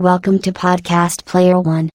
Welcome 0.00 0.38
to 0.44 0.52
Podcast 0.52 1.26
Player 1.26 1.60
One. 1.60 1.90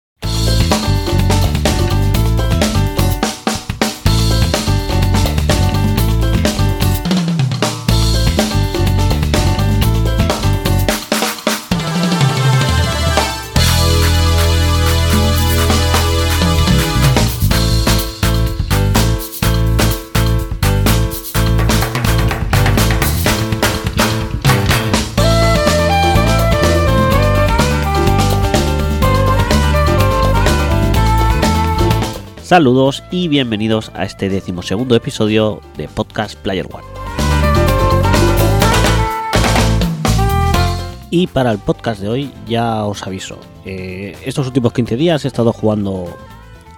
Saludos 32.45 33.02
y 33.09 33.27
bienvenidos 33.27 33.91
a 33.95 34.05
este 34.05 34.30
decimosegundo 34.30 34.95
episodio 34.95 35.62
de 35.77 35.88
Podcast 35.88 36.38
Player 36.38 36.68
One. 36.71 36.85
Y 41.09 41.26
para 41.26 41.52
el 41.52 41.58
podcast 41.58 41.99
de 42.02 42.08
hoy 42.08 42.31
ya 42.45 42.85
os 42.85 43.02
aviso, 43.02 43.40
eh, 43.66 44.16
estos 44.23 44.45
últimos 44.45 44.73
15 44.73 44.95
días 44.95 45.26
he 45.26 45.27
estado 45.27 45.54
jugando 45.54 46.05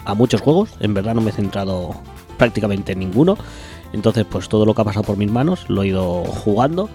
a 0.06 0.14
muchos 0.14 0.40
juegos, 0.40 0.70
en 0.80 0.94
verdad 0.94 1.16
no 1.16 1.20
me 1.20 1.32
he 1.32 1.34
centrado 1.34 1.94
prácticamente 2.38 2.94
en 2.94 3.00
ninguno, 3.00 3.38
entonces 3.92 4.24
pues 4.24 4.48
todo 4.48 4.66
lo 4.66 4.74
que 4.74 4.84
ha 4.84 4.86
pasado 4.86 5.04
por 5.04 5.18
mis 5.18 5.30
manos 5.30 5.70
lo 5.70 5.84
he 5.84 5.88
ido 5.88 6.24
jugando. 6.24 6.90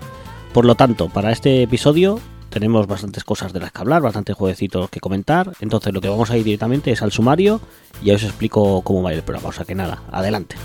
Por 0.54 0.64
lo 0.64 0.76
tanto, 0.76 1.10
para 1.10 1.30
este 1.30 1.62
episodio 1.62 2.20
tenemos 2.52 2.86
bastantes 2.86 3.24
cosas 3.24 3.52
de 3.52 3.58
las 3.58 3.72
que 3.72 3.80
hablar, 3.80 4.02
bastantes 4.02 4.36
jueguecitos 4.36 4.90
que 4.90 5.00
comentar. 5.00 5.52
Entonces 5.60 5.92
lo 5.92 6.00
que 6.00 6.08
vamos 6.08 6.30
a 6.30 6.36
ir 6.36 6.44
directamente 6.44 6.92
es 6.92 7.02
al 7.02 7.10
sumario 7.10 7.60
y 8.00 8.06
ya 8.06 8.14
os 8.14 8.22
explico 8.22 8.82
cómo 8.82 9.02
va 9.02 9.12
el 9.12 9.22
programa. 9.22 9.48
O 9.48 9.52
sea 9.52 9.64
que 9.64 9.74
nada, 9.74 10.02
adelante. 10.12 10.56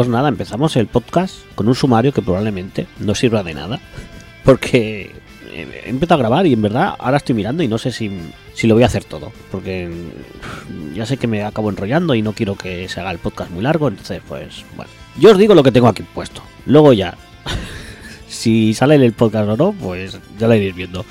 Pues 0.00 0.08
nada, 0.08 0.30
empezamos 0.30 0.76
el 0.76 0.86
podcast 0.86 1.34
con 1.54 1.68
un 1.68 1.74
sumario 1.74 2.10
que 2.10 2.22
probablemente 2.22 2.86
no 3.00 3.14
sirva 3.14 3.42
de 3.42 3.52
nada. 3.52 3.78
Porque 4.46 5.10
he 5.52 5.90
empezado 5.90 6.14
a 6.14 6.22
grabar 6.22 6.46
y 6.46 6.54
en 6.54 6.62
verdad 6.62 6.94
ahora 6.98 7.18
estoy 7.18 7.34
mirando 7.34 7.62
y 7.62 7.68
no 7.68 7.76
sé 7.76 7.92
si, 7.92 8.10
si 8.54 8.66
lo 8.66 8.72
voy 8.72 8.82
a 8.82 8.86
hacer 8.86 9.04
todo. 9.04 9.30
Porque 9.50 9.90
ya 10.94 11.04
sé 11.04 11.18
que 11.18 11.26
me 11.26 11.44
acabo 11.44 11.68
enrollando 11.68 12.14
y 12.14 12.22
no 12.22 12.32
quiero 12.32 12.54
que 12.54 12.88
se 12.88 12.98
haga 12.98 13.10
el 13.10 13.18
podcast 13.18 13.50
muy 13.50 13.62
largo. 13.62 13.88
Entonces, 13.88 14.22
pues 14.26 14.64
bueno. 14.74 14.90
Yo 15.18 15.32
os 15.32 15.36
digo 15.36 15.54
lo 15.54 15.62
que 15.62 15.70
tengo 15.70 15.88
aquí 15.88 16.02
puesto. 16.02 16.40
Luego 16.64 16.94
ya, 16.94 17.18
si 18.26 18.72
sale 18.72 18.94
el 18.94 19.12
podcast 19.12 19.50
o 19.50 19.56
no, 19.58 19.72
pues 19.72 20.18
ya 20.38 20.48
lo 20.48 20.54
iréis 20.54 20.76
viendo. 20.76 21.04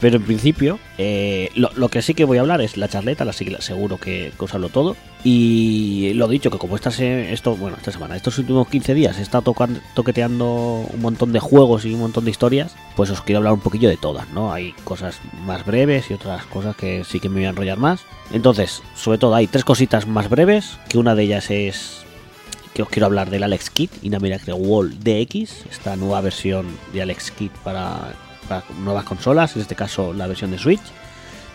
Pero 0.00 0.16
en 0.16 0.22
principio, 0.22 0.78
eh, 0.98 1.50
lo, 1.54 1.70
lo, 1.76 1.88
que 1.88 2.02
sí 2.02 2.14
que 2.14 2.24
voy 2.24 2.38
a 2.38 2.40
hablar 2.42 2.60
es 2.60 2.76
la 2.76 2.88
charleta, 2.88 3.24
la 3.24 3.32
seguro 3.32 3.98
que, 3.98 4.32
os 4.38 4.54
hablo 4.54 4.68
todo. 4.68 4.96
Y 5.22 6.12
lo 6.14 6.28
dicho, 6.28 6.50
que 6.50 6.58
como 6.58 6.76
esta, 6.76 6.90
se, 6.90 7.32
esto, 7.32 7.56
bueno, 7.56 7.76
esta 7.78 7.92
semana, 7.92 8.14
estos 8.14 8.38
últimos 8.38 8.68
15 8.68 8.92
días 8.92 9.18
he 9.18 9.22
estado 9.22 9.54
toqueteando 9.94 10.86
un 10.92 11.00
montón 11.00 11.32
de 11.32 11.40
juegos 11.40 11.84
y 11.86 11.94
un 11.94 12.00
montón 12.00 12.24
de 12.24 12.30
historias, 12.30 12.74
pues 12.96 13.08
os 13.10 13.22
quiero 13.22 13.38
hablar 13.38 13.54
un 13.54 13.60
poquillo 13.60 13.88
de 13.88 13.96
todas, 13.96 14.28
¿no? 14.30 14.52
Hay 14.52 14.72
cosas 14.84 15.20
más 15.46 15.64
breves 15.64 16.10
y 16.10 16.14
otras 16.14 16.44
cosas 16.46 16.76
que 16.76 17.04
sí 17.04 17.20
que 17.20 17.28
me 17.28 17.36
voy 17.36 17.46
a 17.46 17.50
enrollar 17.50 17.78
más. 17.78 18.00
Entonces, 18.32 18.82
sobre 18.94 19.18
todo 19.18 19.34
hay 19.34 19.46
tres 19.46 19.64
cositas 19.64 20.06
más 20.06 20.28
breves, 20.28 20.76
que 20.88 20.98
una 20.98 21.14
de 21.14 21.22
ellas 21.22 21.50
es 21.50 22.04
que 22.74 22.82
os 22.82 22.88
quiero 22.88 23.06
hablar 23.06 23.30
del 23.30 23.44
Alex 23.44 23.70
Kit 23.70 23.90
y 24.02 24.10
Miracle 24.10 24.52
Wall 24.52 24.98
DX, 24.98 25.66
esta 25.70 25.96
nueva 25.96 26.20
versión 26.20 26.66
de 26.92 27.02
Alex 27.02 27.30
Kit 27.30 27.52
para 27.62 28.12
para 28.48 28.64
nuevas 28.78 29.04
consolas, 29.04 29.54
en 29.56 29.62
este 29.62 29.74
caso 29.74 30.12
la 30.12 30.26
versión 30.26 30.50
de 30.50 30.58
Switch. 30.58 30.82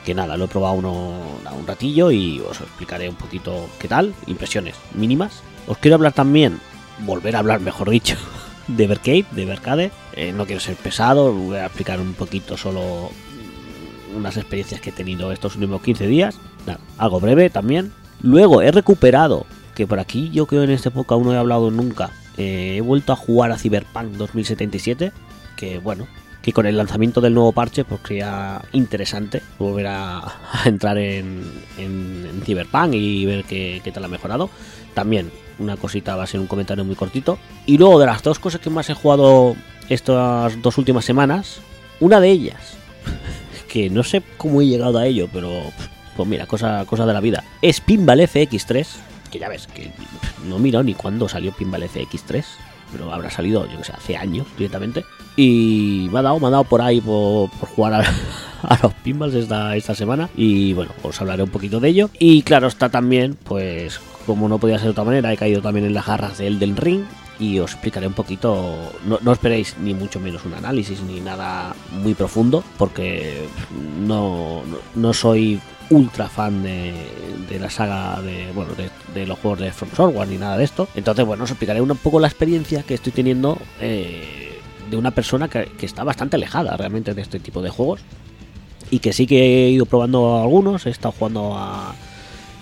Que 0.05 0.13
nada, 0.15 0.37
lo 0.37 0.45
he 0.45 0.47
probado 0.47 0.75
uno, 0.75 1.19
un 1.57 1.67
ratillo 1.67 2.09
y 2.09 2.39
os 2.39 2.61
explicaré 2.61 3.09
un 3.09 3.15
poquito 3.15 3.69
qué 3.79 3.87
tal, 3.87 4.13
impresiones 4.27 4.75
mínimas. 4.93 5.41
Os 5.67 5.77
quiero 5.77 5.95
hablar 5.95 6.13
también, 6.13 6.59
volver 6.99 7.35
a 7.35 7.39
hablar 7.39 7.59
mejor 7.59 7.89
dicho, 7.89 8.15
de 8.67 8.87
Vercade, 8.87 9.25
de 9.31 9.45
Vercade. 9.45 9.91
Eh, 10.13 10.31
no 10.31 10.45
quiero 10.45 10.61
ser 10.61 10.75
pesado, 10.75 11.33
voy 11.33 11.57
a 11.57 11.65
explicar 11.65 11.99
un 11.99 12.13
poquito 12.13 12.57
solo 12.57 13.11
unas 14.15 14.37
experiencias 14.37 14.81
que 14.81 14.89
he 14.89 14.93
tenido 14.93 15.31
estos 15.31 15.55
últimos 15.55 15.81
15 15.81 16.07
días. 16.07 16.39
Algo 16.97 17.19
breve 17.19 17.49
también. 17.49 17.91
Luego 18.21 18.61
he 18.61 18.71
recuperado, 18.71 19.45
que 19.75 19.87
por 19.87 19.99
aquí 19.99 20.29
yo 20.31 20.45
creo 20.45 20.63
en 20.63 20.71
este 20.71 20.89
época 20.89 21.15
aún 21.15 21.25
no 21.25 21.33
he 21.33 21.37
hablado 21.37 21.71
nunca, 21.71 22.11
eh, 22.37 22.75
he 22.77 22.81
vuelto 22.81 23.11
a 23.11 23.15
jugar 23.15 23.51
a 23.51 23.57
Cyberpunk 23.57 24.11
2077, 24.13 25.11
que 25.55 25.79
bueno, 25.79 26.07
que 26.41 26.53
con 26.53 26.65
el 26.65 26.77
lanzamiento 26.77 27.21
del 27.21 27.33
nuevo 27.33 27.51
parche 27.51 27.83
pues 27.83 28.01
sería 28.07 28.61
interesante 28.71 29.41
volver 29.57 29.87
a, 29.87 30.23
entrar 30.65 30.97
en, 30.97 31.43
en, 31.77 32.27
en, 32.29 32.41
Cyberpunk 32.45 32.93
y 32.93 33.25
ver 33.25 33.43
qué, 33.43 33.81
qué, 33.83 33.91
tal 33.91 34.05
ha 34.05 34.07
mejorado. 34.07 34.49
También 34.93 35.31
una 35.59 35.75
cosita 35.75 36.15
va 36.15 36.23
a 36.23 36.27
ser 36.27 36.39
un 36.39 36.47
comentario 36.47 36.85
muy 36.85 36.95
cortito. 36.95 37.37
Y 37.65 37.77
luego 37.77 37.99
de 37.99 38.05
las 38.05 38.23
dos 38.23 38.39
cosas 38.39 38.61
que 38.61 38.69
más 38.69 38.89
he 38.89 38.93
jugado 38.93 39.55
estas 39.89 40.61
dos 40.61 40.77
últimas 40.77 41.05
semanas, 41.05 41.59
una 41.99 42.19
de 42.19 42.29
ellas, 42.29 42.77
que 43.67 43.89
no 43.89 44.03
sé 44.03 44.23
cómo 44.37 44.61
he 44.61 44.67
llegado 44.67 44.97
a 44.97 45.05
ello, 45.05 45.27
pero 45.31 45.63
pues 46.15 46.27
mira, 46.27 46.45
cosa, 46.45 46.85
cosa 46.85 47.05
de 47.05 47.13
la 47.13 47.21
vida, 47.21 47.43
es 47.61 47.81
Pinball 47.81 48.21
FX3, 48.21 48.87
que 49.31 49.39
ya 49.39 49.49
ves, 49.49 49.67
que 49.67 49.91
no 50.47 50.59
miro 50.59 50.83
ni 50.83 50.93
cuándo 50.93 51.29
salió 51.29 51.51
Pinball 51.51 51.83
FX3 51.83 52.43
pero 52.91 53.11
habrá 53.13 53.29
salido, 53.29 53.67
yo 53.69 53.77
que 53.77 53.83
sé, 53.83 53.93
hace 53.93 54.17
años 54.17 54.47
directamente. 54.57 55.05
Y 55.35 56.09
me 56.11 56.19
ha 56.19 56.21
dado, 56.21 56.39
me 56.39 56.47
ha 56.47 56.49
dado 56.49 56.63
por 56.63 56.81
ahí 56.81 56.99
por, 57.01 57.49
por 57.51 57.69
jugar 57.69 57.93
a, 58.63 58.79
los 58.81 58.93
pinballs 58.95 59.35
esta, 59.35 59.75
esta 59.75 59.95
semana. 59.95 60.29
Y 60.35 60.73
bueno, 60.73 60.91
os 61.03 61.19
hablaré 61.21 61.43
un 61.43 61.49
poquito 61.49 61.79
de 61.79 61.89
ello. 61.89 62.09
Y 62.19 62.41
claro, 62.41 62.67
está 62.67 62.89
también, 62.89 63.37
pues, 63.43 63.99
como 64.25 64.49
no 64.49 64.57
podía 64.57 64.77
ser 64.77 64.85
de 64.85 64.91
otra 64.91 65.03
manera, 65.03 65.31
he 65.31 65.37
caído 65.37 65.61
también 65.61 65.85
en 65.85 65.93
las 65.93 66.05
jarras 66.05 66.37
del 66.37 66.59
del 66.59 66.75
ring. 66.75 67.03
Y 67.39 67.59
os 67.59 67.71
explicaré 67.71 68.05
un 68.05 68.13
poquito, 68.13 68.75
no, 69.05 69.17
no 69.21 69.31
esperéis 69.31 69.77
ni 69.79 69.93
mucho 69.93 70.19
menos 70.19 70.43
un 70.43 70.53
análisis 70.53 71.01
ni 71.01 71.21
nada 71.21 71.73
muy 71.91 72.13
profundo, 72.13 72.63
porque 72.77 73.47
no, 74.05 74.61
no, 74.95 75.13
soy 75.13 75.61
ultra 75.89 76.27
fan 76.27 76.61
de, 76.61 76.93
de, 77.49 77.59
la 77.59 77.69
saga 77.69 78.21
de 78.21 78.51
bueno 78.53 78.73
de, 78.75 78.89
de, 79.13 79.25
los 79.25 79.39
juegos 79.39 79.59
de 79.59 79.71
From 79.71 79.89
Software 79.95 80.27
ni 80.27 80.37
nada 80.37 80.57
de 80.57 80.65
esto. 80.65 80.87
Entonces 80.95 81.25
bueno 81.25 81.45
os 81.45 81.49
explicaré 81.49 81.81
un 81.81 81.95
poco 81.97 82.19
la 82.19 82.27
experiencia 82.27 82.83
que 82.83 82.93
estoy 82.93 83.13
teniendo 83.13 83.57
eh, 83.79 84.59
de 84.91 84.97
una 84.97 85.11
persona 85.11 85.47
que, 85.47 85.65
que, 85.77 85.85
está 85.85 86.03
bastante 86.03 86.35
alejada 86.35 86.75
realmente 86.75 87.13
de 87.13 87.21
este 87.21 87.39
tipo 87.39 87.61
de 87.61 87.69
juegos 87.69 88.01
y 88.91 88.99
que 88.99 89.13
sí 89.13 89.25
que 89.25 89.67
he 89.67 89.69
ido 89.69 89.85
probando 89.85 90.41
algunos 90.41 90.85
he 90.85 90.89
estado 90.89 91.13
jugando 91.13 91.55
a 91.55 91.95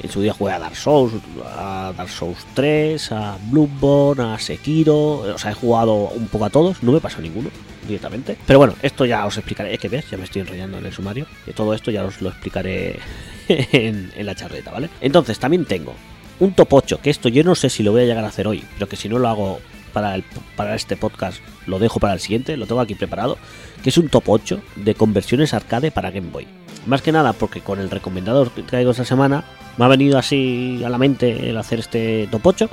en 0.01 0.09
su 0.09 0.21
día 0.21 0.33
jugué 0.33 0.53
a 0.53 0.59
Dark 0.59 0.75
Souls, 0.75 1.13
a 1.45 1.93
Dark 1.95 2.09
Souls 2.09 2.45
3, 2.53 3.11
a 3.11 3.37
Bloodborne, 3.49 4.33
a 4.33 4.39
Sekiro, 4.39 5.19
o 5.19 5.37
sea, 5.37 5.51
he 5.51 5.53
jugado 5.53 6.09
un 6.09 6.27
poco 6.27 6.45
a 6.45 6.49
todos, 6.49 6.83
no 6.83 6.91
me 6.91 6.99
pasa 6.99 7.19
ninguno 7.19 7.49
directamente. 7.87 8.37
Pero 8.45 8.59
bueno, 8.59 8.75
esto 8.81 9.05
ya 9.05 9.25
os 9.25 9.37
explicaré, 9.37 9.73
es 9.73 9.79
que 9.79 9.89
ves, 9.89 10.09
ya 10.09 10.17
me 10.17 10.25
estoy 10.25 10.41
enrollando 10.41 10.77
en 10.77 10.85
el 10.85 10.93
sumario, 10.93 11.25
y 11.45 11.51
todo 11.51 11.73
esto 11.73 11.89
ya 11.91 12.03
os 12.03 12.21
lo 12.21 12.29
explicaré 12.29 12.99
en, 13.47 14.11
la 14.19 14.35
charreta, 14.35 14.71
¿vale? 14.71 14.89
Entonces, 15.01 15.39
también 15.39 15.65
tengo 15.65 15.93
un 16.39 16.53
top 16.53 16.73
8, 16.73 16.99
que 17.01 17.09
esto 17.09 17.29
yo 17.29 17.43
no 17.43 17.55
sé 17.55 17.69
si 17.69 17.81
lo 17.81 17.91
voy 17.91 18.01
a 18.01 18.05
llegar 18.05 18.23
a 18.23 18.27
hacer 18.27 18.47
hoy, 18.47 18.63
pero 18.75 18.87
que 18.87 18.95
si 18.95 19.09
no 19.09 19.17
lo 19.17 19.27
hago 19.27 19.59
para, 19.93 20.21
para 20.55 20.75
este 20.75 20.95
podcast, 20.95 21.39
lo 21.65 21.79
dejo 21.79 21.99
para 21.99 22.13
el 22.13 22.19
siguiente, 22.19 22.57
lo 22.57 22.67
tengo 22.67 22.81
aquí 22.81 22.93
preparado, 22.93 23.37
que 23.81 23.89
es 23.89 23.97
un 23.97 24.09
top 24.09 24.23
8 24.27 24.61
de 24.75 24.93
conversiones 24.93 25.55
arcade 25.55 25.89
para 25.89 26.11
Game 26.11 26.29
Boy. 26.29 26.47
Más 26.85 27.01
que 27.01 27.11
nada 27.11 27.33
porque 27.33 27.59
con 27.59 27.79
el 27.79 27.89
recomendador 27.89 28.51
que 28.51 28.63
traigo 28.63 28.91
esta 28.91 29.03
semana 29.03 29.43
me 29.77 29.85
ha 29.85 29.87
venido 29.87 30.17
así 30.17 30.81
a 30.85 30.89
la 30.89 30.97
mente 30.97 31.49
el 31.49 31.57
hacer 31.57 31.79
este 31.79 32.27
top 32.31 32.47
8 32.47 32.69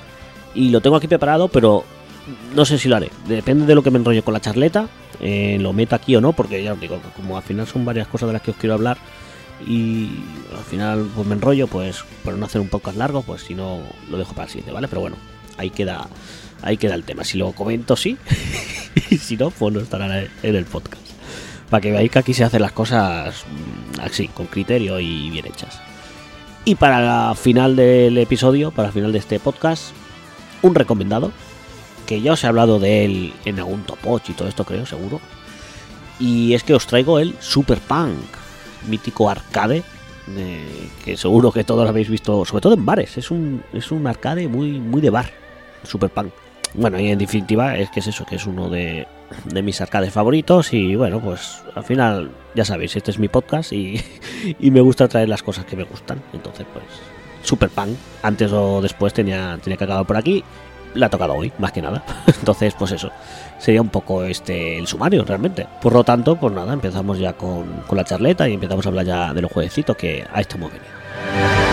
y 0.55 0.71
lo 0.71 0.81
tengo 0.81 0.97
aquí 0.97 1.09
preparado, 1.09 1.49
pero 1.49 1.85
no 2.55 2.65
sé 2.65 2.79
si 2.79 2.89
lo 2.89 2.97
haré. 2.97 3.11
Depende 3.29 3.67
de 3.67 3.75
lo 3.75 3.83
que 3.83 3.91
me 3.91 3.99
enrolle 3.99 4.23
con 4.23 4.35
la 4.35 4.41
charleta, 4.41 4.89
eh, 5.21 5.59
lo 5.61 5.73
meto 5.73 5.95
aquí 5.95 6.17
o 6.17 6.21
no, 6.21 6.33
porque 6.33 6.63
ya 6.63 6.73
os 6.73 6.81
digo, 6.81 7.01
como 7.17 7.37
al 7.37 7.43
final 7.43 7.67
son 7.67 7.85
varias 7.85 8.09
cosas 8.09 8.29
de 8.29 8.33
las 8.33 8.43
que 8.43 8.53
os 8.53 8.57
quiero 8.57 8.75
hablar 8.75 8.97
y 9.67 10.09
al 10.57 10.65
final 10.65 11.09
pues 11.15 11.27
me 11.27 11.35
enrollo, 11.35 11.67
pues 11.67 12.05
por 12.25 12.35
no 12.35 12.47
hacer 12.47 12.61
un 12.61 12.69
podcast 12.69 12.97
largo, 12.97 13.23
pues 13.23 13.43
si 13.43 13.55
no 13.55 13.81
lo 14.11 14.19
dejo 14.19 14.33
para 14.33 14.45
el 14.45 14.51
siguiente, 14.51 14.73
¿vale? 14.73 14.89
Pero 14.89 15.01
bueno, 15.01 15.17
ahí 15.57 15.71
queda, 15.71 16.09
ahí 16.63 16.77
queda 16.77 16.95
el 16.95 17.05
tema. 17.05 17.25
Si 17.25 17.39
lo 17.39 17.53
comento, 17.53 17.97
sí, 17.97 18.17
y 19.11 19.19
si 19.19 19.37
no, 19.37 19.51
pues 19.51 19.75
no 19.75 19.81
estará 19.81 20.23
en 20.43 20.57
el 20.57 20.65
podcast. 20.65 21.03
para 21.71 21.81
que 21.81 21.91
veáis 21.91 22.11
que 22.11 22.19
aquí 22.19 22.35
se 22.35 22.45
hacen 22.45 22.63
las 22.63 22.73
cosas 22.73 23.45
mm, 23.47 24.01
así, 24.01 24.29
con 24.29 24.47
criterio 24.47 24.99
y 25.01 25.31
bien 25.31 25.47
hechas. 25.47 25.81
Y 26.67 26.77
para 26.77 27.01
la 27.01 27.35
final 27.35 27.77
del 27.77 28.17
episodio, 28.17 28.71
para 28.71 28.89
el 28.89 28.95
final 28.95 29.13
de 29.13 29.19
este 29.19 29.39
podcast, 29.39 29.91
un 30.63 30.75
recomendado, 30.75 31.31
que 32.07 32.23
ya 32.23 32.33
os 32.33 32.43
he 32.43 32.47
hablado 32.47 32.79
de 32.79 33.05
él 33.05 33.35
en 33.45 33.59
algún 33.59 33.83
topoch 33.83 34.31
y 34.31 34.33
todo 34.33 34.49
esto 34.49 34.65
creo, 34.65 34.87
seguro. 34.87 35.21
Y 36.19 36.55
es 36.55 36.63
que 36.63 36.73
os 36.73 36.87
traigo 36.87 37.19
el 37.19 37.35
Super 37.39 37.81
Punk, 37.81 38.17
mítico 38.89 39.29
arcade, 39.29 39.83
eh, 40.37 40.89
que 41.05 41.19
seguro 41.19 41.53
que 41.53 41.65
todos 41.65 41.87
habéis 41.87 42.09
visto, 42.09 42.47
sobre 42.47 42.63
todo 42.63 42.75
en 42.75 42.87
bares. 42.87 43.19
Es 43.19 43.31
un, 43.31 43.63
es 43.75 43.93
un 43.93 44.07
arcade 44.07 44.49
muy, 44.49 44.81
muy 44.81 45.03
de 45.03 45.11
bar, 45.11 45.31
Super 45.83 46.09
Punk. 46.09 46.33
Bueno, 46.73 46.99
y 46.99 47.11
en 47.11 47.19
definitiva 47.19 47.77
es 47.77 47.91
que 47.91 48.01
es 48.01 48.07
eso, 48.07 48.25
que 48.25 48.37
es 48.37 48.47
uno 48.47 48.71
de, 48.71 49.07
de 49.45 49.63
mis 49.63 49.81
arcades 49.81 50.13
favoritos 50.13 50.73
y 50.73 50.97
bueno, 50.97 51.21
pues 51.21 51.63
al 51.75 51.85
final 51.85 52.31
ya 52.55 52.65
sabéis, 52.65 52.97
este 52.97 53.11
es 53.11 53.19
mi 53.19 53.29
podcast 53.29 53.73
y, 53.73 54.01
y 54.59 54.71
me 54.71 54.81
gusta 54.81 55.09
traer 55.09 55.29
las 55.29 55.43
cosas 55.43 55.65
que 55.65 55.77
me 55.77 55.85
gustan. 55.85 56.23
Entonces, 56.33 56.67
pues 56.73 56.85
Super 57.43 57.69
Punk, 57.69 57.97
antes 58.23 58.53
o 58.53 58.81
después 58.81 59.13
tenía, 59.13 59.59
tenía 59.63 59.77
que 59.77 59.85
acabar 59.85 60.07
por 60.07 60.17
aquí, 60.17 60.43
la 60.95 61.07
ha 61.07 61.11
tocado 61.11 61.35
hoy, 61.35 61.53
más 61.59 61.73
que 61.73 61.83
nada. 61.83 62.03
Entonces, 62.27 62.75
pues 62.79 62.93
eso, 62.93 63.11
sería 63.59 63.83
un 63.83 63.91
poco 63.91 64.25
este 64.25 64.79
el 64.79 64.87
sumario 64.87 65.25
realmente. 65.25 65.67
Por 65.83 65.93
lo 65.93 66.05
tanto, 66.05 66.37
pues 66.37 66.53
nada, 66.53 66.73
empezamos 66.73 67.19
ya 67.19 67.35
con, 67.35 67.83
con 67.87 67.97
la 67.97 68.05
charleta 68.05 68.49
y 68.49 68.55
empezamos 68.55 68.87
a 68.87 68.89
hablar 68.89 69.07
ya 69.07 69.35
de 69.35 69.43
los 69.43 69.53
jueguecitos 69.53 69.97
que 69.97 70.27
a 70.33 70.41
esto 70.41 70.57
hemos 70.57 70.73
venido. 70.73 71.64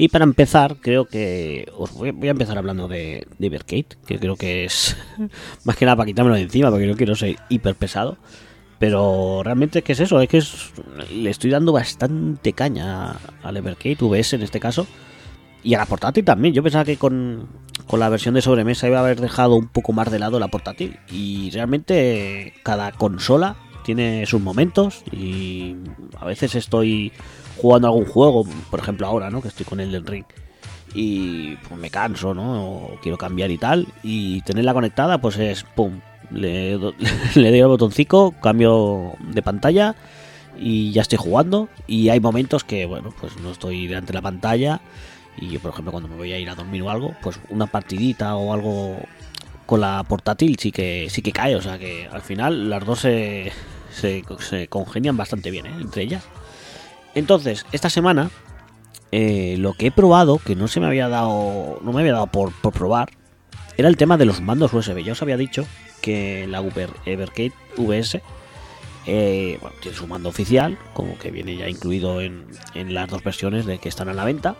Y 0.00 0.08
para 0.08 0.24
empezar, 0.24 0.76
creo 0.80 1.04
que 1.04 1.70
os 1.76 1.92
voy, 1.92 2.08
a 2.08 2.30
empezar 2.30 2.56
hablando 2.56 2.88
de, 2.88 3.26
de 3.38 3.46
Evercade, 3.48 3.84
que 4.06 4.18
creo 4.18 4.34
que 4.34 4.64
es 4.64 4.96
más 5.64 5.76
que 5.76 5.84
nada 5.84 5.96
para 5.96 6.06
quitármelo 6.06 6.36
de 6.36 6.42
encima, 6.42 6.70
porque 6.70 6.86
no 6.86 6.96
quiero 6.96 7.14
ser 7.14 7.36
hiper 7.50 7.74
pesado. 7.74 8.16
Pero 8.78 9.42
realmente, 9.44 9.82
¿qué 9.82 9.92
es 9.92 10.00
eso? 10.00 10.18
Es 10.22 10.28
que 10.30 10.38
es- 10.38 10.72
le 11.12 11.28
estoy 11.28 11.50
dando 11.50 11.72
bastante 11.72 12.54
caña 12.54 13.16
al 13.42 13.56
Evercade 13.58 13.98
VS 14.00 14.36
en 14.36 14.42
este 14.42 14.58
caso. 14.58 14.86
Y 15.62 15.74
a 15.74 15.78
la 15.78 15.84
portátil 15.84 16.24
también. 16.24 16.54
Yo 16.54 16.62
pensaba 16.62 16.86
que 16.86 16.96
con, 16.96 17.46
con 17.86 18.00
la 18.00 18.08
versión 18.08 18.32
de 18.34 18.40
sobremesa 18.40 18.86
iba 18.86 18.96
a 19.00 19.02
haber 19.02 19.20
dejado 19.20 19.54
un 19.56 19.68
poco 19.68 19.92
más 19.92 20.10
de 20.10 20.18
lado 20.18 20.40
la 20.40 20.48
portátil. 20.48 20.98
Y 21.12 21.50
realmente 21.50 22.54
cada 22.62 22.92
consola 22.92 23.56
tiene 23.84 24.24
sus 24.24 24.40
momentos. 24.40 25.02
Y 25.12 25.76
a 26.18 26.24
veces 26.24 26.54
estoy 26.54 27.12
jugando 27.60 27.88
algún 27.88 28.06
juego, 28.06 28.46
por 28.70 28.80
ejemplo 28.80 29.06
ahora, 29.06 29.30
¿no? 29.30 29.42
Que 29.42 29.48
estoy 29.48 29.66
con 29.66 29.80
el 29.80 30.06
Ring. 30.06 30.24
Y 30.94 31.56
pues 31.56 31.80
me 31.80 31.90
canso, 31.90 32.34
¿no? 32.34 32.64
O 32.64 32.98
quiero 33.02 33.16
cambiar 33.16 33.50
y 33.50 33.58
tal. 33.58 33.86
Y 34.02 34.40
tenerla 34.42 34.74
conectada, 34.74 35.20
pues 35.20 35.38
es 35.38 35.62
pum. 35.62 36.00
Le, 36.30 36.78
le 37.34 37.50
doy 37.50 37.60
al 37.60 37.68
botoncito, 37.68 38.34
cambio 38.40 39.12
de 39.20 39.42
pantalla 39.42 39.94
y 40.58 40.92
ya 40.92 41.02
estoy 41.02 41.18
jugando. 41.18 41.68
Y 41.86 42.08
hay 42.08 42.20
momentos 42.20 42.64
que, 42.64 42.86
bueno, 42.86 43.12
pues 43.20 43.38
no 43.38 43.50
estoy 43.50 43.86
delante 43.86 44.08
de 44.08 44.14
la 44.14 44.22
pantalla. 44.22 44.80
Y 45.36 45.48
yo, 45.48 45.60
por 45.60 45.72
ejemplo, 45.72 45.92
cuando 45.92 46.08
me 46.08 46.16
voy 46.16 46.32
a 46.32 46.38
ir 46.38 46.50
a 46.50 46.54
dormir 46.54 46.82
o 46.82 46.90
algo, 46.90 47.14
pues 47.22 47.40
una 47.48 47.66
partidita 47.66 48.36
o 48.36 48.52
algo 48.52 48.96
con 49.66 49.80
la 49.80 50.02
portátil 50.02 50.58
sí 50.58 50.72
que 50.72 51.08
sí 51.10 51.22
que 51.22 51.32
cae. 51.32 51.56
O 51.56 51.62
sea 51.62 51.78
que 51.78 52.08
al 52.10 52.22
final 52.22 52.68
las 52.68 52.84
dos 52.84 53.00
se, 53.00 53.52
se, 53.92 54.22
se 54.38 54.68
congenian 54.68 55.16
bastante 55.16 55.50
bien 55.50 55.66
¿eh? 55.66 55.74
entre 55.80 56.02
ellas. 56.02 56.24
Entonces, 57.14 57.66
esta 57.72 57.90
semana 57.90 58.30
eh, 59.12 59.56
lo 59.58 59.72
que 59.74 59.88
he 59.88 59.90
probado, 59.90 60.38
que 60.38 60.54
no 60.54 60.68
se 60.68 60.80
me 60.80 60.86
había 60.86 61.08
dado, 61.08 61.80
no 61.82 61.92
me 61.92 62.00
había 62.00 62.12
dado 62.12 62.28
por, 62.28 62.52
probar, 62.52 63.10
era 63.76 63.88
el 63.88 63.96
tema 63.96 64.16
de 64.16 64.24
los 64.24 64.40
mandos 64.40 64.72
USB. 64.72 65.02
Ya 65.02 65.12
os 65.12 65.22
había 65.22 65.36
dicho 65.36 65.66
que 66.00 66.46
la 66.46 66.60
Uber 66.60 66.90
Evercade 67.06 67.52
VS 67.76 68.22
eh, 69.06 69.58
bueno, 69.60 69.76
tiene 69.80 69.96
su 69.96 70.06
mando 70.06 70.28
oficial, 70.28 70.78
como 70.92 71.18
que 71.18 71.30
viene 71.30 71.56
ya 71.56 71.68
incluido 71.68 72.20
en, 72.20 72.46
en 72.74 72.94
las 72.94 73.08
dos 73.08 73.24
versiones 73.24 73.66
de 73.66 73.78
que 73.78 73.88
están 73.88 74.08
a 74.08 74.14
la 74.14 74.24
venta. 74.24 74.56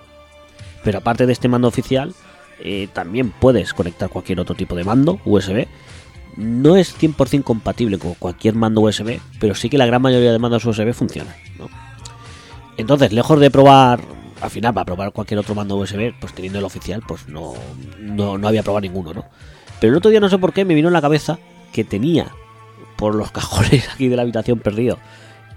Pero 0.82 0.99
aparte 0.99 1.26
de 1.26 1.32
este 1.32 1.49
mando 1.49 1.69
oficial, 1.69 2.14
eh, 2.62 2.88
también 2.93 3.31
puedes 3.31 3.73
conectar 3.73 4.08
cualquier 4.08 4.41
otro 4.41 4.55
tipo 4.55 4.75
de 4.75 4.85
mando 4.85 5.20
USB. 5.25 5.67
No 6.37 6.76
es 6.76 6.97
100% 6.99 7.43
compatible 7.43 7.99
con 7.99 8.14
cualquier 8.14 8.55
mando 8.55 8.81
USB, 8.82 9.20
pero 9.38 9.55
sí 9.55 9.69
que 9.69 9.79
la 9.79 9.87
gran 9.87 10.02
mayoría 10.02 10.32
de 10.32 10.38
mandos 10.38 10.64
USB 10.64 10.93
funcionan. 10.93 11.35
¿no? 11.58 11.69
Entonces, 12.81 13.12
lejos 13.12 13.38
de 13.38 13.50
probar, 13.50 14.00
al 14.41 14.50
final, 14.50 14.75
para 14.75 14.85
probar 14.85 15.12
cualquier 15.12 15.41
otro 15.41 15.55
mando 15.55 15.77
USB, 15.77 16.15
pues 16.19 16.32
teniendo 16.35 16.59
el 16.59 16.65
oficial, 16.65 17.03
pues 17.06 17.29
no, 17.29 17.55
no, 17.99 18.38
no 18.38 18.49
había 18.49 18.62
probado 18.62 18.81
ninguno, 18.81 19.12
¿no? 19.12 19.25
Pero 19.81 19.93
el 19.93 19.99
otro 19.99 20.11
día 20.11 20.21
no 20.21 20.29
sé 20.29 20.38
por 20.38 20.53
qué 20.53 20.65
me 20.65 20.75
vino 20.75 20.88
en 20.88 20.94
la 20.94 21.00
cabeza 21.00 21.38
que 21.73 21.85
tenía 21.85 22.29
por 22.97 23.15
los 23.15 23.31
cajones 23.32 23.88
aquí 23.88 24.09
de 24.09 24.17
la 24.17 24.23
habitación 24.23 24.59
perdido 24.59 24.99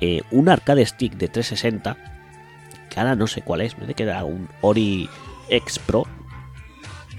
eh, 0.06 0.22
un 0.32 0.50
arcade 0.50 0.86
stick 0.86 1.14
de 1.14 1.30
360, 1.30 1.96
que 2.90 3.00
ahora 3.00 3.16
no 3.16 3.26
sé 3.26 3.42
cuál 3.42 3.62
es, 3.62 3.78
me 3.78 3.94
que 3.94 4.04
era 4.04 4.26
un 4.26 4.50
Ori 4.62 5.10
X 5.50 5.80
Pro. 5.80 6.06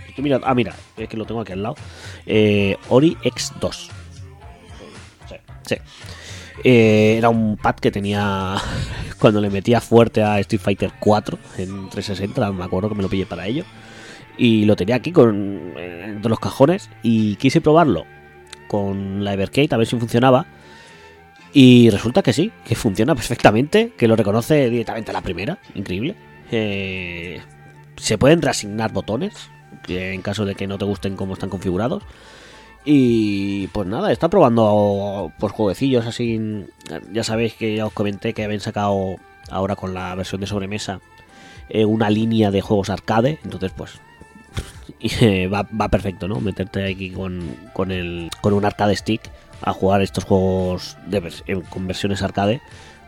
Estoy 0.07 0.39
ah, 0.45 0.55
mira, 0.55 0.75
es 0.99 1.09
que 1.09 1.17
lo 1.17 1.25
tengo 1.25 1.41
aquí 1.41 1.53
al 1.53 1.63
lado. 1.63 1.77
Eh, 2.27 2.77
Ori 2.91 3.17
X2. 3.23 3.89
Sí, 5.29 5.37
sí. 5.63 5.77
Eh, 6.63 7.17
era 7.17 7.31
un 7.31 7.57
pad 7.57 7.77
que 7.77 7.91
tenía 7.91 8.57
cuando 9.25 9.41
le 9.41 9.49
metía 9.49 9.81
fuerte 9.81 10.23
a 10.23 10.39
Street 10.41 10.61
Fighter 10.61 10.93
4 11.01 11.39
en 11.57 11.89
360, 11.89 12.53
me 12.53 12.63
acuerdo 12.63 12.91
que 12.91 12.95
me 12.95 13.03
lo 13.03 13.09
pillé 13.09 13.25
para 13.25 13.47
ello. 13.47 13.65
Y 14.37 14.67
lo 14.67 14.77
tenía 14.77 14.97
aquí 14.97 15.13
con 15.13 15.73
eh, 15.79 16.09
entre 16.09 16.29
los 16.29 16.39
cajones 16.39 16.91
y 17.03 17.37
quise 17.37 17.63
probarlo 17.63 18.05
con 18.69 19.25
la 19.25 19.33
Evercade 19.33 19.71
a 19.71 19.79
ver 19.79 19.87
si 19.87 19.99
funcionaba. 19.99 20.45
Y 21.55 21.89
resulta 21.89 22.21
que 22.21 22.35
sí, 22.35 22.53
que 22.67 22.75
funciona 22.75 23.15
perfectamente, 23.15 23.95
que 23.97 24.09
lo 24.09 24.15
reconoce 24.15 24.69
directamente 24.69 25.11
a 25.11 25.15
la 25.15 25.23
primera, 25.23 25.59
increíble. 25.75 26.17
Eh, 26.51 27.41
se 27.97 28.19
pueden 28.19 28.43
reasignar 28.43 28.93
botones, 28.93 29.33
en 29.89 30.21
caso 30.21 30.45
de 30.45 30.55
que 30.55 30.67
no 30.67 30.77
te 30.77 30.85
gusten 30.85 31.17
cómo 31.17 31.33
están 31.33 31.49
configurados. 31.49 32.03
Y 32.85 33.69
pues 33.69 33.89
nada, 33.89 34.13
está 34.13 34.29
probando 34.29 35.33
pues 35.39 35.53
jueguecillos 35.53 36.07
así. 36.07 36.67
Ya 37.13 37.25
sabéis 37.25 37.55
que 37.55 37.77
ya 37.77 37.87
os 37.87 37.93
comenté 37.93 38.35
que 38.35 38.45
habían 38.45 38.61
sacado 38.61 39.17
ahora 39.51 39.77
con 39.77 39.95
la 39.95 40.15
versión 40.15 40.41
de 40.41 40.47
sobremesa 40.47 41.01
eh, 41.69 41.85
una 41.85 42.11
línea 42.11 42.51
de 42.51 42.61
juegos 42.61 42.91
arcade. 42.91 43.39
Entonces, 43.43 43.73
pues 43.75 43.93
eh, 45.01 45.49
va, 45.49 45.63
va 45.63 45.89
perfecto, 45.89 46.29
¿no? 46.29 46.41
Meterte 46.41 46.85
aquí 46.85 47.11
con, 47.11 47.57
con, 47.73 47.91
el, 47.91 48.31
con 48.41 48.53
un 48.53 48.65
arcade 48.65 48.97
stick 48.97 49.23
a 49.63 49.73
jugar 49.73 50.03
estos 50.03 50.25
juegos 50.25 50.97
con 51.71 51.87
versiones 51.87 52.23
arcade. 52.23 52.61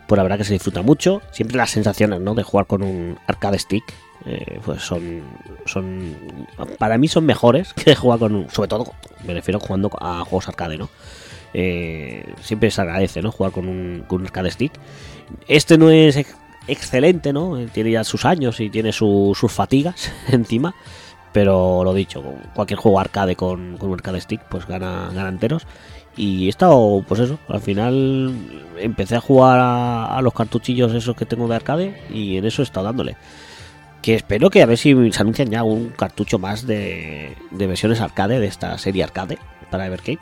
Pues 0.07 0.17
la 0.17 0.23
verdad 0.23 0.37
que 0.37 0.45
se 0.45 0.53
disfruta 0.53 0.81
mucho. 0.81 1.21
Siempre 1.31 1.57
las 1.57 1.69
sensaciones, 1.69 2.19
¿no? 2.21 2.33
De 2.33 2.43
jugar 2.43 2.65
con 2.65 2.81
un 2.81 3.19
arcade 3.27 3.59
stick. 3.59 3.83
Eh, 4.27 4.59
pues 4.63 4.81
son, 4.81 5.21
son. 5.65 6.15
Para 6.77 6.97
mí 6.97 7.07
son 7.07 7.25
mejores 7.25 7.73
que 7.73 7.95
jugar 7.95 8.19
con. 8.19 8.49
Sobre 8.49 8.67
todo, 8.67 8.93
me 9.25 9.33
refiero 9.33 9.59
jugando 9.59 9.89
a 9.99 10.21
juegos 10.21 10.47
arcade, 10.47 10.77
¿no? 10.77 10.89
Eh, 11.53 12.25
siempre 12.41 12.69
se 12.71 12.81
agradece, 12.81 13.21
¿no? 13.21 13.31
Jugar 13.31 13.51
con 13.51 13.67
un, 13.67 14.05
arcade 14.23 14.51
stick. 14.51 14.73
Este 15.47 15.77
no 15.77 15.89
es 15.89 16.15
ex- 16.17 16.35
excelente, 16.67 17.31
¿no? 17.33 17.57
Eh, 17.57 17.67
Tiene 17.73 17.91
ya 17.91 18.03
sus 18.03 18.25
años 18.25 18.59
y 18.59 18.69
tiene 18.69 18.91
su- 18.91 19.33
sus 19.39 19.51
fatigas 19.51 20.11
encima. 20.29 20.75
Pero 21.33 21.83
lo 21.83 21.93
dicho, 21.93 22.23
cualquier 22.55 22.79
juego 22.79 22.99
arcade 22.99 23.35
con, 23.35 23.77
con 23.77 23.89
un 23.89 23.95
arcade 23.95 24.21
stick, 24.21 24.41
pues 24.49 24.65
gana, 24.67 25.09
gana 25.13 25.29
enteros. 25.29 25.63
Y 26.15 26.47
he 26.47 26.49
estado, 26.49 27.03
pues 27.07 27.19
eso, 27.21 27.37
al 27.47 27.61
final 27.61 28.33
empecé 28.79 29.15
a 29.17 29.21
jugar 29.21 29.59
a, 29.59 30.17
a 30.17 30.21
los 30.23 30.33
cartuchillos 30.33 30.93
esos 30.95 31.15
que 31.15 31.27
tengo 31.27 31.47
de 31.47 31.55
arcade 31.55 32.01
y 32.11 32.37
en 32.37 32.45
eso 32.45 32.61
he 32.61 32.65
estado 32.65 32.87
dándole. 32.87 33.17
Que 34.01 34.15
espero 34.15 34.49
que 34.49 34.61
a 34.61 34.65
ver 34.65 34.77
si 34.77 35.11
se 35.11 35.21
anuncian 35.21 35.49
ya 35.49 35.63
un 35.63 35.89
cartucho 35.89 36.39
más 36.39 36.65
de, 36.65 37.35
de 37.51 37.67
versiones 37.67 37.99
arcade 37.99 38.39
de 38.39 38.47
esta 38.47 38.77
serie 38.77 39.03
arcade 39.03 39.37
para 39.69 39.85
Evercade. 39.87 40.19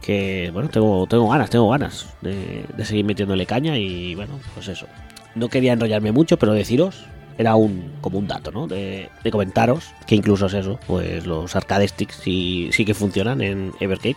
Que 0.00 0.50
bueno, 0.52 0.68
tengo, 0.68 1.06
tengo 1.06 1.28
ganas, 1.28 1.50
tengo 1.50 1.68
ganas 1.70 2.14
de, 2.20 2.64
de 2.76 2.84
seguir 2.84 3.04
metiéndole 3.04 3.46
caña 3.46 3.76
y 3.78 4.14
bueno, 4.14 4.38
pues 4.54 4.68
eso. 4.68 4.86
no 5.34 5.48
quería 5.48 5.72
enrollarme 5.72 6.12
mucho, 6.12 6.38
pero 6.38 6.52
deciros, 6.52 7.06
era 7.38 7.56
un 7.56 7.92
como 8.00 8.18
un 8.18 8.28
dato, 8.28 8.50
¿no? 8.52 8.66
De, 8.66 9.10
de 9.24 9.30
comentaros 9.30 9.92
que 10.06 10.14
incluso 10.14 10.46
es 10.46 10.54
eso, 10.54 10.78
pues 10.86 11.26
los 11.26 11.56
arcade 11.56 11.88
sticks 11.88 12.16
sí, 12.16 12.68
sí 12.72 12.84
que 12.84 12.94
funcionan 12.94 13.40
en 13.40 13.72
Evercade 13.80 14.16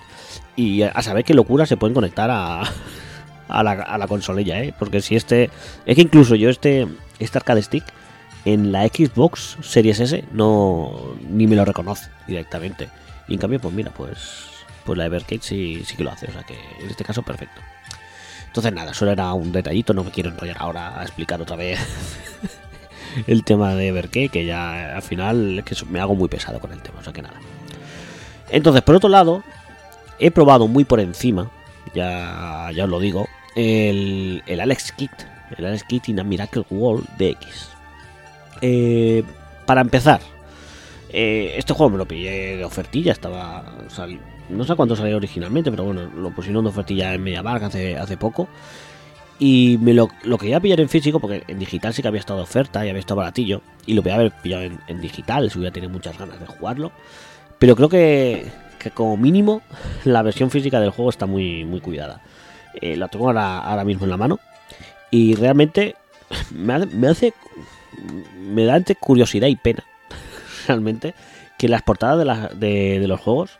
y 0.55 0.83
a 0.83 1.01
saber 1.01 1.23
qué 1.23 1.33
locura 1.33 1.65
se 1.65 1.77
pueden 1.77 1.93
conectar 1.95 2.29
a, 2.31 2.61
a 3.47 3.63
la, 3.63 3.71
a 3.71 3.97
la 3.97 4.07
consolilla, 4.07 4.61
¿eh? 4.61 4.73
Porque 4.77 5.01
si 5.01 5.15
este... 5.15 5.49
Es 5.85 5.95
que 5.95 6.01
incluso 6.01 6.35
yo 6.35 6.49
este, 6.49 6.87
este 7.19 7.37
arcade 7.37 7.61
stick 7.63 7.83
en 8.53 8.71
la 8.71 8.87
Xbox 8.87 9.57
Series 9.61 9.99
S 9.99 10.23
no 10.31 11.15
ni 11.29 11.47
me 11.47 11.55
lo 11.55 11.65
reconoce 11.65 12.09
directamente. 12.27 12.89
Y 13.27 13.33
en 13.33 13.39
cambio, 13.39 13.59
pues 13.59 13.73
mira, 13.73 13.91
pues 13.91 14.49
pues 14.85 14.97
la 14.97 15.05
Evercade 15.05 15.41
sí, 15.41 15.83
sí 15.85 15.95
que 15.95 16.03
lo 16.03 16.11
hace, 16.11 16.27
o 16.27 16.31
sea 16.31 16.43
que 16.43 16.55
en 16.81 16.89
este 16.89 17.03
caso 17.03 17.21
perfecto. 17.21 17.61
Entonces 18.47 18.73
nada, 18.73 18.93
solo 18.93 19.11
era 19.11 19.31
un 19.33 19.51
detallito, 19.51 19.93
no 19.93 20.03
me 20.03 20.09
quiero 20.09 20.31
enrollar 20.31 20.57
ahora 20.59 20.99
a 20.99 21.03
explicar 21.03 21.39
otra 21.39 21.55
vez 21.55 21.79
el 23.27 23.43
tema 23.43 23.75
de 23.75 23.89
Evercade, 23.89 24.29
que 24.29 24.45
ya 24.45 24.95
al 24.95 25.03
final 25.03 25.59
es 25.59 25.65
que 25.65 25.85
me 25.85 25.99
hago 25.99 26.15
muy 26.15 26.27
pesado 26.27 26.59
con 26.59 26.71
el 26.71 26.81
tema, 26.81 26.99
o 26.99 27.03
sea 27.03 27.13
que 27.13 27.21
nada. 27.21 27.39
Entonces, 28.49 28.81
por 28.81 28.95
otro 28.95 29.09
lado, 29.09 29.43
he 30.17 30.31
probado 30.31 30.67
muy 30.67 30.85
por 30.85 30.99
encima, 30.99 31.51
ya, 31.93 32.71
ya 32.73 32.85
os 32.85 32.89
lo 32.89 32.99
digo, 32.99 33.27
el, 33.55 34.41
el 34.47 34.59
Alex 34.59 34.91
Kit, 34.93 35.11
el 35.55 35.65
Alex 35.65 35.83
Kit 35.83 36.09
in 36.09 36.19
a 36.19 36.23
Miracle 36.23 36.65
World 36.71 37.07
de 37.17 37.29
X. 37.29 37.69
Eh, 38.61 39.23
para 39.65 39.81
empezar, 39.81 40.21
eh, 41.11 41.53
este 41.57 41.73
juego 41.73 41.91
me 41.91 41.97
lo 41.97 42.07
pillé 42.07 42.57
de 42.57 42.65
ofertilla, 42.65 43.11
estaba. 43.11 43.63
no 44.49 44.63
sé 44.63 44.75
cuánto 44.75 44.95
salió 44.95 45.17
originalmente, 45.17 45.71
pero 45.71 45.85
bueno, 45.85 46.09
lo 46.15 46.31
pusieron 46.31 46.63
de 46.63 46.69
ofertilla 46.69 47.13
en 47.13 47.23
Media 47.23 47.43
Mark 47.43 47.63
hace, 47.63 47.97
hace 47.97 48.17
poco. 48.17 48.47
Y 49.41 49.77
me 49.81 49.93
lo, 49.93 50.09
quería 50.37 50.59
pillar 50.59 50.81
en 50.81 50.89
físico 50.89 51.19
porque 51.21 51.43
en 51.47 51.59
digital 51.59 51.93
sí 51.93 52.01
que 52.01 52.09
había 52.09 52.19
estado 52.19 52.43
oferta 52.43 52.85
y 52.85 52.89
había 52.89 52.99
estado 52.99 53.17
baratillo. 53.19 53.61
Y 53.85 53.93
lo 53.93 54.01
podía 54.01 54.15
haber 54.15 54.31
pillado 54.31 54.63
en, 54.63 54.79
en 54.87 54.99
digital 54.99 55.49
si 55.49 55.57
hubiera 55.57 55.73
tenido 55.73 55.91
muchas 55.91 56.17
ganas 56.17 56.39
de 56.39 56.45
jugarlo. 56.45 56.91
Pero 57.57 57.75
creo 57.75 57.87
que, 57.87 58.51
que 58.79 58.91
como 58.91 59.17
mínimo 59.17 59.61
la 60.03 60.23
versión 60.23 60.49
física 60.49 60.79
del 60.79 60.89
juego 60.89 61.09
está 61.09 61.25
muy, 61.25 61.63
muy 61.63 61.79
cuidada. 61.79 62.21
Eh, 62.81 62.97
la 62.97 63.07
tengo 63.07 63.27
ahora, 63.27 63.59
ahora 63.59 63.83
mismo 63.83 64.05
en 64.05 64.09
la 64.09 64.17
mano. 64.17 64.39
Y 65.11 65.35
realmente 65.35 65.95
me 66.51 67.07
hace. 67.07 67.33
Me 68.39 68.65
da 68.65 68.77
entre 68.77 68.95
curiosidad 68.95 69.47
y 69.47 69.55
pena. 69.55 69.83
Realmente. 70.67 71.13
Que 71.57 71.67
las 71.67 71.81
portadas 71.83 72.57
de, 72.59 72.99
de, 72.99 73.07
los 73.07 73.19
juegos 73.19 73.51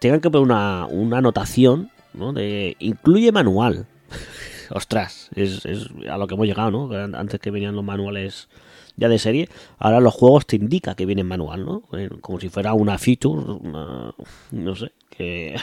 tengan 0.00 0.20
que 0.20 0.30
poner 0.30 0.44
una, 0.44 0.86
una 0.86 1.18
anotación. 1.18 1.90
¿no? 2.14 2.32
De, 2.32 2.76
incluye 2.80 3.30
manual. 3.32 3.86
Ostras, 4.70 5.28
es, 5.34 5.64
a 6.10 6.16
lo 6.16 6.26
que 6.26 6.34
hemos 6.34 6.46
llegado, 6.46 6.70
¿no? 6.70 6.90
Antes 7.18 7.38
que 7.40 7.50
venían 7.50 7.76
los 7.76 7.84
manuales 7.84 8.48
ya 8.96 9.08
de 9.08 9.18
serie, 9.18 9.48
ahora 9.78 10.00
los 10.00 10.14
juegos 10.14 10.46
te 10.46 10.56
indica 10.56 10.94
que 10.94 11.04
vienen 11.06 11.26
manual, 11.26 11.64
¿no? 11.64 11.82
Eh, 11.92 12.08
Como 12.20 12.40
si 12.40 12.48
fuera 12.48 12.72
una 12.74 12.98
feature, 12.98 13.40
una- 13.52 14.14
no 14.50 14.74
sé, 14.76 14.92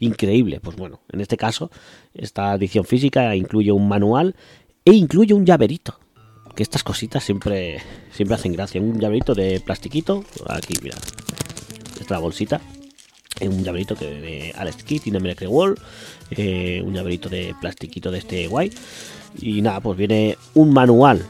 increíble. 0.00 0.60
Pues 0.60 0.76
bueno, 0.76 1.00
en 1.12 1.20
este 1.20 1.36
caso, 1.36 1.70
esta 2.14 2.54
edición 2.54 2.84
física 2.84 3.34
incluye 3.36 3.70
un 3.72 3.88
manual 3.88 4.34
e 4.84 4.92
incluye 4.92 5.32
un 5.34 5.46
llaverito. 5.46 5.98
Que 6.56 6.62
estas 6.62 6.82
cositas 6.82 7.22
siempre, 7.22 7.82
siempre 8.10 8.34
hacen 8.34 8.52
gracia. 8.52 8.80
Un 8.80 8.98
llaverito 8.98 9.34
de 9.34 9.60
plastiquito, 9.60 10.24
aquí, 10.48 10.72
mira, 10.82 10.96
esta 10.96 12.02
es 12.02 12.10
la 12.10 12.18
bolsita. 12.18 12.62
Un 13.42 13.62
llaverito 13.62 13.94
que 13.94 14.06
de 14.06 14.54
Alex 14.56 14.82
Kidd 14.82 15.02
y 15.04 15.10
Miracle 15.10 15.48
Wall. 15.48 15.78
eh, 16.30 16.82
un 16.82 16.94
llaverito 16.94 17.28
de 17.28 17.54
plastiquito 17.60 18.10
de 18.10 18.18
este 18.18 18.48
guay. 18.48 18.72
Y 19.38 19.60
nada, 19.60 19.80
pues 19.80 19.98
viene 19.98 20.38
un 20.54 20.72
manual 20.72 21.22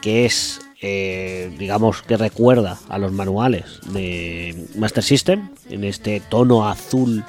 que 0.00 0.24
es, 0.24 0.60
eh, 0.80 1.54
digamos, 1.58 2.00
que 2.02 2.16
recuerda 2.16 2.80
a 2.88 2.96
los 2.96 3.12
manuales 3.12 3.80
de 3.92 4.68
Master 4.76 5.04
System 5.04 5.50
en 5.68 5.84
este 5.84 6.20
tono 6.20 6.66
azul 6.66 7.24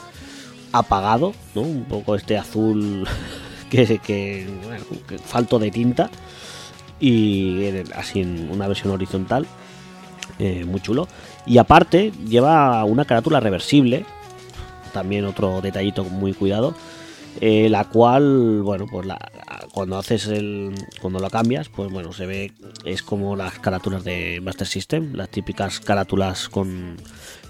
apagado, 0.71 1.33
¿no? 1.55 1.61
Un 1.61 1.83
poco 1.83 2.15
este 2.15 2.37
azul 2.37 3.05
que, 3.69 3.99
que, 3.99 4.47
bueno, 4.63 4.85
que 5.07 5.17
falto 5.17 5.59
de 5.59 5.71
tinta 5.71 6.09
y 6.99 7.67
así 7.95 8.21
en 8.21 8.49
una 8.51 8.67
versión 8.67 8.93
horizontal, 8.93 9.45
eh, 10.39 10.65
muy 10.65 10.81
chulo. 10.81 11.07
Y 11.45 11.57
aparte 11.57 12.11
lleva 12.27 12.83
una 12.85 13.05
carátula 13.05 13.39
reversible, 13.39 14.05
también 14.93 15.25
otro 15.25 15.61
detallito 15.61 16.03
muy 16.03 16.33
cuidado, 16.33 16.75
eh, 17.41 17.67
la 17.69 17.85
cual, 17.85 18.61
bueno, 18.61 18.85
pues 18.89 19.05
la, 19.05 19.17
cuando 19.73 19.97
haces 19.97 20.27
el, 20.27 20.73
cuando 21.01 21.19
lo 21.19 21.29
cambias, 21.29 21.67
pues 21.67 21.91
bueno, 21.91 22.13
se 22.13 22.25
ve, 22.25 22.51
es 22.85 23.01
como 23.01 23.35
las 23.35 23.59
carátulas 23.59 24.03
de 24.03 24.39
Master 24.41 24.67
System, 24.67 25.13
las 25.13 25.29
típicas 25.29 25.79
carátulas 25.79 26.47
con, 26.47 26.97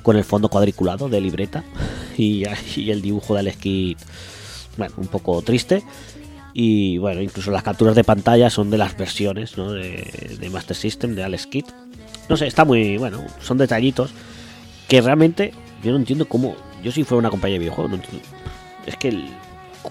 con 0.02 0.16
el 0.16 0.24
fondo 0.24 0.50
cuadriculado 0.50 1.10
de 1.10 1.22
libreta 1.22 1.64
y, 2.18 2.46
y 2.76 2.92
el 2.92 3.02
dibujo 3.02 3.36
del 3.36 3.48
esquí, 3.48 3.98
bueno, 4.78 4.96
un 4.98 5.08
poco 5.08 5.42
triste. 5.42 5.84
Y 6.54 6.98
bueno, 7.00 7.22
incluso 7.22 7.50
las 7.52 7.64
capturas 7.64 7.96
de 7.96 8.04
pantalla 8.04 8.50
son 8.50 8.70
de 8.70 8.78
las 8.78 8.96
versiones 8.96 9.58
¿no? 9.58 9.72
de, 9.72 10.50
Master 10.52 10.76
System, 10.76 11.16
de 11.16 11.24
Alex 11.24 11.48
Kidd. 11.48 11.66
No 12.30 12.38
sé, 12.38 12.48
está 12.48 12.64
muy 12.64 12.98
bueno, 12.98 13.24
son 13.42 13.58
detallitos 13.58 14.12
que 14.88 15.02
realmente 15.02 15.54
yo 15.84 15.92
no 15.92 15.98
entiendo 15.98 16.28
cómo. 16.28 16.56
Yo, 16.84 16.92
si 16.92 17.04
fuera 17.04 17.20
una 17.20 17.30
compañía 17.30 17.56
de 17.56 17.60
videojuegos, 17.60 17.90
no 17.92 17.96
entiendo. 17.98 18.28
Es 18.86 18.98
que 18.98 19.08
el- 19.10 19.30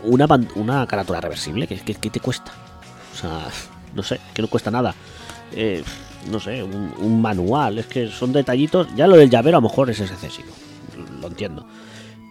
una, 0.05 0.27
una 0.55 0.87
carátula 0.87 1.21
reversible, 1.21 1.67
¿qué, 1.67 1.77
qué, 1.81 1.95
qué 1.95 2.11
te 2.11 2.21
cuesta? 2.21 2.53
O 3.13 3.17
sea, 3.17 3.47
no 3.95 4.03
sé, 4.03 4.19
que 4.33 4.41
no 4.43 4.49
cuesta 4.49 4.71
nada. 4.71 4.95
Eh, 5.55 5.83
no 6.31 6.39
sé, 6.41 6.63
un, 6.63 6.95
un 6.99 7.21
manual, 7.21 7.79
es 7.79 7.87
que 7.87 8.09
son 8.09 8.33
detallitos. 8.33 8.87
Ya 8.95 9.07
lo 9.07 9.17
del 9.17 9.29
llavero 9.29 9.59
a 9.59 9.61
lo 9.61 9.69
mejor 9.69 9.91
es 9.91 10.01
excesivo, 10.01 10.49
lo 11.21 11.27
entiendo. 11.29 11.67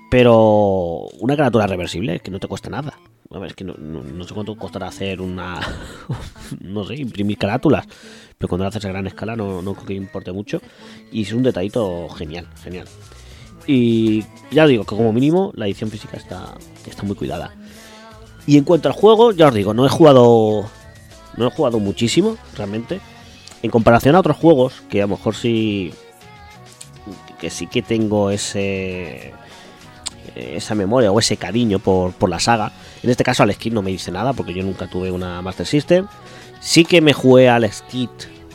Pero 0.09 1.07
una 1.19 1.35
carátula 1.35 1.67
reversible 1.67 2.19
que 2.19 2.31
no 2.31 2.39
te 2.39 2.47
cuesta 2.47 2.69
nada. 2.69 2.93
A 3.33 3.39
ver, 3.39 3.51
es 3.51 3.55
que 3.55 3.63
no, 3.63 3.73
no- 3.77 4.23
sé 4.25 4.33
cuánto 4.33 4.55
costará 4.55 4.87
hacer 4.87 5.21
una. 5.21 5.59
no 6.59 6.83
sé, 6.85 6.95
imprimir 6.95 7.37
carátulas. 7.37 7.85
Pero 8.37 8.49
cuando 8.49 8.65
lo 8.65 8.69
haces 8.69 8.83
a 8.85 8.89
gran 8.89 9.07
escala 9.07 9.35
no, 9.35 9.61
no 9.61 9.73
creo 9.73 9.85
que 9.87 9.93
importe 9.93 10.31
mucho. 10.31 10.61
Y 11.11 11.21
es 11.23 11.31
un 11.33 11.43
detallito 11.43 12.09
genial, 12.09 12.47
genial. 12.63 12.87
Y 13.67 14.23
ya 14.51 14.63
os 14.63 14.69
digo 14.69 14.83
que 14.83 14.95
como 14.95 15.13
mínimo 15.13 15.51
la 15.55 15.67
edición 15.67 15.89
física 15.91 16.17
está, 16.17 16.55
está 16.85 17.03
muy 17.03 17.15
cuidada. 17.15 17.53
Y 18.47 18.57
en 18.57 18.63
cuanto 18.63 18.89
al 18.89 18.95
juego, 18.95 19.31
ya 19.31 19.47
os 19.47 19.53
digo, 19.53 19.73
no 19.73 19.85
he 19.85 19.89
jugado. 19.89 20.65
No 21.37 21.47
he 21.47 21.51
jugado 21.51 21.79
muchísimo, 21.79 22.37
realmente. 22.57 22.99
En 23.63 23.71
comparación 23.71 24.15
a 24.15 24.19
otros 24.19 24.35
juegos, 24.37 24.81
que 24.89 25.01
a 25.01 25.05
lo 25.05 25.15
mejor 25.15 25.35
sí. 25.35 25.93
Que 27.39 27.49
sí 27.49 27.67
que 27.67 27.81
tengo 27.81 28.29
ese 28.31 29.33
esa 30.41 30.75
memoria 30.75 31.11
o 31.11 31.19
ese 31.19 31.37
cariño 31.37 31.79
por, 31.79 32.13
por 32.13 32.29
la 32.29 32.39
saga. 32.39 32.71
En 33.03 33.09
este 33.09 33.23
caso 33.23 33.43
Alex 33.43 33.59
Kidd 33.59 33.73
no 33.73 33.81
me 33.81 33.91
dice 33.91 34.11
nada 34.11 34.33
porque 34.33 34.53
yo 34.53 34.63
nunca 34.63 34.87
tuve 34.87 35.11
una 35.11 35.41
Master 35.41 35.65
System. 35.65 36.07
Sí 36.59 36.85
que 36.85 37.01
me 37.01 37.13
jugué 37.13 37.49
a 37.49 37.55
Alex 37.55 37.83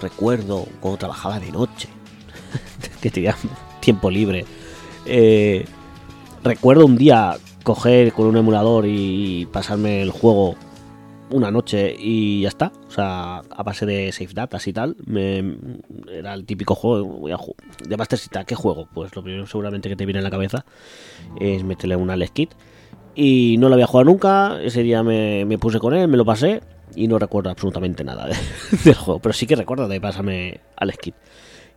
recuerdo, 0.01 0.67
cuando 0.81 0.99
trabajaba 0.99 1.41
de 1.41 1.51
noche, 1.51 1.89
que 3.01 3.11
tenía 3.11 3.37
tiempo 3.81 4.11
libre. 4.11 4.45
Eh, 5.05 5.65
recuerdo 6.43 6.87
un 6.87 6.97
día 6.97 7.37
coger 7.63 8.13
con 8.13 8.27
un 8.27 8.37
emulador 8.37 8.87
y 8.87 9.47
pasarme 9.53 10.03
el 10.03 10.11
juego 10.11 10.57
una 11.31 11.51
noche 11.51 11.95
y 11.99 12.43
ya 12.43 12.49
está. 12.49 12.73
O 12.89 12.91
sea, 12.91 13.39
a 13.39 13.63
base 13.63 13.87
de 13.87 14.13
save 14.13 14.33
datas 14.35 14.67
y 14.67 14.73
tal. 14.73 14.97
Era 16.11 16.35
el 16.35 16.45
típico 16.45 16.75
juego. 16.75 17.05
Voy 17.05 17.33
a 17.33 17.39
de 17.89 17.97
Master 17.97 18.19
System, 18.19 18.45
¿qué 18.45 18.55
juego? 18.55 18.89
Pues 18.93 19.15
lo 19.17 19.23
primero 19.23 19.47
seguramente 19.47 19.89
que 19.89 19.97
te 19.97 20.07
viene 20.07 20.19
en 20.21 20.25
la 20.25 20.31
cabeza 20.31 20.65
es 21.41 21.65
meterle 21.65 21.97
un 21.97 22.11
Alex 22.11 22.31
Kit. 22.33 22.51
Y 23.15 23.57
no 23.59 23.69
lo 23.69 23.75
había 23.75 23.87
jugado 23.87 24.11
nunca. 24.11 24.61
Ese 24.63 24.83
día 24.83 25.03
me, 25.03 25.47
puse 25.59 25.79
con 25.79 25.95
él, 25.95 26.07
me 26.09 26.17
lo 26.17 26.25
pasé. 26.25 26.61
Y 26.95 27.09
no 27.09 27.19
recuerdo 27.19 27.51
absolutamente 27.51 28.05
nada 28.05 28.27
de- 28.27 28.37
del 28.85 28.95
juego. 28.95 29.21
Pero 29.21 29.33
sí 29.33 29.47
que 29.47 29.57
recuerdo 29.57 29.89
de 29.89 30.01
pasarme 30.01 30.61
Alex 30.77 30.99
Kit. 30.99 31.15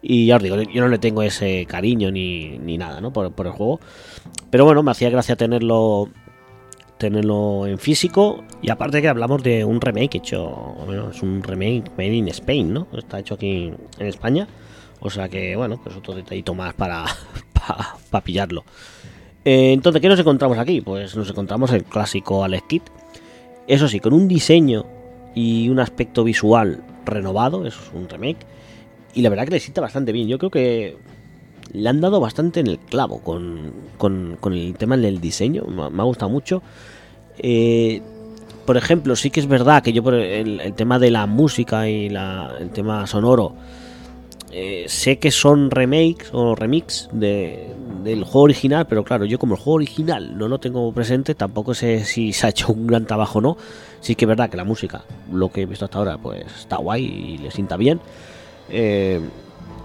Y 0.02 0.28
ya 0.28 0.38
os 0.38 0.44
digo, 0.44 0.56
yo 0.62 0.82
no 0.82 0.88
le 0.88 0.98
tengo 0.98 1.24
ese 1.24 1.66
cariño 1.66 2.10
ni, 2.12 2.58
ni 2.60 2.78
nada, 2.78 3.02
¿no? 3.02 3.12
Por, 3.12 3.32
por 3.34 3.48
el 3.48 3.52
juego. 3.54 3.80
Pero 4.50 4.64
bueno, 4.64 4.82
me 4.84 4.92
hacía 4.92 5.10
gracia 5.10 5.36
tenerlo 5.36 6.10
tenerlo 7.00 7.66
en 7.66 7.80
físico. 7.80 8.44
Y 8.62 8.70
aparte 8.70 9.02
que 9.02 9.08
hablamos 9.08 9.42
de 9.42 9.66
un 9.66 9.82
remake 9.82 10.16
hecho 10.16 10.76
bueno, 10.86 11.10
es 11.10 11.24
un 11.24 11.42
remake 11.42 11.90
made 11.98 12.14
in 12.14 12.28
Spain 12.28 12.74
no 12.74 12.88
está 12.96 13.20
hecho 13.20 13.34
aquí 13.34 13.74
en 13.98 14.08
España. 14.08 14.48
O 15.00 15.10
sea 15.10 15.28
que 15.30 15.56
bueno 15.56 15.80
pues 15.84 15.96
otro 15.96 16.14
detallito 16.14 16.54
más 16.54 16.76
para 16.76 17.06
para 18.12 18.24
pillarlo. 18.24 18.64
Eh, 19.44 19.72
entonces 19.74 20.02
qué 20.02 20.10
nos 20.10 20.20
encontramos 20.20 20.58
aquí 20.60 20.82
pues 20.82 21.16
nos 21.16 21.30
encontramos 21.30 21.72
el 21.72 21.86
clásico 21.86 22.44
Alex 22.44 22.64
Kidd. 22.68 22.82
Eso 23.68 23.88
sí 23.88 24.00
con 24.00 24.14
un 24.14 24.28
diseño 24.28 24.86
y 25.34 25.70
un 25.70 25.80
aspecto 25.80 26.24
visual 26.24 26.84
renovado 27.06 27.66
eso 27.66 27.80
es 27.82 27.94
un 27.94 28.10
remake 28.10 28.46
y 29.14 29.22
la 29.22 29.30
verdad 29.30 29.46
que 29.46 29.52
le 29.52 29.60
sienta 29.60 29.82
bastante 29.82 30.12
bien. 30.12 30.28
Yo 30.28 30.38
creo 30.38 30.52
que 30.52 30.98
le 31.74 31.90
han 31.90 32.02
dado 32.02 32.20
bastante 32.20 32.60
en 32.60 32.68
el 32.68 32.80
clavo 32.80 33.20
con, 33.20 33.74
con, 33.98 34.54
el 34.54 34.76
tema 34.78 34.98
del 34.98 35.22
diseño. 35.22 35.64
Me 35.66 36.02
ha, 36.02 36.06
gustado 36.06 36.30
mucho. 36.30 36.62
Eh, 37.38 38.02
por 38.66 38.78
ejemplo, 38.78 39.16
sí 39.16 39.32
que 39.32 39.40
es 39.40 39.48
verdad 39.48 39.82
que 39.82 39.94
yo 39.94 40.04
por 40.04 40.14
el, 40.14 40.74
tema 40.76 41.00
de 41.00 41.12
la 41.12 41.26
música 41.26 41.90
y 41.90 42.10
la, 42.10 42.56
el 42.60 42.70
tema 42.70 43.08
sonoro, 43.08 43.54
eh, 44.52 44.86
sé 44.88 45.20
que 45.20 45.32
son 45.32 45.70
remakes 45.70 46.30
o 46.34 46.56
remix 46.56 47.10
de, 47.12 47.74
del 48.04 48.24
juego 48.24 48.42
original, 48.42 48.88
pero 48.88 49.04
claro, 49.04 49.26
yo 49.26 49.38
como 49.38 49.56
el 49.56 49.60
juego 49.60 49.76
original 49.76 50.38
no 50.38 50.48
lo 50.48 50.60
tengo 50.60 50.92
presente, 50.92 51.36
tampoco 51.36 51.74
sé 51.74 52.04
si 52.06 52.34
se 52.34 52.48
ha 52.48 52.50
hecho 52.50 52.72
un 52.74 52.88
gran 52.88 53.06
trabajo 53.06 53.40
o 53.40 53.42
no. 53.42 53.58
Sí 54.02 54.16
que 54.16 54.26
es 54.26 54.30
verdad 54.30 54.50
que 54.50 54.58
la 54.58 54.64
música, 54.64 55.04
lo 55.32 55.50
que 55.50 55.64
he 55.64 55.66
visto 55.66 55.86
hasta 55.86 55.98
ahora, 55.98 56.18
pues 56.18 56.46
está 56.46 56.78
guay 56.78 57.04
y 57.06 57.38
le 57.38 57.52
sienta 57.52 57.78
bien. 57.78 58.00
Eh, 58.70 59.20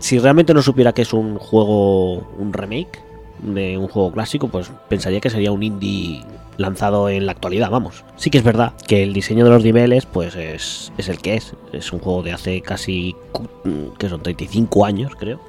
si 0.05 0.19
realmente 0.19 0.53
no 0.53 0.61
supiera 0.61 0.93
que 0.93 1.01
es 1.01 1.15
un 1.15 1.39
juego, 1.39 2.17
un 2.39 2.53
remake 2.53 3.01
de 3.43 3.79
un 3.79 3.89
juego 3.89 4.13
clásico, 4.13 4.49
pues 4.49 4.71
pensaría 4.87 5.19
que 5.19 5.31
sería 5.31 5.51
un 5.51 5.63
indie 5.63 6.23
lanzado 6.59 7.09
en 7.09 7.25
la 7.25 7.33
actualidad, 7.33 7.71
vamos. 7.71 8.05
Sí 8.17 8.29
que 8.29 8.37
es 8.37 8.45
verdad 8.45 8.75
que 8.87 9.03
el 9.03 9.15
diseño 9.15 9.45
de 9.47 9.51
los 9.51 9.65
niveles, 9.65 10.05
pues 10.05 10.37
es, 10.37 10.93
es 10.99 11.09
el 11.09 11.23
que 11.23 11.37
es. 11.37 11.55
Es 11.73 11.91
un 11.91 12.01
juego 12.01 12.23
de 12.23 12.33
hace 12.33 12.61
casi, 12.61 13.17
cu- 13.33 13.49
que 13.97 14.11
son 14.11 14.23
35 14.23 14.85
años, 14.85 15.13
creo. 15.19 15.41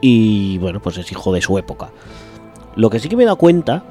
Y 0.00 0.58
bueno, 0.58 0.80
pues 0.80 0.98
es 0.98 1.12
hijo 1.12 1.32
de 1.32 1.40
su 1.40 1.56
época. 1.56 1.90
Lo 2.74 2.90
que 2.90 2.98
sí 2.98 3.08
que 3.08 3.14
me 3.14 3.22
he 3.22 3.26
dado 3.26 3.38
cuenta 3.38 3.84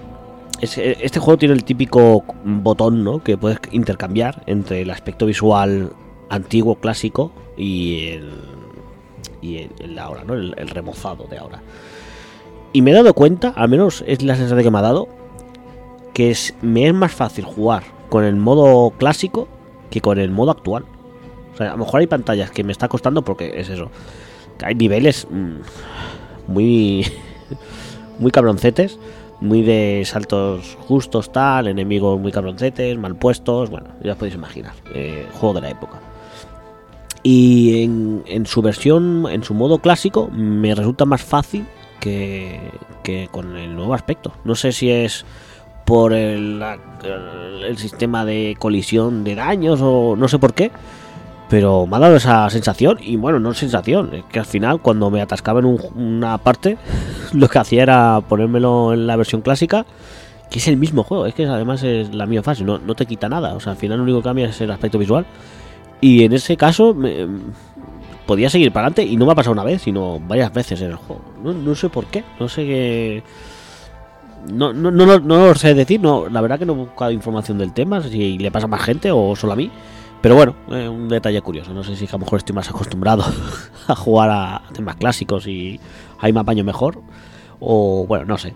es 0.60 0.77
eh, 0.77 0.98
este 1.00 1.20
juego 1.22 1.38
tiene 1.38 1.53
el 1.56 1.63
típico 1.63 2.25
botón, 2.44 3.06
¿no? 3.06 3.24
Que 3.24 3.38
puedes 3.38 3.60
intercambiar 3.72 4.44
entre 4.48 4.82
el 4.82 4.89
aspecto 4.89 5.25
visual 5.25 5.94
antiguo, 6.29 6.75
clásico 6.75 7.32
y 7.58 8.08
el, 8.10 8.29
y 9.41 9.67
el, 9.79 10.00
ahora, 10.00 10.24
¿no? 10.24 10.34
El, 10.34 10.53
el 10.58 10.70
remozado 10.70 11.25
de 11.29 11.38
ahora. 11.38 11.62
Y 12.74 12.82
me 12.82 12.91
he 12.91 12.94
dado 12.94 13.13
cuenta, 13.13 13.50
al 13.50 13.70
menos 13.70 14.03
es 14.08 14.22
la 14.22 14.36
sensación 14.36 14.63
que 14.63 14.72
me 14.72 14.79
ha 14.79 14.82
dado, 14.82 15.08
que 16.13 16.32
es, 16.32 16.53
me 16.62 16.88
es 16.88 16.94
más 16.94 17.12
fácil 17.12 17.46
jugar 17.46 17.84
con 18.10 18.24
el 18.24 18.36
modo 18.36 18.91
clásico 18.98 19.48
que 19.89 20.01
con 20.01 20.20
el 20.20 20.32
modo 20.32 20.51
actual. 20.51 20.86
O 21.53 21.58
sea, 21.58 21.70
a 21.70 21.72
lo 21.72 21.86
mejor 21.86 22.01
hay 22.01 22.08
pantallas 22.08 22.51
que 22.51 22.63
me 22.63 22.72
está 22.72 22.88
costando 22.88 23.24
porque 23.24 23.53
es 23.60 23.70
eso. 23.70 23.89
Que 24.58 24.65
hay 24.65 24.75
niveles 24.75 25.27
mm, 25.29 26.51
muy. 26.51 27.06
muy 28.20 28.32
cabroncetes. 28.32 29.00
Muy 29.39 29.62
de 29.62 30.01
saltos 30.06 30.77
justos, 30.88 31.32
tal. 31.32 31.67
Enemigos 31.67 32.20
muy 32.20 32.32
cabroncetes, 32.32 32.98
mal 32.98 33.15
puestos. 33.15 33.70
Bueno, 33.70 33.89
ya 34.03 34.13
os 34.13 34.17
podéis 34.17 34.36
imaginar. 34.36 34.74
eh, 34.94 35.27
juego 35.34 35.56
de 35.56 35.62
la 35.62 35.70
época. 35.70 36.00
Y 37.29 37.84
en, 37.84 38.46
su 38.46 38.62
versión, 38.62 39.25
en 39.29 39.43
su 39.43 39.53
modo 39.53 39.79
clásico, 39.79 40.29
me 40.31 40.74
resulta 40.74 41.03
más 41.03 41.22
fácil 41.22 41.65
que, 42.00 42.72
que 43.03 43.27
con 43.29 43.57
el 43.57 43.75
nuevo 43.75 43.93
aspecto. 43.93 44.31
No 44.46 44.55
sé 44.55 44.72
si 44.72 44.89
es 44.89 45.25
por 45.86 46.13
el, 46.13 46.63
el- 47.67 47.77
sistema 47.77 48.24
de 48.24 48.55
colisión 48.57 49.25
de 49.25 49.36
daños 49.36 49.81
o 49.84 50.15
no 50.15 50.29
sé 50.29 50.39
por 50.39 50.53
qué. 50.53 50.72
Pero 51.50 51.86
me 51.86 51.98
ha 51.98 52.00
dado 52.00 52.15
esa 52.15 52.50
sensación 52.50 52.98
y 53.01 53.17
bueno, 53.17 53.41
no 53.41 53.53
sensación, 53.53 54.13
es 54.13 54.24
que 54.25 54.39
al 54.39 54.46
final 54.46 54.79
cuando 54.81 55.10
me 55.10 55.22
atascaba 55.22 55.60
en 55.60 55.65
un- 55.65 55.81
una 55.96 56.38
parte, 56.38 56.77
lo 57.34 57.50
que 57.50 57.60
hacía 57.60 57.84
era 57.84 58.22
ponérmelo 58.22 58.93
en 58.93 59.05
la 59.05 59.17
versión 59.17 59.41
clásica, 59.41 59.86
que 60.50 60.60
es 60.60 60.67
el 60.69 60.77
mismo 60.77 61.03
juego, 61.03 61.25
es 61.25 61.34
que 61.34 61.46
además 61.46 61.84
es 61.84 62.13
la 62.15 62.25
misma 62.25 62.43
fase, 62.43 62.63
no, 62.63 62.77
no 62.79 62.96
te 62.96 63.05
quita 63.05 63.27
nada, 63.27 63.53
o 63.53 63.60
sea, 63.60 63.74
al 63.74 63.77
final 63.77 63.98
lo 63.98 64.03
único 64.03 64.19
que 64.19 64.24
cambia 64.29 64.48
es 64.48 64.62
el 64.62 64.72
aspecto 64.72 64.98
visual. 64.98 65.25
Y 66.01 66.24
en 66.24 66.34
ese 66.34 66.58
caso 66.58 66.94
me- 66.94 67.27
podía 68.25 68.50
seguir 68.50 68.72
para 68.72 68.88
adelante 68.88 69.04
y 69.12 69.16
no 69.18 69.25
me 69.25 69.32
ha 69.32 69.36
pasado 69.36 69.54
una 69.54 69.63
vez, 69.63 69.82
sino 69.82 70.20
varias 70.20 70.54
veces 70.54 70.82
en 70.82 70.92
el 70.92 70.96
juego. 70.98 71.22
No, 71.44 71.54
no 71.54 71.75
sé 71.75 71.89
por 71.89 72.06
qué, 72.08 72.24
no 72.39 72.48
sé 72.50 72.66
qué... 72.66 73.24
No, 74.51 74.72
no, 74.72 74.92
no, 74.92 75.06
no 75.20 75.48
lo 75.48 75.56
sé 75.56 75.74
decir, 75.74 76.00
no, 76.00 76.30
la 76.30 76.39
verdad 76.42 76.60
que 76.60 76.66
no 76.66 76.74
he 76.74 76.77
buscado 76.77 77.12
información 77.12 77.58
del 77.58 77.74
tema, 77.74 78.01
si 78.01 78.38
le 78.38 78.51
pasa 78.51 78.66
a 78.66 78.70
más 78.70 78.82
gente 78.82 79.12
o 79.12 79.36
solo 79.36 79.54
a 79.54 79.56
mí. 79.56 79.70
Pero 80.22 80.36
bueno, 80.36 80.56
eh, 80.72 80.88
un 80.88 81.10
detalle 81.10 81.42
curioso. 81.42 81.74
No 81.74 81.84
sé 81.84 81.96
si 81.96 82.06
a 82.06 82.12
lo 82.13 82.20
mejor 82.20 82.38
estoy 82.39 82.56
más 82.56 82.70
acostumbrado 82.70 83.24
a 83.88 83.96
jugar 83.96 84.30
a 84.32 84.62
temas 84.74 84.96
clásicos 84.96 85.48
y 85.48 85.80
ahí 86.20 86.32
me 86.34 86.39
apaño 86.39 86.63
mejor. 86.63 87.01
O 87.60 88.06
bueno, 88.08 88.25
no 88.25 88.38
sé. 88.38 88.54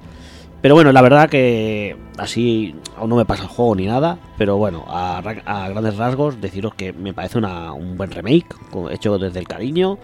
Pero 0.62 0.76
bueno, 0.76 0.92
la 0.92 1.02
verdad 1.02 1.28
que 1.30 1.96
así 2.18 2.76
aún 2.96 3.10
no 3.10 3.16
me 3.16 3.26
pasa 3.26 3.44
el 3.44 3.50
juego 3.50 3.76
ni 3.76 3.86
nada. 3.88 4.20
Pero 4.38 4.58
bueno, 4.58 4.86
a, 4.88 5.20
ra- 5.22 5.42
a 5.46 5.70
grandes 5.70 5.98
rasgos 5.98 6.40
deciros 6.40 6.74
que 6.76 6.94
me 6.94 7.14
parece 7.14 7.38
una- 7.40 7.74
un 7.74 7.98
buen 7.98 8.12
remake, 8.12 8.46
hecho 8.92 9.18
desde 9.18 9.40
el 9.40 9.48
cariño, 9.48 9.98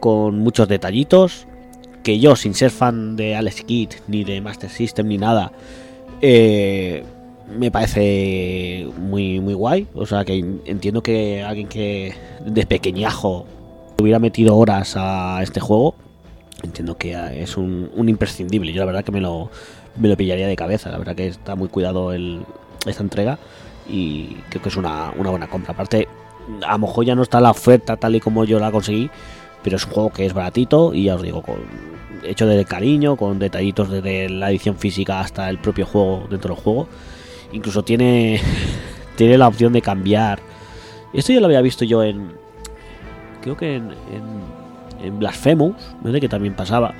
con 0.00 0.38
muchos 0.38 0.68
detallitos. 0.68 1.46
Que 2.02 2.18
yo, 2.20 2.36
sin 2.36 2.52
ser 2.52 2.70
fan 2.70 3.16
de 3.16 3.34
Alex 3.34 3.62
Kidd, 3.64 3.90
ni 4.08 4.24
de 4.24 4.42
Master 4.42 4.68
System, 4.68 5.08
ni 5.08 5.16
nada, 5.16 5.52
eh, 6.20 7.02
me 7.58 7.70
parece 7.70 8.86
muy, 8.98 9.40
muy 9.40 9.54
guay. 9.54 9.86
O 9.94 10.04
sea, 10.04 10.22
que 10.26 10.34
entiendo 10.66 11.02
que 11.02 11.42
alguien 11.42 11.66
que 11.66 12.12
de 12.44 12.66
pequeñajo 12.66 13.46
hubiera 13.98 14.18
metido 14.18 14.54
horas 14.56 14.94
a 14.98 15.40
este 15.42 15.60
juego, 15.60 15.94
entiendo 16.62 16.98
que 16.98 17.14
es 17.42 17.56
un, 17.56 17.90
un 17.94 18.08
imprescindible. 18.10 18.70
Yo 18.74 18.80
la 18.80 18.86
verdad 18.86 19.04
que 19.04 19.12
me 19.12 19.22
lo, 19.22 19.50
me 19.96 20.08
lo 20.08 20.16
pillaría 20.16 20.46
de 20.46 20.56
cabeza. 20.56 20.90
La 20.90 20.98
verdad 20.98 21.14
que 21.14 21.26
está 21.26 21.54
muy 21.54 21.68
cuidado 21.68 22.12
el, 22.12 22.44
esta 22.86 23.02
entrega 23.02 23.38
y 23.88 24.36
creo 24.48 24.62
que 24.62 24.68
es 24.68 24.76
una, 24.76 25.12
una 25.16 25.30
buena 25.30 25.48
compra. 25.48 25.72
Aparte, 25.72 26.08
a 26.66 26.72
lo 26.72 26.78
mejor 26.78 27.04
ya 27.04 27.14
no 27.14 27.22
está 27.22 27.40
la 27.40 27.50
oferta 27.50 27.96
tal 27.96 28.16
y 28.16 28.20
como 28.20 28.44
yo 28.44 28.58
la 28.58 28.70
conseguí, 28.70 29.10
pero 29.62 29.76
es 29.76 29.84
un 29.84 29.92
juego 29.92 30.10
que 30.10 30.26
es 30.26 30.34
baratito 30.34 30.94
y 30.94 31.04
ya 31.04 31.14
os 31.14 31.22
digo, 31.22 31.42
con, 31.42 31.56
hecho 32.24 32.46
de 32.46 32.64
cariño, 32.64 33.16
con 33.16 33.38
detallitos 33.38 33.90
desde 33.90 34.28
la 34.28 34.50
edición 34.50 34.76
física 34.76 35.20
hasta 35.20 35.48
el 35.50 35.58
propio 35.58 35.86
juego 35.86 36.26
dentro 36.30 36.54
del 36.54 36.62
juego. 36.62 36.88
Incluso 37.52 37.82
tiene, 37.82 38.40
tiene 39.16 39.38
la 39.38 39.48
opción 39.48 39.72
de 39.72 39.82
cambiar. 39.82 40.40
Esto 41.12 41.32
ya 41.32 41.40
lo 41.40 41.46
había 41.46 41.60
visto 41.60 41.84
yo 41.84 42.02
en. 42.02 42.32
Creo 43.40 43.56
que 43.56 43.76
en, 43.76 43.90
en, 43.90 45.04
en 45.06 45.18
Blasphemous, 45.18 45.76
¿vale? 46.02 46.20
que 46.20 46.28
también 46.28 46.54
pasaba. 46.54 46.94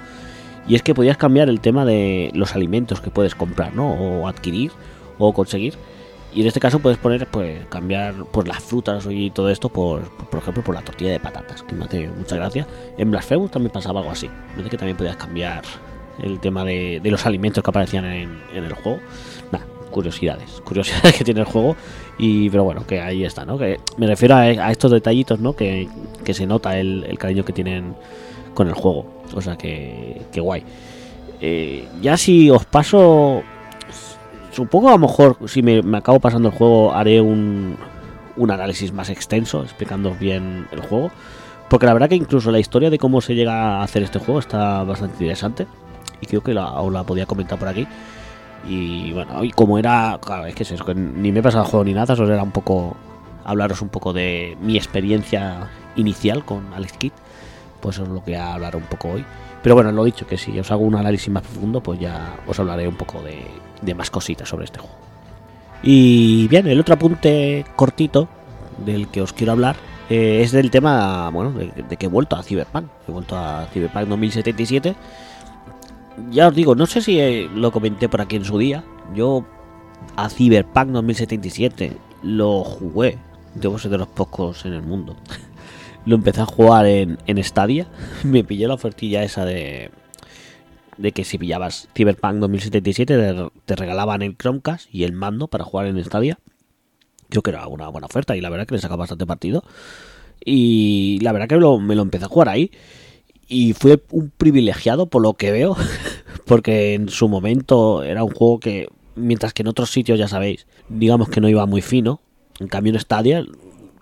Y 0.66 0.74
es 0.74 0.82
que 0.82 0.94
podías 0.94 1.16
cambiar 1.16 1.48
el 1.48 1.60
tema 1.60 1.84
de 1.84 2.30
los 2.34 2.54
alimentos 2.54 3.00
que 3.00 3.10
puedes 3.10 3.34
comprar, 3.34 3.74
¿no? 3.74 3.92
O 3.92 4.28
adquirir 4.28 4.72
o 5.18 5.32
conseguir. 5.32 5.74
Y 6.34 6.40
en 6.40 6.48
este 6.48 6.58
caso 6.58 6.80
puedes 6.80 6.98
poner, 6.98 7.28
pues, 7.28 7.64
cambiar 7.66 8.14
pues, 8.32 8.48
las 8.48 8.62
frutas 8.62 9.06
y 9.08 9.30
todo 9.30 9.50
esto 9.50 9.68
por, 9.68 10.02
por 10.26 10.40
ejemplo, 10.40 10.64
por 10.64 10.74
la 10.74 10.82
tortilla 10.82 11.12
de 11.12 11.20
patatas, 11.20 11.62
que 11.62 11.74
me 11.74 11.84
hace 11.84 12.08
mucha 12.08 12.34
gracia. 12.36 12.66
En 12.98 13.10
Blasphemous 13.10 13.52
también 13.52 13.72
pasaba 13.72 14.00
algo 14.00 14.10
así, 14.10 14.28
¿no? 14.56 14.68
que 14.68 14.76
también 14.76 14.96
podías 14.96 15.16
cambiar 15.16 15.62
el 16.20 16.40
tema 16.40 16.64
de, 16.64 17.00
los 17.04 17.24
alimentos 17.26 17.62
que 17.62 17.70
aparecían 17.70 18.04
en, 18.06 18.40
el 18.52 18.72
juego. 18.72 18.98
Nada, 19.52 19.64
curiosidades, 19.92 20.60
curiosidades 20.64 21.14
que 21.14 21.24
tiene 21.24 21.40
el 21.40 21.46
juego. 21.46 21.76
Y, 22.18 22.50
pero 22.50 22.64
bueno, 22.64 22.84
que 22.84 23.00
ahí 23.00 23.24
está, 23.24 23.44
¿no? 23.44 23.56
Que 23.56 23.78
me 23.96 24.08
refiero 24.08 24.34
a, 24.34 24.72
estos 24.72 24.90
detallitos, 24.90 25.38
¿no? 25.38 25.54
Que, 25.54 25.88
que 26.24 26.34
se 26.34 26.46
nota 26.46 26.78
el 26.78 27.16
cariño 27.16 27.44
que 27.44 27.52
tienen 27.52 27.94
con 28.54 28.66
el 28.66 28.74
juego. 28.74 29.13
O 29.32 29.40
sea, 29.40 29.56
que, 29.56 30.22
que 30.32 30.40
guay. 30.40 30.62
Eh, 31.40 31.88
ya 32.00 32.16
si 32.16 32.50
os 32.50 32.64
paso 32.64 33.42
supongo 34.52 34.88
a 34.88 34.92
lo 34.92 34.98
mejor 34.98 35.36
si 35.46 35.62
me, 35.62 35.82
me 35.82 35.98
acabo 35.98 36.20
pasando 36.20 36.48
el 36.48 36.54
juego 36.54 36.94
haré 36.94 37.20
un, 37.20 37.76
un 38.36 38.50
análisis 38.50 38.92
más 38.92 39.10
extenso 39.10 39.62
explicando 39.62 40.14
bien 40.14 40.68
el 40.70 40.80
juego 40.80 41.10
porque 41.68 41.86
la 41.86 41.92
verdad 41.92 42.08
que 42.08 42.14
incluso 42.14 42.50
la 42.52 42.60
historia 42.60 42.88
de 42.88 42.98
cómo 42.98 43.20
se 43.20 43.34
llega 43.34 43.80
a 43.80 43.82
hacer 43.82 44.02
este 44.04 44.20
juego 44.20 44.38
está 44.38 44.84
bastante 44.84 45.16
interesante 45.16 45.66
y 46.20 46.26
creo 46.26 46.42
que 46.42 46.54
la, 46.54 46.80
os 46.80 46.92
la 46.92 47.02
podía 47.02 47.26
comentar 47.26 47.58
por 47.58 47.68
aquí 47.68 47.86
y 48.66 49.12
bueno 49.12 49.42
y 49.42 49.50
como 49.50 49.78
era 49.78 50.18
claro 50.22 50.46
es 50.46 50.54
que 50.54 50.62
eso 50.62 50.76
ni 50.94 51.32
me 51.32 51.40
he 51.40 51.42
pasado 51.42 51.64
el 51.64 51.70
juego 51.70 51.84
ni 51.84 51.92
nada 51.92 52.14
solo 52.14 52.32
era 52.32 52.42
un 52.42 52.52
poco 52.52 52.96
hablaros 53.44 53.82
un 53.82 53.88
poco 53.88 54.12
de 54.12 54.56
mi 54.62 54.76
experiencia 54.76 55.68
inicial 55.96 56.44
con 56.44 56.72
Alex 56.74 56.92
Kidd 56.94 57.12
pues 57.84 57.96
eso 57.96 58.04
es 58.04 58.10
lo 58.10 58.24
que 58.24 58.36
hablar 58.36 58.74
un 58.74 58.82
poco 58.82 59.10
hoy 59.10 59.24
pero 59.64 59.76
bueno, 59.76 59.90
lo 59.92 60.04
dicho, 60.04 60.26
que 60.26 60.36
si 60.36 60.60
os 60.60 60.70
hago 60.70 60.84
un 60.84 60.94
análisis 60.94 61.30
más 61.30 61.42
profundo, 61.42 61.82
pues 61.82 61.98
ya 61.98 62.36
os 62.46 62.60
hablaré 62.60 62.86
un 62.86 62.96
poco 62.96 63.22
de, 63.22 63.94
más 63.94 64.10
cositas 64.10 64.46
sobre 64.46 64.66
este 64.66 64.78
juego. 64.78 64.94
Y 65.82 66.46
bien, 66.48 66.66
el 66.66 66.78
otro 66.78 66.92
apunte 66.92 67.64
cortito 67.74 68.28
del 68.84 69.08
que 69.08 69.22
os 69.22 69.32
quiero 69.32 69.52
hablar 69.52 69.76
eh, 70.10 70.42
es 70.42 70.52
del 70.52 70.70
tema, 70.70 71.30
bueno, 71.30 71.52
de, 71.52 71.72
de, 71.88 71.96
que 71.96 72.04
he 72.04 72.08
vuelto 72.10 72.36
a 72.36 72.42
Cyberpunk. 72.42 72.88
He 73.08 73.12
vuelto 73.12 73.38
a 73.38 73.66
Cyberpunk 73.72 74.06
2077. 74.06 74.94
Ya 76.30 76.48
os 76.48 76.54
digo, 76.54 76.74
no 76.74 76.84
sé 76.84 77.00
si 77.00 77.18
eh, 77.18 77.48
lo 77.54 77.72
comenté 77.72 78.10
por 78.10 78.20
aquí 78.20 78.36
en 78.36 78.44
su 78.44 78.58
día. 78.58 78.84
Yo 79.14 79.46
a 80.14 80.28
Cyberpunk 80.28 80.88
2077 80.88 81.96
lo 82.22 82.64
jugué. 82.64 83.16
Debo 83.54 83.78
ser 83.78 83.92
de 83.92 83.96
los 83.96 84.08
pocos 84.08 84.66
en 84.66 84.74
el 84.74 84.82
mundo. 84.82 85.16
lo 86.06 86.16
empecé 86.16 86.40
a 86.40 86.46
jugar 86.46 86.86
en, 86.86 87.18
en 87.26 87.42
Stadia. 87.42 87.86
Me 88.24 88.44
pillé 88.44 88.68
la 88.68 88.74
ofertilla 88.74 89.22
esa 89.22 89.44
de, 89.44 89.90
de 90.96 91.12
que 91.12 91.24
si 91.24 91.38
pillabas 91.38 91.88
Cyberpunk 91.94 92.36
2077 92.36 93.50
te, 93.64 93.76
regalaban 93.76 94.22
el 94.22 94.36
Chromecast 94.36 94.88
y 94.92 95.04
el 95.04 95.12
mando 95.12 95.48
para 95.48 95.64
jugar 95.64 95.86
en 95.86 96.02
Stadia. 96.02 96.38
Creo 97.28 97.42
que 97.42 97.50
era 97.50 97.66
una 97.66 97.88
buena 97.88 98.06
oferta 98.06 98.36
y 98.36 98.40
la 98.40 98.50
verdad 98.50 98.66
que 98.66 98.74
le 98.74 98.80
sacaba 98.80 99.00
bastante 99.00 99.26
partido. 99.26 99.64
Y 100.44 101.18
la 101.22 101.32
verdad 101.32 101.48
que 101.48 101.56
me 101.56 101.94
lo 101.94 102.02
empecé 102.02 102.26
a 102.26 102.28
jugar 102.28 102.48
ahí. 102.48 102.70
Y 103.48 103.72
fue 103.72 104.02
un 104.10 104.30
privilegiado 104.36 105.06
por 105.06 105.22
lo 105.22 105.34
que 105.34 105.50
veo. 105.50 105.76
Porque 106.46 106.94
en 106.94 107.08
su 107.08 107.28
momento 107.28 108.02
era 108.02 108.22
un 108.22 108.32
juego 108.32 108.60
que, 108.60 108.88
mientras 109.14 109.54
que 109.54 109.62
en 109.62 109.68
otros 109.68 109.90
sitios 109.90 110.18
ya 110.18 110.28
sabéis, 110.28 110.66
digamos 110.90 111.30
que 111.30 111.40
no 111.40 111.48
iba 111.48 111.64
muy 111.64 111.80
fino. 111.80 112.20
En 112.60 112.68
cambio 112.68 112.92
en 112.92 113.00
Stadia 113.00 113.44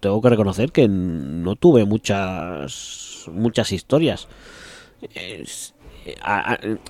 tengo 0.03 0.21
que 0.21 0.29
reconocer 0.31 0.73
que 0.73 0.89
no 0.89 1.55
tuve 1.55 1.85
muchas 1.85 3.25
muchas 3.33 3.71
historias. 3.71 4.27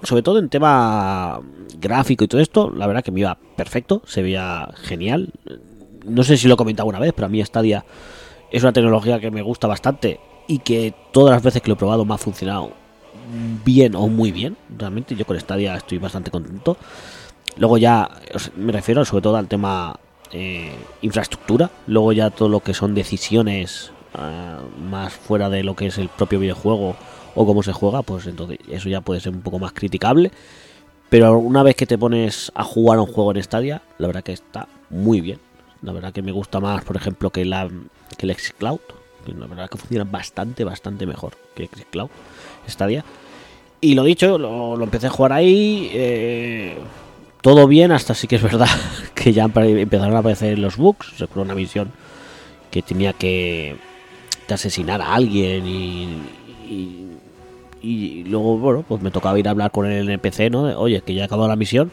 Sobre 0.03 0.23
todo 0.23 0.39
en 0.39 0.49
tema 0.49 1.43
gráfico 1.79 2.25
y 2.25 2.29
todo 2.29 2.41
esto, 2.41 2.71
la 2.71 2.87
verdad 2.87 3.05
que 3.05 3.13
me 3.13 3.21
iba 3.21 3.39
perfecto, 3.55 4.01
se 4.07 4.23
veía 4.23 4.71
genial. 4.77 5.29
No 6.07 6.25
sé 6.25 6.39
si 6.39 6.49
lo 6.49 6.55
he 6.55 6.57
comentado 6.57 6.89
una 6.89 6.99
vez, 6.99 7.13
pero 7.13 7.27
a 7.27 7.29
mí 7.29 7.45
Stadia 7.45 7.85
es 8.51 8.63
una 8.63 8.73
tecnología 8.73 9.21
que 9.21 9.31
me 9.31 9.43
gusta 9.43 9.67
bastante 9.67 10.19
y 10.49 10.61
que 10.61 10.95
todas 11.13 11.35
las 11.35 11.43
veces 11.43 11.61
que 11.61 11.69
lo 11.69 11.75
he 11.75 11.79
probado 11.79 12.07
me 12.07 12.15
ha 12.15 12.19
funcionado 12.19 12.73
bien 13.63 13.95
o 13.95 14.09
muy 14.09 14.33
bien. 14.33 14.57
Realmente 14.79 15.15
yo 15.17 15.27
con 15.27 15.39
Stadia 15.39 15.77
estoy 15.77 15.99
bastante 15.99 16.31
contento. 16.31 16.79
Luego 17.59 17.77
ya 17.77 18.09
me 18.57 18.73
refiero 18.73 19.05
sobre 19.05 19.21
todo 19.23 19.37
al 19.37 19.49
tema 19.49 20.01
eh, 20.33 20.73
infraestructura. 21.03 21.71
Luego 21.87 22.13
ya 22.13 22.31
todo 22.31 22.49
lo 22.49 22.61
que 22.61 22.75
son 22.75 22.95
decisiones 22.95 23.93
ah, 24.15 24.61
más 24.81 25.13
fuera 25.13 25.51
de 25.51 25.63
lo 25.63 25.77
que 25.77 25.87
es 25.87 25.99
el 25.99 26.09
propio 26.09 26.39
videojuego 26.39 26.97
o 27.35 27.47
cómo 27.47 27.63
se 27.63 27.73
juega, 27.73 28.03
pues 28.03 28.27
entonces 28.27 28.59
eso 28.69 28.89
ya 28.89 29.01
puede 29.01 29.21
ser 29.21 29.33
un 29.33 29.43
poco 29.43 29.59
más 29.59 29.73
criticable. 29.73 30.31
Pero 31.09 31.39
una 31.39 31.63
vez 31.63 31.77
que 31.77 31.87
te 31.87 31.99
pones 31.99 32.51
a 32.55 32.65
jugar 32.65 32.99
un 32.99 33.07
juego 33.07 33.33
en 33.33 33.43
Stadia, 33.43 33.83
la 33.99 34.07
verdad 34.07 34.23
que 34.23 34.33
está 34.33 34.67
muy 34.89 35.21
bien. 35.21 35.39
La 35.83 35.93
verdad 35.93 36.13
que 36.13 36.23
me 36.23 36.33
gusta 36.33 36.61
más, 36.61 36.85
por 36.85 36.97
ejemplo, 36.97 37.31
que, 37.31 37.45
la, 37.45 37.69
que 38.17 38.27
el 38.27 38.35
Xcloud. 38.35 38.81
La 39.27 39.47
verdad 39.47 39.69
que 39.69 39.79
funciona 39.79 40.05
bastante, 40.05 40.65
bastante 40.65 41.07
mejor 41.07 41.35
que 41.55 41.67
Xcloud, 41.67 42.09
Stadia. 42.69 43.05
Y 43.81 43.95
lo 43.95 44.05
dicho, 44.05 44.39
lo, 44.39 44.77
lo 44.77 44.85
empecé 44.85 45.09
a 45.09 45.11
jugar 45.11 45.33
ahí. 45.33 45.91
eh, 45.93 46.77
todo 47.43 47.67
bien, 47.67 47.93
hasta 47.93 48.15
sí 48.15 48.27
que 48.27 48.37
es 48.37 48.43
verdad 48.43 48.69
que 49.15 49.33
ya 49.33 49.45
empe- 49.45 49.81
empezaron 49.81 50.17
a 50.17 50.21
aparecer 50.21 50.59
los 50.59 50.77
bugs. 50.77 51.19
Recuerdo 51.19 51.43
una 51.43 51.55
misión 51.55 51.91
que 52.71 52.83
tenía 52.83 53.13
que, 53.13 53.77
asesinar 54.49 55.01
a 55.01 55.15
alguien 55.15 55.67
y, 55.67 56.09
luego, 58.27 58.59
bueno, 58.59 58.85
pues 58.87 59.01
me 59.03 59.11
tocaba 59.11 59.39
ir 59.39 59.49
a 59.49 59.53
hablar 59.53 59.71
con 59.71 59.91
el 59.91 60.11
NPC, 60.11 60.51
¿no? 60.51 60.67
De, 60.67 60.75
Oye, 60.75 61.01
que 61.01 61.15
ya 61.15 61.25
acabó 61.25 61.49
la 61.49 61.57
misión 61.57 61.91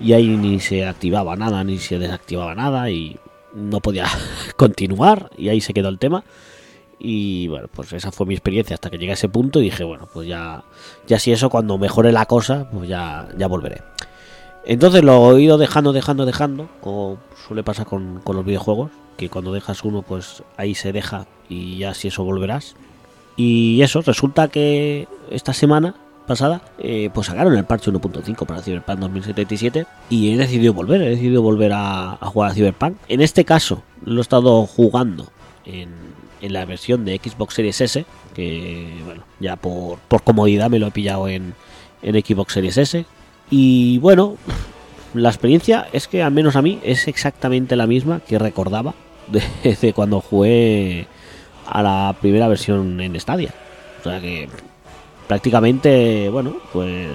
y 0.00 0.12
ahí 0.14 0.36
ni 0.36 0.58
se 0.58 0.84
activaba 0.84 1.36
nada, 1.36 1.62
ni 1.62 1.78
se 1.78 2.00
desactivaba 2.00 2.56
nada 2.56 2.90
y 2.90 3.18
no 3.54 3.78
podía 3.80 4.06
continuar 4.56 5.30
y 5.38 5.48
ahí 5.48 5.60
se 5.60 5.72
quedó 5.72 5.88
el 5.88 6.00
tema. 6.00 6.24
Y 6.98 7.48
bueno, 7.48 7.68
pues 7.72 7.92
esa 7.92 8.12
fue 8.12 8.26
mi 8.26 8.34
experiencia 8.34 8.74
hasta 8.74 8.90
que 8.90 8.98
llegué 8.98 9.12
a 9.12 9.14
ese 9.14 9.28
punto 9.28 9.60
y 9.60 9.64
dije, 9.64 9.84
bueno, 9.84 10.08
pues 10.12 10.28
ya, 10.28 10.62
ya 11.06 11.18
si 11.18 11.32
eso, 11.32 11.50
cuando 11.50 11.78
mejore 11.78 12.12
la 12.12 12.26
cosa, 12.26 12.68
pues 12.70 12.88
ya, 12.88 13.28
ya 13.38 13.46
volveré. 13.46 13.82
Entonces 14.64 15.02
lo 15.02 15.36
he 15.36 15.42
ido 15.42 15.58
dejando, 15.58 15.92
dejando, 15.92 16.24
dejando, 16.24 16.68
como 16.80 17.18
suele 17.46 17.62
pasar 17.62 17.86
con, 17.86 18.20
con 18.22 18.36
los 18.36 18.44
videojuegos, 18.44 18.90
que 19.16 19.28
cuando 19.28 19.52
dejas 19.52 19.84
uno, 19.84 20.02
pues 20.02 20.42
ahí 20.56 20.74
se 20.74 20.92
deja 20.92 21.26
y 21.48 21.78
ya 21.78 21.94
si 21.94 22.08
eso 22.08 22.24
volverás. 22.24 22.74
Y 23.36 23.82
eso, 23.82 24.02
resulta 24.02 24.48
que 24.48 25.08
esta 25.30 25.52
semana 25.52 25.94
pasada, 26.26 26.62
eh, 26.78 27.10
pues 27.12 27.26
sacaron 27.26 27.56
el 27.56 27.64
parche 27.64 27.90
1.5 27.90 28.46
para 28.46 28.62
Cyberpunk 28.62 28.98
2077 29.00 29.86
y 30.10 30.32
he 30.32 30.36
decidido 30.36 30.72
volver, 30.72 31.02
he 31.02 31.10
decidido 31.10 31.42
volver 31.42 31.72
a, 31.74 32.18
jugar 32.22 32.50
a 32.50 32.54
Cyberpunk. 32.54 32.96
En 33.08 33.20
este 33.20 33.44
caso, 33.44 33.82
lo 34.04 34.18
he 34.18 34.22
estado 34.22 34.66
jugando 34.66 35.28
en, 35.64 35.90
en 36.40 36.52
la 36.52 36.64
versión 36.64 37.04
de 37.04 37.20
Xbox 37.22 37.54
Series 37.54 37.80
S, 37.80 38.04
que 38.34 39.00
bueno, 39.04 39.24
ya 39.40 39.56
por, 39.56 39.98
por 40.08 40.22
comodidad 40.22 40.70
me 40.70 40.78
lo 40.78 40.88
he 40.88 40.90
pillado 40.90 41.28
en, 41.28 41.54
en 42.02 42.14
Xbox 42.14 42.52
Series 42.52 42.78
S. 42.78 43.04
Y 43.54 43.98
bueno, 43.98 44.38
la 45.12 45.28
experiencia 45.28 45.86
es 45.92 46.08
que 46.08 46.22
al 46.22 46.32
menos 46.32 46.56
a 46.56 46.62
mí 46.62 46.78
es 46.82 47.06
exactamente 47.06 47.76
la 47.76 47.86
misma 47.86 48.20
que 48.20 48.38
recordaba 48.38 48.94
desde 49.62 49.92
cuando 49.94 50.22
jugué 50.22 51.06
a 51.66 51.82
la 51.82 52.16
primera 52.18 52.48
versión 52.48 52.98
en 52.98 53.20
Stadia. 53.20 53.52
O 54.00 54.04
sea 54.04 54.22
que 54.22 54.48
prácticamente, 55.28 56.30
bueno, 56.30 56.56
pues 56.72 57.10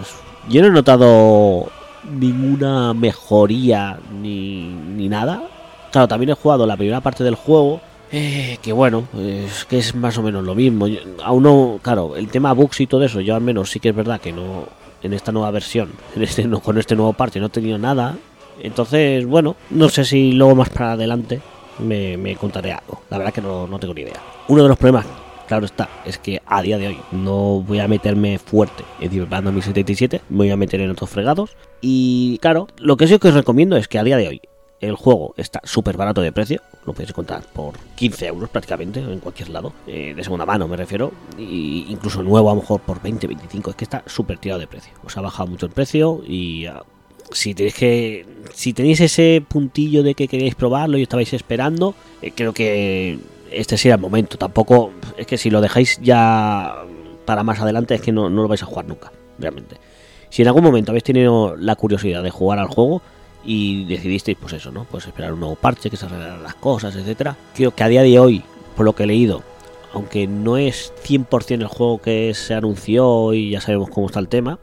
yo 0.48 0.62
no 0.62 0.68
he 0.68 0.72
notado 0.72 1.72
ninguna 2.08 2.94
mejoría 2.94 3.98
ni, 4.22 4.68
ni 4.68 5.10
nada. 5.10 5.42
Claro, 5.92 6.08
también 6.08 6.30
he 6.30 6.34
jugado 6.36 6.68
la 6.68 6.78
primera 6.78 7.02
parte 7.02 7.24
del 7.24 7.34
juego. 7.34 7.82
eh, 8.12 8.60
que 8.62 8.74
bueno, 8.74 9.08
es 9.20 9.66
que 9.66 9.80
es 9.80 9.96
más 9.96 10.20
o 10.20 10.22
menos 10.22 10.44
lo 10.44 10.54
mismo. 10.54 10.86
Aún 11.24 11.42
no, 11.42 11.80
claro, 11.82 12.16
el 12.16 12.28
tema 12.28 12.54
bugs 12.54 12.80
y 12.80 12.86
todo 12.86 13.04
eso, 13.04 13.22
yo 13.22 13.34
al 13.34 13.42
menos 13.42 13.72
sí 13.72 13.80
que 13.80 13.90
es 13.90 13.96
verdad 13.96 14.22
que 14.22 14.32
no, 14.32 14.66
en 15.08 15.14
esta 15.14 15.32
nueva 15.32 15.52
versión, 15.52 15.90
en 16.16 16.22
este, 16.22 16.48
con 16.50 16.78
este 16.78 16.96
nuevo 16.96 17.14
parche 17.14 17.40
no 17.40 17.48
he 17.48 17.50
tenido 17.50 17.78
nada. 17.78 18.16
Entonces, 18.62 19.26
bueno, 19.26 19.56
no 19.70 19.90
sé 19.90 20.06
si 20.06 20.32
luego 20.32 20.56
más 20.56 20.70
para 20.70 20.94
adelante 20.94 21.42
me, 21.80 22.18
me 22.18 22.36
contaré 22.36 22.72
algo. 22.72 23.02
La 23.10 23.18
verdad 23.18 23.34
que 23.34 23.42
no, 23.42 23.68
no 23.68 23.80
tengo 23.80 23.94
ni 23.94 24.02
idea. 24.02 24.22
Uno 24.48 24.64
de 24.64 24.70
los 24.70 24.78
problemas, 24.78 25.06
claro 25.48 25.66
está, 25.66 25.90
es 26.06 26.18
que 26.18 26.42
a 26.46 26.62
día 26.62 26.78
de 26.78 26.88
hoy 26.88 26.98
no 27.12 27.62
voy 27.62 27.80
a 27.80 27.88
meterme 27.88 28.40
fuerte 28.40 28.84
en 29.00 29.10
Cyberpunk 29.10 29.44
2077, 29.44 30.22
me 30.30 30.38
voy 30.38 30.52
a 30.52 30.58
meter 30.58 30.82
en 30.82 30.92
otros 30.92 31.10
fregados. 31.10 31.56
Y 31.82 32.38
claro, 32.40 32.68
lo 32.78 32.98
que 32.98 33.08
sí 33.08 33.18
que 33.20 33.30
os 33.30 33.34
recomiendo 33.34 33.78
es 33.78 33.88
que 33.88 34.00
a 34.00 34.04
día 34.04 34.18
de 34.18 34.28
hoy 34.28 34.42
el 34.80 34.96
juego 34.96 35.34
está 35.38 35.62
súper 35.64 35.98
barato 35.98 36.22
de 36.22 36.32
precio, 36.32 36.62
lo 36.86 36.94
podéis 36.94 37.10
encontrar 37.10 37.44
por 37.54 37.76
15 37.96 38.28
euros 38.28 38.50
prácticamente 38.50 39.00
en 39.00 39.20
cualquier 39.20 39.50
lado, 39.50 39.74
eh, 39.88 40.14
de 40.16 40.24
segunda 40.24 40.46
mano 40.46 40.68
me 40.68 40.78
refiero, 40.78 41.12
y 41.38 41.86
incluso 41.90 42.22
nuevo 42.22 42.50
a 42.50 42.54
lo 42.54 42.62
mejor 42.62 42.82
por 42.82 43.02
20, 43.02 43.28
25, 43.28 43.72
es 43.72 43.76
que 43.76 43.86
está 43.86 44.04
súper 44.06 44.38
tirado 44.38 44.60
de 44.60 44.68
precio. 44.68 44.94
Os 45.04 45.18
ha 45.18 45.22
bajado 45.22 45.50
mucho 45.50 45.66
el 45.66 45.72
precio 45.72 46.22
y 46.26 46.66
ah, 46.68 46.84
si 47.32 47.54
tenéis 47.54 47.76
que 47.76 48.26
si 48.54 48.74
tenéis 48.74 49.02
ese 49.02 49.44
puntillo 49.48 50.04
de 50.04 50.14
que 50.14 50.28
queréis 50.28 50.56
probarlo 50.56 50.98
y 50.98 51.04
estabais 51.04 51.34
esperando, 51.34 51.96
eh, 52.22 52.32
creo 52.32 52.54
que 52.54 53.20
este 53.52 53.78
sería 53.78 53.96
el 53.96 54.02
momento. 54.02 54.38
Tampoco 54.38 54.92
es 55.18 55.26
que 55.26 55.38
si 55.38 55.50
lo 55.50 55.62
dejáis 55.62 56.00
ya 56.02 56.84
para 57.26 57.44
más 57.44 57.60
adelante 57.60 57.96
es 57.96 58.02
que 58.02 58.12
no, 58.12 58.30
no 58.30 58.44
lo 58.44 58.48
vais 58.48 58.64
a 58.64 58.66
jugar 58.66 58.86
nunca, 58.86 59.12
realmente. 59.40 59.78
Si 60.30 60.42
en 60.42 60.48
algún 60.48 60.64
momento 60.64 60.92
habéis 60.92 61.04
tenido 61.04 61.56
la 61.58 61.76
curiosidad 61.76 62.22
de 62.22 62.30
jugar 62.30 62.60
al 62.60 62.68
juego 62.68 63.02
y 63.48 63.86
decidisteis, 63.86 64.38
pues 64.40 64.54
eso, 64.54 64.72
¿no? 64.72 64.84
Pues 64.84 65.08
esperar 65.08 65.34
un 65.34 65.40
nuevo 65.40 65.56
parche, 65.56 65.90
que 65.90 65.96
se 65.96 66.06
arreglaran 66.06 66.44
las 66.44 66.56
cosas, 66.56 66.96
etcétera. 66.96 67.38
Creo 67.56 67.74
que 67.74 67.84
a 67.84 67.88
día 67.88 68.04
de 68.04 68.20
hoy, 68.20 68.44
por 68.76 68.86
lo 68.86 68.94
que 68.94 69.04
he 69.04 69.08
leído, 69.08 69.42
aunque 69.94 70.28
no 70.28 70.58
es 70.58 70.94
100% 71.04 71.62
el 71.62 71.68
juego 71.68 72.02
que 72.02 72.34
se 72.36 72.54
anunció 72.54 73.34
y 73.34 73.52
ya 73.52 73.62
sabemos 73.62 73.90
cómo 73.90 74.08
está 74.08 74.20
el 74.20 74.28
tema, 74.28 74.60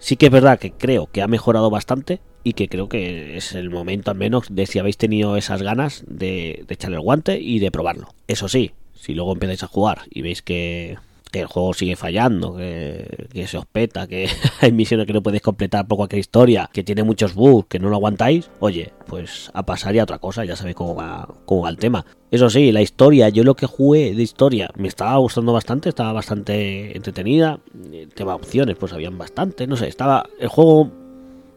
sí 0.00 0.16
que 0.16 0.26
es 0.26 0.32
verdad 0.32 0.58
que 0.58 0.72
creo 0.72 1.06
que 1.06 1.22
ha 1.22 1.28
mejorado 1.28 1.70
bastante 1.70 2.20
y 2.42 2.54
que 2.54 2.68
creo 2.68 2.88
que 2.88 3.36
es 3.36 3.52
el 3.52 3.70
momento 3.70 4.10
al 4.10 4.16
menos 4.16 4.46
de 4.50 4.66
si 4.66 4.80
habéis 4.80 4.96
tenido 4.96 5.36
esas 5.36 5.62
ganas 5.62 6.02
de, 6.08 6.64
de 6.66 6.74
echarle 6.74 6.96
el 6.96 7.02
guante 7.02 7.38
y 7.38 7.60
de 7.60 7.70
probarlo. 7.70 8.08
Eso 8.26 8.48
sí, 8.48 8.72
si 8.94 9.14
luego 9.14 9.34
empezáis 9.34 9.62
a 9.62 9.68
jugar 9.68 10.02
y 10.10 10.22
veis 10.22 10.42
que, 10.42 10.98
que 11.30 11.40
el 11.40 11.46
juego 11.46 11.74
sigue 11.74 11.96
fallando, 11.96 12.56
que, 12.56 13.28
que 13.32 13.46
se 13.46 13.58
os 13.58 13.66
peta, 13.66 14.06
que 14.06 14.28
hay 14.60 14.72
misiones 14.72 15.06
que 15.06 15.12
no 15.12 15.22
podéis 15.22 15.42
completar 15.42 15.86
por 15.86 15.96
cualquier 15.96 16.20
historia, 16.20 16.68
que 16.72 16.82
tiene 16.82 17.02
muchos 17.02 17.34
bugs, 17.34 17.66
que 17.68 17.78
no 17.78 17.88
lo 17.88 17.96
aguantáis, 17.96 18.50
oye, 18.60 18.92
pues 19.06 19.50
a 19.54 19.64
pasar 19.64 19.94
y 19.94 19.98
a 19.98 20.04
otra 20.04 20.18
cosa, 20.18 20.44
ya 20.44 20.56
sabéis 20.56 20.76
cómo 20.76 20.94
va, 20.94 21.28
cómo 21.44 21.62
va 21.62 21.70
el 21.70 21.76
tema. 21.76 22.04
Eso 22.30 22.48
sí, 22.48 22.70
la 22.70 22.82
historia, 22.82 23.28
yo 23.28 23.42
lo 23.42 23.56
que 23.56 23.66
jugué 23.66 24.14
de 24.14 24.22
historia 24.22 24.70
me 24.76 24.88
estaba 24.88 25.16
gustando 25.16 25.52
bastante, 25.52 25.88
estaba 25.88 26.12
bastante 26.12 26.96
entretenida. 26.96 27.58
El 27.92 28.08
tema 28.10 28.32
de 28.32 28.36
opciones, 28.36 28.76
pues 28.76 28.92
habían 28.92 29.18
bastante, 29.18 29.66
no 29.66 29.76
sé, 29.76 29.88
estaba 29.88 30.24
el 30.38 30.48
juego, 30.48 30.90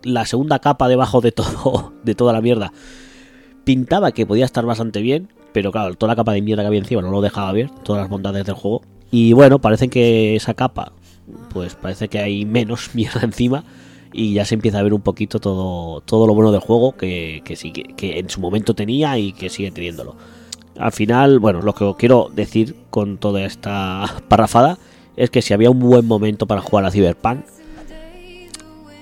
la 0.04 0.26
segunda 0.26 0.60
capa 0.60 0.88
debajo 0.88 1.22
de 1.22 1.32
todo, 1.32 1.94
de 2.04 2.16
toda 2.16 2.34
la 2.34 2.42
mierda, 2.42 2.74
pintaba 3.64 4.12
que 4.12 4.26
podía 4.26 4.46
estar 4.46 4.66
bastante 4.66 5.02
bien, 5.02 5.30
pero 5.54 5.72
claro, 5.72 5.94
toda 5.96 6.14
la 6.14 6.16
capa 6.16 6.34
de 6.34 6.42
mierda 6.42 6.64
que 6.64 6.68
había 6.68 6.80
encima 6.80 7.02
no 7.02 7.12
lo 7.12 7.22
dejaba 7.22 7.52
ver, 7.52 7.70
todas 7.84 8.02
las 8.02 8.10
bondades 8.10 8.46
del 8.46 8.56
juego. 8.56 8.82
Y 9.14 9.34
bueno, 9.34 9.60
parece 9.60 9.90
que 9.90 10.36
esa 10.36 10.56
capa, 10.56 10.92
pues 11.52 11.76
parece 11.76 12.08
que 12.08 12.18
hay 12.18 12.46
menos 12.46 12.90
mierda 12.96 13.22
encima 13.22 13.64
y 14.12 14.34
ya 14.34 14.44
se 14.44 14.56
empieza 14.56 14.80
a 14.80 14.84
ver 14.84 14.92
un 14.92 15.02
poquito 15.02 15.40
todo, 15.40 16.02
todo 16.02 16.26
lo 16.26 16.34
bueno 16.34 16.52
del 16.52 16.62
juego 16.62 16.98
que, 16.98 17.44
que 17.46 17.56
sí, 17.56 17.72
que, 17.72 17.84
que 17.94 18.18
en 18.18 18.32
su 18.32 18.42
momento 18.42 18.74
tenía 18.74 19.20
y 19.20 19.32
que 19.34 19.52
sigue 19.52 19.70
teniéndolo. 19.70 20.16
Al 20.80 20.92
final, 20.92 21.38
bueno, 21.38 21.62
lo 21.62 21.76
que 21.76 21.94
quiero 21.96 22.32
decir 22.34 22.76
con 22.90 23.20
toda 23.20 23.46
esta 23.46 24.16
parrafada 24.30 24.80
es 25.16 25.30
que 25.30 25.44
si 25.44 25.54
había 25.54 25.70
un 25.70 25.78
buen 25.78 26.08
momento 26.08 26.48
para 26.48 26.62
jugar 26.62 26.86
a 26.86 26.90
Cyberpunk, 26.90 27.46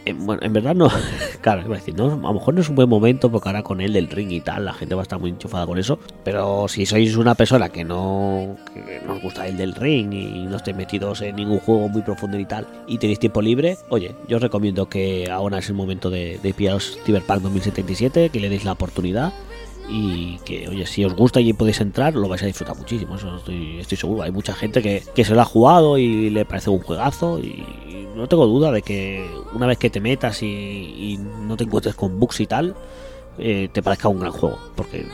en, 0.06 0.26
bueno, 0.26 0.42
en 0.44 0.54
verdad 0.54 0.76
no, 0.76 0.90
claro, 1.42 1.62
iba 1.62 1.76
a 1.76 1.80
decir, 1.80 1.96
no, 1.96 2.06
a 2.06 2.16
lo 2.16 2.34
mejor 2.34 2.54
no 2.54 2.62
es 2.62 2.70
un 2.70 2.76
buen 2.76 2.90
momento 2.90 3.32
porque 3.32 3.50
ahora 3.50 3.64
con 3.64 3.82
el 3.82 3.94
del 3.94 4.08
ring 4.08 4.32
y 4.32 4.42
tal, 4.42 4.66
la 4.66 4.74
gente 4.74 4.96
va 4.96 5.02
a 5.02 5.04
estar 5.04 5.20
muy 5.20 5.30
enchufada 5.30 5.66
con 5.66 5.78
eso, 5.78 6.00
pero 6.24 6.68
si 6.68 6.86
sois 6.86 7.16
una 7.16 7.36
persona 7.36 7.70
que 7.70 7.84
no, 7.84 8.56
que 8.74 9.02
no 9.06 9.14
os 9.14 9.22
gusta 9.22 9.48
el 9.48 9.58
del 9.58 9.76
ring 9.76 10.14
y 10.14 10.46
no 10.46 10.58
estéis 10.58 10.78
metidos 10.78 11.22
en 11.22 11.36
ningún 11.36 11.60
juego 11.60 11.88
muy 11.90 12.02
profundo 12.02 12.38
y 12.40 12.46
tal, 12.46 12.68
y 12.88 12.98
tenéis 12.98 13.20
tiempo 13.20 13.42
libre, 13.42 13.78
oye, 13.90 14.16
yo 14.28 14.38
os 14.38 14.44
recomiendo 14.44 14.90
que 14.90 15.30
ahora 15.32 15.60
es 15.60 15.70
el 15.70 15.76
momento 15.76 16.10
de, 16.10 16.40
de 16.42 16.54
pillaros 16.54 17.00
Cyberpunk 17.06 17.42
2077, 17.42 18.30
que 18.30 18.40
le 18.40 18.50
deis 18.50 18.66
la 18.66 18.74
oportunidad 18.74 19.34
y 19.89 20.38
que, 20.46 20.67
oye, 20.70 20.86
si 20.86 21.04
os 21.04 21.13
gusta 21.15 21.39
y 21.41 21.54
podéis 21.54 21.82
entrar, 21.82 22.15
lo 22.15 22.28
vais 22.30 22.41
a 22.44 22.46
disfrutar 22.46 22.78
muchísimo, 22.78 23.15
eso 23.15 23.38
estoy, 23.38 23.80
estoy 23.80 23.98
seguro. 23.98 24.24
Hay 24.24 24.32
mucha 24.32 24.54
gente 24.54 24.82
que, 24.82 25.04
que 25.13 25.26
se 25.26 25.34
lo 25.34 25.41
ha 25.41 25.46
jugado 25.46 25.98
y 25.98 26.30
le 26.30 26.46
parece 26.46 26.70
un 26.70 26.80
juegazo 26.80 27.39
y, 27.39 27.63
no 28.15 28.28
tengo 28.28 28.46
duda 28.46 28.72
de 28.72 28.82
que 28.82 29.26
una 29.54 29.65
vez 29.67 29.78
que 29.78 29.89
te 29.89 30.02
metas 30.02 30.44
y, 30.44 30.46
y 30.48 31.17
no 31.48 31.56
te 31.56 31.63
encuentres 31.63 31.96
con 31.96 32.20
bugs 32.20 32.41
y 32.41 32.46
tal, 32.46 32.76
eh, 33.38 33.70
te 33.72 33.82
parezca 33.82 34.10
un 34.10 34.20
gran 34.20 34.34
juego, 34.34 34.60
porque 34.76 35.06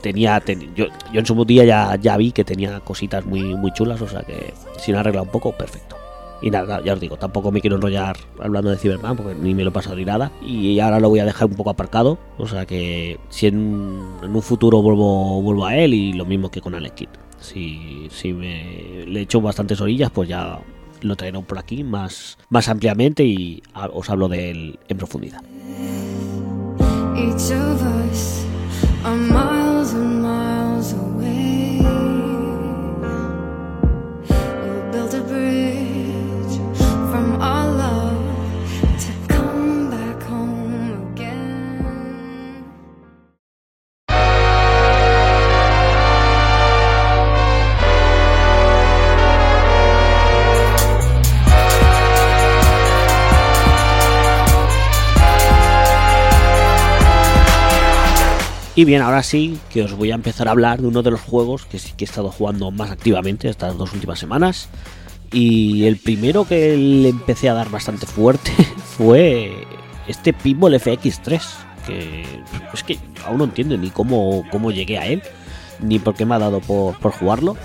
tenía, 0.00 0.40
ten- 0.40 0.74
yo, 0.74 0.86
yo 1.12 1.20
en 1.20 1.26
su 1.26 1.44
día 1.44 1.64
ya, 1.64 1.94
ya 1.96 2.16
vi 2.16 2.32
que 2.32 2.42
tenía 2.42 2.80
cositas 2.80 3.24
muy, 3.26 3.42
muy 3.54 3.70
chulas, 3.72 4.00
o 4.00 4.08
sea 4.08 4.22
que 4.22 4.54
si 4.78 4.92
lo 4.92 4.98
arregla 4.98 5.22
un 5.22 5.28
poco, 5.28 5.52
perfecto. 5.52 5.96
Y 6.42 6.50
nada, 6.50 6.82
ya 6.82 6.94
os 6.94 7.00
digo, 7.00 7.16
tampoco 7.16 7.52
me 7.52 7.60
quiero 7.60 7.76
enrollar 7.76 8.16
hablando 8.40 8.70
de 8.70 8.76
Cyberpunk 8.76 9.16
porque 9.16 9.34
ni 9.40 9.54
me 9.54 9.62
lo 9.62 9.70
he 9.70 9.72
pasado 9.72 9.96
ni 9.96 10.04
nada. 10.04 10.32
Y 10.42 10.78
ahora 10.80 10.98
lo 10.98 11.08
voy 11.08 11.20
a 11.20 11.24
dejar 11.24 11.48
un 11.48 11.54
poco 11.54 11.70
aparcado. 11.70 12.18
O 12.36 12.48
sea 12.48 12.66
que 12.66 13.18
si 13.28 13.46
en, 13.46 13.56
un 13.56 14.42
futuro 14.42 14.82
vuelvo, 14.82 15.40
vuelvo 15.40 15.66
a 15.66 15.76
él 15.76 15.94
y 15.94 16.12
lo 16.12 16.24
mismo 16.24 16.50
que 16.50 16.60
con 16.60 16.74
Alex 16.74 16.94
Kidd. 16.94 17.08
Si, 17.40 18.08
si 18.10 18.32
me 18.32 19.04
le 19.06 19.20
echo 19.20 19.40
bastantes 19.40 19.80
orillas, 19.80 20.10
pues 20.10 20.28
ya 20.28 20.60
lo 21.00 21.16
traeré 21.16 21.40
por 21.40 21.58
aquí 21.58 21.84
más, 21.84 22.38
más 22.50 22.68
ampliamente 22.68 23.24
y 23.24 23.62
os 23.92 24.10
hablo 24.10 24.28
de 24.28 24.50
él 24.50 24.78
en 24.88 24.98
profundidad. 24.98 25.42
Each 27.14 27.52
Y 58.74 58.84
bien, 58.86 59.02
ahora 59.02 59.22
sí 59.22 59.58
que 59.70 59.82
os 59.82 59.92
voy 59.92 60.12
a 60.12 60.14
empezar 60.14 60.48
a 60.48 60.52
hablar 60.52 60.80
de 60.80 60.88
uno 60.88 61.02
de 61.02 61.10
los 61.10 61.20
juegos 61.20 61.66
que 61.66 61.78
sí 61.78 61.92
que 61.96 62.04
he 62.04 62.08
estado 62.08 62.30
jugando 62.30 62.70
más 62.70 62.90
activamente 62.90 63.48
estas 63.48 63.76
dos 63.76 63.92
últimas 63.92 64.18
semanas. 64.18 64.68
Y 65.30 65.84
el 65.84 65.98
primero 65.98 66.46
que 66.46 66.76
le 66.76 67.10
empecé 67.10 67.48
a 67.50 67.54
dar 67.54 67.70
bastante 67.70 68.06
fuerte 68.06 68.50
fue 68.96 69.52
este 70.08 70.32
Pinball 70.32 70.74
FX3. 70.74 71.42
Que 71.86 72.24
es 72.72 72.82
que 72.82 72.98
aún 73.26 73.38
no 73.38 73.44
entiendo 73.44 73.76
ni 73.76 73.90
cómo, 73.90 74.44
cómo 74.50 74.70
llegué 74.70 74.98
a 74.98 75.06
él, 75.06 75.22
ni 75.80 75.98
por 75.98 76.14
qué 76.14 76.24
me 76.24 76.36
ha 76.36 76.38
dado 76.38 76.60
por, 76.60 76.98
por 76.98 77.12
jugarlo. 77.12 77.56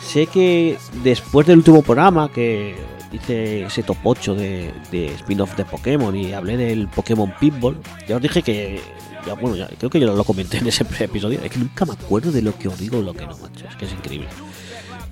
Sé 0.00 0.26
que 0.26 0.78
después 1.02 1.46
del 1.46 1.58
último 1.58 1.82
programa 1.82 2.30
que 2.32 2.76
hice 3.12 3.64
ese 3.64 3.82
top 3.82 3.98
8 4.04 4.34
de, 4.34 4.72
de 4.90 5.06
spin-off 5.14 5.56
de 5.56 5.64
Pokémon 5.64 6.14
y 6.14 6.32
hablé 6.32 6.56
del 6.56 6.88
Pokémon 6.88 7.34
Pinball, 7.38 7.76
ya 8.06 8.16
os 8.16 8.22
dije 8.22 8.42
que. 8.42 8.80
Ya, 9.26 9.34
bueno, 9.34 9.56
ya, 9.56 9.68
creo 9.78 9.90
que 9.90 10.00
yo 10.00 10.14
lo 10.14 10.24
comenté 10.24 10.58
en 10.58 10.66
ese 10.66 10.84
episodio. 11.00 11.40
Es 11.42 11.50
que 11.50 11.58
nunca 11.58 11.84
me 11.84 11.92
acuerdo 11.92 12.32
de 12.32 12.42
lo 12.42 12.56
que 12.56 12.68
os 12.68 12.78
digo 12.78 12.98
o 12.98 13.02
lo 13.02 13.14
que 13.14 13.26
no, 13.26 13.36
macho. 13.38 13.66
Es 13.68 13.76
que 13.76 13.84
es 13.84 13.92
increíble. 13.92 14.28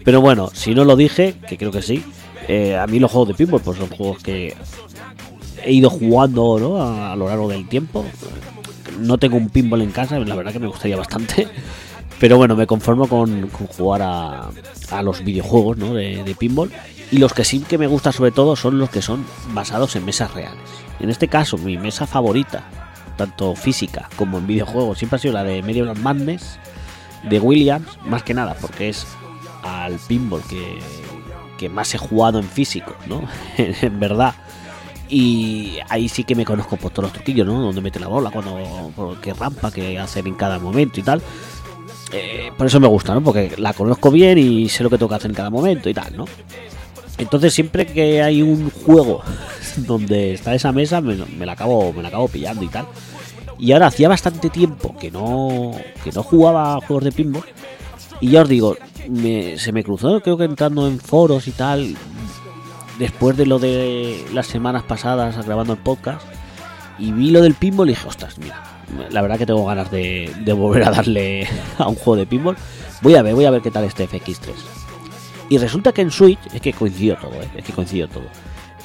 Pero 0.04 0.20
bueno, 0.20 0.50
si 0.52 0.74
no 0.74 0.84
lo 0.84 0.96
dije, 0.96 1.34
que 1.48 1.58
creo 1.58 1.72
que 1.72 1.82
sí, 1.82 2.04
eh, 2.48 2.76
a 2.76 2.86
mí 2.86 2.98
los 2.98 3.10
juegos 3.10 3.28
de 3.28 3.34
pinball 3.34 3.60
pues 3.60 3.78
son 3.78 3.88
juegos 3.88 4.22
que 4.22 4.56
he 5.64 5.72
ido 5.72 5.90
jugando 5.90 6.58
¿no? 6.60 6.80
a, 6.80 7.12
a 7.12 7.16
lo 7.16 7.28
largo 7.28 7.48
del 7.48 7.68
tiempo. 7.68 8.04
No 9.00 9.18
tengo 9.18 9.36
un 9.36 9.50
pinball 9.50 9.82
en 9.82 9.90
casa, 9.90 10.18
la 10.18 10.34
verdad 10.36 10.52
que 10.52 10.60
me 10.60 10.68
gustaría 10.68 10.96
bastante. 10.96 11.48
Pero 12.18 12.38
bueno, 12.38 12.56
me 12.56 12.66
conformo 12.66 13.08
con, 13.08 13.48
con 13.48 13.66
jugar 13.66 14.02
a, 14.02 14.50
a 14.90 15.02
los 15.02 15.22
videojuegos 15.22 15.76
¿no? 15.76 15.92
de, 15.94 16.22
de 16.24 16.34
pinball. 16.34 16.70
Y 17.10 17.18
los 17.18 17.34
que 17.34 17.44
sí 17.44 17.60
que 17.60 17.76
me 17.76 17.86
gustan 17.86 18.12
sobre 18.12 18.30
todo 18.30 18.56
son 18.56 18.78
los 18.78 18.90
que 18.90 19.02
son 19.02 19.26
basados 19.52 19.96
en 19.96 20.04
mesas 20.04 20.32
reales. 20.32 20.62
En 20.98 21.10
este 21.10 21.28
caso, 21.28 21.58
mi 21.58 21.76
mesa 21.76 22.06
favorita, 22.06 22.64
tanto 23.16 23.54
física 23.54 24.08
como 24.16 24.38
en 24.38 24.46
videojuegos, 24.46 24.98
siempre 24.98 25.16
ha 25.16 25.18
sido 25.20 25.34
la 25.34 25.44
de 25.44 25.62
Medieval 25.62 25.98
Madness 25.98 26.58
de 27.28 27.40
Williams, 27.40 27.98
más 28.04 28.22
que 28.22 28.34
nada, 28.34 28.56
porque 28.60 28.88
es 28.88 29.06
al 29.62 29.98
pinball 30.06 30.42
que, 30.42 30.78
que 31.58 31.68
más 31.68 31.94
he 31.94 31.98
jugado 31.98 32.38
en 32.38 32.44
físico, 32.44 32.94
¿no? 33.06 33.22
en 33.56 33.98
verdad. 33.98 34.34
Y 35.08 35.78
ahí 35.88 36.08
sí 36.08 36.24
que 36.24 36.34
me 36.34 36.44
conozco 36.44 36.76
por 36.76 36.90
todos 36.90 37.04
los 37.04 37.12
truquillos, 37.12 37.46
¿no? 37.46 37.60
Donde 37.60 37.80
mete 37.80 38.00
la 38.00 38.08
bola, 38.08 38.30
cuando, 38.30 38.92
por 38.94 39.20
qué 39.20 39.32
rampa 39.34 39.70
que 39.70 39.98
hacen 39.98 40.26
en 40.26 40.34
cada 40.34 40.58
momento 40.58 40.98
y 40.98 41.02
tal. 41.02 41.22
Eh, 42.12 42.50
por 42.56 42.66
eso 42.66 42.80
me 42.80 42.88
gusta, 42.88 43.14
¿no? 43.14 43.22
Porque 43.22 43.54
la 43.56 43.72
conozco 43.72 44.10
bien 44.10 44.38
y 44.38 44.68
sé 44.68 44.82
lo 44.82 44.90
que 44.90 44.98
tengo 44.98 45.08
que 45.08 45.16
hacer 45.16 45.30
en 45.30 45.36
cada 45.36 45.50
momento 45.50 45.88
y 45.88 45.94
tal, 45.94 46.16
¿no? 46.16 46.24
Entonces 47.18 47.54
siempre 47.54 47.86
que 47.86 48.22
hay 48.22 48.42
un 48.42 48.70
juego 48.70 49.22
donde 49.78 50.34
está 50.34 50.54
esa 50.54 50.72
mesa, 50.72 51.00
me, 51.00 51.14
me 51.16 51.46
la 51.46 51.52
acabo, 51.52 51.92
me 51.92 52.02
la 52.02 52.08
acabo 52.08 52.28
pillando 52.28 52.62
y 52.64 52.68
tal. 52.68 52.86
Y 53.58 53.72
ahora 53.72 53.86
hacía 53.86 54.08
bastante 54.08 54.50
tiempo 54.50 54.94
que 54.98 55.10
no, 55.10 55.72
que 56.04 56.12
no 56.12 56.22
jugaba 56.22 56.78
juegos 56.86 57.04
de 57.04 57.12
pinball. 57.12 57.44
Y 58.20 58.30
ya 58.30 58.42
os 58.42 58.48
digo, 58.48 58.76
me- 59.08 59.58
se 59.58 59.72
me 59.72 59.82
cruzó, 59.82 60.20
creo 60.20 60.36
que 60.36 60.44
entrando 60.44 60.86
en 60.86 60.98
foros 61.00 61.48
y 61.48 61.52
tal, 61.52 61.96
después 62.98 63.36
de 63.36 63.46
lo 63.46 63.58
de 63.58 64.22
las 64.34 64.46
semanas 64.46 64.82
pasadas 64.82 65.44
grabando 65.46 65.72
el 65.72 65.78
podcast, 65.78 66.22
y 66.98 67.12
vi 67.12 67.30
lo 67.30 67.40
del 67.42 67.54
pinball 67.54 67.88
y 67.88 67.92
dije, 67.92 68.08
ostras, 68.08 68.38
mira, 68.38 68.62
la 69.10 69.20
verdad 69.22 69.36
que 69.38 69.44
tengo 69.46 69.64
ganas 69.66 69.90
de, 69.90 70.32
de 70.44 70.52
volver 70.52 70.84
a 70.84 70.90
darle 70.90 71.46
a 71.78 71.88
un 71.88 71.94
juego 71.94 72.16
de 72.16 72.26
pinball. 72.26 72.56
Voy 73.02 73.14
a 73.14 73.22
ver, 73.22 73.34
voy 73.34 73.44
a 73.46 73.50
ver 73.50 73.60
qué 73.62 73.70
tal 73.70 73.84
este 73.84 74.08
FX3. 74.08 74.52
Y 75.48 75.58
resulta 75.58 75.92
que 75.92 76.02
en 76.02 76.10
Switch, 76.10 76.38
es 76.52 76.60
que 76.60 76.72
coincidió 76.72 77.16
todo, 77.16 77.34
¿eh? 77.34 77.48
es 77.56 77.64
que 77.64 77.72
coincidió 77.72 78.08
todo. 78.08 78.26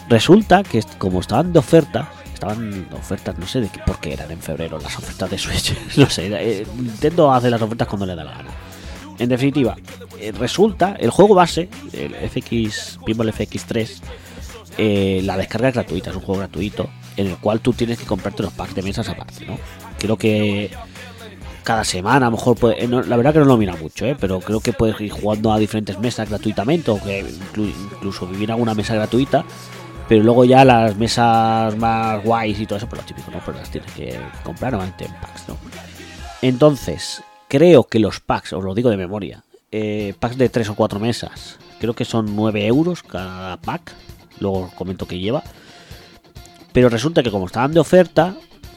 Resulta 0.10 0.64
que 0.64 0.84
como 0.98 1.22
estaban 1.22 1.54
de 1.54 1.60
oferta, 1.60 2.12
estaban 2.34 2.88
ofertas, 2.94 3.38
no 3.38 3.48
sé 3.48 3.62
de 3.62 3.70
qué, 3.70 3.80
por 3.86 4.00
qué 4.00 4.14
eran 4.14 4.32
en 4.32 4.40
febrero 4.40 4.80
las 4.80 4.98
ofertas 4.98 5.30
de 5.30 5.38
Switch, 5.38 5.74
no 5.98 6.10
sé, 6.10 6.28
eh, 6.32 6.68
Nintendo 6.76 7.32
hace 7.32 7.50
las 7.50 7.62
ofertas 7.62 7.88
cuando 7.88 8.06
le 8.06 8.16
da 8.16 8.24
la 8.24 8.32
gana. 8.32 8.50
En 9.20 9.30
definitiva, 9.30 9.76
eh, 10.20 10.32
resulta, 10.32 10.96
el 11.00 11.12
juego 11.12 11.36
base, 11.36 11.70
el 11.94 12.16
FX, 12.30 13.00
Pinball 13.06 13.32
FX3, 13.32 14.02
eh, 14.78 15.22
la 15.24 15.38
descarga 15.38 15.70
es 15.70 15.76
gratuita, 15.76 16.10
es 16.10 16.16
un 16.16 16.22
juego 16.24 16.40
gratuito, 16.40 16.90
en 17.18 17.28
el 17.28 17.38
cual 17.38 17.60
tú 17.60 17.74
tienes 17.74 18.00
que 18.00 18.06
comprarte 18.06 18.42
los 18.44 18.54
packs 18.54 18.74
de 18.74 18.82
mesas 18.82 19.08
aparte, 19.10 19.46
¿no? 19.46 19.58
Creo 20.00 20.18
que 20.18 20.72
cada 21.64 21.84
semana, 21.84 22.28
a 22.28 22.30
lo 22.30 22.38
mejor, 22.38 22.58
puede- 22.58 22.84
eh, 22.84 22.88
la 22.88 23.16
verdad 23.18 23.34
que 23.34 23.40
no 23.40 23.46
lo 23.46 23.58
mira 23.58 23.76
mucho, 23.76 24.06
¿eh? 24.06 24.16
pero 24.20 24.40
creo 24.40 24.60
que 24.60 24.74
puedes 24.74 25.00
ir 25.02 25.12
jugando 25.12 25.52
a 25.54 25.60
diferentes 25.60 25.98
mesas 26.00 26.30
gratuitamente 26.30 26.92
o 26.92 27.02
que 27.02 27.24
inclu- 27.26 27.74
incluso 27.94 28.28
vivir 28.28 28.52
alguna 28.52 28.74
mesa 28.74 28.96
gratuita. 28.96 29.44
Pero 30.10 30.24
luego 30.24 30.44
ya 30.44 30.66
las 30.66 30.98
mesas 30.98 31.78
más 31.78 32.22
guays 32.24 32.60
y 32.60 32.66
todo 32.66 32.78
eso, 32.78 32.88
pues 32.90 33.02
lo 33.02 33.08
típico, 33.08 33.32
¿no? 33.32 33.40
Pues 33.40 33.56
las 33.56 33.70
tienes 33.72 33.90
que 33.94 34.20
comprar 34.44 34.74
normalmente 34.74 35.06
en 35.06 35.14
packs, 35.22 35.48
¿no? 35.48 35.56
Entonces, 36.42 37.24
creo 37.48 37.84
que 37.86 38.00
los 38.00 38.20
packs, 38.20 38.54
os 38.54 38.64
lo 38.64 38.74
digo 38.74 38.90
de 38.90 38.98
memoria, 38.98 39.44
eh, 39.72 40.14
packs 40.20 40.38
de 40.38 40.50
3 40.50 40.68
o 40.70 40.76
4 40.76 41.00
mesas, 41.00 41.58
creo 41.80 41.94
que 41.94 42.04
son 42.06 42.36
9 42.36 42.66
euros 42.66 43.04
cada 43.04 43.58
pack. 43.58 43.94
Luego 44.40 44.62
os 44.66 44.74
comento 44.74 45.08
que 45.08 45.20
lleva. 45.20 45.44
Pero 46.74 46.90
resulta 46.90 47.22
que 47.24 47.32
como 47.32 47.46
estaban 47.46 47.74
de 47.74 47.80
oferta, 47.80 48.36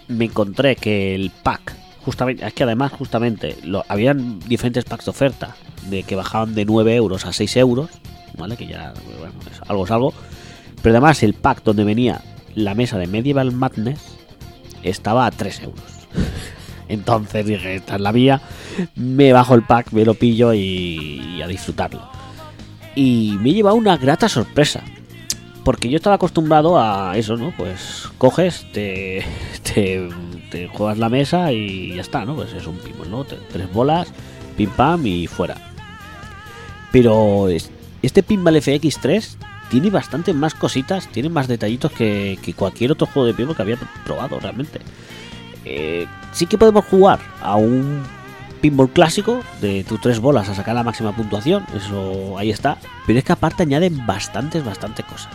me 0.08 0.26
encontré 0.26 0.76
que 0.76 1.14
el 1.14 1.30
pack, 1.30 1.74
justamente, 2.04 2.46
es 2.46 2.52
que 2.52 2.64
además 2.64 2.92
justamente 2.92 3.56
lo, 3.64 3.84
habían 3.88 4.38
diferentes 4.40 4.84
packs 4.84 5.06
de 5.06 5.10
oferta, 5.10 5.56
de 5.88 6.02
que 6.02 6.16
bajaban 6.16 6.54
de 6.54 6.64
9 6.64 6.94
euros 6.94 7.26
a 7.26 7.32
6 7.32 7.56
euros, 7.56 7.90
¿vale? 8.36 8.56
Que 8.56 8.66
ya, 8.66 8.92
bueno, 9.18 9.34
es 9.50 9.60
algo 9.68 9.84
es 9.84 9.90
algo. 9.90 10.14
Pero 10.82 10.94
además 10.94 11.22
el 11.22 11.34
pack 11.34 11.62
donde 11.64 11.84
venía 11.84 12.20
la 12.54 12.74
mesa 12.74 12.98
de 12.98 13.06
Medieval 13.06 13.52
Madness 13.52 14.00
estaba 14.82 15.26
a 15.26 15.30
3 15.30 15.62
euros. 15.62 15.84
Entonces 16.88 17.46
dije, 17.46 17.76
esta 17.76 17.96
es 17.96 18.00
la 18.00 18.12
mía, 18.12 18.40
me 18.94 19.32
bajo 19.32 19.54
el 19.54 19.62
pack, 19.62 19.92
me 19.92 20.04
lo 20.04 20.14
pillo 20.14 20.52
y, 20.52 21.40
a 21.42 21.46
disfrutarlo. 21.46 22.02
Y 22.94 23.36
me 23.40 23.50
he 23.50 23.54
llevado 23.54 23.76
una 23.76 23.96
grata 23.96 24.28
sorpresa. 24.28 24.82
Porque 25.64 25.88
yo 25.88 25.96
estaba 25.96 26.16
acostumbrado 26.16 26.78
a 26.78 27.16
eso, 27.16 27.38
¿no? 27.38 27.54
Pues 27.56 28.10
coges, 28.18 28.66
te, 28.72 29.24
te 30.54 30.68
juegas 30.68 30.98
la 30.98 31.08
mesa 31.08 31.50
y 31.52 31.94
ya 31.96 32.00
está, 32.00 32.24
¿no? 32.24 32.36
Pues 32.36 32.52
es 32.52 32.64
un 32.68 32.76
pinball, 32.78 33.10
¿no? 33.10 33.24
Tres 33.24 33.72
bolas, 33.72 34.12
pim 34.56 34.70
pam 34.70 35.04
y 35.04 35.26
fuera. 35.26 35.56
Pero 36.92 37.48
es- 37.48 37.70
este 38.02 38.22
Pinball 38.22 38.56
FX3 38.56 39.36
tiene 39.68 39.90
bastante 39.90 40.32
más 40.32 40.54
cositas, 40.54 41.08
tiene 41.08 41.28
más 41.28 41.48
detallitos 41.48 41.90
que, 41.90 42.38
que 42.42 42.52
cualquier 42.54 42.92
otro 42.92 43.06
juego 43.08 43.26
de 43.26 43.34
pinball 43.34 43.56
que 43.56 43.62
había 43.62 43.78
probado 44.04 44.38
realmente. 44.38 44.80
Eh, 45.64 46.06
sí 46.32 46.46
que 46.46 46.56
podemos 46.58 46.84
jugar 46.84 47.18
a 47.42 47.56
un 47.56 48.02
pinball 48.60 48.90
clásico 48.90 49.40
de 49.60 49.82
tus 49.84 50.00
tres 50.00 50.20
bolas 50.20 50.48
a 50.48 50.54
sacar 50.54 50.74
la 50.76 50.84
máxima 50.84 51.16
puntuación, 51.16 51.66
eso 51.74 52.38
ahí 52.38 52.50
está. 52.50 52.78
Pero 53.06 53.18
es 53.18 53.24
que 53.24 53.32
aparte 53.32 53.64
añaden 53.64 54.06
bastantes, 54.06 54.64
bastantes 54.64 55.04
cosas. 55.06 55.32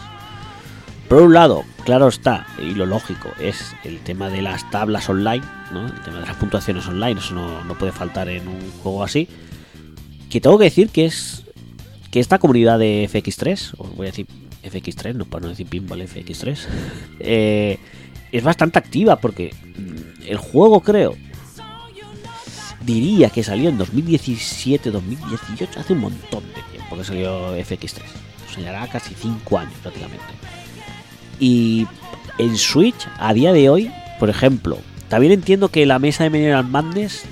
Por 1.10 1.24
un 1.24 1.34
lado, 1.34 1.66
claro 1.86 2.08
está, 2.08 2.46
y 2.60 2.76
lo 2.76 2.86
lógico, 2.86 3.30
es 3.40 3.76
el 3.84 4.00
tema 4.00 4.30
de 4.30 4.44
las 4.44 4.70
tablas 4.70 5.10
online, 5.10 5.44
¿no? 5.74 5.88
El 5.88 6.00
tema 6.02 6.20
de 6.20 6.28
las 6.28 6.36
puntuaciones 6.36 6.88
online, 6.88 7.20
eso 7.20 7.34
no, 7.34 7.64
no 7.64 7.76
puede 7.76 7.92
faltar 7.92 8.30
en 8.30 8.48
un 8.48 8.72
juego 8.84 9.04
así. 9.04 9.28
Que 10.30 10.40
tengo 10.40 10.60
que 10.60 10.66
decir 10.66 10.90
que 10.90 11.06
es 11.06 11.46
que 12.12 12.20
esta 12.20 12.38
comunidad 12.38 12.78
de 12.78 13.10
FX3, 13.12 13.74
os 13.80 13.96
voy 13.96 14.06
a 14.06 14.12
decir 14.12 14.28
FX3, 14.64 15.16
no 15.16 15.26
para 15.26 15.42
no 15.42 15.50
decir 15.50 15.66
Pinball 15.66 16.04
FX3, 16.04 16.60
eh, 17.20 17.80
es 18.32 18.44
bastante 18.44 18.78
activa 18.78 19.16
porque 19.16 19.52
mm, 19.52 20.28
el 20.28 20.38
juego 20.38 20.82
creo 20.82 21.16
diría 22.82 23.32
que 23.32 23.44
salió 23.44 23.70
en 23.70 23.80
2017, 23.80 24.92
2018, 24.92 25.80
hace 25.80 25.94
un 25.94 26.02
montón 26.02 26.44
de 26.54 26.62
tiempo 26.72 26.98
que 26.98 27.04
salió 27.04 27.58
FX3. 27.58 28.02
O 28.60 28.92
casi 28.92 29.16
5 29.16 29.58
años 29.58 29.74
prácticamente. 29.82 30.26
Y 31.40 31.88
en 32.38 32.58
Switch, 32.58 33.08
a 33.18 33.34
día 33.34 33.54
de 33.54 33.70
hoy, 33.70 33.92
por 34.20 34.30
ejemplo, 34.30 34.78
también 35.08 35.34
entiendo 35.34 35.70
que 35.70 35.86
la 35.86 36.00
mesa 36.00 36.24
de 36.24 36.30
Mineral 36.30 36.66
Madness, 36.68 37.24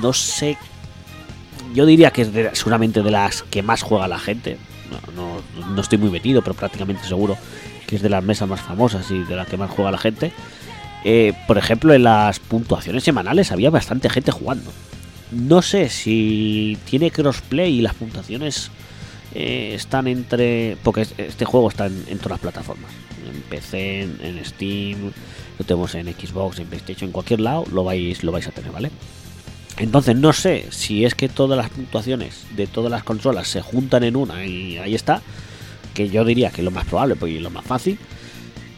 no 0.00 0.12
sé, 0.12 0.56
yo 1.74 1.86
diría 1.86 2.10
que 2.10 2.22
es 2.22 2.32
de- 2.32 2.50
seguramente 2.54 3.02
de 3.02 3.10
las 3.10 3.42
que 3.44 3.62
más 3.62 3.82
juega 3.82 4.08
la 4.08 4.18
gente. 4.18 4.58
No, 5.16 5.40
no- 5.60 5.66
no 5.74 5.80
estoy 5.80 5.98
muy 5.98 6.10
metido, 6.10 6.42
pero 6.42 6.54
prácticamente 6.54 7.04
seguro 7.06 7.36
que 7.86 7.96
es 7.96 8.02
de 8.02 8.08
las 8.10 8.22
mesas 8.22 8.48
más 8.48 8.60
famosas 8.60 9.10
y 9.10 9.20
de 9.20 9.36
las 9.36 9.46
que 9.48 9.56
más 9.56 9.70
juega 9.70 9.90
la 9.90 9.98
gente. 9.98 10.32
Eh, 11.04 11.32
por 11.48 11.58
ejemplo, 11.58 11.94
en 11.94 12.04
las 12.04 12.38
puntuaciones 12.40 13.02
semanales 13.04 13.50
había 13.52 13.70
bastante 13.70 14.08
gente 14.10 14.30
jugando. 14.32 14.70
No 15.30 15.62
sé 15.62 15.88
si 15.88 16.76
tiene 16.84 17.10
crossplay 17.10 17.78
y 17.78 17.80
las 17.82 17.94
puntuaciones 17.94 18.70
eh, 19.34 19.72
están 19.74 20.06
entre. 20.08 20.76
Porque 20.82 21.00
es- 21.02 21.14
este 21.16 21.46
juego 21.46 21.70
está 21.70 21.86
en, 21.86 22.18
todas 22.18 22.32
las 22.32 22.40
plataformas: 22.40 22.90
PC, 23.52 24.02
en, 24.02 24.44
Steam, 24.44 25.12
lo 25.58 25.64
tenemos 25.66 25.94
en 25.94 26.06
Xbox, 26.06 26.58
en 26.58 26.66
PlayStation, 26.66 27.08
en 27.08 27.12
cualquier 27.12 27.40
lado 27.40 27.64
lo 27.70 27.84
vais, 27.84 28.24
lo 28.24 28.32
vais 28.32 28.48
a 28.48 28.50
tener, 28.50 28.72
¿vale? 28.72 28.90
Entonces 29.76 30.16
no 30.16 30.32
sé 30.32 30.66
si 30.70 31.04
es 31.04 31.14
que 31.14 31.28
todas 31.28 31.58
las 31.58 31.68
puntuaciones 31.68 32.46
de 32.56 32.66
todas 32.66 32.90
las 32.90 33.04
consolas 33.04 33.48
se 33.48 33.60
juntan 33.60 34.04
en 34.04 34.16
una 34.16 34.44
y 34.46 34.78
ahí 34.78 34.94
está. 34.94 35.20
Que 35.92 36.08
yo 36.08 36.24
diría 36.24 36.50
que 36.50 36.62
es 36.62 36.64
lo 36.64 36.70
más 36.70 36.86
probable, 36.86 37.16
porque 37.16 37.36
es 37.36 37.42
lo 37.42 37.50
más 37.50 37.64
fácil. 37.64 37.98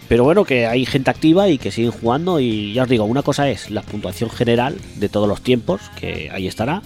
Pero 0.09 0.25
bueno, 0.25 0.45
que 0.45 0.67
hay 0.67 0.85
gente 0.87 1.11
activa 1.11 1.49
y 1.49 1.59
que 1.59 1.71
siguen 1.71 1.93
jugando. 1.93 2.41
Y 2.41 2.73
ya 2.73 2.83
os 2.83 2.89
digo, 2.89 3.05
una 3.05 3.23
cosa 3.23 3.49
es 3.49 3.71
la 3.71 3.83
puntuación 3.83 4.31
general 4.31 4.77
de 4.97 5.09
todos 5.09 5.29
los 5.29 5.41
tiempos, 5.41 5.83
que 5.97 6.31
ahí 6.33 6.49
estará. 6.49 6.83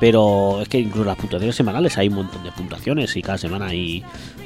Pero 0.00 0.60
es 0.62 0.68
que 0.68 0.78
incluso 0.78 1.04
las 1.04 1.16
puntuaciones 1.16 1.56
semanales 1.56 1.98
hay 1.98 2.08
un 2.08 2.14
montón 2.14 2.44
de 2.44 2.52
puntuaciones 2.52 3.16
y 3.16 3.22
cada 3.22 3.38
semana 3.38 3.66
hay, 3.66 4.04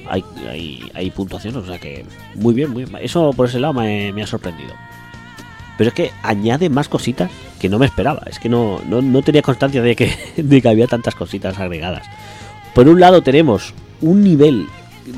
hay, 0.08 0.90
hay, 0.94 1.10
puntuaciones. 1.10 1.62
O 1.62 1.66
sea 1.66 1.78
que 1.78 2.06
muy 2.34 2.54
bien, 2.54 2.70
muy 2.70 2.84
bien. 2.84 2.98
Eso 3.02 3.32
por 3.32 3.48
ese 3.48 3.60
lado 3.60 3.74
me, 3.74 4.12
me 4.12 4.22
ha 4.22 4.26
sorprendido. 4.26 4.72
Pero 5.76 5.88
es 5.88 5.94
que 5.94 6.10
añade 6.22 6.70
más 6.70 6.88
cositas 6.88 7.30
que 7.60 7.68
no 7.68 7.78
me 7.78 7.86
esperaba. 7.86 8.22
Es 8.26 8.38
que 8.38 8.48
no, 8.48 8.80
no, 8.86 9.02
no 9.02 9.22
tenía 9.22 9.42
constancia 9.42 9.82
de 9.82 9.94
que, 9.94 10.12
de 10.36 10.62
que 10.62 10.68
había 10.68 10.86
tantas 10.86 11.14
cositas 11.14 11.58
agregadas. 11.58 12.06
Por 12.74 12.88
un 12.88 13.00
lado 13.00 13.22
tenemos 13.22 13.74
un 14.00 14.22
nivel 14.22 14.68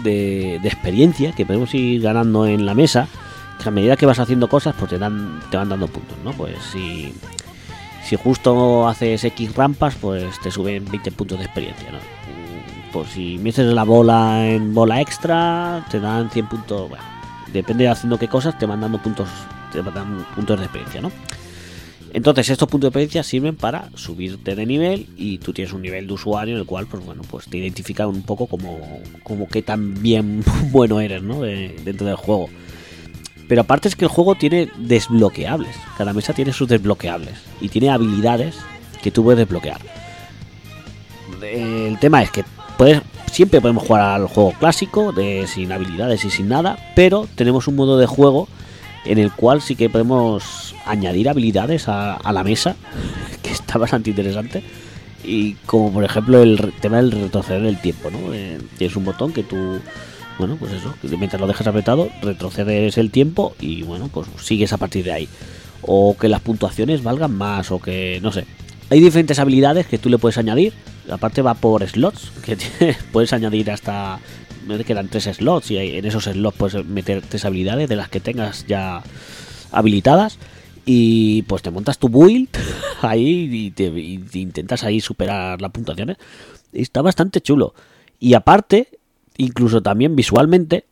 de, 0.03 0.59
de 0.61 0.69
experiencia 0.69 1.33
que 1.33 1.47
podemos 1.47 1.73
ir 1.75 2.03
ganando 2.03 2.47
en 2.47 2.67
la 2.67 2.75
mesa. 2.75 3.09
Que 3.63 3.69
a 3.69 3.73
medida 3.73 3.97
que 3.97 4.05
vas 4.05 4.19
haciendo 4.19 4.49
cosas, 4.49 4.75
pues 4.77 4.91
te 4.91 4.99
dan, 4.99 5.41
te 5.51 5.57
van 5.57 5.69
dando 5.69 5.87
puntos, 5.87 6.19
¿no? 6.25 6.33
Pues 6.33 6.57
si, 6.73 7.15
si 8.05 8.17
justo 8.17 8.87
haces 8.89 9.25
X 9.25 9.55
rampas, 9.55 9.95
pues 10.01 10.39
te 10.41 10.51
suben 10.51 10.85
20 10.91 11.11
puntos 11.13 11.39
de 11.39 11.45
experiencia, 11.45 11.91
¿no? 11.91 11.99
Mm, 11.99 12.93
Pues 12.93 13.09
si 13.11 13.39
metes 13.39 13.67
la 13.67 13.83
bola 13.85 14.47
en 14.49 14.73
bola 14.75 15.01
extra, 15.01 15.85
te 15.91 15.99
dan 16.01 16.31
100 16.31 16.47
puntos. 16.49 16.89
Bueno, 16.89 17.05
depende 17.53 17.85
de 17.85 17.91
haciendo 17.91 18.19
qué 18.19 18.29
cosas, 18.29 18.59
te 18.59 18.67
van 18.67 18.81
dando 18.81 18.99
puntos, 19.03 19.29
te 19.73 19.83
dan 19.83 20.25
puntos 20.35 20.59
de 20.59 20.65
experiencia, 20.67 21.01
¿no? 21.01 21.11
Entonces 22.13 22.49
estos 22.49 22.69
puntos 22.69 22.87
de 22.87 22.89
experiencia 22.91 23.25
sirven 23.25 23.57
para 23.57 23.89
subirte 23.97 24.55
de 24.55 24.67
nivel 24.67 25.09
y 25.17 25.39
tú 25.39 25.53
tienes 25.53 25.73
un 25.75 25.83
nivel 25.83 26.07
de 26.07 26.13
usuario 26.13 26.55
en 26.55 26.61
el 26.61 26.67
cual, 26.67 26.87
pues 26.87 27.05
bueno, 27.05 27.23
pues 27.29 27.47
te 27.49 27.57
identifica 27.59 28.07
un 28.07 28.23
poco 28.23 28.47
como, 28.47 28.79
como 29.25 29.49
que 29.49 29.63
tan 29.63 30.01
bien 30.01 30.45
bueno 30.71 31.01
eres, 31.01 31.23
¿no? 31.25 31.41
De- 31.41 31.75
dentro 31.85 32.07
del 32.07 32.15
juego. 32.17 32.49
Pero 33.49 33.63
aparte 33.63 33.89
es 33.89 33.97
que 33.97 34.05
el 34.05 34.11
juego 34.11 34.35
tiene 34.35 34.71
desbloqueables. 34.77 35.77
Cada 35.99 36.13
mesa 36.13 36.33
tiene 36.33 36.53
sus 36.53 36.69
desbloqueables 36.69 37.35
y 37.61 37.69
tiene 37.69 37.91
habilidades 37.91 38.57
que 39.03 39.11
tú 39.11 39.23
puedes 39.23 39.39
desbloquear. 39.39 39.81
El 41.43 41.99
tema 41.99 42.23
es 42.23 42.31
que 42.31 42.45
puedes, 42.79 43.03
siempre 43.31 43.61
podemos 43.61 43.87
jugar 43.87 44.03
al 44.03 44.29
juego 44.29 44.53
clásico, 44.59 45.13
de, 45.13 45.47
sin 45.47 45.73
habilidades 45.73 46.25
y 46.25 46.31
sin 46.31 46.49
nada, 46.49 46.79
pero 46.95 47.29
tenemos 47.35 47.69
un 47.69 47.77
modo 47.77 47.99
de 47.99 48.07
juego 48.07 48.49
en 49.05 49.19
el 49.19 49.31
cual 49.33 49.61
sí 49.61 49.77
que 49.77 49.91
podemos 49.91 50.75
añadir 50.87 51.29
habilidades 51.29 51.89
a, 51.89 52.33
la 52.33 52.45
mesa, 52.45 52.77
que 53.43 53.51
está 53.51 53.79
bastante 53.79 54.11
interesante. 54.11 54.63
Y 55.23 55.55
como 55.67 55.93
por 55.93 56.05
ejemplo 56.05 56.43
el 56.43 56.73
tema 56.81 56.99
del 56.99 57.11
retroceder 57.11 57.65
el 57.65 57.81
tiempo, 57.81 58.11
¿no? 58.11 58.33
Eh, 58.35 58.59
tienes 58.77 58.97
un 58.97 59.05
botón 59.05 59.33
que 59.33 59.43
tú, 59.43 59.81
bueno, 60.39 60.57
pues 60.57 60.73
eso, 60.73 60.95
mientras 61.19 61.41
lo 61.41 61.47
dejas 61.47 61.67
apretado, 61.67 62.09
retrocedes 62.23 62.99
el 62.99 63.11
tiempo 63.11 63.55
y 63.61 63.83
bueno, 63.83 64.09
pues 64.13 64.27
sigues 64.43 64.73
a 64.73 64.79
partir 64.79 65.05
de 65.05 65.13
ahí. 65.13 65.29
O 65.83 66.17
que 66.19 66.29
las 66.29 66.41
puntuaciones 66.41 67.03
valgan 67.03 67.35
más, 67.35 67.71
o 67.71 67.81
que, 67.81 68.19
no 68.23 68.33
sé. 68.33 68.47
Hay 68.91 69.01
diferentes 69.01 69.39
habilidades 69.39 69.87
que 69.87 69.99
tú 69.99 70.09
le 70.09 70.19
puedes 70.19 70.39
añadir. 70.39 70.73
Aparte 71.11 71.43
va 71.43 71.55
por 71.55 71.87
slots, 71.87 72.33
que 72.45 72.57
puedes 73.13 73.33
añadir 73.33 73.71
hasta... 73.71 74.21
Me 74.67 74.83
quedan 74.83 75.09
tres 75.09 75.25
slots 75.25 75.71
y 75.71 75.77
en 75.77 76.07
esos 76.07 76.25
slots 76.25 76.57
puedes 76.57 76.87
meter 76.87 77.21
tres 77.21 77.45
habilidades 77.45 77.87
de 77.87 77.97
las 77.97 78.09
que 78.09 78.19
tengas 78.19 78.67
ya 78.67 79.03
habilitadas 79.71 80.39
y 80.87 81.43
pues 81.43 81.61
te 81.61 81.71
montas 81.71 81.99
tu 81.99 82.09
build 82.09 82.49
ahí 83.03 83.73
y 83.77 83.83
y 83.83 84.19
te 84.19 84.39
intentas 84.39 84.83
ahí 84.85 85.03
superar 85.03 85.61
las 85.61 85.71
puntuaciones. 85.71 86.17
Está 86.73 87.03
bastante 87.03 87.43
chulo. 87.43 87.75
Y 88.19 88.33
aparte, 88.33 88.89
incluso 89.37 89.83
también 89.83 90.17
visualmente, 90.17 90.85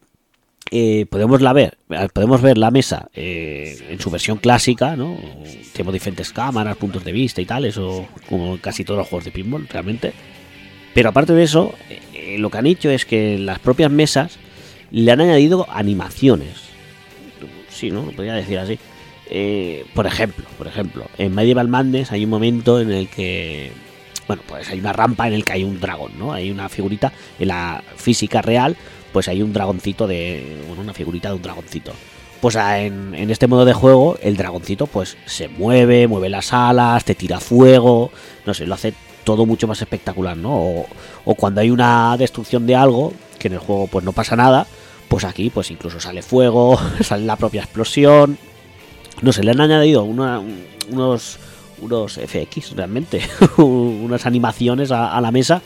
eh, 0.70 1.06
podemos 1.10 1.42
la 1.42 1.52
ver, 1.52 1.76
podemos 2.12 2.40
ver 2.40 2.56
la 2.56 2.70
mesa 2.70 3.10
eh, 3.14 3.88
en 3.90 4.00
su 4.00 4.10
versión 4.10 4.38
clásica, 4.38 4.96
¿no? 4.96 5.18
Tenemos 5.72 5.92
diferentes 5.92 6.32
cámaras, 6.32 6.76
puntos 6.76 7.04
de 7.04 7.12
vista 7.12 7.40
y 7.40 7.46
tal, 7.46 7.64
eso 7.64 8.06
como 8.28 8.58
casi 8.58 8.84
todos 8.84 8.98
los 8.98 9.08
juegos 9.08 9.24
de 9.24 9.32
pinball, 9.32 9.68
realmente. 9.68 10.12
Pero 10.94 11.08
aparte 11.08 11.32
de 11.32 11.42
eso, 11.42 11.74
eh, 11.90 12.36
lo 12.38 12.50
que 12.50 12.58
han 12.58 12.66
hecho 12.66 12.90
es 12.90 13.04
que 13.04 13.38
las 13.38 13.58
propias 13.58 13.90
mesas 13.90 14.38
le 14.90 15.10
han 15.10 15.20
añadido 15.20 15.66
animaciones. 15.70 16.72
Sí, 17.68 17.90
¿no? 17.90 18.02
Podría 18.02 18.34
decir 18.34 18.58
así. 18.58 18.78
Eh, 19.28 19.86
por 19.94 20.06
ejemplo, 20.06 20.44
por 20.58 20.66
ejemplo, 20.66 21.06
en 21.16 21.34
Medieval 21.34 21.68
Madness 21.68 22.12
hay 22.12 22.24
un 22.24 22.30
momento 22.30 22.80
en 22.80 22.90
el 22.90 23.08
que, 23.08 23.72
bueno, 24.32 24.44
pues 24.48 24.70
hay 24.70 24.80
una 24.80 24.94
rampa 24.94 25.28
en 25.28 25.34
el 25.34 25.44
que 25.44 25.52
hay 25.52 25.62
un 25.62 25.78
dragón, 25.78 26.12
¿no? 26.18 26.32
Hay 26.32 26.50
una 26.50 26.70
figurita 26.70 27.12
en 27.38 27.48
la 27.48 27.84
física 27.96 28.40
real, 28.40 28.78
pues 29.12 29.28
hay 29.28 29.42
un 29.42 29.52
dragoncito 29.52 30.06
de, 30.06 30.62
bueno, 30.66 30.80
una 30.80 30.94
figurita 30.94 31.28
de 31.28 31.34
un 31.34 31.42
dragoncito. 31.42 31.92
Pues 32.40 32.56
en, 32.56 33.14
en 33.14 33.30
este 33.30 33.46
modo 33.46 33.66
de 33.66 33.74
juego, 33.74 34.16
el 34.22 34.38
dragoncito 34.38 34.86
pues 34.86 35.18
se 35.26 35.48
mueve, 35.48 36.08
mueve 36.08 36.30
las 36.30 36.54
alas, 36.54 37.04
te 37.04 37.14
tira 37.14 37.40
fuego, 37.40 38.10
no 38.46 38.54
sé, 38.54 38.66
lo 38.66 38.72
hace 38.72 38.94
todo 39.22 39.44
mucho 39.44 39.68
más 39.68 39.82
espectacular, 39.82 40.34
¿no? 40.34 40.86
O, 41.26 41.34
cuando 41.34 41.60
hay 41.60 41.70
una 41.70 42.16
destrucción 42.16 42.66
de 42.66 42.74
algo, 42.74 43.12
que 43.38 43.48
en 43.48 43.54
el 43.54 43.60
juego 43.60 43.86
pues 43.86 44.02
no 44.02 44.12
pasa 44.12 44.34
nada, 44.34 44.66
pues 45.08 45.24
aquí 45.24 45.50
pues 45.50 45.70
incluso 45.70 46.00
sale 46.00 46.22
fuego, 46.22 46.80
sale 47.02 47.26
la 47.26 47.36
propia 47.36 47.64
explosión, 47.64 48.38
no 49.20 49.30
sé, 49.30 49.44
le 49.44 49.50
han 49.50 49.60
añadido 49.60 50.04
unos 50.04 51.38
unos 51.82 52.14
FX 52.14 52.74
realmente, 52.76 53.20
unas 53.58 54.26
animaciones 54.26 54.90
a, 54.90 55.20
la 55.20 55.30
mesa 55.30 55.60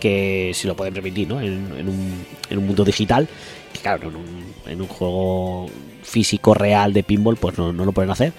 que 0.00 0.52
si 0.54 0.66
lo 0.66 0.74
pueden 0.74 0.94
permitir, 0.94 1.28
¿no? 1.28 1.40
En, 1.40 1.72
en 1.78 1.88
un, 1.88 2.24
en 2.48 2.58
un 2.58 2.66
mundo 2.66 2.84
digital, 2.84 3.28
que 3.72 3.80
claro, 3.80 4.08
en 4.08 4.16
un, 4.16 4.54
en 4.66 4.80
un 4.80 4.88
juego 4.88 5.68
físico 6.02 6.54
real 6.54 6.92
de 6.92 7.02
pinball, 7.02 7.36
pues 7.36 7.58
no, 7.58 7.72
no 7.72 7.84
lo 7.84 7.92
pueden 7.92 8.10
hacer. 8.10 8.32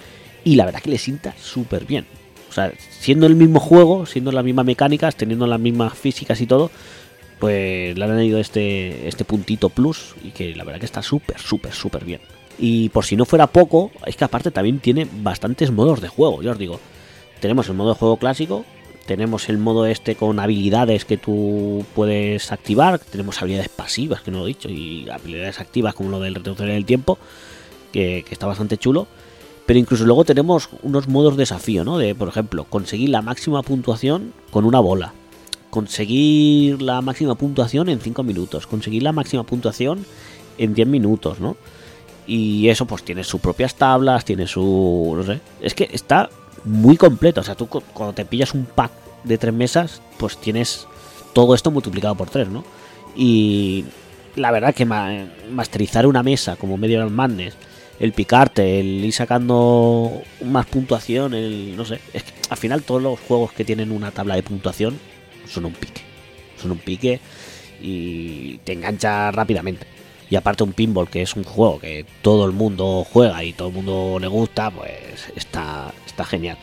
Y 0.44 0.56
la 0.56 0.64
verdad 0.64 0.80
que 0.80 0.90
le 0.90 0.98
sienta 0.98 1.34
súper 1.40 1.84
bien. 1.84 2.04
O 2.50 2.52
sea, 2.52 2.72
siendo 2.90 3.26
el 3.26 3.36
mismo 3.36 3.60
juego, 3.60 4.06
siendo 4.06 4.32
las 4.32 4.44
mismas 4.44 4.66
mecánicas, 4.66 5.16
teniendo 5.16 5.46
las 5.46 5.60
mismas 5.60 5.96
físicas 5.96 6.40
y 6.40 6.46
todo, 6.46 6.70
pues 7.38 7.96
le 7.96 8.04
han 8.04 8.10
añadido 8.10 8.38
este, 8.38 9.08
este 9.08 9.24
puntito 9.24 9.68
plus 9.68 10.14
y 10.22 10.32
que 10.32 10.54
la 10.54 10.64
verdad 10.64 10.80
que 10.80 10.86
está 10.86 11.02
súper, 11.02 11.38
súper, 11.38 11.72
súper 11.72 12.04
bien. 12.04 12.20
Y 12.58 12.90
por 12.90 13.04
si 13.04 13.16
no 13.16 13.24
fuera 13.24 13.46
poco, 13.46 13.90
es 14.06 14.16
que 14.16 14.24
aparte 14.24 14.50
también 14.50 14.80
tiene 14.80 15.08
bastantes 15.10 15.70
modos 15.70 16.00
de 16.00 16.08
juego, 16.08 16.42
ya 16.42 16.52
os 16.52 16.58
digo. 16.58 16.78
Tenemos 17.42 17.68
el 17.68 17.74
modo 17.74 17.88
de 17.88 17.96
juego 17.96 18.18
clásico, 18.18 18.64
tenemos 19.04 19.48
el 19.48 19.58
modo 19.58 19.84
este 19.86 20.14
con 20.14 20.38
habilidades 20.38 21.04
que 21.04 21.16
tú 21.16 21.84
puedes 21.92 22.52
activar, 22.52 23.00
tenemos 23.00 23.42
habilidades 23.42 23.68
pasivas, 23.68 24.20
que 24.20 24.30
no 24.30 24.38
lo 24.38 24.44
he 24.44 24.48
dicho, 24.48 24.68
y 24.68 25.08
habilidades 25.10 25.58
activas 25.58 25.92
como 25.92 26.10
lo 26.10 26.20
del 26.20 26.36
retroceder 26.36 26.70
en 26.70 26.76
el 26.76 26.84
tiempo, 26.84 27.18
que, 27.92 28.24
que 28.24 28.32
está 28.32 28.46
bastante 28.46 28.78
chulo. 28.78 29.08
Pero 29.66 29.76
incluso 29.80 30.04
luego 30.04 30.24
tenemos 30.24 30.68
unos 30.84 31.08
modos 31.08 31.36
de 31.36 31.42
desafío, 31.42 31.82
¿no? 31.84 31.98
De, 31.98 32.14
por 32.14 32.28
ejemplo, 32.28 32.62
conseguir 32.62 33.08
la 33.08 33.22
máxima 33.22 33.64
puntuación 33.64 34.32
con 34.52 34.64
una 34.64 34.78
bola. 34.78 35.12
Conseguir 35.70 36.80
la 36.80 37.00
máxima 37.00 37.34
puntuación 37.34 37.88
en 37.88 37.98
5 37.98 38.22
minutos. 38.22 38.68
Conseguir 38.68 39.02
la 39.02 39.10
máxima 39.10 39.42
puntuación 39.42 40.06
en 40.58 40.74
10 40.74 40.86
minutos, 40.86 41.40
¿no? 41.40 41.56
Y 42.24 42.68
eso 42.68 42.86
pues 42.86 43.02
tiene 43.02 43.24
sus 43.24 43.40
propias 43.40 43.74
tablas, 43.74 44.24
tiene 44.24 44.46
su... 44.46 45.12
no 45.16 45.24
sé. 45.24 45.40
Es 45.60 45.74
que 45.74 45.88
está 45.92 46.30
muy 46.64 46.96
completo. 46.96 47.40
O 47.40 47.44
sea, 47.44 47.54
tú 47.54 47.66
cu- 47.68 47.82
cuando 47.92 48.14
te 48.14 48.24
pillas 48.24 48.54
un 48.54 48.64
pack 48.64 48.90
de 49.24 49.38
tres 49.38 49.54
mesas, 49.54 50.00
pues 50.18 50.36
tienes 50.38 50.86
todo 51.32 51.54
esto 51.54 51.70
multiplicado 51.70 52.14
por 52.14 52.28
tres, 52.30 52.48
¿no? 52.48 52.64
Y 53.16 53.84
la 54.36 54.50
verdad 54.50 54.74
que 54.74 54.84
ma- 54.84 55.26
masterizar 55.50 56.06
una 56.06 56.22
mesa 56.22 56.56
como 56.56 56.76
Medieval 56.76 57.10
Madness 57.10 57.54
el 58.00 58.12
picarte, 58.12 58.80
el 58.80 59.04
ir 59.04 59.12
sacando 59.12 60.22
más 60.44 60.66
puntuación, 60.66 61.34
el 61.34 61.76
no 61.76 61.84
sé, 61.84 62.00
es 62.12 62.24
que 62.24 62.32
al 62.48 62.56
final 62.56 62.82
todos 62.82 63.00
los 63.00 63.20
juegos 63.20 63.52
que 63.52 63.64
tienen 63.64 63.92
una 63.92 64.10
tabla 64.10 64.34
de 64.34 64.42
puntuación 64.42 64.98
son 65.46 65.66
un 65.66 65.72
pique, 65.72 66.00
son 66.60 66.72
un 66.72 66.78
pique 66.78 67.20
y 67.80 68.58
te 68.64 68.72
engancha 68.72 69.30
rápidamente. 69.30 69.86
Y 70.30 70.36
aparte 70.36 70.64
un 70.64 70.72
pinball 70.72 71.10
que 71.10 71.22
es 71.22 71.36
un 71.36 71.44
juego 71.44 71.78
que 71.78 72.06
todo 72.22 72.46
el 72.46 72.52
mundo 72.52 73.06
juega 73.12 73.44
y 73.44 73.52
todo 73.52 73.68
el 73.68 73.74
mundo 73.74 74.18
le 74.18 74.26
gusta, 74.26 74.70
pues 74.70 75.28
está, 75.36 75.92
está 76.12 76.24
genial. 76.24 76.56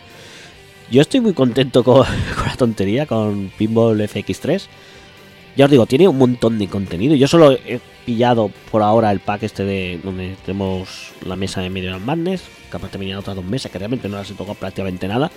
Yo 0.92 1.02
estoy 1.02 1.20
muy 1.20 1.34
contento 1.34 1.84
con, 1.84 2.06
con 2.36 2.46
la 2.46 2.56
tontería, 2.56 3.06
con 3.06 3.52
Pinball 3.58 4.00
FX3. 4.00 4.64
Ya 5.56 5.66
os 5.66 5.72
digo, 5.72 5.86
tiene 5.86 6.08
un 6.08 6.18
montón 6.18 6.58
de 6.58 6.68
contenido. 6.68 7.16
Yo 7.16 7.28
solo 7.28 7.52
he 7.52 7.80
pillado 8.06 8.50
por 8.72 8.82
ahora 8.82 9.12
el 9.12 9.20
pack 9.20 9.44
este 9.44 9.64
de 9.66 10.00
donde 10.04 10.36
tenemos 10.46 11.12
la 11.26 11.36
mesa 11.36 11.62
de 11.62 11.70
Medieval 11.70 12.00
Madness, 12.00 12.44
que 12.70 12.78
aparte 12.78 12.98
venían 12.98 13.18
otras 13.18 13.36
dos 13.36 13.46
mesas 13.46 13.72
que 13.72 13.78
realmente 13.78 14.08
no 14.08 14.18
las 14.18 14.32
he 14.32 14.36
tocado 14.36 14.56
prácticamente 14.56 15.08
nada. 15.08 15.32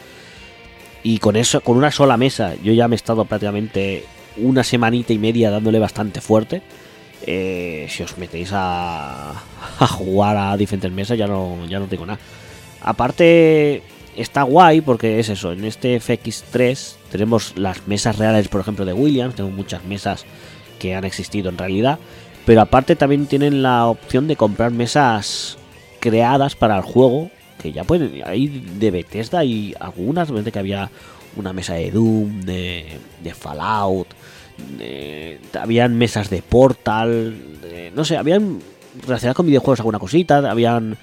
Y 1.02 1.18
con 1.18 1.34
eso, 1.34 1.60
con 1.60 1.76
una 1.76 1.90
sola 1.90 2.16
mesa, 2.16 2.54
yo 2.62 2.72
ya 2.72 2.86
me 2.86 2.94
he 2.94 2.96
estado 2.96 3.24
prácticamente 3.24 4.04
una 4.36 4.62
semanita 4.62 5.12
y 5.12 5.18
media 5.18 5.50
dándole 5.50 5.78
bastante 5.78 6.20
fuerte. 6.20 6.62
Eh, 7.26 7.86
si 7.88 8.02
os 8.02 8.16
metéis 8.18 8.50
a, 8.52 9.30
a 9.30 9.86
jugar 9.86 10.36
a 10.36 10.56
diferentes 10.56 10.92
mesas, 10.92 11.18
ya 11.18 11.26
no, 11.26 11.66
ya 11.66 11.80
no 11.80 11.86
tengo 11.86 12.06
nada. 12.06 12.20
Aparte, 12.80 13.82
está 14.16 14.42
guay 14.42 14.80
porque 14.80 15.18
es 15.18 15.28
eso, 15.28 15.52
en 15.52 15.64
este 15.64 15.98
FX3 16.00 16.94
tenemos 17.10 17.56
las 17.56 17.86
mesas 17.86 18.18
reales, 18.18 18.48
por 18.48 18.60
ejemplo, 18.60 18.84
de 18.84 18.92
Williams, 18.92 19.34
tengo 19.34 19.50
muchas 19.50 19.84
mesas 19.84 20.24
que 20.78 20.94
han 20.94 21.04
existido 21.04 21.48
en 21.50 21.58
realidad, 21.58 21.98
pero 22.44 22.60
aparte 22.60 22.96
también 22.96 23.26
tienen 23.26 23.62
la 23.62 23.86
opción 23.86 24.26
de 24.28 24.36
comprar 24.36 24.70
mesas 24.72 25.56
creadas 26.00 26.56
para 26.56 26.76
el 26.76 26.82
juego, 26.82 27.30
que 27.60 27.72
ya 27.72 27.84
pueden, 27.84 28.22
hay 28.26 28.48
de 28.78 28.90
Bethesda 28.90 29.44
y 29.44 29.74
algunas, 29.78 30.30
que 30.32 30.58
había 30.58 30.90
una 31.36 31.52
mesa 31.52 31.74
de 31.74 31.90
Doom, 31.90 32.40
de, 32.42 32.86
de 33.22 33.34
Fallout, 33.34 34.08
de- 34.78 35.38
habían 35.58 35.96
mesas 35.96 36.28
de 36.28 36.42
Portal, 36.42 37.34
no 37.94 38.04
sé, 38.04 38.16
habían 38.16 38.58
relacionadas 39.06 39.36
con 39.36 39.46
videojuegos 39.46 39.80
alguna 39.80 39.98
cosita, 39.98 40.38
habían 40.50 40.96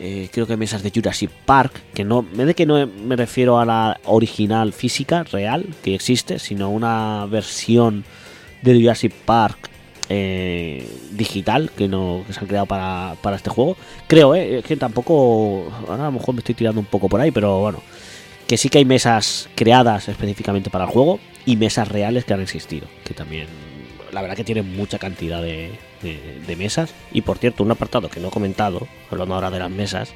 eh, 0.00 0.28
creo 0.32 0.46
que 0.46 0.56
mesas 0.56 0.82
de 0.82 0.92
Jurassic 0.94 1.30
Park, 1.30 1.72
que 1.92 2.04
no, 2.04 2.22
de 2.22 2.54
que 2.54 2.66
no 2.66 2.86
me 2.86 3.16
refiero 3.16 3.58
a 3.58 3.64
la 3.64 4.00
original 4.04 4.72
física 4.72 5.24
real 5.24 5.66
que 5.82 5.94
existe, 5.94 6.38
sino 6.38 6.70
una 6.70 7.26
versión 7.26 8.04
de 8.62 8.80
Jurassic 8.80 9.12
Park 9.12 9.70
eh, 10.08 10.88
digital 11.10 11.70
que 11.76 11.88
no 11.88 12.24
se 12.30 12.38
han 12.38 12.46
creado 12.46 12.66
para, 12.66 13.16
para 13.22 13.36
este 13.36 13.50
juego. 13.50 13.76
Creo, 14.06 14.34
eh, 14.34 14.62
que 14.66 14.76
tampoco, 14.76 15.70
ahora 15.88 16.04
a 16.04 16.06
lo 16.06 16.12
mejor 16.12 16.34
me 16.34 16.40
estoy 16.40 16.54
tirando 16.54 16.80
un 16.80 16.86
poco 16.86 17.08
por 17.08 17.20
ahí, 17.20 17.30
pero 17.30 17.60
bueno, 17.60 17.82
que 18.46 18.56
sí 18.56 18.68
que 18.68 18.78
hay 18.78 18.84
mesas 18.84 19.48
creadas 19.54 20.08
específicamente 20.08 20.70
para 20.70 20.84
el 20.84 20.90
juego 20.90 21.18
y 21.44 21.56
mesas 21.56 21.88
reales 21.88 22.24
que 22.24 22.34
han 22.34 22.40
existido, 22.40 22.86
que 23.04 23.14
también 23.14 23.46
la 24.12 24.22
verdad 24.22 24.36
que 24.36 24.44
tienen 24.44 24.76
mucha 24.76 24.98
cantidad 24.98 25.42
de, 25.42 25.72
de- 26.02 26.56
mesas. 26.56 26.92
Y 27.12 27.22
por 27.22 27.38
cierto, 27.38 27.62
un 27.62 27.70
apartado 27.70 28.08
que 28.08 28.20
no 28.20 28.28
he 28.28 28.30
comentado, 28.30 28.86
hablando 29.10 29.34
ahora 29.34 29.50
de 29.50 29.58
las 29.58 29.70
mesas, 29.70 30.12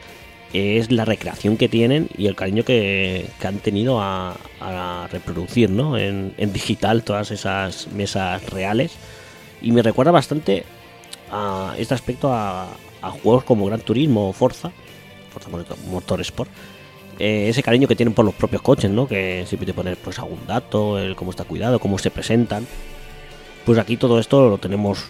es 0.53 0.91
la 0.93 1.05
recreación 1.05 1.57
que 1.57 1.69
tienen 1.69 2.09
y 2.17 2.27
el 2.27 2.35
cariño 2.35 2.65
que, 2.65 3.27
han 3.43 3.59
tenido 3.59 4.01
a, 4.03 4.37
a 4.61 5.09
reproducir 5.11 5.71
¿no? 5.71 5.97
en, 5.97 6.35
digital 6.53 7.05
todas 7.05 7.31
esas 7.31 7.89
mesas 7.93 8.45
reales. 8.51 8.93
Y 9.63 9.73
me 9.73 9.83
recuerda 9.83 10.11
bastante 10.11 10.65
a 11.31 11.75
este 11.79 11.95
aspecto 11.95 12.33
a, 12.33 12.69
a 13.01 13.11
juegos 13.11 13.45
como 13.45 13.65
Gran 13.67 13.81
Turismo 13.81 14.29
o 14.29 14.33
Forza, 14.33 14.73
Forza 15.33 15.49
Motor- 15.49 15.79
Motorsport. 15.89 16.51
Eh, 17.19 17.49
ese 17.49 17.63
cariño 17.63 17.87
que 17.87 17.95
tienen 17.95 18.13
por 18.15 18.25
los 18.25 18.35
propios 18.35 18.63
coches, 18.63 18.91
¿no? 18.91 19.07
Que 19.07 19.45
siempre 19.47 19.67
te 19.67 19.75
ponen 19.75 19.97
pues 20.03 20.19
algún 20.19 20.47
dato, 20.47 20.99
el 20.99 21.15
cómo 21.15 21.31
está 21.31 21.45
cuidado, 21.45 21.79
cómo 21.79 21.99
se 21.99 22.11
presentan. 22.11 22.67
Pues 23.65 23.79
aquí 23.79 23.97
todo 23.97 24.19
esto 24.19 24.49
lo 24.49 24.59
tenemos 24.59 25.05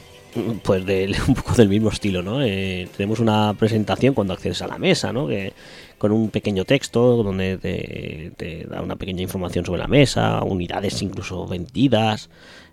pues 0.62 0.84
del- 0.86 1.14
un 1.28 1.34
poco 1.34 1.54
del 1.54 1.68
mismo 1.68 1.90
estilo, 1.90 2.22
¿no? 2.22 2.42
Eh, 2.42 2.88
tenemos 2.96 3.20
una 3.20 3.54
presentación 3.58 4.14
cuando 4.14 4.32
accedes 4.34 4.62
a 4.62 4.66
la 4.66 4.78
mesa, 4.78 5.12
¿no? 5.12 5.26
Que, 5.26 5.52
con 5.98 6.10
un 6.10 6.30
pequeño 6.30 6.64
texto 6.64 7.22
donde 7.22 7.58
te, 7.58 8.32
te 8.36 8.64
da 8.64 8.82
una 8.82 8.96
pequeña 8.96 9.22
información 9.22 9.64
sobre 9.64 9.80
la 9.80 9.86
mesa, 9.86 10.42
unidades 10.42 11.00
incluso 11.02 11.46
vendidas. 11.46 12.28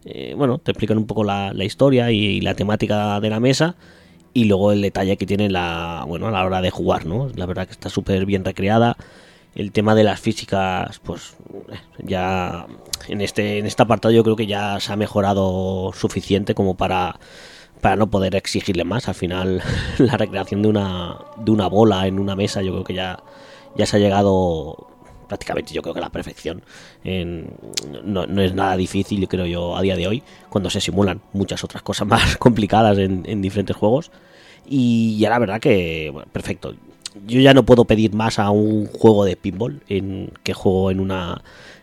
Eh, 0.06 0.34
bueno, 0.36 0.58
te 0.58 0.72
explican 0.72 0.98
un 0.98 1.06
poco 1.06 1.24
la, 1.24 1.54
la 1.54 1.64
historia 1.64 2.10
y, 2.12 2.42
la 2.42 2.56
temática 2.56 3.20
de 3.20 3.30
la 3.30 3.40
mesa 3.40 3.76
y 4.34 4.46
luego 4.46 4.72
el 4.72 4.82
detalle 4.82 5.18
que 5.18 5.26
tiene 5.26 5.50
la, 5.50 6.06
bueno, 6.08 6.28
a 6.28 6.32
la 6.32 6.44
hora 6.46 6.62
de 6.62 6.72
jugar, 6.72 7.06
¿no? 7.06 7.30
La 7.36 7.46
verdad 7.46 7.66
que 7.68 7.74
está 7.74 7.90
súper 7.90 8.26
bien 8.26 8.44
recreada. 8.46 8.98
El 9.56 9.72
tema 9.72 9.96
de 9.96 10.04
las 10.04 10.20
físicas, 10.20 11.00
pues 11.00 11.36
ya 11.98 12.68
en 13.08 13.22
este, 13.22 13.58
en 13.58 13.66
este 13.66 13.82
apartado 13.82 14.14
yo 14.14 14.24
creo 14.24 14.36
que 14.36 14.48
ya 14.48 14.80
se 14.80 14.94
ha 14.94 14.96
mejorado 14.96 15.92
suficiente 15.94 16.54
como 16.54 16.78
para, 16.78 17.20
para 17.82 17.96
no 17.96 18.10
poder 18.10 18.36
exigirle 18.36 18.84
más. 18.84 19.08
Al 19.08 19.16
final, 19.16 19.62
la 19.98 20.18
recreación 20.18 20.62
de 20.62 20.70
una, 20.70 21.18
de 21.38 21.52
una 21.52 21.68
bola 21.68 22.08
en 22.08 22.20
una 22.20 22.36
mesa, 22.36 22.62
yo 22.62 22.72
creo 22.72 22.84
que 22.84 22.94
ya, 22.94 23.24
ya 23.76 23.86
se 23.86 23.98
ha 23.98 24.00
llegado 24.00 24.90
prácticamente 25.30 25.74
yo 25.74 25.82
creo 25.82 25.94
que 25.94 26.00
a 26.00 26.02
la 26.02 26.10
perfección. 26.10 26.64
No, 27.04 28.26
no 28.28 28.42
es 28.42 28.54
nada 28.54 28.76
difícil, 28.76 29.28
creo 29.30 29.46
yo, 29.46 29.78
a 29.78 29.82
día 29.82 29.96
de 29.96 30.08
hoy, 30.08 30.24
cuando 30.50 30.70
se 30.70 30.82
simulan 30.82 31.22
muchas 31.32 31.64
otras 31.64 31.84
cosas 31.84 32.08
más 32.14 32.36
complicadas 32.38 32.98
en, 32.98 33.24
en 33.26 33.42
diferentes 33.42 33.76
juegos. 33.76 34.12
Y 34.66 35.18
ya 35.18 35.30
la 35.30 35.40
verdad 35.40 35.62
que, 35.62 36.14
perfecto. 36.34 36.76
Yo 37.28 37.40
ya 37.40 37.54
no 37.54 37.64
puedo 37.64 37.86
pedir 37.86 38.14
más 38.14 38.40
a 38.40 38.50
un 38.50 38.88
juego 38.88 39.26
de 39.26 39.36
pinball 39.36 39.82
en, 39.88 40.32
que 40.44 40.54
juego 40.54 40.92
en 40.92 41.00
una, 41.00 41.42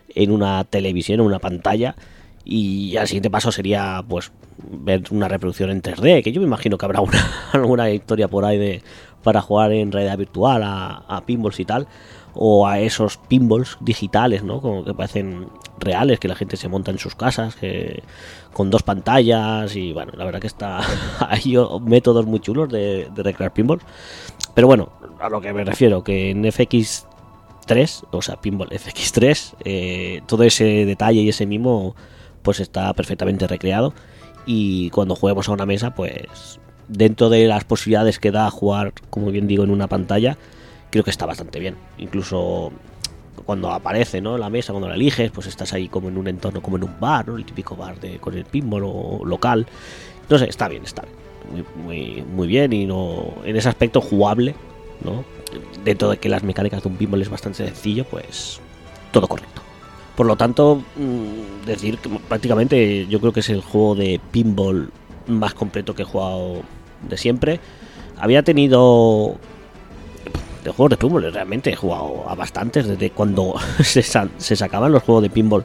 en 0.09 0.31
una 0.31 0.63
televisión, 0.63 1.19
en 1.19 1.25
una 1.25 1.39
pantalla. 1.39 1.95
Y 2.43 2.95
el 2.95 3.07
siguiente 3.07 3.29
paso 3.29 3.51
sería, 3.51 4.03
pues, 4.07 4.31
ver 4.57 5.03
una 5.11 5.27
reproducción 5.27 5.69
en 5.69 5.81
3D, 5.81 6.23
que 6.23 6.31
yo 6.31 6.41
me 6.41 6.47
imagino 6.47 6.77
que 6.77 6.85
habrá 6.85 7.01
una, 7.01 7.19
alguna 7.51 7.89
historia 7.89 8.27
por 8.27 8.45
ahí 8.45 8.57
de, 8.57 8.81
para 9.23 9.41
jugar 9.41 9.71
en 9.73 9.91
realidad 9.91 10.17
virtual 10.17 10.63
a, 10.63 11.03
a 11.07 11.25
pinballs 11.25 11.59
y 11.59 11.65
tal, 11.65 11.87
o 12.33 12.67
a 12.67 12.79
esos 12.79 13.17
pinballs 13.17 13.77
digitales, 13.81 14.43
¿no? 14.43 14.61
Como 14.61 14.85
que 14.85 14.93
parecen 14.93 15.47
reales, 15.79 16.19
que 16.19 16.27
la 16.27 16.35
gente 16.35 16.57
se 16.57 16.67
monta 16.67 16.91
en 16.91 16.99
sus 16.99 17.15
casas, 17.15 17.55
que 17.55 18.03
con 18.53 18.69
dos 18.69 18.83
pantallas 18.83 19.75
y 19.75 19.93
bueno, 19.93 20.13
la 20.15 20.25
verdad 20.25 20.39
que 20.39 20.47
está 20.47 20.79
hay 21.19 21.55
métodos 21.81 22.25
muy 22.25 22.39
chulos 22.39 22.69
de, 22.69 23.09
de 23.13 23.23
recrear 23.23 23.53
pinballs. 23.53 23.83
Pero 24.53 24.67
bueno, 24.67 24.89
a 25.19 25.29
lo 25.29 25.41
que 25.41 25.53
me 25.53 25.63
refiero, 25.63 26.03
que 26.03 26.29
en 26.31 26.43
FX3, 26.43 28.07
o 28.11 28.21
sea, 28.21 28.39
pinball 28.39 28.69
FX3, 28.69 29.55
eh, 29.65 30.21
todo 30.25 30.43
ese 30.43 30.85
detalle 30.85 31.21
y 31.21 31.29
ese 31.29 31.45
mimo 31.45 31.95
pues 32.41 32.59
está 32.59 32.93
perfectamente 32.93 33.45
recreado 33.47 33.93
y 34.45 34.89
cuando 34.91 35.15
juguemos 35.15 35.49
a 35.49 35.51
una 35.51 35.65
mesa 35.65 35.93
pues 35.93 36.59
dentro 36.87 37.29
de 37.29 37.45
las 37.45 37.65
posibilidades 37.65 38.19
que 38.19 38.31
da 38.31 38.49
jugar 38.49 38.93
como 39.09 39.29
bien 39.31 39.47
digo 39.47 39.65
en 39.65 39.69
una 39.69 39.87
pantalla 39.87 40.37
creo 40.89 41.03
que 41.03 41.09
está 41.09 41.25
bastante 41.25 41.59
bien 41.59 41.75
incluso 41.97 42.71
cuando 43.45 43.71
aparece 43.71 44.21
¿no? 44.21 44.37
la 44.37 44.49
mesa 44.49 44.71
cuando 44.71 44.87
la 44.87 44.95
eliges 44.95 45.29
pues 45.31 45.47
estás 45.47 45.73
ahí 45.73 45.89
como 45.89 46.07
en 46.07 46.17
un 46.17 46.29
entorno 46.29 46.61
como 46.61 46.77
en 46.77 46.85
un 46.85 46.99
bar 46.99 47.27
¿no? 47.27 47.35
el 47.35 47.43
típico 47.43 47.75
bar 47.75 47.99
de 47.99 48.17
con 48.19 48.33
el 48.35 48.45
pinball 48.45 48.83
o 48.85 49.25
local 49.25 49.67
no 50.29 50.37
sé 50.37 50.47
está 50.47 50.69
bien 50.69 50.83
está 50.83 51.01
bien 51.01 51.15
muy, 51.51 51.83
muy, 51.83 52.21
muy 52.21 52.47
bien 52.47 52.71
y 52.71 52.85
no 52.85 53.33
en 53.43 53.57
ese 53.57 53.67
aspecto 53.67 53.99
jugable 53.99 54.55
no 55.03 55.23
dentro 55.83 56.09
de 56.09 56.17
que 56.17 56.29
las 56.29 56.43
mecánicas 56.43 56.83
de 56.83 56.89
un 56.89 56.97
pinball 56.97 57.21
es 57.21 57.29
bastante 57.29 57.65
sencillo 57.65 58.05
pues 58.05 58.59
todo 59.11 59.27
correcto 59.27 59.61
por 60.17 60.25
lo 60.25 60.35
tanto, 60.35 60.81
mm, 60.95 61.67
decir 61.67 61.99
que 61.99 62.09
prácticamente 62.09 63.05
yo 63.05 63.19
creo 63.19 63.31
que 63.31 63.41
es 63.41 63.49
el 63.49 63.61
juego 63.61 63.93
de 63.93 64.19
pinball 64.31 64.89
más 65.27 65.53
completo 65.53 65.93
que 65.93 66.01
he 66.01 66.05
jugado 66.05 66.63
de 67.07 67.17
siempre. 67.17 67.59
Había 68.17 68.41
tenido 68.41 69.35
de 70.63 70.71
juegos 70.71 70.89
de 70.89 70.97
pinball, 70.97 71.31
realmente 71.31 71.69
he 71.69 71.75
jugado 71.75 72.27
a 72.27 72.33
bastantes 72.33 72.87
desde 72.87 73.11
cuando 73.11 73.53
se, 73.83 74.01
se 74.01 74.55
sacaban 74.55 74.91
los 74.91 75.03
juegos 75.03 75.21
de 75.21 75.29
pinball. 75.29 75.63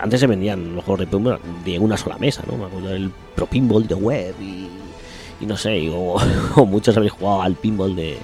Antes 0.00 0.18
se 0.18 0.26
vendían 0.26 0.74
los 0.74 0.84
juegos 0.84 1.00
de 1.00 1.06
pinball 1.06 1.38
de 1.64 1.78
una 1.78 1.96
sola 1.96 2.18
mesa, 2.18 2.42
¿no? 2.50 2.56
Me 2.56 2.64
acuerdo 2.64 3.08
Pro 3.36 3.46
Pinball 3.46 3.86
de 3.86 3.94
web 3.94 4.34
y, 4.40 4.68
no 5.46 5.56
sé, 5.56 5.90
o, 5.94 6.18
muchos 6.66 6.96
habéis 6.96 7.12
jugado 7.12 7.42
al 7.42 7.54
pinball 7.54 7.94
de, 7.94 8.18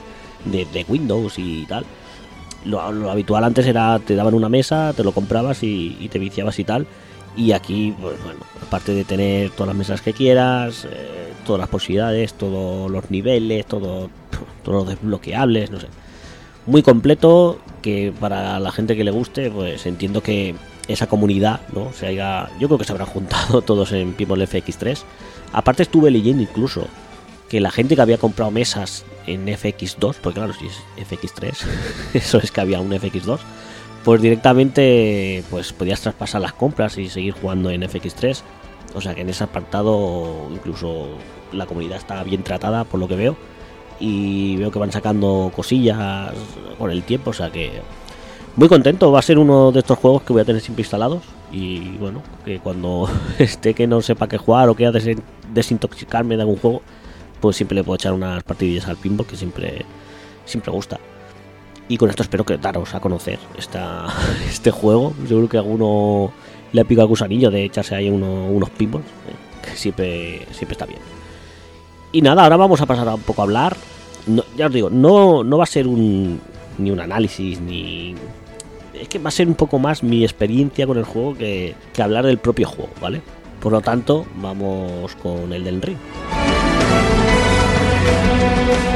de, 0.45 0.85
Windows 0.89 1.39
y 1.39 1.67
tal 1.67 1.85
lo, 2.65 2.93
lo 2.93 3.11
habitual 3.11 3.45
antes 3.45 3.67
era 3.67 3.99
te 3.99 4.15
daban 4.15 4.35
una 4.35 4.49
mesa, 4.49 4.93
te 4.95 5.05
lo 5.05 5.13
comprabas 5.13 5.63
y, 5.63 5.97
y 6.01 6.09
te 6.09 6.19
viciabas 6.19 6.59
y 6.59 6.65
tal. 6.65 6.87
Y 7.37 7.53
aquí, 7.53 7.95
pues 8.01 8.23
bueno, 8.25 8.41
aparte 8.61 8.93
de 8.93 9.05
tener 9.05 9.51
todas 9.51 9.69
las 9.69 9.77
mesas 9.77 10.03
que 10.03 10.13
quieras, 10.13 10.87
eh, 10.91 11.33
todas 11.47 11.61
las 11.61 11.69
posibilidades, 11.69 12.35
todos 12.35 12.91
los 12.91 13.11
niveles, 13.11 13.67
todo, 13.67 14.11
todos 14.65 14.79
los 14.79 14.89
desbloqueables, 14.89 15.71
no 15.71 15.81
sé. 15.81 15.87
Muy 16.67 16.83
completo, 16.83 17.59
que 17.83 18.13
para 18.19 18.61
la 18.61 18.73
gente 18.73 18.97
que 18.97 19.05
le 19.05 19.11
guste, 19.11 19.51
pues 19.51 19.87
entiendo 19.87 20.23
que 20.23 20.55
esa 20.89 21.07
comunidad, 21.07 21.61
¿no? 21.73 21.93
Se 21.93 22.07
haya, 22.07 22.51
yo 22.59 22.69
creo 22.69 22.79
que 22.79 22.85
se 22.85 22.93
habrán 22.93 23.09
juntado 23.09 23.63
todos 23.67 23.93
en 23.93 24.13
Pinball 24.15 24.43
FX3. 24.43 25.03
Aparte 25.53 25.85
estuve 25.85 26.11
leyendo 26.11 26.43
incluso 26.43 26.87
que 27.51 27.61
la 27.61 27.71
gente 27.71 27.97
que 27.97 28.01
había 28.03 28.17
comprado 28.17 28.51
mesas 28.51 29.05
en 29.27 29.47
FX2, 29.47 30.17
porque 30.23 30.39
claro, 30.41 30.55
si 30.55 30.67
es 30.67 30.79
FX3, 31.11 31.53
eso 32.15 32.39
es 32.39 32.51
que 32.51 32.61
había 32.61 32.81
un 32.81 32.91
FX2, 32.91 33.39
pues 34.05 34.23
directamente 34.23 35.45
pues 35.51 35.73
podías 35.75 36.01
traspasar 36.01 36.41
las 36.41 36.53
compras 36.55 36.97
y 36.97 37.09
seguir 37.11 37.35
jugando 37.35 37.71
en 37.71 37.83
FX3. 37.83 38.41
O 38.95 39.01
sea 39.01 39.15
que 39.15 39.21
en 39.21 39.29
ese 39.29 39.45
apartado 39.45 40.49
incluso 40.51 41.09
la 41.53 41.67
comunidad 41.67 41.99
está 41.99 42.23
bien 42.25 42.43
tratada 42.43 42.85
por 42.85 42.99
lo 42.99 43.07
que 43.09 43.17
veo. 43.17 43.37
Y 43.99 44.57
veo 44.57 44.71
que 44.71 44.79
van 44.79 44.91
sacando 44.93 45.53
cosillas 45.55 46.33
con 46.79 46.91
el 46.91 47.03
tiempo, 47.03 47.31
o 47.31 47.35
sea 47.35 47.51
que 47.51 47.83
muy 48.57 48.69
contento. 48.69 49.13
Va 49.13 49.19
a 49.19 49.23
ser 49.23 49.39
uno 49.39 49.71
de 49.73 49.81
estos 49.81 49.99
juegos 49.99 50.23
que 50.23 50.33
voy 50.33 50.41
a 50.41 50.45
tener 50.47 50.63
siempre 50.63 50.83
instalados. 50.83 51.23
Y 51.53 51.97
bueno, 51.99 52.23
que 52.45 52.59
cuando 52.61 53.11
esté 53.39 53.75
que 53.75 53.87
no 53.87 54.01
sepa 54.01 54.27
qué 54.29 54.39
jugar 54.39 54.69
o 54.71 54.75
quiera 54.75 54.93
des- 54.93 55.19
desintoxicarme 55.53 56.37
de 56.37 56.43
algún 56.43 56.57
juego, 56.57 56.81
pues 57.41 57.57
siempre 57.57 57.75
le 57.77 57.85
puedo 57.85 57.97
echar 57.97 58.13
unas 58.13 58.43
partidillas 58.43 58.87
al 58.89 58.97
pinball 58.97 59.27
que 59.27 59.37
siempre, 59.37 59.85
siempre 60.45 60.71
gusta. 60.73 60.99
Y 61.89 61.97
con 61.97 62.09
esto 62.11 62.23
espero 62.23 62.45
que 62.45 62.57
daros 62.59 62.95
a 62.95 63.01
conocer 63.01 63.39
esta, 63.59 64.07
este 64.49 64.71
juego. 64.71 65.13
Seguro 65.27 65.49
que 65.49 65.59
alguno 65.59 66.33
le 66.73 66.81
ha 66.81 66.85
picado 66.85 67.09
gusanillo 67.09 67.51
de 67.51 67.65
echarse 67.65 67.95
ahí 67.95 68.09
uno- 68.09 68.47
unos 68.47 68.71
pinballs, 68.71 69.05
eh, 69.07 69.69
que 69.71 69.77
siempre, 69.77 70.47
siempre 70.53 70.73
está 70.75 70.87
bien. 70.87 71.01
Y 72.13 72.23
nada, 72.23 72.45
ahora 72.45 72.57
vamos 72.57 72.81
a 72.81 72.87
pasar 72.87 73.09
a 73.09 73.15
un 73.15 73.23
poco 73.23 73.43
a 73.43 73.45
hablar. 73.45 73.77
Ya 74.57 74.67
os 74.67 74.73
digo, 74.73 74.91
no, 74.91 75.43
no 75.43 75.59
va 75.59 75.65
a 75.65 75.67
ser 75.67 75.87
un, 75.89 76.41
ni 76.79 76.91
un 76.91 77.01
análisis, 77.01 77.61
ni... 77.61 78.15
Es 78.95 79.09
que 79.09 79.19
va 79.19 79.29
a 79.29 79.33
ser 79.33 79.49
un 79.49 79.55
poco 79.55 79.79
más 79.79 80.03
mi 80.03 80.23
experiencia 80.25 80.87
con 80.87 80.99
el 80.99 81.05
juego 81.05 81.35
que, 81.37 81.75
que 81.93 82.03
hablar 82.03 82.27
del 82.27 82.39
propio 82.39 82.69
juego, 82.69 82.91
¿vale? 83.01 83.23
Por 83.61 83.73
lo 83.73 83.81
tanto, 83.81 84.27
vamos 84.37 85.15
con 85.17 85.53
el 85.53 85.65
del 85.65 85.81
ring. 85.81 85.97
Música 88.41 88.90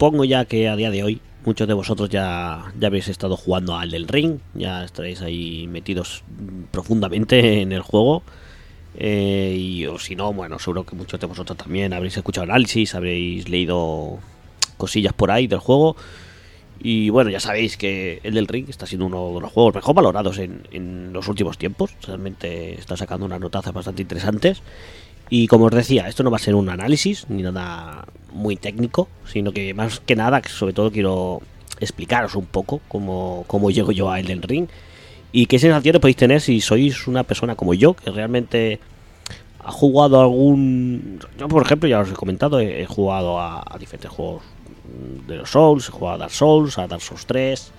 Supongo 0.00 0.24
ya 0.24 0.46
que 0.46 0.66
a 0.66 0.76
día 0.76 0.90
de 0.90 1.04
hoy 1.04 1.20
muchos 1.44 1.68
de 1.68 1.74
vosotros 1.74 2.08
ya, 2.08 2.72
ya 2.80 2.86
habéis 2.86 3.08
estado 3.08 3.36
jugando 3.36 3.76
al 3.76 3.90
del 3.90 4.08
ring, 4.08 4.38
ya 4.54 4.82
estaréis 4.82 5.20
ahí 5.20 5.66
metidos 5.66 6.24
profundamente 6.70 7.60
en 7.60 7.70
el 7.72 7.82
juego. 7.82 8.22
Eh, 8.96 9.54
y 9.58 9.84
o 9.84 9.98
si 9.98 10.16
no, 10.16 10.32
bueno, 10.32 10.58
seguro 10.58 10.86
que 10.86 10.96
muchos 10.96 11.20
de 11.20 11.26
vosotros 11.26 11.58
también 11.58 11.92
habréis 11.92 12.16
escuchado 12.16 12.44
análisis, 12.44 12.94
habréis 12.94 13.50
leído 13.50 14.20
cosillas 14.78 15.12
por 15.12 15.30
ahí 15.30 15.46
del 15.46 15.58
juego. 15.58 15.96
Y 16.82 17.10
bueno, 17.10 17.28
ya 17.28 17.38
sabéis 17.38 17.76
que 17.76 18.20
el 18.22 18.32
del 18.32 18.48
Ring 18.48 18.70
está 18.70 18.86
siendo 18.86 19.04
uno 19.04 19.34
de 19.34 19.40
los 19.42 19.52
juegos 19.52 19.74
mejor 19.74 19.94
valorados 19.94 20.38
en, 20.38 20.62
en 20.72 21.12
los 21.12 21.28
últimos 21.28 21.58
tiempos. 21.58 21.94
Realmente 22.06 22.72
está 22.72 22.96
sacando 22.96 23.26
unas 23.26 23.38
notazas 23.38 23.74
bastante 23.74 24.00
interesantes. 24.00 24.62
Y 25.30 25.46
como 25.46 25.66
os 25.66 25.72
decía, 25.72 26.08
esto 26.08 26.24
no 26.24 26.30
va 26.30 26.36
a 26.36 26.40
ser 26.40 26.56
un 26.56 26.68
análisis 26.68 27.26
ni 27.28 27.42
nada 27.42 28.04
muy 28.32 28.56
técnico, 28.56 29.08
sino 29.24 29.52
que 29.52 29.72
más 29.74 30.00
que 30.00 30.16
nada, 30.16 30.42
sobre 30.48 30.72
todo 30.72 30.90
quiero 30.90 31.40
explicaros 31.78 32.34
un 32.34 32.46
poco 32.46 32.80
cómo, 32.88 33.44
cómo 33.46 33.70
llego 33.70 33.92
yo 33.92 34.10
a 34.10 34.18
Elden 34.20 34.42
Ring 34.42 34.68
y 35.32 35.46
qué 35.46 35.58
sensaciones 35.58 36.00
podéis 36.00 36.16
tener 36.16 36.40
si 36.40 36.60
sois 36.60 37.06
una 37.06 37.22
persona 37.22 37.54
como 37.54 37.74
yo, 37.74 37.94
que 37.94 38.10
realmente 38.10 38.80
ha 39.64 39.70
jugado 39.70 40.20
algún... 40.20 41.20
Yo, 41.38 41.46
por 41.48 41.62
ejemplo, 41.62 41.88
ya 41.88 42.00
os 42.00 42.10
he 42.10 42.14
comentado, 42.14 42.58
he, 42.60 42.84
jugado 42.86 43.40
a 43.40 43.76
diferentes 43.78 44.10
juegos 44.10 44.42
de 45.26 45.36
los 45.36 45.50
Souls, 45.50 45.88
he 45.88 45.92
jugado 45.92 46.16
a 46.16 46.18
Dark 46.18 46.32
Souls, 46.32 46.78
a 46.78 46.86
Dark 46.86 47.02
Souls 47.02 47.26
3, 47.26 47.72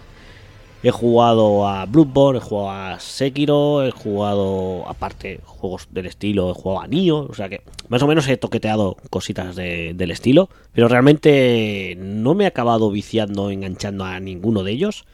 he 0.83 0.89
jugado 0.91 1.67
a 1.67 1.85
Bloodborne, 1.85 2.39
he 2.39 2.41
jugado 2.41 2.69
a 2.95 2.99
Sekiro, 2.99 3.85
he 3.85 3.91
jugado, 3.91 4.83
aparte, 4.87 5.39
juegos 5.45 5.87
del 5.91 6.07
estilo, 6.07 6.49
he 6.51 6.53
jugado 6.53 6.81
a 6.81 6.87
Nioh, 6.87 7.27
o 7.29 7.33
sea 7.33 7.49
que 7.49 7.61
más 7.89 8.01
o 8.01 8.07
menos 8.07 8.27
he 8.27 8.37
toqueteado 8.37 8.97
cositas 9.09 9.55
de- 9.55 9.93
del 9.95 10.11
estilo, 10.11 10.49
pero 10.73 10.87
realmente 10.87 11.95
no 11.99 12.33
me 12.33 12.45
he 12.45 12.47
acabado 12.47 12.89
viciando, 12.89 13.51
enganchando 13.51 14.05
a 14.05 14.19
ninguno 14.19 14.63
de 14.63 14.71
ellos. 14.71 15.05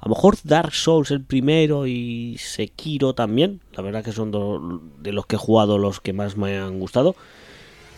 A 0.00 0.08
lo 0.08 0.14
mejor 0.14 0.36
Dark 0.44 0.72
Souls 0.74 1.10
el 1.10 1.22
primero 1.22 1.88
y 1.88 2.36
Sekiro 2.38 3.14
también, 3.14 3.60
la 3.72 3.82
verdad 3.82 4.04
que 4.04 4.12
son 4.12 4.30
de 5.02 5.12
los 5.12 5.26
que 5.26 5.34
he 5.34 5.38
jugado 5.40 5.76
los 5.78 6.00
que 6.00 6.12
más 6.12 6.36
me 6.36 6.56
han 6.58 6.78
gustado 6.78 7.16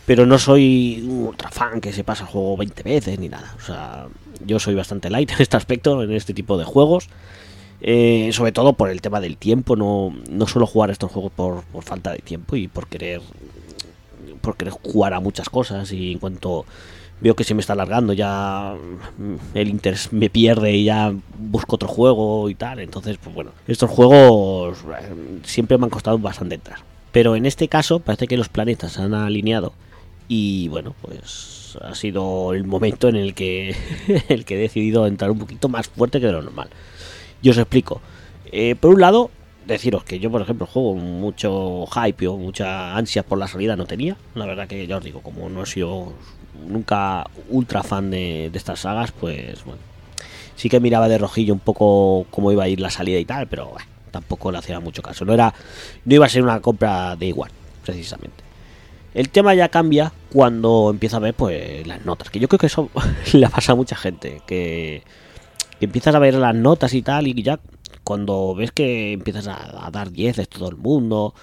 pero 0.03 0.25
no 0.25 0.39
soy 0.39 1.05
un 1.07 1.27
ultra 1.27 1.51
fan 1.51 1.79
que 1.79 1.93
se 1.93 2.03
pasa 2.03 2.23
el 2.23 2.29
juego 2.31 2.57
20 2.57 2.83
veces 2.83 3.19
ni 3.19 3.29
nada. 3.29 3.55
O 3.55 3.61
sea, 3.63 4.07
yo 4.45 4.59
soy 4.59 4.75
bastante 4.75 5.09
light 5.09 5.31
en 5.31 5.41
este 5.41 5.57
aspecto, 5.57 6.03
en 6.03 6.11
este 6.11 6.33
tipo 6.33 6.57
de 6.57 6.65
juegos. 6.65 7.09
Eh, 7.83 8.29
sobre 8.33 8.51
todo 8.51 8.73
por 8.73 8.89
el 8.89 9.01
tema 9.01 9.19
del 9.19 9.37
tiempo, 9.37 9.75
no, 9.75 10.13
no 10.29 10.47
suelo 10.47 10.67
jugar 10.67 10.91
estos 10.91 11.11
juegos 11.11 11.31
por, 11.31 11.63
por 11.63 11.83
falta 11.83 12.11
de 12.11 12.19
tiempo 12.19 12.55
y 12.55 12.67
por 12.67 12.87
querer 12.87 13.21
por 14.41 14.57
querer 14.57 14.73
jugar 14.73 15.13
a 15.13 15.19
muchas 15.19 15.49
cosas. 15.49 15.91
Y 15.91 16.13
en 16.13 16.19
cuanto 16.19 16.65
veo 17.21 17.35
que 17.35 17.43
se 17.43 17.53
me 17.53 17.61
está 17.61 17.73
alargando 17.73 18.13
ya 18.13 18.75
el 19.53 19.69
interés 19.69 20.11
me 20.11 20.29
pierde 20.29 20.73
y 20.73 20.85
ya 20.85 21.13
busco 21.37 21.75
otro 21.75 21.87
juego 21.87 22.49
y 22.49 22.55
tal. 22.55 22.79
Entonces 22.79 23.17
pues 23.21 23.33
bueno 23.33 23.51
estos 23.67 23.89
juegos 23.89 24.79
eh, 24.79 25.39
siempre 25.43 25.77
me 25.77 25.85
han 25.85 25.89
costado 25.89 26.17
bastante 26.17 26.55
entrar. 26.55 26.79
Pero 27.11 27.35
en 27.35 27.45
este 27.45 27.67
caso 27.67 27.99
parece 27.99 28.27
que 28.27 28.37
los 28.37 28.49
planetas 28.49 28.93
se 28.93 29.01
han 29.01 29.13
alineado 29.13 29.73
y 30.27 30.67
bueno 30.69 30.95
pues 31.01 31.60
ha 31.77 31.95
sido 31.95 32.53
el 32.53 32.63
momento 32.63 33.07
en 33.07 33.15
el 33.15 33.33
que 33.33 33.75
el 34.29 34.45
que 34.45 34.55
he 34.55 34.57
decidido 34.57 35.07
entrar 35.07 35.31
un 35.31 35.39
poquito 35.39 35.69
más 35.69 35.87
fuerte 35.87 36.19
que 36.19 36.27
de 36.27 36.33
lo 36.33 36.41
normal. 36.41 36.69
Y 37.41 37.49
os 37.49 37.57
explico. 37.57 38.01
Eh, 38.51 38.75
por 38.75 38.93
un 38.93 39.01
lado 39.01 39.31
deciros 39.65 40.03
que 40.03 40.19
yo 40.19 40.31
por 40.31 40.41
ejemplo 40.41 40.65
juego 40.65 40.95
mucho 40.95 41.85
hype 41.87 42.27
o 42.27 42.37
mucha 42.37 42.95
ansia 42.97 43.23
por 43.23 43.37
la 43.37 43.47
salida 43.47 43.75
no 43.75 43.85
tenía. 43.85 44.17
La 44.35 44.45
verdad 44.45 44.67
que 44.67 44.85
ya 44.87 44.97
os 44.97 45.03
digo 45.03 45.21
como 45.21 45.49
no 45.49 45.63
he 45.63 45.65
sido 45.65 46.13
nunca 46.67 47.25
ultra 47.49 47.83
fan 47.83 48.11
de, 48.11 48.49
de 48.51 48.57
estas 48.57 48.81
sagas 48.81 49.11
pues 49.11 49.63
bueno 49.63 49.81
sí 50.55 50.69
que 50.69 50.79
miraba 50.79 51.07
de 51.07 51.17
rojillo 51.17 51.53
un 51.53 51.59
poco 51.59 52.27
cómo 52.29 52.51
iba 52.51 52.63
a 52.65 52.67
ir 52.67 52.79
la 52.79 52.89
salida 52.89 53.17
y 53.19 53.25
tal 53.25 53.47
pero 53.47 53.67
bueno, 53.67 53.85
tampoco 54.11 54.51
le 54.51 54.57
hacía 54.57 54.79
mucho 54.79 55.01
caso. 55.01 55.25
No 55.25 55.33
era 55.33 55.53
no 56.05 56.15
iba 56.15 56.25
a 56.25 56.29
ser 56.29 56.43
una 56.43 56.59
compra 56.59 57.15
de 57.15 57.27
igual 57.27 57.51
precisamente 57.83 58.50
el 59.13 59.29
tema 59.29 59.53
ya 59.53 59.69
cambia 59.69 60.11
cuando 60.31 60.89
empieza 60.89 61.17
a 61.17 61.19
ver 61.19 61.33
pues 61.33 61.85
las 61.85 62.05
notas 62.05 62.29
que 62.29 62.39
yo 62.39 62.47
creo 62.47 62.59
que 62.59 62.67
eso 62.67 62.89
le 63.33 63.49
pasa 63.49 63.73
a 63.73 63.75
mucha 63.75 63.95
gente 63.95 64.41
que 64.47 65.03
empiezas 65.85 66.15
a 66.15 66.19
ver 66.19 66.35
las 66.35 66.55
notas 66.55 66.93
y 66.93 67.01
tal, 67.01 67.27
y 67.27 67.41
ya 67.41 67.59
cuando 68.03 68.55
ves 68.55 68.71
que 68.71 69.13
empiezas 69.13 69.47
a, 69.47 69.89
dar 69.91 70.11
10 70.11 70.37
de 70.37 70.45
todo 70.45 70.69
el 70.69 70.77
mundo, 70.77 71.33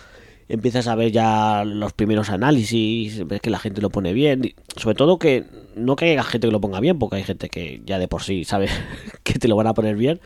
empiezas 0.48 0.86
a 0.86 0.94
ver 0.94 1.12
ya 1.12 1.64
los 1.64 1.92
primeros 1.92 2.30
análisis, 2.30 3.26
ves 3.26 3.40
que 3.40 3.50
la 3.50 3.58
gente 3.58 3.80
lo 3.80 3.90
pone 3.90 4.12
bien, 4.12 4.54
sobre 4.76 4.94
todo 4.94 5.18
que 5.18 5.44
no 5.76 5.96
que 5.96 6.12
haya 6.12 6.22
gente 6.22 6.48
que 6.48 6.52
lo 6.52 6.60
ponga 6.60 6.80
bien, 6.80 6.98
porque 6.98 7.16
hay 7.16 7.24
gente 7.24 7.48
que 7.48 7.82
ya 7.84 7.98
de 7.98 8.08
por 8.08 8.22
sí 8.22 8.44
sabe 8.44 8.68
que 9.22 9.38
te 9.38 9.48
lo 9.48 9.56
van 9.56 9.66
a 9.66 9.74
poner 9.74 9.96
bien, 9.96 10.20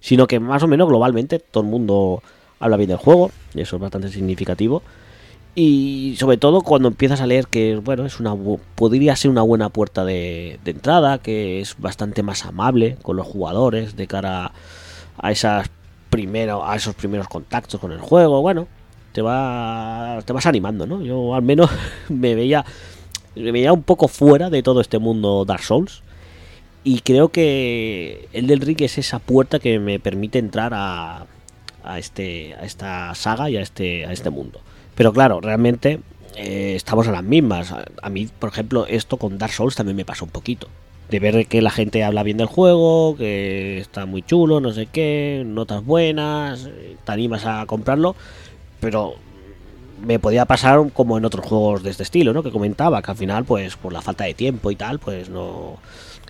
sino 0.00 0.26
que 0.26 0.40
más 0.40 0.62
o 0.62 0.68
menos 0.68 0.88
globalmente 0.88 1.38
todo 1.38 1.64
el 1.64 1.70
mundo 1.70 2.22
habla 2.60 2.76
bien 2.76 2.88
del 2.88 2.98
juego, 2.98 3.30
y 3.54 3.60
eso 3.60 3.76
es 3.76 3.82
bastante 3.82 4.08
significativo. 4.08 4.82
Y 5.58 6.16
sobre 6.18 6.36
todo 6.36 6.60
cuando 6.60 6.88
empiezas 6.88 7.22
a 7.22 7.26
leer 7.26 7.46
que 7.46 7.76
bueno 7.76 8.04
es 8.04 8.20
una 8.20 8.36
podría 8.74 9.16
ser 9.16 9.30
una 9.30 9.40
buena 9.40 9.70
puerta 9.70 10.04
de, 10.04 10.60
de 10.62 10.70
entrada, 10.70 11.16
que 11.16 11.62
es 11.62 11.76
bastante 11.78 12.22
más 12.22 12.44
amable 12.44 12.98
con 13.00 13.16
los 13.16 13.26
jugadores 13.26 13.96
de 13.96 14.06
cara 14.06 14.52
a 15.16 15.32
esas 15.32 15.70
primero, 16.10 16.66
a 16.66 16.76
esos 16.76 16.94
primeros 16.94 17.26
contactos 17.28 17.80
con 17.80 17.90
el 17.90 18.00
juego, 18.00 18.42
bueno, 18.42 18.68
te 19.12 19.22
va 19.22 20.18
te 20.26 20.34
vas 20.34 20.44
animando, 20.44 20.86
¿no? 20.86 21.00
Yo 21.00 21.34
al 21.34 21.42
menos 21.42 21.70
me 22.10 22.34
veía 22.34 22.62
me 23.34 23.50
veía 23.50 23.72
un 23.72 23.82
poco 23.82 24.08
fuera 24.08 24.50
de 24.50 24.62
todo 24.62 24.82
este 24.82 24.98
mundo 24.98 25.46
Dark 25.46 25.62
Souls 25.62 26.02
y 26.84 27.00
creo 27.00 27.30
que 27.30 28.28
el 28.34 28.46
del 28.46 28.60
Ring 28.60 28.82
es 28.82 28.98
esa 28.98 29.20
puerta 29.20 29.58
que 29.58 29.78
me 29.78 29.98
permite 30.00 30.38
entrar 30.38 30.72
a, 30.74 31.26
a 31.86 31.98
este 31.98 32.54
a 32.54 32.64
esta 32.64 33.14
saga 33.14 33.50
y 33.50 33.56
a 33.56 33.60
este 33.62 34.06
a 34.06 34.12
este 34.12 34.30
mundo. 34.30 34.60
Pero 34.94 35.12
claro, 35.12 35.40
realmente 35.40 36.00
eh, 36.36 36.74
estamos 36.76 37.08
a 37.08 37.12
las 37.12 37.22
mismas. 37.24 37.72
A, 37.72 37.84
a 38.02 38.10
mí, 38.10 38.28
por 38.38 38.50
ejemplo, 38.50 38.86
esto 38.86 39.16
con 39.16 39.38
Dark 39.38 39.52
Souls 39.52 39.76
también 39.76 39.96
me 39.96 40.04
pasó 40.04 40.24
un 40.24 40.30
poquito. 40.30 40.68
de 41.10 41.20
ver 41.20 41.46
que 41.46 41.62
la 41.62 41.70
gente 41.70 42.02
habla 42.02 42.22
bien 42.24 42.36
del 42.38 42.46
juego, 42.48 43.16
que 43.16 43.78
está 43.78 44.06
muy 44.06 44.22
chulo, 44.22 44.60
no 44.60 44.72
sé 44.72 44.86
qué, 44.86 45.44
notas 45.46 45.84
buenas, 45.84 46.68
te 47.04 47.12
animas 47.12 47.44
a 47.46 47.64
comprarlo, 47.66 48.16
pero 48.80 49.14
me 50.04 50.18
podía 50.18 50.44
pasar 50.46 50.90
como 50.92 51.16
en 51.16 51.24
otros 51.24 51.46
juegos 51.46 51.82
de 51.82 51.90
este 51.90 52.02
estilo, 52.02 52.32
¿no? 52.32 52.42
Que 52.42 52.50
comentaba, 52.50 53.00
que 53.02 53.10
al 53.10 53.16
final, 53.16 53.44
pues 53.44 53.76
por 53.76 53.92
la 53.92 54.02
falta 54.02 54.24
de 54.24 54.34
tiempo 54.34 54.70
y 54.70 54.76
tal, 54.76 54.98
pues 54.98 55.28
no 55.30 55.76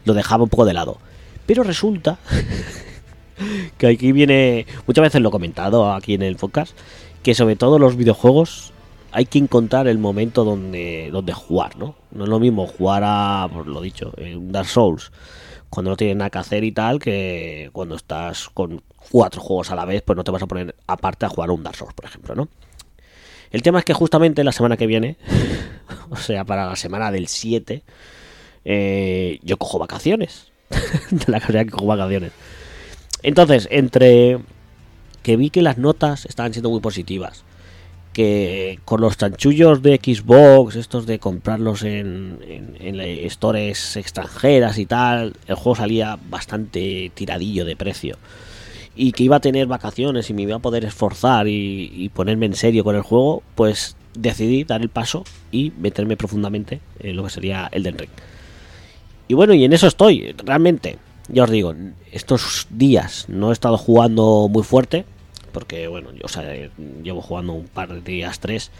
lo 0.04 0.14
dejaba 0.14 0.44
un 0.44 0.50
poco 0.50 0.64
de 0.64 0.74
lado. 0.74 0.98
Pero 1.46 1.62
resulta 1.62 2.18
que 3.78 3.87
aquí 3.87 4.12
viene, 4.12 4.66
muchas 4.87 5.03
veces 5.03 5.20
lo 5.20 5.28
he 5.28 5.32
comentado 5.32 5.93
aquí 5.93 6.14
en 6.14 6.22
el 6.22 6.37
podcast, 6.37 6.76
que 7.22 7.34
sobre 7.34 7.57
todo 7.57 7.78
los 7.78 7.97
videojuegos 7.97 8.72
hay 9.12 9.26
que 9.26 9.39
encontrar 9.39 9.89
el 9.89 9.99
momento 9.99 10.45
donde, 10.45 11.09
donde 11.11 11.32
jugar, 11.32 11.76
¿no? 11.76 11.95
No 12.11 12.24
es 12.24 12.30
lo 12.30 12.39
mismo 12.39 12.66
jugar 12.66 13.03
a, 13.05 13.49
por 13.53 13.66
lo 13.66 13.80
dicho, 13.80 14.12
en 14.16 14.53
Dark 14.53 14.68
Souls, 14.68 15.11
cuando 15.70 15.91
no 15.91 15.97
tienes 15.97 16.16
nada 16.16 16.30
que 16.30 16.39
hacer 16.39 16.64
y 16.64 16.72
tal, 16.72 16.99
que 16.99 17.70
cuando 17.72 17.97
estás 17.97 18.49
con 18.51 18.82
cuatro 19.11 19.41
juegos 19.41 19.70
a 19.70 19.76
la 19.76 19.84
vez, 19.84 20.03
pues 20.03 20.16
no 20.16 20.24
te 20.24 20.30
vas 20.30 20.43
a 20.43 20.47
poner 20.47 20.74
aparte 20.87 21.26
a 21.26 21.28
jugar 21.28 21.51
un 21.51 21.62
Dark 21.62 21.76
Souls, 21.76 21.95
por 21.95 22.05
ejemplo, 22.05 22.34
¿no? 22.34 22.49
El 23.51 23.62
tema 23.62 23.78
es 23.78 23.84
que 23.84 23.95
justamente 23.95 24.45
la 24.45 24.53
semana 24.53 24.76
que 24.76 24.87
viene, 24.87 25.16
o 26.11 26.16
sea, 26.16 26.45
para 26.45 26.66
la 26.66 26.76
semana 26.76 27.11
del 27.11 27.28
7, 27.28 27.82
eh, 28.64 29.39
yo 29.43 29.57
cojo 29.57 29.78
vacaciones. 29.78 30.51
de 31.11 31.32
la 31.32 31.39
casualidad 31.39 31.64
que 31.64 31.70
cojo 31.70 31.87
vacaciones. 31.87 32.32
Entonces, 33.22 33.68
entre 33.70 34.38
que 35.22 35.36
vi 35.36 35.50
que 35.50 35.62
las 35.62 35.78
notas 35.78 36.24
estaban 36.26 36.52
siendo 36.52 36.70
muy 36.70 36.80
positivas, 36.80 37.44
que 38.12 38.78
con 38.86 39.02
los 39.02 39.18
chanchullos 39.18 39.82
de 39.82 40.00
Xbox, 40.02 40.76
estos 40.76 41.04
de 41.04 41.18
comprarlos 41.18 41.82
en, 41.82 42.38
en, 42.80 43.30
stores 43.30 43.96
extranjeras 43.96 44.78
y 44.78 44.86
tal, 44.86 45.34
el 45.46 45.54
juego 45.54 45.76
salía 45.76 46.18
bastante 46.30 47.10
tiradillo 47.12 47.66
de 47.66 47.76
precio. 47.76 48.16
Y 48.94 49.12
que 49.12 49.24
iba 49.24 49.36
a 49.36 49.40
tener 49.40 49.66
vacaciones 49.66 50.30
y 50.30 50.32
me 50.32 50.42
iba 50.42 50.56
a 50.56 50.60
poder 50.60 50.86
esforzar 50.86 51.46
y, 51.46 52.10
ponerme 52.14 52.46
en 52.46 52.54
serio 52.54 52.84
con 52.84 52.96
el 52.96 53.02
juego, 53.02 53.42
pues 53.54 53.96
decidí 54.14 54.64
dar 54.64 54.80
el 54.80 54.88
paso 54.88 55.24
y 55.52 55.72
meterme 55.78 56.16
profundamente 56.16 56.80
en 57.00 57.16
lo 57.16 57.24
que 57.24 57.30
sería 57.30 57.68
el 57.70 57.84
Ring. 57.84 58.08
Y 59.28 59.34
bueno, 59.34 59.52
y 59.52 59.64
en 59.64 59.74
eso 59.74 59.88
estoy, 59.88 60.34
realmente. 60.42 60.96
Ya 61.28 61.44
os 61.44 61.50
digo, 61.50 61.74
estos 62.12 62.66
días 62.70 63.26
no 63.28 63.50
he 63.50 63.52
estado 63.52 63.78
jugando 63.78 64.48
muy 64.48 64.62
fuerte, 64.62 65.04
porque 65.52 65.88
bueno, 65.88 66.12
yo 66.12 66.22
o 66.24 66.28
sea, 66.28 66.44
llevo 67.02 67.20
jugando 67.20 67.52
un 67.52 67.66
par 67.66 67.88
de 67.88 68.00
días, 68.00 68.38
tres, 68.38 68.70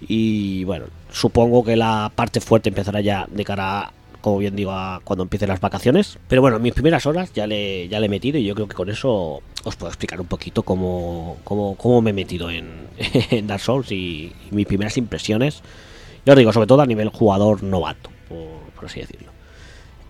y 0.00 0.64
bueno, 0.64 0.86
supongo 1.12 1.64
que 1.64 1.76
la 1.76 2.10
parte 2.14 2.40
fuerte 2.40 2.68
empezará 2.68 3.00
ya 3.00 3.26
de 3.30 3.44
cara 3.44 3.80
a, 3.80 3.92
como 4.20 4.38
bien 4.38 4.56
digo, 4.56 4.72
a 4.72 5.00
cuando 5.04 5.22
empiecen 5.22 5.48
las 5.48 5.60
vacaciones. 5.60 6.18
Pero 6.28 6.40
bueno, 6.42 6.58
mis 6.58 6.72
primeras 6.72 7.06
horas 7.06 7.32
ya 7.32 7.46
le, 7.46 7.88
ya 7.88 8.00
le 8.00 8.06
he 8.06 8.08
metido 8.08 8.38
y 8.38 8.44
yo 8.44 8.54
creo 8.54 8.66
que 8.66 8.74
con 8.74 8.88
eso 8.88 9.42
os 9.64 9.76
puedo 9.76 9.90
explicar 9.90 10.20
un 10.20 10.26
poquito 10.26 10.62
cómo, 10.62 11.36
cómo, 11.44 11.76
cómo 11.76 12.00
me 12.00 12.10
he 12.10 12.14
metido 12.14 12.50
en, 12.50 12.88
Dark 13.46 13.60
Souls 13.60 13.92
y, 13.92 14.32
mis 14.50 14.66
primeras 14.66 14.96
impresiones. 14.96 15.62
Ya 16.24 16.32
os 16.32 16.38
digo, 16.38 16.52
sobre 16.52 16.66
todo 16.66 16.80
a 16.80 16.86
nivel 16.86 17.10
jugador 17.10 17.62
novato, 17.62 18.10
por 18.74 18.86
así 18.86 19.00
decirlo. 19.00 19.30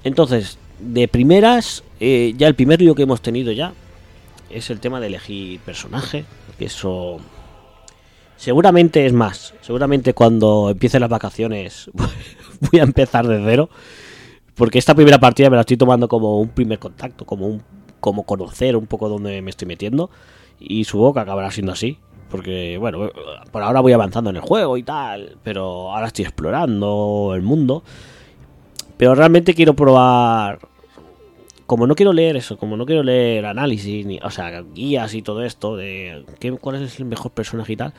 Entonces, 0.04 0.58
de 0.78 1.08
primeras, 1.08 1.84
eh, 2.00 2.34
ya 2.36 2.48
el 2.48 2.54
primer 2.54 2.80
lío 2.80 2.94
que 2.94 3.02
hemos 3.02 3.20
tenido 3.20 3.52
ya 3.52 3.72
es 4.50 4.70
el 4.70 4.80
tema 4.80 5.00
de 5.00 5.08
elegir 5.08 5.60
personaje. 5.60 6.24
Eso 6.58 7.18
seguramente 8.36 9.06
es 9.06 9.12
más. 9.12 9.54
Seguramente 9.60 10.14
cuando 10.14 10.70
empiecen 10.70 11.00
las 11.00 11.10
vacaciones 11.10 11.90
voy 12.60 12.80
a 12.80 12.84
empezar 12.84 13.26
de 13.26 13.42
cero. 13.44 13.68
Porque 14.54 14.78
esta 14.78 14.94
primera 14.94 15.18
partida 15.18 15.50
me 15.50 15.56
la 15.56 15.62
estoy 15.62 15.76
tomando 15.76 16.06
como 16.06 16.40
un 16.40 16.48
primer 16.48 16.78
contacto, 16.78 17.24
como 17.26 17.46
un 17.46 17.62
como 18.04 18.24
conocer 18.24 18.76
un 18.76 18.86
poco 18.86 19.08
dónde 19.08 19.40
me 19.40 19.50
estoy 19.50 19.66
metiendo. 19.66 20.10
Y 20.60 20.84
supongo 20.84 21.14
que 21.14 21.20
acabará 21.20 21.50
siendo 21.50 21.72
así. 21.72 21.98
Porque, 22.30 22.76
bueno, 22.78 23.10
por 23.50 23.62
ahora 23.62 23.80
voy 23.80 23.92
avanzando 23.92 24.28
en 24.28 24.36
el 24.36 24.42
juego 24.42 24.76
y 24.76 24.82
tal. 24.82 25.38
Pero 25.42 25.90
ahora 25.90 26.08
estoy 26.08 26.26
explorando 26.26 27.32
el 27.34 27.40
mundo. 27.40 27.82
Pero 28.96 29.14
realmente 29.14 29.54
quiero 29.54 29.74
probar. 29.74 30.58
Como 31.66 31.86
no 31.86 31.94
quiero 31.94 32.12
leer 32.12 32.36
eso, 32.36 32.58
como 32.58 32.76
no 32.76 32.84
quiero 32.84 33.02
leer 33.02 33.46
análisis, 33.46 34.04
ni, 34.04 34.18
o 34.22 34.30
sea, 34.30 34.62
guías 34.74 35.14
y 35.14 35.22
todo 35.22 35.42
esto 35.42 35.76
de 35.76 36.26
qué, 36.38 36.52
cuál 36.52 36.82
es 36.82 37.00
el 37.00 37.06
mejor 37.06 37.32
personaje 37.32 37.72
y 37.72 37.76
tal, 37.76 37.94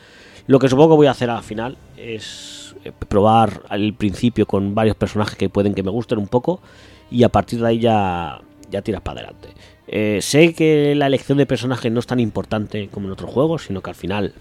lo 0.46 0.60
que 0.60 0.70
supongo 0.70 0.90
que 0.90 0.98
voy 0.98 1.08
a 1.08 1.12
hacer 1.12 1.32
al 1.32 1.42
final 1.42 1.76
es 1.98 2.76
eh, 2.84 2.92
probar 2.92 3.64
al 3.70 3.96
principio 3.96 4.46
con 4.46 4.76
varios 4.76 4.96
personajes 4.96 5.36
que 5.36 5.50
pueden 5.50 5.74
que 5.74 5.82
me 5.82 5.90
gusten 5.90 6.20
un 6.20 6.28
poco 6.28 6.62
y 7.10 7.24
a 7.24 7.30
partir 7.30 7.60
de 7.60 7.68
ahí 7.68 7.80
ya, 7.80 8.40
ya 8.70 8.84
tiras 8.84 9.02
para 9.02 9.22
adelante. 9.22 9.50
Eh, 9.88 10.20
sé 10.22 10.54
que 10.54 10.94
la 10.96 11.08
elección 11.08 11.40
de 11.40 11.48
personajes 11.48 11.92
no 11.92 12.00
es 12.00 12.08
tan 12.08 12.20
importante 12.20 12.90
como 12.90 13.08
en 13.08 13.14
otros 13.14 13.32
juegos, 13.32 13.64
sino 13.64 13.82
que 13.82 13.90
al 13.90 13.96
final 13.96 14.34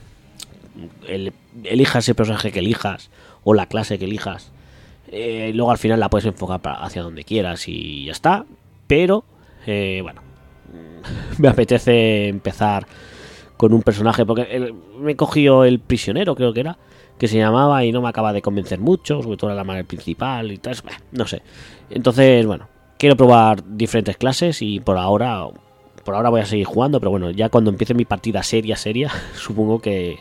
el, 1.09 1.33
elijas 1.65 2.05
ese 2.05 2.15
personaje 2.15 2.53
que 2.53 2.59
elijas 2.59 3.11
o 3.43 3.55
la 3.55 3.67
clase 3.67 3.99
que 3.99 4.05
elijas 4.05 4.53
eh, 5.09 5.53
luego 5.55 5.71
al 5.71 5.79
final 5.79 6.01
la 6.01 6.09
puedes 6.09 6.27
enfocar 6.27 6.61
hacia 6.65 7.03
donde 7.03 7.25
quieras 7.25 7.69
y 7.69 8.07
ya 8.07 8.13
está. 8.13 8.45
Pero, 8.87 9.25
eh, 9.67 10.01
bueno, 10.03 10.23
me 11.39 11.49
apetece 11.49 12.29
empezar 12.29 12.87
con 13.57 13.73
un 13.73 13.83
personaje, 13.83 14.27
porque 14.27 14.43
el, 14.43 14.75
me 14.99 15.13
he 15.13 15.17
cogido 15.17 15.65
el 15.65 15.79
prisionero, 15.79 16.35
creo 16.35 16.53
que 16.53 16.61
era, 16.61 16.79
que 17.19 17.29
se 17.29 17.39
llamaba 17.39 17.85
y 17.85 17.93
no 17.93 18.03
me 18.03 18.09
acaba 18.09 18.33
de 18.33 18.43
convencer 18.43 18.81
mucho, 18.81 19.23
sobre 19.23 19.37
todo 19.37 19.55
la 19.55 19.65
madre 19.65 19.85
principal 19.85 20.51
y 20.51 20.59
tal, 20.59 20.77
no 21.13 21.27
sé. 21.27 21.43
Entonces, 21.91 22.45
bueno, 22.47 22.69
quiero 22.99 23.17
probar 23.17 23.63
diferentes 23.77 24.17
clases 24.17 24.61
y 24.61 24.81
por 24.81 24.99
ahora, 24.99 25.47
por 26.05 26.15
ahora 26.15 26.31
voy 26.31 26.41
a 26.41 26.47
seguir 26.47 26.67
jugando, 26.67 26.99
pero 26.99 27.11
bueno, 27.11 27.31
ya 27.31 27.49
cuando 27.49 27.71
empiece 27.71 27.95
mi 27.95 28.05
partida 28.05 28.43
seria, 28.43 28.77
seria, 28.77 29.11
supongo 29.37 29.81
que, 29.81 30.19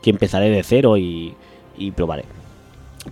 que 0.00 0.10
empezaré 0.10 0.48
de 0.48 0.62
cero 0.62 0.96
y, 0.96 1.34
y 1.76 1.90
probaré. 1.90 2.24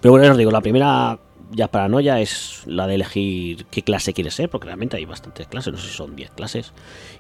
Pero 0.01 0.13
bueno, 0.13 0.31
os 0.31 0.39
digo, 0.39 0.51
la 0.51 0.61
primera 0.61 1.19
ya 1.53 1.69
paranoia 1.69 2.21
es 2.21 2.63
la 2.67 2.87
de 2.87 2.95
elegir 2.95 3.67
qué 3.67 3.83
clase 3.83 4.13
quieres 4.13 4.35
ser, 4.35 4.49
porque 4.49 4.67
realmente 4.67 4.97
hay 4.97 5.05
bastantes 5.05 5.49
clases, 5.49 5.73
no 5.73 5.79
sé 5.79 5.89
si 5.89 5.95
son 5.95 6.15
10 6.15 6.31
clases. 6.31 6.73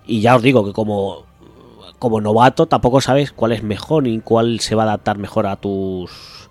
Y 0.07 0.21
ya 0.21 0.37
os 0.37 0.43
digo 0.43 0.65
que 0.65 0.73
como, 0.73 1.27
como 1.99 2.21
novato 2.21 2.67
tampoco 2.67 3.01
sabes 3.01 3.33
cuál 3.33 3.53
es 3.53 3.63
mejor 3.63 4.05
ni 4.05 4.21
cuál 4.21 4.61
se 4.61 4.75
va 4.75 4.85
a 4.85 4.87
adaptar 4.87 5.19
mejor 5.19 5.47
a 5.47 5.57
tus 5.57 6.49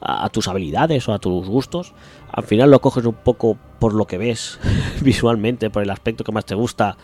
a, 0.00 0.28
tus 0.28 0.48
habilidades 0.48 1.08
o 1.08 1.12
a 1.12 1.18
tus 1.18 1.48
gustos. 1.48 1.94
Al 2.30 2.44
final 2.44 2.70
lo 2.70 2.80
coges 2.80 3.04
un 3.04 3.14
poco 3.14 3.56
por 3.78 3.94
lo 3.94 4.06
que 4.06 4.18
ves 4.18 4.58
visualmente, 5.00 5.70
por 5.70 5.82
el 5.82 5.90
aspecto 5.90 6.24
que 6.24 6.32
más 6.32 6.46
te 6.46 6.54
gusta 6.54 6.96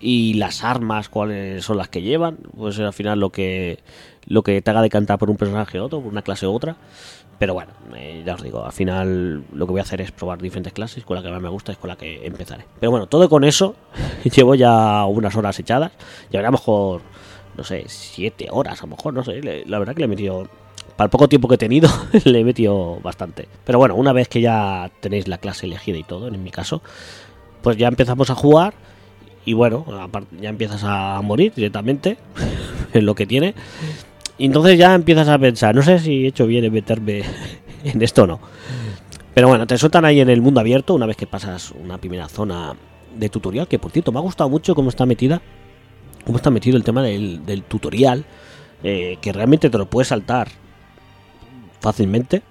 y 0.00 0.34
las 0.34 0.62
armas 0.62 1.08
cuáles 1.08 1.64
son 1.64 1.76
las 1.76 1.88
que 1.88 2.02
llevan, 2.02 2.38
pues 2.56 2.78
al 2.78 2.92
final 2.92 3.18
lo 3.18 3.30
que 3.30 3.80
lo 4.26 4.42
que 4.42 4.60
te 4.60 4.70
haga 4.70 4.82
decantar 4.82 5.18
por 5.18 5.30
un 5.30 5.36
personaje 5.36 5.80
u 5.80 5.84
otro, 5.84 6.00
por 6.00 6.12
una 6.12 6.22
clase 6.22 6.46
u 6.46 6.52
otra. 6.52 6.76
Pero 7.38 7.54
bueno, 7.54 7.72
eh, 7.94 8.22
ya 8.26 8.34
os 8.34 8.42
digo, 8.42 8.64
al 8.64 8.72
final 8.72 9.44
lo 9.52 9.66
que 9.66 9.72
voy 9.72 9.78
a 9.78 9.82
hacer 9.82 10.00
es 10.00 10.10
probar 10.10 10.40
diferentes 10.40 10.72
clases, 10.72 11.04
con 11.04 11.16
la 11.16 11.22
que 11.22 11.30
más 11.30 11.40
me 11.40 11.48
gusta 11.48 11.70
es 11.70 11.78
con 11.78 11.88
la 11.88 11.96
que 11.96 12.26
empezaré. 12.26 12.64
Pero 12.80 12.90
bueno, 12.90 13.06
todo 13.06 13.28
con 13.28 13.44
eso, 13.44 13.76
llevo 14.24 14.54
ya 14.56 15.04
unas 15.04 15.36
horas 15.36 15.58
echadas, 15.60 15.92
ya 16.30 16.42
lo 16.42 16.50
mejor, 16.50 17.02
no 17.56 17.62
sé, 17.62 17.84
siete 17.86 18.48
horas 18.50 18.82
a 18.82 18.86
lo 18.86 18.96
mejor, 18.96 19.14
no 19.14 19.22
sé, 19.22 19.64
la 19.66 19.78
verdad 19.78 19.94
que 19.94 20.00
le 20.00 20.06
he 20.06 20.08
metido, 20.08 20.48
para 20.96 21.06
el 21.06 21.10
poco 21.10 21.28
tiempo 21.28 21.46
que 21.46 21.54
he 21.54 21.58
tenido, 21.58 21.88
le 22.24 22.40
he 22.40 22.44
metido 22.44 22.98
bastante. 23.02 23.48
Pero 23.64 23.78
bueno, 23.78 23.94
una 23.94 24.12
vez 24.12 24.28
que 24.28 24.40
ya 24.40 24.90
tenéis 25.00 25.28
la 25.28 25.38
clase 25.38 25.66
elegida 25.66 25.96
y 25.96 26.02
todo, 26.02 26.26
en 26.26 26.42
mi 26.42 26.50
caso, 26.50 26.82
pues 27.62 27.76
ya 27.76 27.86
empezamos 27.86 28.30
a 28.30 28.34
jugar 28.34 28.74
y 29.44 29.52
bueno, 29.54 29.86
ya 30.40 30.50
empiezas 30.50 30.82
a 30.84 31.22
morir 31.22 31.54
directamente, 31.54 32.18
en 32.92 33.06
lo 33.06 33.14
que 33.14 33.26
tiene. 33.26 33.54
Y 34.38 34.46
entonces 34.46 34.78
ya 34.78 34.94
empiezas 34.94 35.28
a 35.28 35.38
pensar, 35.38 35.74
no 35.74 35.82
sé 35.82 35.98
si 35.98 36.24
he 36.24 36.28
hecho 36.28 36.46
bien 36.46 36.64
en 36.64 36.72
meterme 36.72 37.22
en 37.84 38.02
esto 38.02 38.22
o 38.22 38.26
no. 38.26 38.40
Pero 39.34 39.48
bueno, 39.48 39.66
te 39.66 39.76
sueltan 39.78 40.04
ahí 40.04 40.20
en 40.20 40.30
el 40.30 40.40
mundo 40.40 40.60
abierto 40.60 40.94
una 40.94 41.06
vez 41.06 41.16
que 41.16 41.26
pasas 41.26 41.72
una 41.72 41.98
primera 41.98 42.28
zona 42.28 42.74
de 43.14 43.28
tutorial, 43.28 43.68
que 43.68 43.78
por 43.78 43.90
cierto 43.90 44.12
me 44.12 44.18
ha 44.18 44.22
gustado 44.22 44.48
mucho 44.48 44.74
cómo 44.74 44.90
está 44.90 45.06
metida, 45.06 45.42
cómo 46.24 46.38
está 46.38 46.50
metido 46.50 46.76
el 46.76 46.84
tema 46.84 47.02
del, 47.02 47.62
tutorial, 47.68 48.24
eh, 48.82 49.18
que 49.20 49.32
realmente 49.32 49.70
te 49.70 49.78
lo 49.78 49.86
puedes 49.86 50.08
saltar 50.08 50.48
fácilmente 51.80 52.42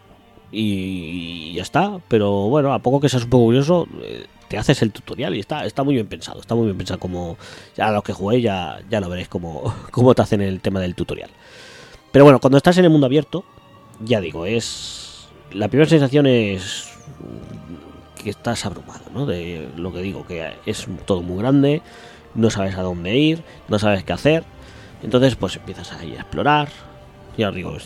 y 0.51 1.53
ya 1.53 1.61
está. 1.61 1.99
Pero 2.07 2.49
bueno, 2.49 2.73
a 2.73 2.79
poco 2.79 2.99
que 2.99 3.09
seas 3.09 3.23
un 3.23 3.29
poco 3.29 3.45
curioso, 3.45 3.87
eh, 4.01 4.25
te 4.47 4.57
haces 4.57 4.81
el 4.81 4.91
tutorial 4.91 5.35
y 5.35 5.39
está, 5.39 5.65
está 5.65 5.83
muy 5.83 5.95
bien 5.95 6.07
pensado, 6.07 6.39
está 6.39 6.55
muy 6.55 6.65
bien 6.65 6.77
pensado 6.77 6.99
como 6.99 7.37
ya 7.75 7.91
los 7.91 8.03
que 8.03 8.13
juguéis 8.13 8.43
ya, 8.43 8.79
ya 8.89 8.99
lo 9.01 9.09
veréis 9.09 9.27
como, 9.27 9.73
cómo 9.91 10.15
te 10.15 10.21
hacen 10.21 10.41
el 10.41 10.61
tema 10.61 10.79
del 10.79 10.95
tutorial. 10.95 11.29
Pero 12.11 12.25
bueno, 12.25 12.39
cuando 12.39 12.57
estás 12.57 12.77
en 12.77 12.85
el 12.85 12.89
mundo 12.89 13.05
abierto, 13.05 13.43
ya 13.99 14.21
digo, 14.21 14.45
es. 14.45 15.27
La 15.51 15.69
primera 15.69 15.89
sensación 15.89 16.27
es 16.27 16.89
que 18.21 18.29
estás 18.29 18.65
abrumado, 18.65 19.05
¿no? 19.13 19.25
De 19.25 19.69
lo 19.77 19.93
que 19.93 20.01
digo, 20.01 20.25
que 20.25 20.53
es 20.65 20.87
todo 21.05 21.21
muy 21.21 21.37
grande, 21.37 21.81
no 22.35 22.49
sabes 22.49 22.75
a 22.75 22.81
dónde 22.81 23.15
ir, 23.15 23.43
no 23.67 23.79
sabes 23.79 24.03
qué 24.03 24.13
hacer. 24.13 24.43
Entonces, 25.03 25.35
pues 25.35 25.55
empiezas 25.55 25.91
a 25.93 26.03
ir 26.03 26.17
a 26.17 26.21
explorar. 26.21 26.69
Ya 27.37 27.49
os 27.49 27.55
digo, 27.55 27.77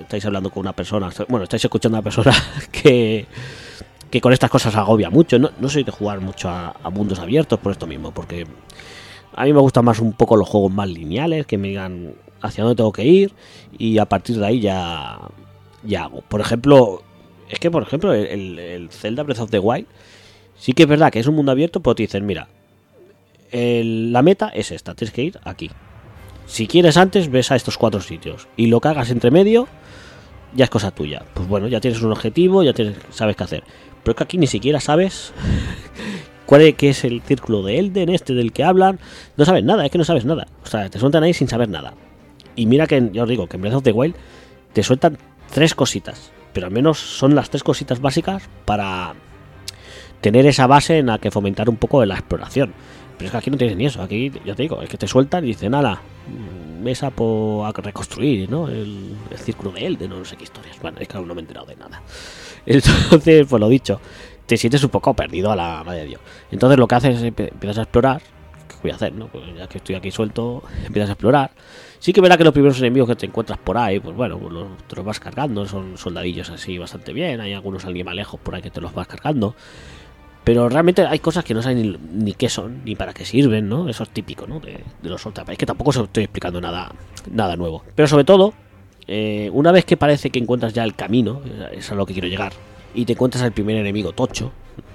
estáis 0.00 0.24
hablando 0.24 0.50
con 0.50 0.60
una 0.60 0.72
persona, 0.72 1.10
bueno, 1.28 1.44
estáis 1.44 1.64
escuchando 1.64 1.96
a 1.96 2.00
una 2.00 2.04
persona 2.04 2.32
que, 2.72 3.26
que 4.10 4.20
con 4.20 4.32
estas 4.32 4.50
cosas 4.50 4.74
agobia 4.76 5.10
mucho. 5.10 5.38
No, 5.38 5.50
no 5.58 5.68
soy 5.68 5.84
de 5.84 5.90
jugar 5.90 6.20
mucho 6.20 6.48
a, 6.48 6.74
a 6.82 6.90
mundos 6.90 7.18
abiertos 7.18 7.58
por 7.58 7.72
esto 7.72 7.86
mismo, 7.86 8.12
porque 8.12 8.46
a 9.34 9.44
mí 9.44 9.52
me 9.52 9.60
gustan 9.60 9.84
más 9.84 9.98
un 9.98 10.12
poco 10.12 10.36
los 10.36 10.48
juegos 10.48 10.72
más 10.72 10.88
lineales, 10.88 11.46
que 11.46 11.58
me 11.58 11.68
digan 11.68 12.14
hacia 12.42 12.64
dónde 12.64 12.76
tengo 12.76 12.92
que 12.92 13.04
ir 13.04 13.32
y 13.78 13.98
a 13.98 14.06
partir 14.06 14.38
de 14.38 14.46
ahí 14.46 14.60
ya, 14.60 15.18
ya 15.82 16.04
hago. 16.04 16.22
Por 16.22 16.40
ejemplo, 16.40 17.02
es 17.48 17.58
que 17.58 17.70
por 17.70 17.82
ejemplo 17.82 18.12
el, 18.14 18.26
el- 18.26 18.58
el 18.58 18.90
Zelda 18.90 19.22
Breath 19.22 19.40
of 19.40 19.50
the 19.50 19.58
Wild 19.58 19.86
sí 20.56 20.72
que 20.72 20.82
es 20.84 20.88
verdad 20.88 21.10
que 21.12 21.18
es 21.20 21.26
un 21.26 21.34
mundo 21.34 21.52
abierto, 21.52 21.80
pero 21.80 21.94
te 21.94 22.02
dicen, 22.04 22.26
mira, 22.26 22.48
el- 23.50 24.12
la 24.12 24.22
meta 24.22 24.48
es 24.48 24.70
esta, 24.70 24.94
tienes 24.94 25.12
que 25.12 25.22
ir 25.22 25.40
aquí. 25.44 25.70
Si 26.46 26.66
quieres 26.66 26.96
antes, 26.96 27.30
ves 27.30 27.50
a 27.52 27.56
estos 27.56 27.78
cuatro 27.78 28.00
sitios. 28.00 28.48
Y 28.56 28.66
lo 28.66 28.80
que 28.80 28.88
hagas 28.88 29.10
entre 29.10 29.30
medio, 29.30 29.68
ya 30.54 30.64
es 30.64 30.70
cosa 30.70 30.90
tuya. 30.90 31.22
Pues 31.34 31.46
bueno, 31.48 31.68
ya 31.68 31.80
tienes 31.80 32.02
un 32.02 32.10
objetivo, 32.10 32.62
ya 32.64 32.72
tienes, 32.72 32.96
sabes 33.10 33.36
qué 33.36 33.44
hacer. 33.44 33.64
Pero 34.02 34.12
es 34.12 34.16
que 34.16 34.24
aquí 34.24 34.38
ni 34.38 34.46
siquiera 34.48 34.80
sabes 34.80 35.32
cuál 36.46 36.62
es, 36.62 36.74
es 36.80 37.04
el 37.04 37.22
círculo 37.22 37.62
de 37.62 37.78
Elden, 37.78 38.08
este 38.08 38.34
del 38.34 38.52
que 38.52 38.64
hablan. 38.64 38.98
No 39.36 39.44
sabes 39.44 39.62
nada, 39.64 39.84
es 39.84 39.92
que 39.92 39.98
no 39.98 40.04
sabes 40.04 40.24
nada. 40.24 40.48
O 40.64 40.66
sea, 40.66 40.88
te 40.90 40.98
sueltan 40.98 41.22
ahí 41.22 41.32
sin 41.34 41.46
saber 41.48 41.68
nada. 41.68 41.94
Y 42.60 42.66
mira 42.66 42.86
que, 42.86 43.08
ya 43.10 43.22
os 43.22 43.28
digo, 43.28 43.46
que 43.46 43.56
en 43.56 43.62
Breath 43.62 43.76
of 43.76 43.82
the 43.84 43.92
Wild 43.92 44.14
te 44.74 44.82
sueltan 44.82 45.16
tres 45.50 45.74
cositas. 45.74 46.30
Pero 46.52 46.66
al 46.66 46.72
menos 46.74 46.98
son 46.98 47.34
las 47.34 47.48
tres 47.48 47.62
cositas 47.62 48.02
básicas 48.02 48.50
para 48.66 49.14
tener 50.20 50.44
esa 50.44 50.66
base 50.66 50.98
en 50.98 51.06
la 51.06 51.16
que 51.16 51.30
fomentar 51.30 51.70
un 51.70 51.76
poco 51.76 52.04
la 52.04 52.16
exploración. 52.16 52.74
Pero 53.16 53.28
es 53.28 53.30
que 53.30 53.38
aquí 53.38 53.50
no 53.50 53.56
tienes 53.56 53.78
ni 53.78 53.86
eso. 53.86 54.02
Aquí, 54.02 54.30
ya 54.44 54.54
te 54.54 54.60
digo, 54.60 54.82
es 54.82 54.90
que 54.90 54.98
te 54.98 55.08
sueltan 55.08 55.42
y 55.44 55.48
dicen, 55.48 55.70
nada, 55.70 56.02
mesa 56.82 57.08
por 57.08 57.74
reconstruir, 57.82 58.50
¿no? 58.50 58.68
El, 58.68 59.14
el 59.30 59.38
círculo 59.38 59.70
de 59.70 59.86
Elden, 59.86 60.10
no 60.10 60.22
sé 60.26 60.36
qué 60.36 60.44
historias. 60.44 60.78
Bueno, 60.82 60.98
es 61.00 61.08
que 61.08 61.16
aún 61.16 61.28
no 61.28 61.34
me 61.34 61.40
he 61.40 61.44
enterado 61.44 61.64
de 61.64 61.76
nada. 61.76 62.02
Entonces, 62.66 63.46
pues 63.48 63.58
lo 63.58 63.70
dicho, 63.70 64.02
te 64.44 64.58
sientes 64.58 64.84
un 64.84 64.90
poco 64.90 65.14
perdido 65.14 65.50
a 65.50 65.56
la 65.56 65.82
madre 65.82 66.00
de 66.00 66.06
Dios. 66.08 66.20
Entonces 66.50 66.78
lo 66.78 66.86
que 66.86 66.94
haces 66.94 67.16
es 67.16 67.22
empiezas 67.22 67.78
a 67.78 67.82
explorar. 67.84 68.20
¿Qué 68.80 68.88
voy 68.88 68.90
a 68.92 68.94
hacer, 68.94 69.12
no? 69.12 69.26
Pues 69.28 69.44
ya 69.56 69.66
que 69.66 69.78
estoy 69.78 69.94
aquí 69.94 70.10
suelto, 70.10 70.62
empiezas 70.86 71.10
a 71.10 71.12
explorar. 71.12 71.50
Sí 71.98 72.12
que 72.14 72.20
verá 72.22 72.38
que 72.38 72.44
los 72.44 72.52
primeros 72.54 72.78
enemigos 72.78 73.08
que 73.10 73.16
te 73.16 73.26
encuentras 73.26 73.58
por 73.58 73.76
ahí, 73.76 74.00
pues 74.00 74.16
bueno, 74.16 74.38
pues 74.38 74.52
los- 74.52 74.78
te 74.88 74.96
los 74.96 75.04
vas 75.04 75.20
cargando, 75.20 75.66
son 75.66 75.98
soldadillos 75.98 76.48
así 76.50 76.78
bastante 76.78 77.12
bien. 77.12 77.40
Hay 77.40 77.52
algunos 77.52 77.84
animalejos 77.84 78.40
por 78.40 78.54
ahí 78.54 78.62
que 78.62 78.70
te 78.70 78.80
los 78.80 78.94
vas 78.94 79.06
cargando. 79.06 79.54
Pero 80.44 80.70
realmente 80.70 81.04
hay 81.04 81.18
cosas 81.18 81.44
que 81.44 81.52
no 81.52 81.60
saben 81.60 81.82
ni, 81.82 81.98
ni 82.24 82.32
qué 82.32 82.48
son, 82.48 82.82
ni 82.84 82.96
para 82.96 83.12
qué 83.12 83.26
sirven, 83.26 83.68
¿no? 83.68 83.88
Eso 83.90 84.04
es 84.04 84.08
típico, 84.08 84.46
¿no? 84.46 84.58
De, 84.60 84.80
de 85.02 85.08
los 85.10 85.20
Souls. 85.20 85.36
Es 85.46 85.58
que 85.58 85.66
tampoco 85.66 85.90
os 85.90 85.96
estoy 85.98 86.24
explicando 86.24 86.60
nada, 86.62 86.90
nada 87.30 87.56
nuevo. 87.56 87.84
Pero 87.94 88.08
sobre 88.08 88.24
todo, 88.24 88.54
eh, 89.06 89.50
una 89.52 89.70
vez 89.70 89.84
que 89.84 89.98
parece 89.98 90.30
que 90.30 90.38
encuentras 90.38 90.72
ya 90.72 90.84
el 90.84 90.94
camino, 90.94 91.42
es 91.72 91.92
a 91.92 91.94
lo 91.94 92.06
que 92.06 92.14
quiero 92.14 92.28
llegar, 92.28 92.54
y 92.94 93.04
te 93.04 93.12
encuentras 93.12 93.44
al 93.44 93.52
primer 93.52 93.76
enemigo 93.76 94.12
tocho, 94.12 94.50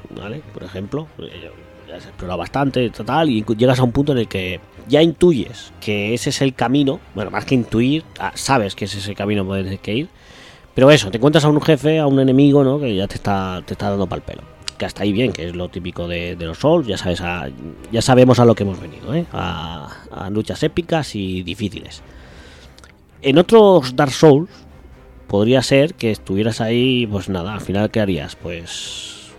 ¿vale? 0.09 0.41
Por 0.51 0.63
ejemplo, 0.63 1.07
eh, 1.19 1.51
has 1.95 2.05
explorado 2.05 2.37
bastante, 2.39 2.89
total, 2.89 3.29
y 3.29 3.43
llegas 3.57 3.79
a 3.79 3.83
un 3.83 3.91
punto 3.91 4.11
en 4.11 4.19
el 4.19 4.27
que 4.27 4.59
ya 4.87 5.01
intuyes 5.01 5.73
que 5.81 6.13
ese 6.13 6.29
es 6.29 6.41
el 6.41 6.53
camino, 6.53 6.99
bueno, 7.15 7.31
más 7.31 7.45
que 7.45 7.55
intuir, 7.55 8.03
ah, 8.19 8.31
sabes 8.35 8.75
que 8.75 8.85
ese 8.85 8.99
es 8.99 9.07
el 9.07 9.15
camino 9.15 9.45
por 9.45 9.57
el 9.57 9.79
que 9.79 9.93
ir, 9.93 10.09
pero 10.73 10.91
eso, 10.91 11.09
te 11.09 11.17
encuentras 11.17 11.45
a 11.45 11.49
un 11.49 11.61
jefe, 11.61 11.99
a 11.99 12.07
un 12.07 12.19
enemigo, 12.19 12.63
¿no? 12.63 12.79
Que 12.79 12.95
ya 12.95 13.07
te 13.07 13.15
está, 13.15 13.61
te 13.65 13.73
está 13.73 13.89
dando 13.89 14.07
pal 14.07 14.21
pelo. 14.21 14.41
Que 14.77 14.85
hasta 14.85 15.03
ahí 15.03 15.13
bien, 15.13 15.31
que 15.31 15.47
es 15.47 15.55
lo 15.55 15.69
típico 15.69 16.05
de, 16.05 16.35
de 16.35 16.45
los 16.45 16.57
Souls, 16.57 16.85
ya 16.85 16.97
sabes, 16.97 17.21
a- 17.21 17.47
ya 17.93 18.01
sabemos 18.01 18.39
a 18.39 18.45
lo 18.45 18.55
que 18.55 18.63
hemos 18.63 18.81
venido, 18.81 19.15
¿eh? 19.15 19.25
A, 19.31 19.87
a 20.11 20.29
luchas 20.29 20.61
épicas 20.63 21.15
y 21.15 21.43
difíciles. 21.43 22.01
En 23.21 23.37
otros 23.37 23.95
Dark 23.95 24.11
Souls 24.11 24.49
podría 25.27 25.61
ser 25.63 25.93
que 25.93 26.11
estuvieras 26.11 26.59
ahí, 26.59 27.07
pues 27.07 27.29
nada, 27.29 27.53
al 27.53 27.61
final 27.61 27.89
¿qué 27.89 28.01
harías? 28.01 28.35
Pues 28.35 29.31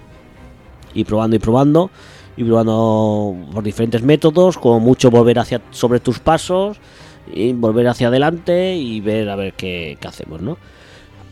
ir 0.94 1.04
probando 1.04 1.36
y 1.36 1.38
probando, 1.38 1.90
y 2.36 2.44
probando 2.44 3.34
por 3.52 3.64
diferentes 3.64 4.02
métodos, 4.02 4.58
como 4.58 4.80
mucho 4.80 5.10
volver 5.10 5.38
hacia 5.38 5.60
sobre 5.70 6.00
tus 6.00 6.18
pasos, 6.18 6.78
y 7.32 7.52
volver 7.52 7.88
hacia 7.88 8.08
adelante 8.08 8.76
y 8.76 9.00
ver 9.00 9.28
a 9.30 9.36
ver 9.36 9.54
qué, 9.54 9.96
qué 10.00 10.08
hacemos, 10.08 10.40
¿no? 10.40 10.58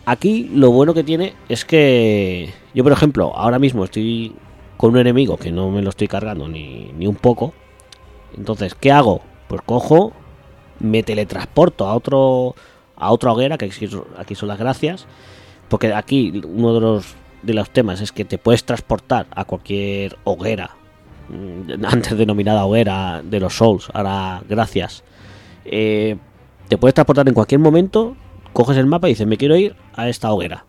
Aquí 0.06 0.50
lo 0.52 0.70
bueno 0.70 0.92
que 0.92 1.04
tiene 1.04 1.34
es 1.48 1.64
que 1.64 2.52
yo, 2.74 2.82
por 2.82 2.92
ejemplo, 2.92 3.32
ahora 3.34 3.58
mismo 3.58 3.84
estoy 3.84 4.34
con 4.76 4.90
un 4.90 4.98
enemigo 4.98 5.36
que 5.36 5.52
no 5.52 5.70
me 5.70 5.82
lo 5.82 5.90
estoy 5.90 6.08
cargando 6.08 6.48
ni, 6.48 6.90
ni 6.98 7.06
un 7.06 7.14
poco. 7.14 7.54
Entonces, 8.36 8.74
¿qué 8.74 8.90
hago? 8.92 9.22
Pues 9.48 9.62
cojo, 9.64 10.12
me 10.80 11.02
teletransporto 11.02 11.86
a 11.86 11.94
otro 11.94 12.54
a 12.96 13.10
otra 13.12 13.32
hoguera, 13.32 13.58
que 13.58 13.66
aquí 13.66 14.36
son- 14.36 14.48
las 14.48 14.58
gracias, 14.58 15.06
porque 15.68 15.92
aquí 15.92 16.42
uno 16.46 16.74
de 16.74 16.80
los 16.80 17.14
de 17.42 17.54
los 17.54 17.70
temas 17.70 18.00
es 18.00 18.12
que 18.12 18.24
te 18.24 18.38
puedes 18.38 18.64
transportar 18.64 19.26
a 19.34 19.44
cualquier 19.44 20.16
hoguera, 20.24 20.70
antes 21.84 22.16
denominada 22.16 22.64
hoguera 22.64 23.22
de 23.22 23.40
los 23.40 23.56
Souls, 23.56 23.88
ahora 23.92 24.42
gracias. 24.48 25.04
Eh, 25.64 26.16
te 26.68 26.78
puedes 26.78 26.94
transportar 26.94 27.28
en 27.28 27.34
cualquier 27.34 27.60
momento, 27.60 28.16
coges 28.52 28.76
el 28.76 28.86
mapa 28.86 29.08
y 29.08 29.12
dices, 29.12 29.26
me 29.26 29.36
quiero 29.36 29.56
ir 29.56 29.76
a 29.94 30.08
esta 30.08 30.32
hoguera. 30.32 30.64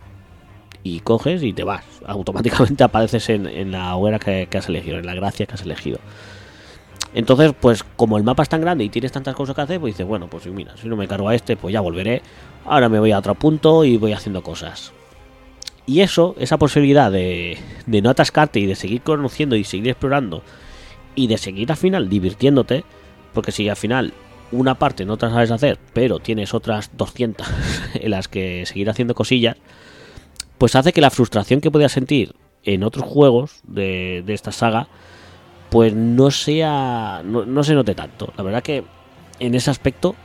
Y 0.83 0.99
coges 0.99 1.41
y 1.41 1.53
te 1.53 1.63
vas. 1.63 1.83
Automáticamente 2.05 2.83
apareces 2.83 3.29
en, 3.29 3.47
en 3.47 3.71
la 3.71 3.95
hoguera 3.95 4.19
que, 4.19 4.47
que 4.49 4.57
has 4.57 4.69
elegido, 4.69 4.99
en 4.99 5.05
la 5.05 5.15
gracia 5.15 5.45
que 5.45 5.53
has 5.53 5.63
elegido. 5.63 5.99
Entonces, 7.15 7.53
pues 7.59 7.83
como 7.95 8.17
el 8.17 8.23
mapa 8.23 8.43
es 8.43 8.49
tan 8.49 8.59
grande 8.59 8.83
y 8.83 8.89
tienes 8.89 9.13
tantas 9.13 9.35
cosas 9.35 9.55
que 9.55 9.61
hacer, 9.61 9.79
pues 9.79 9.93
dices, 9.93 10.05
bueno, 10.05 10.27
pues 10.27 10.45
mira, 10.47 10.75
si 10.75 10.89
no 10.89 10.97
me 10.97 11.07
cargo 11.07 11.29
a 11.29 11.35
este, 11.35 11.55
pues 11.55 11.71
ya 11.71 11.79
volveré. 11.79 12.21
Ahora 12.65 12.89
me 12.89 12.99
voy 12.99 13.13
a 13.13 13.19
otro 13.19 13.35
punto 13.35 13.85
y 13.85 13.95
voy 13.95 14.11
haciendo 14.11 14.43
cosas. 14.43 14.91
Y 15.87 16.01
eso, 16.01 16.35
esa 16.39 16.57
posibilidad 16.57 17.11
de, 17.11 17.59
no 17.85 18.09
atascarte 18.09 18.59
y 18.59 18.65
de 18.65 18.75
seguir 18.75 19.01
conociendo 19.01 19.55
y 19.55 19.63
seguir 19.63 19.89
explorando 19.89 20.41
y 21.13 21.27
de 21.27 21.37
seguir 21.37 21.71
al 21.71 21.77
final 21.77 22.09
divirtiéndote, 22.09 22.83
porque 23.33 23.51
si 23.51 23.69
al 23.69 23.75
final 23.75 24.13
una 24.51 24.75
parte 24.75 25.05
no 25.05 25.17
te 25.17 25.27
la 25.27 25.33
sabes 25.33 25.51
hacer, 25.51 25.79
pero 25.93 26.19
tienes 26.19 26.53
otras 26.53 26.91
200 26.97 27.47
en 27.93 28.11
las 28.11 28.27
que 28.27 28.65
seguir 28.65 28.89
haciendo 28.89 29.13
cosillas, 29.13 29.57
pues 30.57 30.75
hace 30.75 30.93
que 30.93 31.01
la 31.01 31.11
frustración 31.11 31.61
que 31.61 31.71
podías 31.71 31.91
sentir 31.91 32.35
en 32.63 32.83
otros 32.83 33.05
juegos 33.05 33.59
de, 33.63 34.23
de 34.25 34.33
esta 34.33 34.51
saga, 34.51 34.87
pues 35.69 35.93
no 35.93 36.31
sea. 36.31 37.21
No 37.23 37.63
se 37.63 37.73
note 37.73 37.95
tanto. 37.95 38.33
La 38.37 38.43
verdad 38.43 38.63
que 38.63 38.83
en 39.39 39.55
ese 39.55 39.69
aspecto 39.69 40.15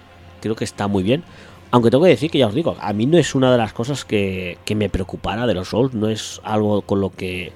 creo 0.41 0.55
que 0.55 0.65
está 0.65 0.87
muy 0.87 1.03
bien. 1.03 1.25
Aunque 1.73 1.91
tengo 1.91 2.05
que 2.05 2.11
decir 2.11 2.31
que 2.31 2.39
ya 2.39 2.49
os 2.49 2.55
digo, 2.55 2.77
a 2.81 2.93
mí 2.93 3.07
no 3.07 3.17
es 3.17 3.35
una 3.35 3.53
de 3.53 3.59
las 3.59 3.73
cosas 3.73 4.05
que, 4.05 4.59
que 4.65 4.75
me 4.75 4.89
preocupara 4.89 5.47
de 5.47 5.55
los 5.55 5.69
Souls, 5.69 5.95
no 5.95 6.09
es 6.09 6.41
algo 6.43 6.83
con 6.83 7.01
lo 7.01 7.11
que 7.11 7.53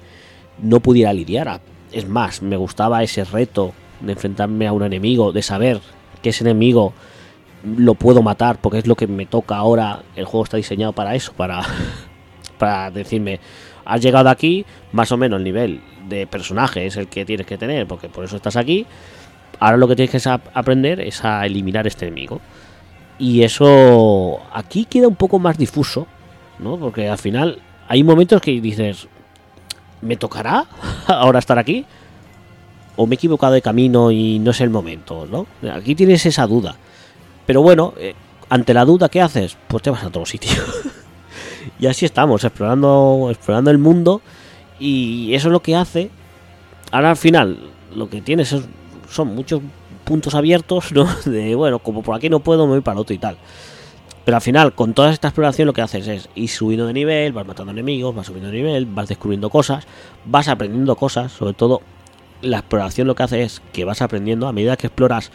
no 0.61 0.79
pudiera 0.79 1.11
lidiar. 1.11 1.59
Es 1.91 2.07
más, 2.07 2.41
me 2.41 2.55
gustaba 2.55 3.03
ese 3.03 3.25
reto 3.25 3.73
de 3.99 4.13
enfrentarme 4.13 4.67
a 4.67 4.73
un 4.73 4.83
enemigo, 4.83 5.31
de 5.33 5.41
saber 5.41 5.81
que 6.21 6.29
ese 6.29 6.43
enemigo 6.45 6.93
lo 7.63 7.95
puedo 7.95 8.21
matar 8.21 8.59
porque 8.61 8.77
es 8.77 8.87
lo 8.87 8.95
que 8.95 9.07
me 9.07 9.25
toca 9.25 9.57
ahora. 9.57 10.03
El 10.15 10.25
juego 10.25 10.45
está 10.45 10.55
diseñado 10.57 10.93
para 10.93 11.13
eso, 11.15 11.33
para, 11.33 11.61
para 12.57 12.91
decirme, 12.91 13.39
has 13.83 14.01
llegado 14.01 14.29
aquí, 14.29 14.65
más 14.93 15.11
o 15.11 15.17
menos 15.17 15.37
el 15.39 15.43
nivel 15.43 15.81
de 16.07 16.25
personaje 16.25 16.85
es 16.85 16.95
el 16.95 17.07
que 17.07 17.25
tienes 17.25 17.45
que 17.47 17.57
tener, 17.57 17.85
porque 17.85 18.07
por 18.07 18.23
eso 18.23 18.37
estás 18.37 18.55
aquí. 18.55 18.85
Ahora 19.59 19.75
lo 19.77 19.87
que 19.89 19.95
tienes 19.97 20.11
que 20.11 20.19
sa- 20.21 20.41
aprender 20.53 21.01
es 21.01 21.23
a 21.25 21.45
eliminar 21.45 21.85
este 21.87 22.05
enemigo. 22.07 22.39
Y 23.17 23.43
eso 23.43 24.39
aquí 24.53 24.85
queda 24.85 25.07
un 25.07 25.15
poco 25.15 25.39
más 25.39 25.57
difuso, 25.57 26.05
¿no? 26.59 26.77
Porque 26.77 27.07
al 27.09 27.17
final 27.17 27.59
hay 27.87 28.03
momentos 28.03 28.41
que 28.41 28.59
dices, 28.59 29.07
¿me 30.01 30.17
tocará 30.17 30.65
ahora 31.07 31.39
estar 31.39 31.57
aquí? 31.57 31.85
¿O 32.97 33.07
me 33.07 33.15
he 33.15 33.17
equivocado 33.17 33.53
de 33.53 33.61
camino 33.61 34.11
y 34.11 34.39
no 34.39 34.51
es 34.51 34.61
el 34.61 34.69
momento, 34.69 35.27
¿no? 35.29 35.47
Aquí 35.71 35.95
tienes 35.95 36.25
esa 36.25 36.47
duda. 36.47 36.75
Pero 37.45 37.61
bueno, 37.61 37.93
eh, 37.97 38.15
ante 38.49 38.73
la 38.73 38.85
duda, 38.85 39.09
¿qué 39.09 39.21
haces? 39.21 39.57
Pues 39.67 39.83
te 39.83 39.89
vas 39.89 40.03
a 40.03 40.07
otro 40.07 40.25
sitio. 40.25 40.51
y 41.79 41.87
así 41.87 42.05
estamos, 42.05 42.43
explorando, 42.43 43.27
explorando 43.29 43.69
el 43.71 43.77
mundo. 43.77 44.21
Y 44.79 45.33
eso 45.33 45.47
es 45.49 45.51
lo 45.51 45.61
que 45.61 45.75
hace. 45.75 46.09
Ahora 46.91 47.11
al 47.11 47.17
final, 47.17 47.59
lo 47.95 48.09
que 48.09 48.21
tienes 48.21 48.51
es- 48.53 48.63
son 49.09 49.35
muchos 49.35 49.61
puntos 50.05 50.35
abiertos, 50.35 50.93
¿no? 50.93 51.05
De 51.25 51.55
bueno, 51.55 51.79
como 51.79 52.01
por 52.01 52.15
aquí 52.15 52.29
no 52.29 52.39
puedo, 52.39 52.65
me 52.65 52.73
voy 52.73 52.81
para 52.81 52.99
otro 52.99 53.13
y 53.13 53.17
tal. 53.17 53.37
Pero 54.23 54.37
al 54.37 54.41
final, 54.41 54.73
con 54.73 54.93
toda 54.93 55.11
esta 55.11 55.27
exploración, 55.27 55.67
lo 55.67 55.73
que 55.73 55.81
haces 55.81 56.07
es 56.07 56.29
ir 56.33 56.49
subiendo 56.49 56.87
de 56.87 56.93
nivel, 56.93 57.33
vas 57.33 57.45
matando 57.45 57.71
enemigos, 57.71 58.15
vas 58.15 58.25
subiendo 58.25 58.49
de 58.49 58.57
nivel, 58.57 58.85
vas 58.87 59.07
descubriendo 59.07 59.49
cosas, 59.49 59.85
vas 60.25 60.47
aprendiendo 60.47 60.95
cosas, 60.95 61.31
sobre 61.31 61.53
todo 61.53 61.81
la 62.41 62.59
exploración 62.59 63.07
lo 63.07 63.15
que 63.15 63.23
hace 63.23 63.43
es 63.43 63.61
que 63.71 63.85
vas 63.85 64.01
aprendiendo 64.01 64.47
a 64.47 64.51
medida 64.51 64.77
que 64.77 64.87
exploras 64.87 65.31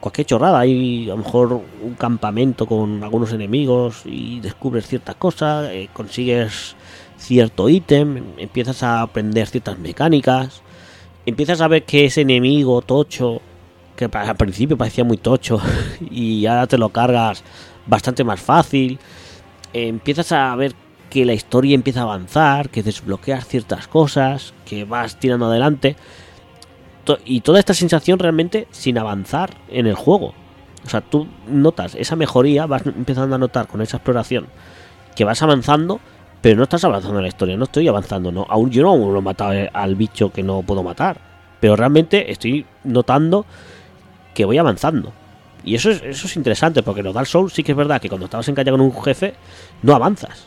cualquier 0.00 0.26
chorrada. 0.26 0.60
Hay 0.60 1.04
a 1.06 1.10
lo 1.10 1.18
mejor 1.18 1.52
un 1.82 1.94
campamento 1.94 2.66
con 2.66 3.04
algunos 3.04 3.32
enemigos 3.32 4.02
y 4.06 4.40
descubres 4.40 4.86
ciertas 4.86 5.16
cosas, 5.16 5.68
eh, 5.70 5.88
consigues 5.92 6.76
cierto 7.18 7.68
ítem, 7.68 8.24
empiezas 8.38 8.82
a 8.82 9.02
aprender 9.02 9.46
ciertas 9.46 9.78
mecánicas, 9.78 10.62
empiezas 11.26 11.60
a 11.60 11.68
ver 11.68 11.84
que 11.84 12.06
ese 12.06 12.22
enemigo 12.22 12.80
tocho, 12.80 13.42
que 14.08 14.18
al 14.18 14.36
principio 14.36 14.78
parecía 14.78 15.04
muy 15.04 15.18
tocho 15.18 15.60
y 16.10 16.46
ahora 16.46 16.66
te 16.66 16.78
lo 16.78 16.88
cargas 16.88 17.44
bastante 17.86 18.24
más 18.24 18.40
fácil, 18.40 18.98
eh, 19.72 19.88
empiezas 19.88 20.32
a 20.32 20.54
ver 20.56 20.74
que 21.10 21.24
la 21.24 21.34
historia 21.34 21.74
empieza 21.74 22.00
a 22.00 22.04
avanzar, 22.04 22.70
que 22.70 22.82
desbloqueas 22.82 23.46
ciertas 23.46 23.88
cosas, 23.88 24.54
que 24.64 24.84
vas 24.84 25.18
tirando 25.18 25.46
adelante. 25.46 25.96
Y 27.24 27.40
toda 27.40 27.58
esta 27.58 27.74
sensación 27.74 28.20
realmente 28.20 28.68
sin 28.70 28.96
avanzar 28.96 29.56
en 29.68 29.88
el 29.88 29.96
juego. 29.96 30.32
O 30.86 30.88
sea, 30.88 31.00
tú 31.00 31.26
notas 31.48 31.96
esa 31.96 32.14
mejoría, 32.14 32.66
vas 32.66 32.86
empezando 32.86 33.34
a 33.34 33.38
notar 33.38 33.66
con 33.66 33.82
esa 33.82 33.96
exploración 33.96 34.46
que 35.16 35.24
vas 35.24 35.42
avanzando, 35.42 36.00
pero 36.40 36.56
no 36.56 36.62
estás 36.62 36.84
avanzando 36.84 37.18
en 37.18 37.22
la 37.22 37.28
historia, 37.28 37.56
no 37.56 37.64
estoy 37.64 37.88
avanzando, 37.88 38.30
no. 38.30 38.46
Aún 38.48 38.70
yo 38.70 38.82
no 38.82 38.96
no 38.96 39.18
he 39.18 39.22
matado 39.22 39.52
al 39.72 39.96
bicho 39.96 40.30
que 40.30 40.44
no 40.44 40.62
puedo 40.62 40.84
matar, 40.84 41.20
pero 41.58 41.74
realmente 41.74 42.30
estoy 42.30 42.64
notando 42.84 43.44
que 44.40 44.46
voy 44.46 44.58
avanzando. 44.58 45.12
Y 45.64 45.74
eso 45.74 45.90
es, 45.90 46.02
eso 46.02 46.26
es 46.26 46.36
interesante, 46.36 46.82
porque 46.82 47.00
en 47.00 47.06
los 47.06 47.14
Dark 47.14 47.26
Souls 47.26 47.52
sí 47.52 47.62
que 47.62 47.72
es 47.72 47.76
verdad 47.78 48.00
que 48.00 48.08
cuando 48.08 48.24
estabas 48.24 48.48
en 48.48 48.54
calle 48.54 48.70
con 48.70 48.80
un 48.80 48.92
jefe, 49.02 49.34
no 49.82 49.94
avanzas. 49.94 50.46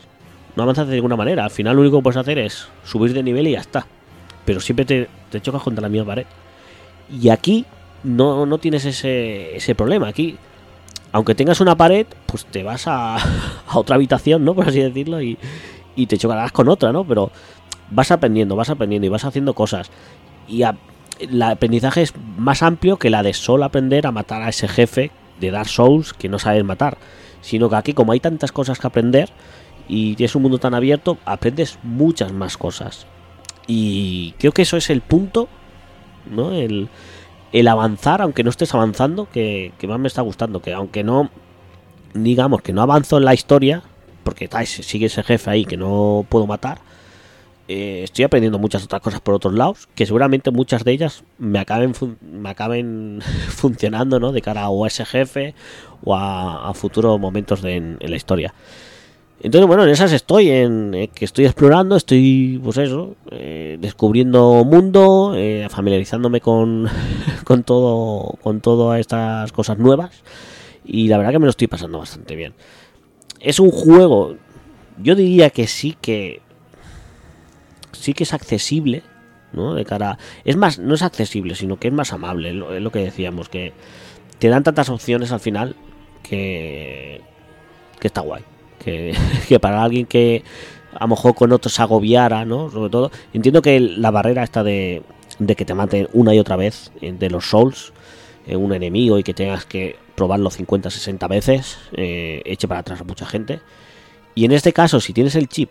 No 0.56 0.64
avanzas 0.64 0.88
de 0.88 0.94
ninguna 0.96 1.16
manera. 1.16 1.44
Al 1.44 1.50
final 1.50 1.76
lo 1.76 1.82
único 1.82 1.98
que 1.98 2.02
puedes 2.04 2.16
hacer 2.16 2.38
es 2.38 2.68
subir 2.84 3.12
de 3.12 3.22
nivel 3.22 3.46
y 3.48 3.52
ya 3.52 3.60
está. 3.60 3.86
Pero 4.44 4.60
siempre 4.60 4.84
te, 4.84 5.08
te 5.30 5.40
chocas 5.40 5.62
contra 5.62 5.82
la 5.82 5.88
misma 5.88 6.06
pared. 6.06 6.26
Y 7.10 7.28
aquí 7.28 7.64
no, 8.02 8.44
no 8.46 8.58
tienes 8.58 8.84
ese, 8.84 9.56
ese 9.56 9.74
problema. 9.74 10.08
Aquí, 10.08 10.36
aunque 11.12 11.34
tengas 11.34 11.60
una 11.60 11.76
pared, 11.76 12.06
pues 12.26 12.44
te 12.46 12.62
vas 12.62 12.86
a, 12.88 13.16
a 13.68 13.78
otra 13.78 13.96
habitación, 13.96 14.44
¿no? 14.44 14.54
Por 14.54 14.68
así 14.68 14.80
decirlo, 14.80 15.22
y, 15.22 15.38
y 15.96 16.06
te 16.06 16.18
chocarás 16.18 16.50
con 16.52 16.68
otra, 16.68 16.92
¿no? 16.92 17.04
Pero 17.04 17.30
vas 17.90 18.10
aprendiendo, 18.10 18.56
vas 18.56 18.70
aprendiendo 18.70 19.06
y 19.06 19.10
vas 19.10 19.24
haciendo 19.24 19.54
cosas. 19.54 19.90
Y 20.48 20.62
a- 20.64 20.76
el 21.18 21.42
aprendizaje 21.42 22.02
es 22.02 22.14
más 22.36 22.62
amplio 22.62 22.98
que 22.98 23.10
la 23.10 23.22
de 23.22 23.34
solo 23.34 23.64
aprender 23.64 24.06
a 24.06 24.12
matar 24.12 24.42
a 24.42 24.48
ese 24.48 24.68
jefe 24.68 25.10
de 25.40 25.50
Dark 25.50 25.68
Souls 25.68 26.12
que 26.12 26.28
no 26.28 26.38
sabes 26.38 26.64
matar. 26.64 26.98
Sino 27.40 27.68
que 27.68 27.76
aquí, 27.76 27.92
como 27.92 28.12
hay 28.12 28.20
tantas 28.20 28.52
cosas 28.52 28.78
que 28.78 28.86
aprender 28.86 29.30
y 29.88 30.14
tienes 30.16 30.34
un 30.34 30.42
mundo 30.42 30.58
tan 30.58 30.74
abierto, 30.74 31.18
aprendes 31.24 31.78
muchas 31.82 32.32
más 32.32 32.56
cosas. 32.56 33.06
Y 33.66 34.32
creo 34.38 34.52
que 34.52 34.62
eso 34.62 34.76
es 34.76 34.90
el 34.90 35.00
punto, 35.00 35.48
¿no? 36.30 36.52
El, 36.52 36.88
el 37.52 37.68
avanzar, 37.68 38.22
aunque 38.22 38.44
no 38.44 38.50
estés 38.50 38.74
avanzando, 38.74 39.28
que, 39.30 39.72
que 39.78 39.86
más 39.86 39.98
me 39.98 40.08
está 40.08 40.22
gustando. 40.22 40.60
Que 40.60 40.72
aunque 40.72 41.04
no, 41.04 41.30
digamos 42.14 42.62
que 42.62 42.72
no 42.72 42.82
avanzo 42.82 43.18
en 43.18 43.24
la 43.26 43.34
historia, 43.34 43.82
porque 44.22 44.48
tal, 44.48 44.66
sigue 44.66 45.06
ese 45.06 45.22
jefe 45.22 45.50
ahí 45.50 45.64
que 45.64 45.76
no 45.76 46.24
puedo 46.28 46.46
matar, 46.46 46.80
eh, 47.66 48.02
estoy 48.04 48.24
aprendiendo 48.24 48.58
muchas 48.58 48.84
otras 48.84 49.00
cosas 49.00 49.20
por 49.20 49.34
otros 49.34 49.54
lados, 49.54 49.88
que 49.94 50.04
seguramente 50.04 50.50
muchas 50.50 50.84
de 50.84 50.92
ellas 50.92 51.24
me 51.38 51.58
acaben, 51.58 51.94
me 52.20 52.50
acaben 52.50 53.20
funcionando, 53.48 54.20
¿no? 54.20 54.32
De 54.32 54.42
cara 54.42 54.66
a 54.66 54.86
ese 54.86 55.54
o 56.02 56.14
a, 56.14 56.72
futuros 56.74 57.18
momentos 57.18 57.62
de- 57.62 57.76
en, 57.76 57.98
la 58.00 58.16
historia. 58.16 58.54
Entonces, 59.40 59.66
bueno, 59.66 59.84
en 59.84 59.90
esas 59.90 60.12
estoy, 60.12 60.50
en 60.50 60.94
eh, 60.94 61.08
que 61.08 61.24
estoy 61.24 61.46
explorando, 61.46 61.96
estoy, 61.96 62.60
pues 62.62 62.76
eso, 62.76 63.16
eh, 63.30 63.78
descubriendo 63.80 64.64
mundo, 64.64 65.34
familiarizándome 65.70 66.40
con, 66.40 66.88
con 67.44 67.62
todo, 67.62 68.36
con 68.42 68.60
todas 68.60 69.00
estas 69.00 69.52
cosas 69.52 69.78
nuevas. 69.78 70.22
Y 70.84 71.08
la 71.08 71.16
verdad 71.16 71.32
que 71.32 71.38
me 71.38 71.46
lo 71.46 71.50
estoy 71.50 71.66
pasando 71.66 71.98
bastante 71.98 72.36
bien. 72.36 72.52
Es 73.40 73.58
un 73.58 73.70
juego, 73.70 74.36
yo 75.02 75.14
diría 75.14 75.50
que 75.50 75.66
sí 75.66 75.96
que 76.00 76.43
sí 78.04 78.14
que 78.14 78.24
es 78.24 78.34
accesible, 78.34 79.02
¿no? 79.52 79.74
De 79.74 79.84
cara, 79.84 80.18
es 80.44 80.56
más, 80.56 80.78
no 80.78 80.94
es 80.94 81.02
accesible, 81.02 81.54
sino 81.54 81.78
que 81.78 81.88
es 81.88 81.94
más 81.94 82.12
amable, 82.12 82.50
es 82.50 82.82
lo, 82.82 82.90
que 82.92 83.00
decíamos, 83.00 83.48
que 83.48 83.72
te 84.38 84.48
dan 84.48 84.62
tantas 84.62 84.88
opciones 84.88 85.32
al 85.32 85.40
final 85.40 85.76
que 86.22 87.20
que 87.98 88.08
está 88.08 88.20
guay, 88.20 88.42
que, 88.78 89.14
que 89.48 89.58
para 89.58 89.82
alguien 89.82 90.06
que 90.06 90.42
a 90.94 91.04
lo 91.04 91.08
mejor 91.08 91.34
con 91.34 91.52
otros 91.52 91.80
agobiara, 91.80 92.44
¿no? 92.44 92.70
Sobre 92.70 92.90
todo, 92.90 93.10
entiendo 93.32 93.62
que 93.62 93.80
la 93.80 94.10
barrera 94.10 94.42
está 94.42 94.62
de, 94.62 95.02
de 95.38 95.56
que 95.56 95.64
te 95.64 95.74
maten 95.74 96.08
una 96.12 96.34
y 96.34 96.38
otra 96.38 96.56
vez 96.56 96.92
eh, 97.00 97.12
de 97.12 97.30
los 97.30 97.48
souls 97.48 97.92
eh, 98.46 98.56
un 98.56 98.72
enemigo 98.72 99.18
y 99.18 99.22
que 99.22 99.34
tengas 99.34 99.64
que 99.64 99.96
probarlo 100.14 100.50
50, 100.50 100.90
60 100.90 101.28
veces, 101.28 101.78
eh, 101.96 102.42
eche 102.44 102.68
para 102.68 102.80
atrás 102.80 103.00
a 103.00 103.04
mucha 103.04 103.26
gente. 103.26 103.60
Y 104.34 104.44
en 104.44 104.52
este 104.52 104.72
caso, 104.72 105.00
si 105.00 105.12
tienes 105.12 105.34
el 105.34 105.48
chip 105.48 105.70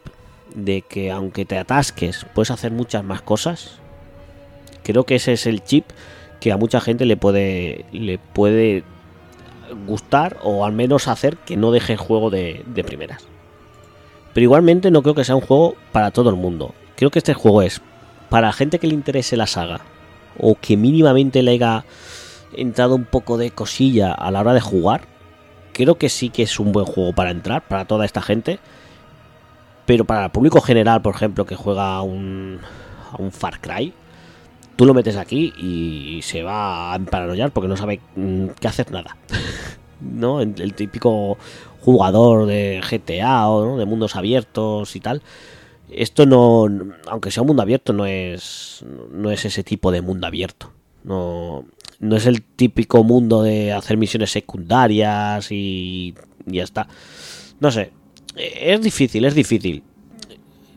de 0.54 0.82
que 0.82 1.12
aunque 1.12 1.46
te 1.46 1.58
atasques, 1.58 2.26
puedes 2.34 2.52
hacer 2.52 2.72
muchas 2.72 3.04
más 3.04 3.22
cosas, 3.22 3.80
creo 4.84 5.06
que 5.06 5.16
ese 5.16 5.34
es 5.34 5.46
el 5.48 5.64
chip 5.64 5.86
que 6.40 6.52
a 6.52 6.58
mucha 6.58 6.82
gente 6.82 7.06
le 7.06 7.18
puede, 7.18 7.86
le 7.92 8.18
puede 8.18 8.84
gustar 9.88 10.38
o 10.44 10.66
al 10.66 10.74
menos 10.74 11.08
hacer 11.08 11.38
que 11.38 11.58
no 11.58 11.72
deje 11.72 11.94
el 11.94 12.00
juego 12.00 12.30
de, 12.30 12.64
de 12.68 12.84
primeras. 12.84 13.24
Pero 14.34 14.44
igualmente 14.44 14.92
no 14.92 15.02
creo 15.04 15.16
que 15.16 15.24
sea 15.24 15.36
un 15.36 15.42
juego 15.42 15.76
para 15.92 16.12
todo 16.12 16.30
el 16.30 16.36
mundo. 16.36 16.74
Creo 16.96 17.12
que 17.12 17.20
este 17.20 17.34
juego 17.34 17.62
es 17.62 17.82
para 18.30 18.52
gente 18.52 18.80
que 18.80 18.88
le 18.88 18.94
interese 18.94 19.38
la 19.38 19.48
saga 19.48 19.82
o 20.40 20.56
que 20.56 20.76
mínimamente 20.78 21.44
le 21.44 21.52
haya 21.52 21.86
entrado 22.56 22.96
un 22.96 23.06
poco 23.06 23.38
de 23.38 23.52
cosilla 23.52 24.12
a 24.12 24.32
la 24.32 24.42
hora 24.42 24.54
de 24.54 24.62
jugar. 24.62 25.02
Creo 25.72 25.96
que 25.96 26.10
sí 26.10 26.30
que 26.30 26.44
es 26.44 26.60
un 26.60 26.72
buen 26.72 26.86
juego 26.86 27.14
para 27.14 27.32
entrar, 27.32 27.68
para 27.68 27.86
toda 27.86 28.06
esta 28.06 28.22
gente. 28.22 28.60
Pero 29.86 30.06
para 30.06 30.26
el 30.26 30.32
público 30.32 30.62
general, 30.62 31.02
por 31.02 31.16
ejemplo, 31.16 31.46
que 31.46 31.56
juega 31.56 31.96
a 31.96 32.02
un, 32.02 32.60
a 33.12 33.22
un 33.22 33.32
Far 33.32 33.60
Cry, 33.60 33.94
tú 34.76 34.86
lo 34.86 34.94
metes 34.94 35.18
aquí 35.18 35.54
y 35.58 36.22
se 36.24 36.44
va 36.44 36.94
a 36.94 36.96
emparanoiar 36.96 37.52
porque 37.52 37.68
no 37.68 37.78
sabe 37.78 38.00
mm, 38.16 38.48
qué 38.60 38.68
hacer 38.68 38.92
nada. 38.92 39.18
¿No? 40.02 40.42
El, 40.42 40.74
típico 40.74 41.38
jugador 41.82 42.46
de 42.46 42.82
GTA 42.90 43.48
o 43.50 43.66
¿no? 43.66 43.78
de 43.78 43.86
mundos 43.86 44.16
abiertos 44.16 44.96
y 44.96 45.00
tal. 45.00 45.22
Esto 45.90 46.26
no, 46.26 46.68
aunque 47.08 47.30
sea 47.30 47.42
un 47.42 47.48
mundo 47.48 47.62
abierto, 47.62 47.94
no 47.94 48.06
es, 48.06 48.84
no 49.12 49.32
es 49.32 49.46
ese 49.46 49.64
tipo 49.64 49.92
de 49.92 50.02
mundo 50.02 50.28
abierto. 50.28 50.72
No, 51.04 51.66
no 52.00 52.16
es 52.16 52.26
el 52.26 52.42
típico 52.42 53.04
mundo 53.04 53.44
de 53.44 53.74
hacer 53.74 53.98
misiones 53.98 54.32
secundarias 54.32 55.52
y 55.52 56.16
ya 56.46 56.64
está. 56.64 56.88
No 57.60 57.72
sé, 57.72 57.92
es 58.36 58.82
difícil, 58.82 59.26
es 59.26 59.36
difícil. 59.36 59.84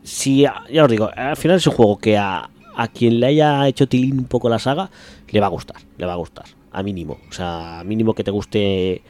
Si, 0.03 0.43
ya 0.43 0.85
os 0.85 0.91
digo, 0.91 1.11
al 1.15 1.37
final 1.37 1.57
es 1.57 1.67
un 1.67 1.73
juego 1.73 1.99
que 1.99 2.17
a, 2.17 2.49
a 2.77 2.89
quien 2.89 3.21
le 3.21 3.27
haya 3.27 3.67
hecho 3.67 3.89
tilín 3.89 4.19
un 4.19 4.27
poco 4.27 4.49
la 4.49 4.59
saga, 4.59 4.91
le 5.31 5.41
va 5.41 5.47
a 5.47 5.51
gustar, 5.51 5.79
le 5.97 6.07
va 6.07 6.13
a 6.13 6.17
gustar, 6.17 6.45
a 6.71 6.83
mínimo. 6.83 7.19
O 7.29 7.33
sea, 7.33 7.81
a 7.81 7.85
mínimo 7.85 8.15
que 8.15 8.23
te 8.23 8.31
guste 8.31 9.03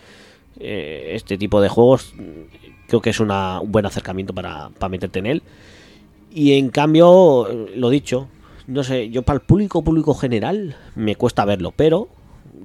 eh, 0.61 1.11
este 1.13 1.37
tipo 1.37 1.61
de 1.61 1.69
juegos, 1.69 2.15
creo 2.87 3.03
que 3.03 3.11
es 3.11 3.21
una, 3.21 3.61
un 3.61 3.73
buen 3.73 3.85
acercamiento 3.85 4.33
para, 4.33 4.71
para 4.71 4.89
meterte 4.89 5.19
en 5.19 5.27
él. 5.27 5.43
Y 6.33 6.53
en 6.59 6.71
cambio, 6.71 7.49
lo 7.75 7.91
dicho, 7.91 8.29
no 8.67 8.85
sé, 8.85 9.11
yo 9.11 9.23
para 9.23 9.39
el 9.39 9.43
público, 9.43 9.83
público 9.83 10.15
general, 10.15 10.77
me 10.95 11.17
cuesta 11.17 11.45
verlo, 11.45 11.73
pero 11.75 12.09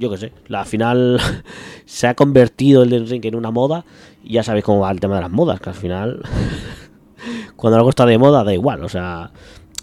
yo 0.01 0.09
qué 0.09 0.17
sé, 0.17 0.31
la 0.47 0.65
final 0.65 1.21
se 1.85 2.07
ha 2.07 2.15
convertido 2.15 2.81
el 2.81 3.07
Ring 3.07 3.23
en 3.23 3.35
una 3.35 3.51
moda 3.51 3.85
y 4.23 4.33
ya 4.33 4.43
sabéis 4.43 4.65
cómo 4.65 4.79
va 4.79 4.91
el 4.91 4.99
tema 4.99 5.15
de 5.15 5.21
las 5.21 5.31
modas, 5.31 5.61
que 5.61 5.69
al 5.69 5.75
final 5.75 6.21
cuando 7.55 7.77
algo 7.77 7.89
está 7.89 8.05
de 8.07 8.17
moda 8.17 8.43
da 8.43 8.51
igual, 8.51 8.83
o 8.83 8.89
sea, 8.89 9.31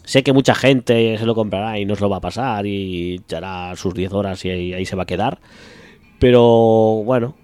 sé 0.02 0.24
que 0.24 0.32
mucha 0.32 0.56
gente 0.56 1.16
se 1.16 1.24
lo 1.24 1.36
comprará 1.36 1.78
y 1.78 1.84
no 1.84 1.94
se 1.94 2.02
lo 2.02 2.10
va 2.10 2.16
a 2.16 2.20
pasar 2.20 2.66
y 2.66 3.14
echará 3.14 3.76
sus 3.76 3.94
10 3.94 4.12
horas 4.12 4.44
y 4.44 4.50
ahí, 4.50 4.74
ahí 4.74 4.84
se 4.84 4.96
va 4.96 5.04
a 5.04 5.06
quedar, 5.06 5.38
pero 6.18 7.02
bueno, 7.04 7.36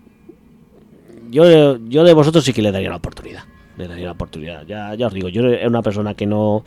yo, 1.30 1.78
yo 1.78 2.02
de 2.02 2.12
vosotros 2.12 2.44
sí 2.44 2.52
que 2.52 2.62
le 2.62 2.72
daría 2.72 2.90
la 2.90 2.96
oportunidad, 2.96 3.44
le 3.76 3.86
daría 3.86 4.06
la 4.06 4.12
oportunidad, 4.12 4.66
ya, 4.66 4.96
ya 4.96 5.06
os 5.06 5.14
digo, 5.14 5.28
yo 5.28 5.46
era 5.46 5.68
una 5.68 5.82
persona 5.82 6.14
que 6.14 6.26
no 6.26 6.64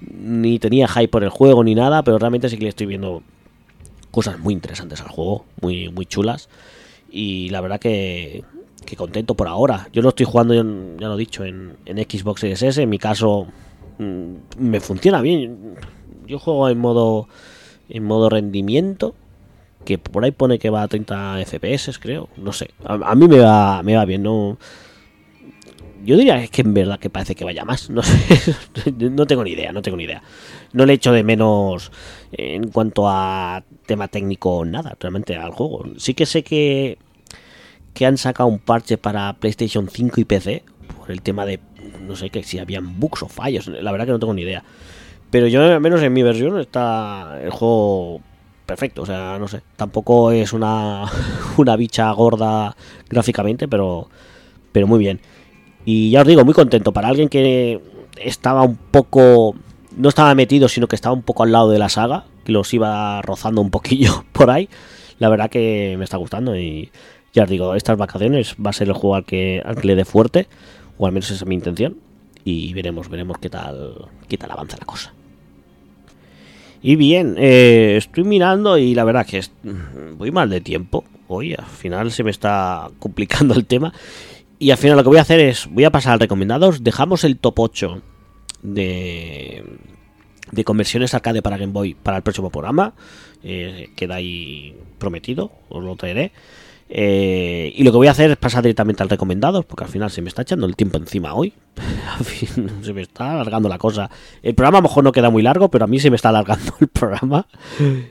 ni 0.00 0.60
tenía 0.60 0.86
hype 0.86 1.08
por 1.08 1.24
el 1.24 1.30
juego 1.30 1.64
ni 1.64 1.74
nada, 1.74 2.04
pero 2.04 2.18
realmente 2.18 2.48
sí 2.48 2.56
que 2.56 2.62
le 2.62 2.68
estoy 2.68 2.86
viendo 2.86 3.22
cosas 4.10 4.38
muy 4.38 4.54
interesantes 4.54 5.00
al 5.00 5.08
juego, 5.08 5.44
muy, 5.60 5.88
muy 5.88 6.06
chulas. 6.06 6.48
Y 7.10 7.50
la 7.50 7.60
verdad 7.60 7.80
que, 7.80 8.44
que 8.84 8.96
contento 8.96 9.34
por 9.34 9.48
ahora. 9.48 9.88
Yo 9.92 10.02
lo 10.02 10.10
estoy 10.10 10.26
jugando, 10.26 10.54
ya, 10.54 11.08
lo 11.08 11.14
he 11.14 11.18
dicho, 11.18 11.44
en, 11.44 11.76
en 11.86 11.98
Xbox 11.98 12.40
Series 12.40 12.62
S. 12.62 12.82
En 12.82 12.88
mi 12.88 12.98
caso, 12.98 13.46
mm, 13.98 14.34
me 14.58 14.80
funciona 14.80 15.20
bien. 15.20 15.74
Yo 16.26 16.38
juego 16.38 16.68
en 16.68 16.78
modo, 16.78 17.28
en 17.88 18.04
modo 18.04 18.28
rendimiento, 18.28 19.14
que 19.84 19.98
por 19.98 20.24
ahí 20.24 20.30
pone 20.30 20.58
que 20.58 20.70
va 20.70 20.82
a 20.82 20.88
30 20.88 21.38
FPS, 21.44 21.98
creo. 21.98 22.28
No 22.36 22.52
sé, 22.52 22.70
a, 22.84 22.94
a 22.94 23.14
mí 23.14 23.26
me 23.28 23.40
va, 23.40 23.82
me 23.82 23.96
va 23.96 24.04
bien, 24.04 24.22
no. 24.22 24.58
Yo 26.04 26.16
diría 26.16 26.46
que 26.48 26.62
en 26.62 26.74
verdad 26.74 26.98
que 26.98 27.10
parece 27.10 27.34
que 27.34 27.44
vaya 27.44 27.64
más. 27.64 27.90
No 27.90 28.02
sé, 28.02 28.92
no 28.92 29.26
tengo 29.26 29.44
ni 29.44 29.50
idea, 29.50 29.72
no 29.72 29.82
tengo 29.82 29.96
ni 29.96 30.04
idea. 30.04 30.22
No 30.72 30.86
le 30.86 30.94
echo 30.94 31.12
de 31.12 31.22
menos 31.22 31.92
en 32.32 32.70
cuanto 32.70 33.08
a 33.08 33.62
tema 33.86 34.08
técnico 34.08 34.64
nada, 34.64 34.96
realmente 35.00 35.36
al 35.36 35.50
juego. 35.50 35.84
Sí 35.96 36.14
que 36.14 36.26
sé 36.26 36.42
que, 36.42 36.98
que 37.94 38.06
han 38.06 38.16
sacado 38.18 38.48
un 38.48 38.58
parche 38.58 38.98
para 38.98 39.32
PlayStation 39.34 39.88
5 39.88 40.20
y 40.20 40.24
PC 40.24 40.64
por 40.98 41.10
el 41.10 41.22
tema 41.22 41.44
de, 41.44 41.60
no 42.00 42.16
sé, 42.16 42.30
que 42.30 42.42
si 42.42 42.58
habían 42.58 42.98
bugs 43.00 43.22
o 43.22 43.28
fallos. 43.28 43.66
La 43.68 43.92
verdad 43.92 44.06
que 44.06 44.12
no 44.12 44.18
tengo 44.18 44.34
ni 44.34 44.42
idea. 44.42 44.62
Pero 45.30 45.46
yo, 45.46 45.62
al 45.62 45.80
menos 45.80 46.02
en 46.02 46.12
mi 46.12 46.22
versión, 46.22 46.58
está 46.58 47.38
el 47.42 47.50
juego 47.50 48.20
perfecto. 48.66 49.02
O 49.02 49.06
sea, 49.06 49.36
no 49.38 49.48
sé. 49.48 49.62
Tampoco 49.76 50.30
es 50.32 50.52
una, 50.52 51.04
una 51.56 51.76
bicha 51.76 52.10
gorda 52.12 52.76
gráficamente, 53.08 53.68
pero, 53.68 54.08
pero 54.72 54.86
muy 54.86 54.98
bien. 54.98 55.20
Y 55.84 56.10
ya 56.10 56.22
os 56.22 56.26
digo, 56.26 56.44
muy 56.44 56.54
contento. 56.54 56.92
Para 56.92 57.08
alguien 57.08 57.28
que 57.28 57.80
estaba 58.16 58.62
un 58.62 58.76
poco. 58.76 59.54
No 59.96 60.08
estaba 60.08 60.34
metido, 60.34 60.68
sino 60.68 60.86
que 60.86 60.96
estaba 60.96 61.14
un 61.14 61.22
poco 61.22 61.42
al 61.42 61.52
lado 61.52 61.70
de 61.70 61.78
la 61.78 61.88
saga. 61.88 62.24
Que 62.44 62.52
los 62.52 62.72
iba 62.74 63.22
rozando 63.22 63.60
un 63.60 63.70
poquillo 63.70 64.24
por 64.32 64.50
ahí. 64.50 64.68
La 65.18 65.28
verdad 65.28 65.50
que 65.50 65.96
me 65.98 66.04
está 66.04 66.16
gustando. 66.16 66.56
Y 66.56 66.90
ya 67.32 67.44
os 67.44 67.50
digo, 67.50 67.74
estas 67.74 67.98
vacaciones 67.98 68.56
va 68.64 68.70
a 68.70 68.74
ser 68.74 68.88
el 68.88 68.94
juego 68.94 69.16
al 69.16 69.24
que, 69.24 69.62
al 69.64 69.76
que 69.76 69.86
le 69.86 69.96
dé 69.96 70.04
fuerte. 70.04 70.46
O 70.98 71.06
al 71.06 71.12
menos 71.12 71.30
esa 71.30 71.44
es 71.44 71.46
mi 71.46 71.54
intención. 71.54 71.96
Y 72.44 72.72
veremos, 72.72 73.08
veremos 73.08 73.38
qué 73.38 73.50
tal, 73.50 74.08
qué 74.28 74.38
tal 74.38 74.50
avanza 74.50 74.76
la 74.78 74.86
cosa. 74.86 75.12
Y 76.82 76.96
bien, 76.96 77.36
eh, 77.38 77.96
estoy 77.98 78.24
mirando 78.24 78.78
y 78.78 78.94
la 78.94 79.04
verdad 79.04 79.26
que 79.26 79.42
voy 80.16 80.30
mal 80.30 80.48
de 80.48 80.60
tiempo. 80.60 81.04
Hoy 81.28 81.54
al 81.54 81.66
final 81.66 82.10
se 82.10 82.24
me 82.24 82.30
está 82.30 82.90
complicando 82.98 83.54
el 83.54 83.66
tema. 83.66 83.92
Y 84.60 84.70
al 84.72 84.76
final 84.76 84.98
lo 84.98 85.02
que 85.02 85.08
voy 85.08 85.16
a 85.16 85.22
hacer 85.22 85.40
es, 85.40 85.68
voy 85.70 85.84
a 85.84 85.90
pasar 85.90 86.12
al 86.12 86.20
recomendados. 86.20 86.84
Dejamos 86.84 87.24
el 87.24 87.38
top 87.38 87.60
8 87.60 88.02
de, 88.62 89.64
de 90.52 90.64
conversiones 90.64 91.14
arcade 91.14 91.40
para 91.40 91.56
Game 91.56 91.72
Boy 91.72 91.94
para 91.94 92.18
el 92.18 92.22
próximo 92.22 92.50
programa. 92.50 92.92
Eh, 93.42 93.88
queda 93.96 94.16
ahí 94.16 94.76
prometido, 94.98 95.50
os 95.70 95.82
lo 95.82 95.96
traeré. 95.96 96.32
Eh, 96.92 97.72
y 97.76 97.84
lo 97.84 97.92
que 97.92 97.98
voy 97.98 98.08
a 98.08 98.10
hacer 98.10 98.32
es 98.32 98.36
pasar 98.36 98.64
directamente 98.64 99.02
al 99.02 99.08
recomendados, 99.08 99.64
porque 99.64 99.84
al 99.84 99.90
final 99.90 100.10
se 100.10 100.22
me 100.22 100.28
está 100.28 100.42
echando 100.42 100.66
el 100.66 100.74
tiempo 100.74 100.98
encima 100.98 101.34
hoy. 101.34 101.54
Se 102.82 102.92
me 102.92 103.02
está 103.02 103.32
alargando 103.32 103.68
la 103.68 103.78
cosa. 103.78 104.10
El 104.42 104.54
programa 104.54 104.78
a 104.78 104.80
lo 104.82 104.88
mejor 104.88 105.04
no 105.04 105.12
queda 105.12 105.30
muy 105.30 105.42
largo, 105.42 105.70
pero 105.70 105.84
a 105.84 105.88
mí 105.88 106.00
se 106.00 106.10
me 106.10 106.16
está 106.16 106.30
alargando 106.30 106.74
el 106.80 106.88
programa. 106.88 107.46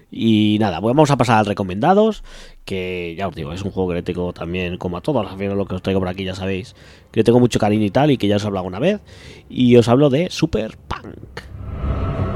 Y 0.10 0.58
nada, 0.60 0.80
vamos 0.80 1.12
a 1.12 1.18
pasar 1.18 1.40
al 1.40 1.46
recomendados, 1.46 2.24
que 2.64 3.16
ya 3.18 3.28
os 3.28 3.36
digo, 3.36 3.52
es 3.52 3.64
un 3.64 3.72
juego 3.72 3.90
que 3.90 3.96
le 3.96 4.04
tengo 4.04 4.32
también, 4.32 4.78
como 4.78 4.98
a 4.98 5.02
todos, 5.02 5.30
al 5.30 5.38
final 5.38 5.58
lo 5.58 5.66
que 5.66 5.76
os 5.76 5.82
traigo 5.82 6.00
por 6.00 6.08
aquí 6.08 6.24
ya 6.24 6.36
sabéis, 6.36 6.74
que 7.12 7.20
le 7.20 7.24
tengo 7.24 7.40
mucho 7.40 7.60
cariño 7.60 7.86
y 7.86 7.92
tal, 7.92 8.12
y 8.12 8.18
que 8.18 8.28
ya 8.28 8.38
os 8.38 8.44
he 8.44 8.48
hablado 8.48 8.66
una 8.66 8.80
vez. 8.80 9.02
Y 9.50 9.76
os 9.76 9.90
hablo 9.90 10.10
de 10.10 10.30
Super 10.30 10.78
Punk. 10.78 12.29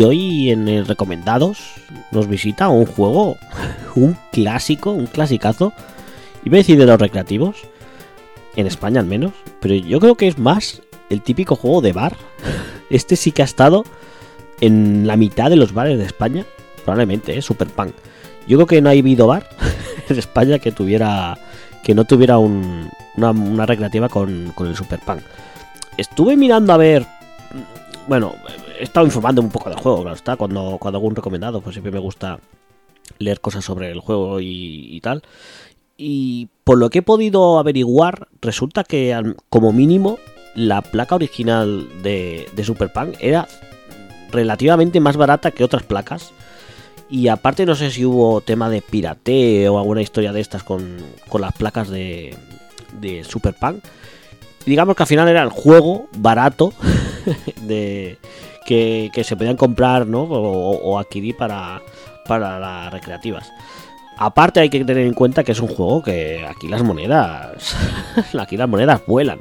Y 0.00 0.02
hoy 0.02 0.50
en 0.50 0.66
el 0.66 0.86
recomendados 0.86 1.58
nos 2.10 2.26
visita 2.26 2.70
un 2.70 2.86
juego, 2.86 3.36
un 3.96 4.16
clásico, 4.32 4.92
un 4.92 5.04
clasicazo. 5.04 5.74
Iba 6.42 6.54
a 6.56 6.60
decir 6.64 6.78
de 6.78 6.86
los 6.86 6.98
recreativos, 6.98 7.56
en 8.56 8.66
España 8.66 9.00
al 9.00 9.04
menos, 9.06 9.32
pero 9.60 9.74
yo 9.74 10.00
creo 10.00 10.14
que 10.14 10.26
es 10.26 10.38
más 10.38 10.80
el 11.10 11.20
típico 11.20 11.54
juego 11.54 11.82
de 11.82 11.92
bar. 11.92 12.16
Este 12.88 13.14
sí 13.14 13.30
que 13.30 13.42
ha 13.42 13.44
estado 13.44 13.84
en 14.62 15.06
la 15.06 15.18
mitad 15.18 15.50
de 15.50 15.56
los 15.56 15.74
bares 15.74 15.98
de 15.98 16.06
España, 16.06 16.46
probablemente, 16.82 17.36
es 17.36 17.44
Super 17.44 17.68
Punk. 17.68 17.92
Yo 18.48 18.56
creo 18.56 18.66
que 18.66 18.80
no 18.80 18.88
ha 18.88 18.92
habido 18.92 19.26
bar 19.26 19.50
en 20.08 20.18
España 20.18 20.58
que 20.60 20.72
tuviera 20.72 21.36
que 21.84 21.94
no 21.94 22.06
tuviera 22.06 22.38
un- 22.38 22.88
una, 23.18 23.32
una 23.32 23.66
recreativa 23.66 24.08
con, 24.08 24.52
con 24.54 24.66
el 24.66 24.76
Super 24.76 25.00
Punk. 25.00 25.20
Estuve 25.98 26.38
mirando 26.38 26.72
a 26.72 26.78
ver 26.78 27.06
bueno, 28.08 28.34
he 28.80 28.84
estado 28.84 29.06
informando 29.06 29.42
un 29.42 29.50
poco 29.50 29.68
del 29.68 29.78
juego, 29.78 30.02
claro 30.02 30.16
está. 30.16 30.36
Cuando, 30.36 30.78
cuando 30.80 30.98
hago 30.98 31.06
un 31.06 31.16
recomendado, 31.16 31.60
pues 31.60 31.74
siempre 31.74 31.92
me 31.92 31.98
gusta 31.98 32.40
leer 33.18 33.40
cosas 33.40 33.64
sobre 33.64 33.90
el 33.90 34.00
juego 34.00 34.40
y, 34.40 34.98
tal. 35.02 35.22
Y 35.96 36.48
por 36.64 36.78
lo 36.78 36.88
que 36.90 37.00
he 37.00 37.02
podido 37.02 37.58
averiguar, 37.58 38.28
resulta 38.40 38.84
que 38.84 39.34
como 39.50 39.72
mínimo 39.72 40.18
la 40.54 40.82
placa 40.82 41.14
original 41.14 41.88
de, 42.02 42.48
de 42.54 42.64
Super 42.64 42.92
Punk 42.92 43.16
era 43.20 43.46
relativamente 44.32 45.00
más 45.00 45.16
barata 45.16 45.50
que 45.50 45.64
otras 45.64 45.82
placas. 45.82 46.32
Y 47.10 47.28
aparte 47.28 47.66
no 47.66 47.74
sé 47.74 47.90
si 47.90 48.04
hubo 48.04 48.40
tema 48.40 48.70
de 48.70 48.82
pirateo 48.82 49.74
o 49.74 49.78
alguna 49.78 50.00
historia 50.00 50.32
de 50.32 50.40
estas 50.40 50.62
con, 50.62 50.98
con 51.28 51.40
las 51.40 51.52
placas 51.52 51.88
de, 51.88 52.36
de 53.00 53.24
Super 53.24 53.54
Punk. 53.54 53.84
Digamos 54.64 54.94
que 54.94 55.02
al 55.02 55.08
final 55.08 55.28
era 55.28 55.42
el 55.42 55.50
juego 55.50 56.08
barato 56.16 56.72
de 57.62 58.18
que, 58.66 59.10
se 59.24 59.36
podían 59.36 59.56
comprar 59.56 60.06
¿no? 60.06 60.22
o, 60.22 60.78
o 60.78 60.98
adquirir 60.98 61.36
para, 61.36 61.82
para 62.26 62.58
las 62.58 62.92
recreativas. 62.92 63.50
Aparte 64.16 64.60
hay 64.60 64.68
que 64.68 64.84
tener 64.84 65.06
en 65.06 65.14
cuenta 65.14 65.42
que 65.44 65.52
es 65.52 65.60
un 65.60 65.68
juego 65.68 66.02
que 66.02 66.46
aquí 66.46 66.68
las 66.68 66.82
monedas 66.82 67.74
aquí 68.38 68.56
las 68.56 68.68
monedas 68.68 69.00
vuelan. 69.06 69.40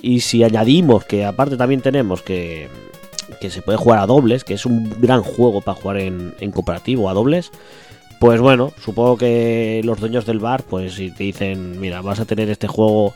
Y 0.00 0.20
si 0.20 0.42
añadimos 0.42 1.04
que 1.04 1.24
aparte 1.24 1.56
también 1.56 1.82
tenemos 1.82 2.22
que, 2.22 2.68
que 3.40 3.50
se 3.50 3.62
puede 3.62 3.78
jugar 3.78 3.98
a 3.98 4.06
dobles, 4.06 4.42
que 4.42 4.54
es 4.54 4.64
un 4.64 4.90
gran 5.00 5.22
juego 5.22 5.60
para 5.60 5.78
jugar 5.78 5.98
en, 5.98 6.34
en 6.40 6.50
cooperativo 6.50 7.10
a 7.10 7.14
dobles, 7.14 7.50
pues 8.18 8.40
bueno, 8.40 8.72
supongo 8.82 9.18
que 9.18 9.82
los 9.84 10.00
dueños 10.00 10.24
del 10.24 10.38
bar, 10.38 10.62
pues 10.62 10.94
si 10.94 11.10
te 11.10 11.24
dicen, 11.24 11.78
mira, 11.78 12.00
vas 12.00 12.18
a 12.18 12.24
tener 12.24 12.48
este 12.48 12.68
juego 12.68 13.12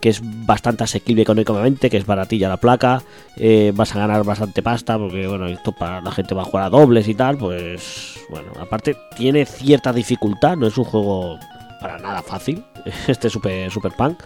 que 0.00 0.08
es 0.08 0.20
bastante 0.22 0.84
asequible 0.84 1.22
económicamente, 1.22 1.90
que 1.90 1.96
es 1.96 2.06
baratilla 2.06 2.48
la 2.48 2.56
placa, 2.58 3.02
eh, 3.36 3.72
vas 3.74 3.94
a 3.94 3.98
ganar 3.98 4.24
bastante 4.24 4.62
pasta, 4.62 4.98
porque 4.98 5.26
bueno, 5.26 5.46
esto 5.46 5.72
para 5.72 6.00
la 6.00 6.12
gente 6.12 6.34
va 6.34 6.42
a 6.42 6.46
jugar 6.46 6.64
a 6.64 6.70
dobles 6.70 7.08
y 7.08 7.14
tal, 7.14 7.38
pues 7.38 8.18
bueno, 8.30 8.52
aparte 8.60 8.96
tiene 9.16 9.46
cierta 9.46 9.92
dificultad, 9.92 10.56
no 10.56 10.66
es 10.66 10.76
un 10.78 10.84
juego 10.84 11.38
para 11.80 11.98
nada 11.98 12.22
fácil, 12.22 12.64
este 13.06 13.30
Super, 13.30 13.70
super 13.70 13.92
Punk. 13.92 14.18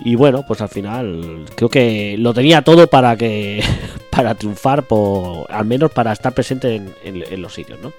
Y 0.00 0.14
bueno, 0.14 0.44
pues 0.46 0.60
al 0.60 0.68
final 0.68 1.44
creo 1.56 1.68
que 1.68 2.16
lo 2.18 2.32
tenía 2.32 2.62
todo 2.62 2.86
para 2.86 3.16
que 3.16 3.62
para 4.10 4.34
triunfar, 4.34 4.84
por, 4.84 5.50
al 5.50 5.64
menos 5.64 5.90
para 5.90 6.12
estar 6.12 6.32
presente 6.32 6.76
en, 7.04 7.42
los 7.42 7.54
sitios, 7.54 7.80
¿no? 7.80 7.92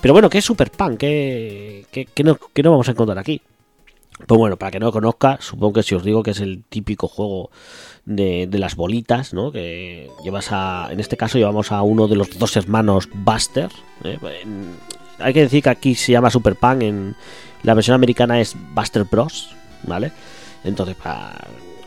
Pero 0.00 0.12
bueno, 0.12 0.28
¿qué 0.28 0.38
es 0.38 0.44
Super 0.44 0.70
Punk? 0.70 0.98
¿Qué, 0.98 1.86
qué, 1.90 2.24
no, 2.24 2.38
no 2.62 2.70
vamos 2.70 2.88
a 2.88 2.92
encontrar 2.92 3.18
aquí? 3.18 3.40
Pues 4.26 4.38
bueno, 4.38 4.56
para 4.56 4.70
que 4.70 4.80
no 4.80 4.86
lo 4.86 4.92
conozca, 4.92 5.38
supongo 5.40 5.74
que 5.74 5.82
si 5.82 5.94
os 5.94 6.02
digo 6.02 6.22
que 6.22 6.30
es 6.30 6.40
el 6.40 6.64
típico 6.64 7.06
juego 7.06 7.50
de, 8.06 8.46
de 8.46 8.58
las 8.58 8.74
bolitas, 8.74 9.34
¿no? 9.34 9.52
Que 9.52 10.10
llevas 10.24 10.48
a. 10.52 10.88
En 10.90 11.00
este 11.00 11.18
caso 11.18 11.36
llevamos 11.36 11.70
a 11.70 11.82
uno 11.82 12.08
de 12.08 12.16
los 12.16 12.38
dos 12.38 12.56
hermanos 12.56 13.08
Buster. 13.12 13.70
¿eh? 14.04 14.18
Hay 15.18 15.34
que 15.34 15.42
decir 15.42 15.62
que 15.62 15.70
aquí 15.70 15.94
se 15.94 16.12
llama 16.12 16.30
Super 16.30 16.56
Punk, 16.56 16.82
en 16.82 17.14
la 17.62 17.74
versión 17.74 17.94
americana 17.94 18.40
es 18.40 18.56
Buster 18.74 19.04
Bros, 19.04 19.54
¿vale? 19.82 20.12
Entonces, 20.64 20.96
para, 20.96 21.34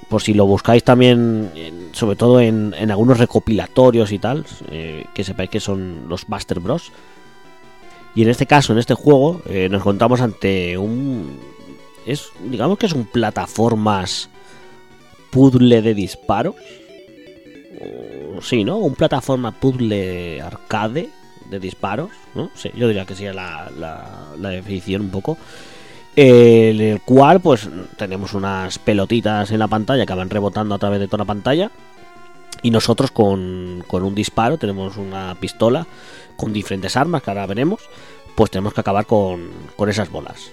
por 0.09 0.21
si 0.21 0.33
lo 0.33 0.45
buscáis 0.45 0.83
también, 0.83 1.51
sobre 1.93 2.15
todo 2.15 2.41
en, 2.41 2.75
en 2.77 2.91
algunos 2.91 3.17
recopilatorios 3.19 4.11
y 4.11 4.19
tal, 4.19 4.45
eh, 4.71 5.05
que 5.13 5.23
sepáis 5.23 5.49
que 5.49 5.59
son 5.59 6.09
los 6.09 6.25
Buster 6.27 6.59
Bros. 6.59 6.91
Y 8.15 8.23
en 8.23 8.29
este 8.29 8.47
caso, 8.47 8.73
en 8.73 8.79
este 8.79 8.95
juego, 8.95 9.41
eh, 9.47 9.69
nos 9.69 9.81
encontramos 9.81 10.21
ante 10.21 10.77
un. 10.77 11.39
Es, 12.09 12.31
digamos 12.43 12.79
que 12.79 12.87
es 12.87 12.93
un 12.93 13.05
plataformas 13.05 14.29
puzzle 15.29 15.81
de 15.83 15.93
disparos. 15.93 16.55
Sí, 18.41 18.63
¿no? 18.63 18.77
Un 18.77 18.95
plataforma 18.95 19.51
puzzle 19.51 20.41
arcade 20.41 21.09
de 21.51 21.59
disparos, 21.59 22.09
¿no? 22.33 22.49
Sí, 22.55 22.71
yo 22.75 22.87
diría 22.87 23.05
que 23.05 23.13
sería 23.13 23.33
la, 23.33 23.69
la, 24.37 24.49
definición 24.49 25.03
un 25.03 25.09
poco. 25.11 25.37
En 26.15 26.81
el 26.81 27.01
cual, 27.01 27.41
pues, 27.41 27.69
tenemos 27.95 28.33
unas 28.33 28.79
pelotitas 28.79 29.51
en 29.51 29.59
la 29.59 29.67
pantalla 29.67 30.07
que 30.07 30.13
van 30.15 30.31
rebotando 30.31 30.73
a 30.73 30.79
través 30.79 30.99
de 30.99 31.07
toda 31.07 31.19
la 31.19 31.25
pantalla. 31.25 31.69
Y 32.63 32.71
nosotros 32.71 33.11
con, 33.11 33.83
con 33.87 34.03
un 34.03 34.15
disparo, 34.15 34.57
tenemos 34.57 34.97
una 34.97 35.35
pistola 35.39 35.85
con 36.35 36.53
diferentes 36.53 36.97
armas 36.97 37.21
que 37.21 37.29
ahora 37.29 37.45
veremos, 37.45 37.81
pues 38.35 38.49
tenemos 38.49 38.73
que 38.73 38.81
acabar 38.81 39.05
con, 39.05 39.51
con 39.75 39.89
esas 39.89 40.09
bolas. 40.09 40.51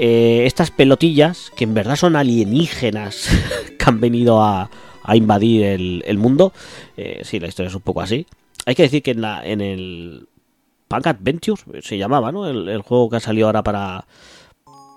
Eh, 0.00 0.46
estas 0.46 0.70
pelotillas, 0.70 1.50
que 1.56 1.64
en 1.64 1.74
verdad 1.74 1.96
son 1.96 2.14
alienígenas 2.14 3.30
que 3.78 3.84
han 3.84 4.00
venido 4.00 4.40
a, 4.40 4.70
a 5.02 5.16
invadir 5.16 5.64
el, 5.64 6.04
el 6.06 6.18
mundo, 6.18 6.52
eh, 6.96 7.22
sí, 7.24 7.40
la 7.40 7.48
historia 7.48 7.68
es 7.68 7.74
un 7.74 7.80
poco 7.80 8.00
así. 8.00 8.24
Hay 8.64 8.76
que 8.76 8.84
decir 8.84 9.02
que 9.02 9.10
en, 9.10 9.22
la, 9.22 9.44
en 9.44 9.60
el 9.60 10.28
Punk 10.86 11.08
Adventure 11.08 11.82
se 11.82 11.98
llamaba, 11.98 12.30
¿no? 12.30 12.46
El, 12.46 12.80
juego 12.82 13.10
que 13.10 13.16
ha 13.16 13.20
salido 13.20 13.48
ahora 13.48 13.64
para, 13.64 14.06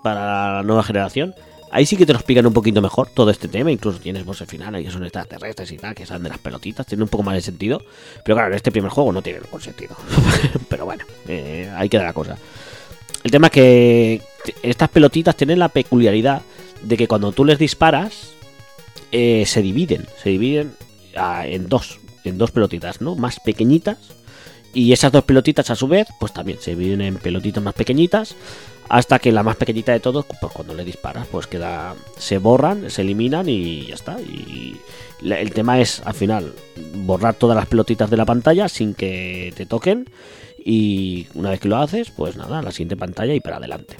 para 0.04 0.58
la 0.58 0.62
nueva 0.62 0.84
generación. 0.84 1.34
Ahí 1.72 1.84
sí 1.84 1.96
que 1.96 2.06
te 2.06 2.12
lo 2.12 2.20
explican 2.20 2.46
un 2.46 2.52
poquito 2.52 2.80
mejor 2.80 3.08
todo 3.08 3.30
este 3.30 3.48
tema. 3.48 3.72
Incluso 3.72 3.98
tienes 3.98 4.24
bosses 4.24 4.48
finales 4.48 4.84
que 4.84 4.92
son 4.92 5.02
extraterrestres 5.02 5.72
y 5.72 5.78
tal, 5.78 5.96
que 5.96 6.06
salen 6.06 6.22
de 6.22 6.28
las 6.28 6.38
pelotitas. 6.38 6.86
Tiene 6.86 7.02
un 7.02 7.08
poco 7.08 7.24
más 7.24 7.34
de 7.34 7.40
sentido. 7.40 7.82
Pero 8.24 8.36
claro, 8.36 8.50
en 8.50 8.56
este 8.56 8.70
primer 8.70 8.90
juego 8.92 9.10
no 9.10 9.20
tiene 9.20 9.40
ningún 9.40 9.60
sentido. 9.60 9.96
pero 10.68 10.84
bueno, 10.84 11.04
eh, 11.26 11.72
ahí 11.74 11.88
queda 11.88 12.04
la 12.04 12.12
cosa. 12.12 12.38
El 13.24 13.30
tema 13.30 13.46
es 13.46 13.52
que 13.52 14.22
estas 14.62 14.88
pelotitas 14.88 15.36
tienen 15.36 15.58
la 15.58 15.68
peculiaridad 15.68 16.42
de 16.82 16.96
que 16.96 17.08
cuando 17.08 17.32
tú 17.32 17.44
les 17.44 17.58
disparas, 17.58 18.32
eh, 19.12 19.44
se 19.46 19.62
dividen. 19.62 20.06
Se 20.22 20.30
dividen 20.30 20.72
ah, 21.16 21.46
en 21.46 21.68
dos. 21.68 22.00
En 22.24 22.38
dos 22.38 22.50
pelotitas, 22.50 23.00
¿no? 23.00 23.14
Más 23.14 23.40
pequeñitas. 23.40 23.98
Y 24.74 24.92
esas 24.92 25.12
dos 25.12 25.24
pelotitas 25.24 25.70
a 25.70 25.76
su 25.76 25.86
vez, 25.86 26.08
pues 26.18 26.32
también 26.32 26.58
se 26.60 26.74
dividen 26.74 27.02
en 27.02 27.16
pelotitas 27.16 27.62
más 27.62 27.74
pequeñitas. 27.74 28.34
Hasta 28.88 29.18
que 29.18 29.32
la 29.32 29.42
más 29.42 29.56
pequeñita 29.56 29.92
de 29.92 30.00
todos, 30.00 30.26
pues 30.40 30.52
cuando 30.52 30.74
le 30.74 30.84
disparas, 30.84 31.26
pues 31.28 31.46
queda. 31.46 31.94
Se 32.18 32.38
borran, 32.38 32.90
se 32.90 33.02
eliminan 33.02 33.48
y 33.48 33.86
ya 33.86 33.94
está. 33.94 34.20
Y 34.20 34.76
el 35.22 35.52
tema 35.52 35.80
es, 35.80 36.00
al 36.04 36.14
final, 36.14 36.52
borrar 36.94 37.34
todas 37.34 37.56
las 37.56 37.66
pelotitas 37.66 38.10
de 38.10 38.16
la 38.16 38.24
pantalla 38.24 38.68
sin 38.68 38.94
que 38.94 39.52
te 39.56 39.66
toquen. 39.66 40.08
Y 40.64 41.26
una 41.34 41.50
vez 41.50 41.60
que 41.60 41.68
lo 41.68 41.76
haces, 41.76 42.10
pues 42.10 42.36
nada, 42.36 42.62
la 42.62 42.70
siguiente 42.70 42.96
pantalla 42.96 43.34
y 43.34 43.40
para 43.40 43.56
adelante. 43.56 43.96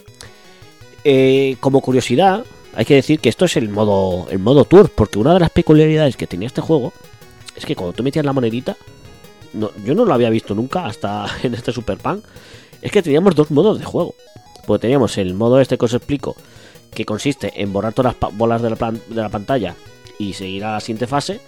Eh, 1.04 1.56
como 1.60 1.80
curiosidad, 1.80 2.44
hay 2.74 2.84
que 2.84 2.94
decir 2.94 3.18
que 3.20 3.28
esto 3.28 3.44
es 3.44 3.56
el 3.56 3.68
modo, 3.68 4.28
el 4.30 4.38
modo 4.38 4.64
tour, 4.64 4.88
porque 4.90 5.18
una 5.18 5.34
de 5.34 5.40
las 5.40 5.50
peculiaridades 5.50 6.16
que 6.16 6.26
tenía 6.26 6.46
este 6.46 6.60
juego 6.60 6.92
es 7.56 7.66
que 7.66 7.74
cuando 7.76 7.92
tú 7.92 8.02
metías 8.02 8.24
la 8.24 8.32
monedita, 8.32 8.76
yo 9.84 9.94
no 9.94 10.04
lo 10.04 10.14
había 10.14 10.30
visto 10.30 10.54
nunca 10.54 10.86
hasta 10.86 11.26
en 11.42 11.54
este 11.54 11.72
Super 11.72 11.98
Punk, 11.98 12.24
es 12.80 12.90
que 12.92 13.02
teníamos 13.02 13.34
dos 13.34 13.50
modos 13.50 13.78
de 13.78 13.84
juego. 13.84 14.14
Porque 14.66 14.82
teníamos 14.82 15.18
el 15.18 15.34
modo 15.34 15.60
este 15.60 15.76
que 15.76 15.84
os 15.86 15.94
explico, 15.94 16.36
que 16.94 17.04
consiste 17.04 17.52
en 17.60 17.72
borrar 17.72 17.92
todas 17.92 18.14
las 18.20 18.36
bolas 18.36 18.62
de 18.62 18.70
la, 18.70 18.76
plan- 18.76 19.00
de 19.08 19.16
la 19.20 19.28
pantalla 19.28 19.74
y 20.18 20.34
seguir 20.34 20.64
a 20.64 20.74
la 20.74 20.80
siguiente 20.80 21.08
fase. 21.08 21.40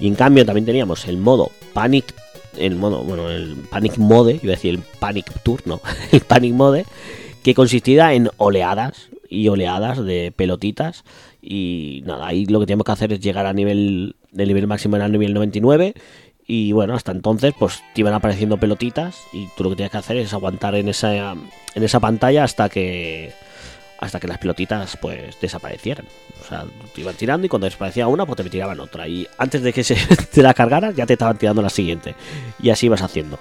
Y 0.00 0.08
en 0.08 0.16
cambio 0.16 0.44
también 0.44 0.64
teníamos 0.66 1.06
el 1.06 1.16
modo 1.16 1.52
Panic, 1.72 2.12
el 2.56 2.74
modo, 2.74 3.04
bueno, 3.04 3.30
el 3.30 3.54
Panic 3.70 3.98
Mode, 3.98 4.40
iba 4.42 4.52
a 4.52 4.56
decir 4.56 4.74
el 4.74 4.80
Panic 4.98 5.30
Tour, 5.44 5.62
no, 5.64 5.80
el 6.10 6.20
Panic 6.22 6.52
Mode, 6.54 6.86
que 7.44 7.54
consistía 7.54 8.14
en 8.14 8.30
oleadas 8.38 9.10
y 9.28 9.48
oleadas 9.48 10.02
de 10.02 10.32
pelotitas. 10.34 11.04
Y 11.42 12.02
nada, 12.06 12.26
ahí 12.26 12.46
lo 12.46 12.58
que 12.58 12.66
tenemos 12.66 12.86
que 12.86 12.92
hacer 12.92 13.12
es 13.12 13.20
llegar 13.20 13.46
a 13.46 13.52
nivel, 13.52 14.16
del 14.32 14.48
nivel 14.48 14.66
máximo 14.66 14.96
era 14.96 15.06
el 15.06 15.12
nivel 15.12 15.34
99. 15.34 15.94
Y 16.46 16.72
bueno, 16.72 16.94
hasta 16.94 17.12
entonces 17.12 17.54
pues 17.56 17.82
te 17.94 18.00
iban 18.00 18.14
apareciendo 18.14 18.56
pelotitas 18.56 19.18
y 19.32 19.46
tú 19.56 19.64
lo 19.64 19.70
que 19.70 19.76
tienes 19.76 19.92
que 19.92 19.98
hacer 19.98 20.16
es 20.16 20.32
aguantar 20.32 20.74
en 20.74 20.88
esa, 20.88 21.32
en 21.32 21.82
esa 21.82 22.00
pantalla 22.00 22.44
hasta 22.44 22.68
que 22.68 23.32
hasta 24.00 24.20
que 24.20 24.26
las 24.26 24.38
pelotitas 24.38 24.98
pues 25.00 25.38
desaparecieran. 25.40 26.06
O 26.42 26.48
sea, 26.48 26.64
te 26.94 27.00
iban 27.00 27.14
tirando 27.14 27.46
y 27.46 27.48
cuando 27.48 27.66
desaparecía 27.66 28.06
una 28.06 28.26
pues 28.26 28.36
te 28.36 28.50
tiraban 28.50 28.80
otra. 28.80 29.06
Y 29.06 29.26
antes 29.38 29.62
de 29.62 29.72
que 29.72 29.84
se 29.84 29.96
te 30.32 30.42
la 30.42 30.54
cargaras 30.54 30.96
ya 30.96 31.06
te 31.06 31.14
estaban 31.14 31.36
tirando 31.38 31.60
la 31.60 31.70
siguiente. 31.70 32.14
Y 32.60 32.70
así 32.70 32.88
vas 32.88 33.02
haciendo. 33.02 33.38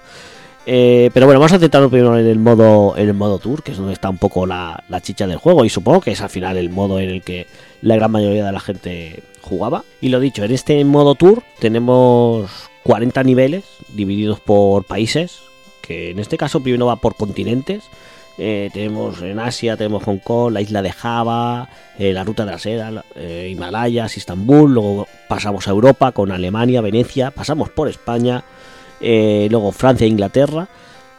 Eh, 0.65 1.09
pero 1.13 1.25
bueno, 1.25 1.39
vamos 1.39 1.53
a 1.53 1.59
centrarnos 1.59 1.91
primero 1.91 2.17
en 2.17 2.25
el 2.25 2.39
modo 2.39 2.95
en 2.97 3.07
el 3.07 3.13
modo 3.13 3.37
tour, 3.37 3.63
que 3.63 3.71
es 3.71 3.77
donde 3.77 3.93
está 3.93 4.09
un 4.09 4.17
poco 4.17 4.45
la, 4.45 4.83
la 4.89 5.01
chicha 5.01 5.27
del 5.27 5.37
juego. 5.37 5.65
Y 5.65 5.69
supongo 5.69 6.01
que 6.01 6.11
es 6.11 6.21
al 6.21 6.29
final 6.29 6.57
el 6.57 6.69
modo 6.69 6.99
en 6.99 7.09
el 7.09 7.21
que 7.21 7.47
la 7.81 7.95
gran 7.95 8.11
mayoría 8.11 8.45
de 8.45 8.51
la 8.51 8.59
gente 8.59 9.23
jugaba. 9.41 9.83
Y 10.01 10.09
lo 10.09 10.19
dicho, 10.19 10.43
en 10.43 10.51
este 10.51 10.83
modo 10.85 11.15
tour 11.15 11.43
tenemos 11.59 12.49
40 12.83 13.23
niveles 13.23 13.63
divididos 13.93 14.39
por 14.39 14.85
países, 14.85 15.39
que 15.81 16.11
en 16.11 16.19
este 16.19 16.37
caso 16.37 16.61
primero 16.61 16.85
va 16.85 16.95
por 16.97 17.15
continentes. 17.15 17.83
Eh, 18.39 18.71
tenemos 18.73 19.21
en 19.21 19.37
Asia, 19.37 19.77
tenemos 19.77 20.03
Hong 20.05 20.17
Kong, 20.17 20.53
la 20.53 20.61
isla 20.61 20.81
de 20.81 20.91
Java, 20.91 21.69
eh, 21.99 22.13
la 22.13 22.23
ruta 22.23 22.45
de 22.45 22.51
la 22.51 22.57
seda, 22.57 23.03
eh, 23.15 23.49
Himalayas, 23.51 24.17
Istambul, 24.17 24.73
luego 24.73 25.07
pasamos 25.29 25.67
a 25.67 25.71
Europa 25.71 26.11
con 26.13 26.31
Alemania, 26.31 26.81
Venecia, 26.81 27.29
pasamos 27.29 27.69
por 27.69 27.89
España, 27.89 28.43
eh, 29.03 29.47
luego 29.51 29.71
Francia 29.71 30.05
e 30.05 30.09
Inglaterra, 30.09 30.67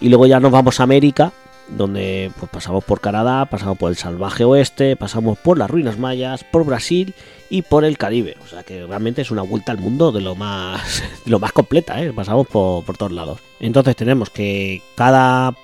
y 0.01 0.09
luego 0.09 0.27
ya 0.27 0.41
nos 0.41 0.51
vamos 0.51 0.81
a 0.81 0.83
América, 0.83 1.33
donde 1.69 2.31
pues 2.39 2.51
pasamos 2.51 2.85
por 2.85 3.01
Canadá, 3.01 3.47
pasamos 3.47 3.79
por 3.79 3.91
el 3.91 3.97
salvaje 3.97 4.45
oeste, 4.45 4.97
pasamos 4.97 5.39
por 5.39 5.59
las 5.59 5.71
ruinas 5.71 5.99
mayas, 5.99 6.45
por 6.45 6.65
Brasil 6.65 7.15
y 7.49 7.63
por 7.63 7.85
el 7.85 7.97
Caribe. 7.97 8.37
O 8.45 8.49
sea 8.49 8.63
que 8.63 8.87
realmente 8.87 9.23
es 9.23 9.31
una 9.31 9.43
vuelta 9.43 9.73
al 9.73 9.79
mundo 9.79 10.13
de 10.13 10.21
lo 10.21 10.35
más, 10.35 11.03
de 11.25 11.31
lo 11.31 11.39
más 11.39 11.53
completa, 11.53 12.03
¿eh? 12.03 12.13
pasamos 12.13 12.47
por, 12.47 12.85
por 12.85 12.97
todos 12.97 13.13
lados. 13.13 13.41
Entonces 13.61 13.97
tenemos 13.97 14.31
que 14.31 14.83
cada 14.97 15.55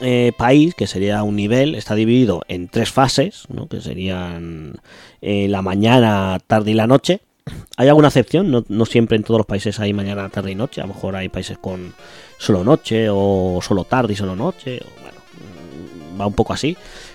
eh, 0.00 0.32
país, 0.36 0.74
que 0.74 0.86
sería 0.86 1.22
un 1.22 1.36
nivel, 1.36 1.74
está 1.74 1.94
dividido 1.94 2.42
en 2.48 2.68
tres 2.68 2.90
fases, 2.90 3.44
¿no? 3.48 3.66
que 3.66 3.80
serían 3.80 4.74
eh, 5.22 5.48
la 5.48 5.62
mañana, 5.62 6.38
tarde 6.46 6.72
y 6.72 6.74
la 6.74 6.86
noche. 6.86 7.20
Hay 7.78 7.88
alguna 7.88 8.08
excepción, 8.08 8.64
no, 8.66 8.86
siempre 8.86 9.16
en 9.16 9.22
todos 9.22 9.38
los 9.38 9.46
países 9.46 9.78
hay 9.80 9.92
mañana, 9.92 10.30
tarde 10.30 10.50
y 10.50 10.54
noche, 10.54 10.80
a 10.80 10.86
lo 10.86 10.94
mejor 10.94 11.14
hay 11.14 11.28
países 11.28 11.58
con 11.58 11.92
solo 12.38 12.64
noche 12.64 13.08
o 13.10 13.60
solo 13.62 13.84
tarde 13.84 14.14
y 14.14 14.16
solo 14.16 14.34
noche, 14.34 14.80
o 14.82 15.02
bueno, 15.02 15.18
mm, 16.14 16.20
va 16.20 16.26
un 16.26 16.32
poco 16.32 16.54
así. 16.54 16.74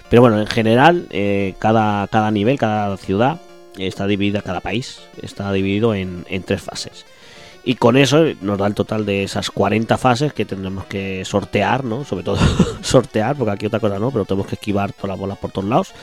Pero 0.09 0.21
bueno, 0.21 0.39
en 0.39 0.45
general, 0.45 1.07
eh, 1.09 1.55
cada, 1.57 2.31
nivel, 2.31 2.59
cada 2.59 2.95
ciudad 2.97 3.41
está 3.77 4.05
dividida, 4.05 4.43
cada 4.43 4.61
país 4.61 5.01
está 5.21 5.51
dividido 5.51 5.95
en, 5.95 6.25
tres 6.45 6.61
fases. 6.61 7.05
Y 7.63 7.75
con 7.75 7.97
eso 7.97 8.25
nos 8.41 8.59
da 8.59 8.67
el 8.67 8.75
total 8.75 9.05
de 9.05 9.23
esas 9.23 9.49
40 9.49 9.97
fases 9.97 10.33
que 10.33 10.45
tendremos 10.45 10.85
que 10.85 11.25
sortear, 11.25 11.83
¿no? 11.83 12.05
Sobre 12.05 12.23
todo 12.23 12.37
sortear, 12.81 13.35
porque 13.35 13.51
aquí 13.51 13.65
otra 13.65 13.79
cosa 13.79 13.97
no, 13.97 14.11
pero 14.11 14.25
tenemos 14.25 14.47
que 14.47 14.55
esquivar 14.55 14.93
todas 14.93 15.09
las 15.09 15.19
bolas 15.19 15.37
por 15.39 15.51
todos 15.51 15.67
lados 15.67 15.93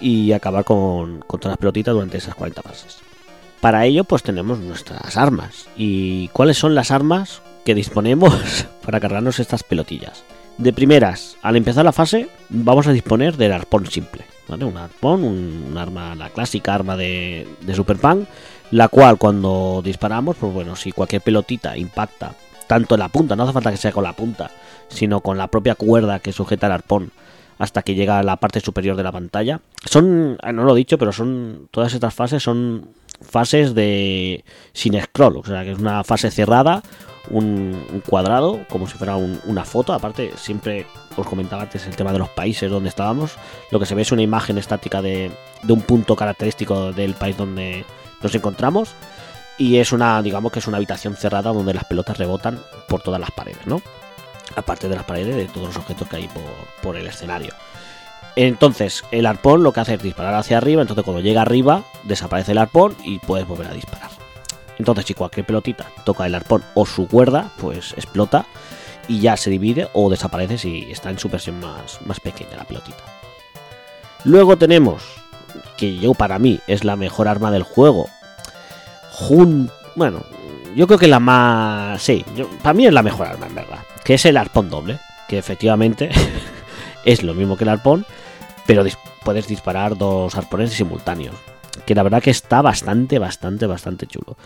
y 0.00 0.32
acabar 0.32 0.64
con, 0.64 1.20
con 1.20 1.40
todas 1.40 1.52
las 1.52 1.58
pelotitas 1.58 1.94
durante 1.94 2.18
esas 2.18 2.34
40 2.34 2.62
fases. 2.62 3.05
Para 3.60 3.84
ello, 3.86 4.04
pues 4.04 4.22
tenemos 4.22 4.58
nuestras 4.58 5.16
armas. 5.16 5.66
¿Y 5.76 6.28
cuáles 6.28 6.58
son 6.58 6.74
las 6.74 6.90
armas 6.90 7.42
que 7.64 7.74
disponemos 7.74 8.66
para 8.84 9.00
cargarnos 9.00 9.40
estas 9.40 9.62
pelotillas? 9.62 10.24
De 10.58 10.72
primeras, 10.72 11.36
al 11.42 11.56
empezar 11.56 11.84
la 11.84 11.92
fase, 11.92 12.28
vamos 12.48 12.86
a 12.86 12.92
disponer 12.92 13.36
del 13.36 13.52
arpón 13.52 13.86
simple. 13.86 14.24
¿vale? 14.48 14.64
Un 14.64 14.76
arpón, 14.76 15.24
un, 15.24 15.76
arma, 15.76 16.14
la 16.14 16.30
clásica 16.30 16.74
arma 16.74 16.96
de, 16.96 17.46
de 17.60 17.74
Super 17.74 17.98
la 18.70 18.88
cual 18.88 19.18
cuando 19.18 19.82
disparamos, 19.84 20.36
pues 20.36 20.52
bueno, 20.52 20.76
si 20.76 20.92
cualquier 20.92 21.22
pelotita 21.22 21.76
impacta 21.76 22.34
tanto 22.66 22.94
en 22.94 23.00
la 23.00 23.08
punta, 23.08 23.36
no 23.36 23.44
hace 23.44 23.52
falta 23.52 23.70
que 23.70 23.76
sea 23.76 23.92
con 23.92 24.04
la 24.04 24.12
punta, 24.12 24.50
sino 24.88 25.20
con 25.20 25.38
la 25.38 25.46
propia 25.48 25.74
cuerda 25.74 26.18
que 26.18 26.32
sujeta 26.32 26.66
el 26.66 26.72
arpón 26.72 27.12
hasta 27.58 27.82
que 27.82 27.94
llega 27.94 28.18
a 28.18 28.22
la 28.22 28.36
parte 28.36 28.60
superior 28.60 28.96
de 28.96 29.02
la 29.02 29.12
pantalla. 29.12 29.60
Son, 29.84 30.36
ah, 30.42 30.52
no 30.52 30.64
lo 30.64 30.74
he 30.74 30.78
dicho, 30.78 30.98
pero 30.98 31.12
son 31.12 31.68
todas 31.70 31.94
estas 31.94 32.14
fases 32.14 32.42
son 32.42 32.88
fases 33.20 33.74
de 33.74 34.44
sin 34.72 35.00
scroll, 35.00 35.36
o 35.38 35.44
sea 35.44 35.64
que 35.64 35.72
es 35.72 35.78
una 35.78 36.04
fase 36.04 36.30
cerrada, 36.30 36.82
un, 37.30 37.84
un 37.92 38.00
cuadrado, 38.00 38.60
como 38.68 38.86
si 38.86 38.96
fuera 38.96 39.16
un- 39.16 39.40
una 39.46 39.64
foto. 39.64 39.92
Aparte, 39.92 40.32
siempre 40.36 40.86
os 41.16 41.26
comentaba 41.26 41.62
antes 41.62 41.86
el 41.86 41.96
tema 41.96 42.12
de 42.12 42.18
los 42.18 42.28
países 42.28 42.70
donde 42.70 42.88
estábamos. 42.88 43.32
Lo 43.70 43.80
que 43.80 43.86
se 43.86 43.94
ve 43.94 44.02
es 44.02 44.12
una 44.12 44.22
imagen 44.22 44.58
estática 44.58 45.02
de, 45.02 45.32
un 45.68 45.80
punto 45.82 46.14
característico 46.14 46.92
del 46.92 47.14
país 47.14 47.36
donde 47.36 47.84
nos 48.22 48.34
encontramos. 48.34 48.90
Y 49.58 49.78
es 49.78 49.90
una, 49.92 50.20
digamos 50.22 50.52
que 50.52 50.58
es 50.58 50.66
una 50.66 50.76
habitación 50.76 51.16
cerrada 51.16 51.50
donde 51.52 51.72
las 51.74 51.84
pelotas 51.84 52.18
rebotan 52.18 52.60
por 52.88 53.00
todas 53.02 53.18
las 53.20 53.30
paredes, 53.30 53.66
¿no? 53.66 53.80
Aparte 54.54 54.88
de 54.88 54.94
las 54.96 55.04
paredes, 55.04 55.34
de 55.34 55.46
todos 55.46 55.68
los 55.68 55.76
objetos 55.78 56.06
que 56.08 56.16
hay 56.16 56.30
por 56.82 56.96
el 56.96 57.06
escenario. 57.06 57.52
Entonces, 58.36 59.02
el 59.10 59.26
arpón 59.26 59.62
lo 59.62 59.72
que 59.72 59.80
hace 59.80 59.94
es 59.94 60.02
disparar 60.02 60.34
hacia 60.34 60.58
arriba. 60.58 60.82
Entonces, 60.82 61.04
cuando 61.04 61.22
llega 61.22 61.42
arriba, 61.42 61.84
desaparece 62.04 62.52
el 62.52 62.58
arpón 62.58 62.94
y 63.02 63.18
puedes 63.18 63.46
volver 63.48 63.68
a 63.68 63.74
disparar. 63.74 64.10
Entonces, 64.78 65.06
si 65.06 65.14
cualquier 65.14 65.46
pelotita 65.46 65.86
toca 66.04 66.26
el 66.26 66.34
arpón 66.34 66.62
o 66.74 66.84
su 66.84 67.08
cuerda, 67.08 67.50
pues 67.58 67.92
explota 67.94 68.46
y 69.08 69.20
ya 69.20 69.36
se 69.36 69.50
divide 69.50 69.88
o 69.94 70.10
desaparece 70.10 70.58
si 70.58 70.90
está 70.90 71.10
en 71.10 71.18
su 71.18 71.28
versión 71.28 71.60
más, 71.60 71.98
más 72.04 72.20
pequeña 72.20 72.56
la 72.56 72.64
pelotita. 72.64 73.02
Luego 74.24 74.58
tenemos, 74.58 75.02
que 75.76 75.96
yo 75.96 76.14
para 76.14 76.38
mí 76.38 76.60
es 76.66 76.84
la 76.84 76.96
mejor 76.96 77.28
arma 77.28 77.50
del 77.50 77.62
juego. 77.62 78.08
Bueno, 79.94 80.22
yo 80.74 80.86
creo 80.86 80.98
que 80.98 81.08
la 81.08 81.20
más... 81.20 82.02
Sí, 82.02 82.24
para 82.62 82.74
mí 82.74 82.86
es 82.86 82.92
la 82.92 83.02
mejor 83.02 83.26
arma 83.26 83.46
en 83.46 83.54
verdad. 83.54 83.78
Que 84.04 84.14
es 84.14 84.26
el 84.26 84.36
arpón 84.36 84.68
doble. 84.68 84.98
Que 85.28 85.38
efectivamente 85.38 86.10
es 87.04 87.22
lo 87.22 87.34
mismo 87.34 87.56
que 87.56 87.64
el 87.64 87.70
arpón, 87.70 88.04
pero 88.66 88.84
puedes 89.24 89.46
disparar 89.46 89.96
dos 89.96 90.34
arpones 90.34 90.72
simultáneos. 90.72 91.34
Que 91.84 91.94
la 91.94 92.02
verdad 92.02 92.22
que 92.22 92.30
está 92.30 92.62
bastante, 92.62 93.18
bastante, 93.18 93.66
bastante 93.66 94.06
chulo. 94.06 94.36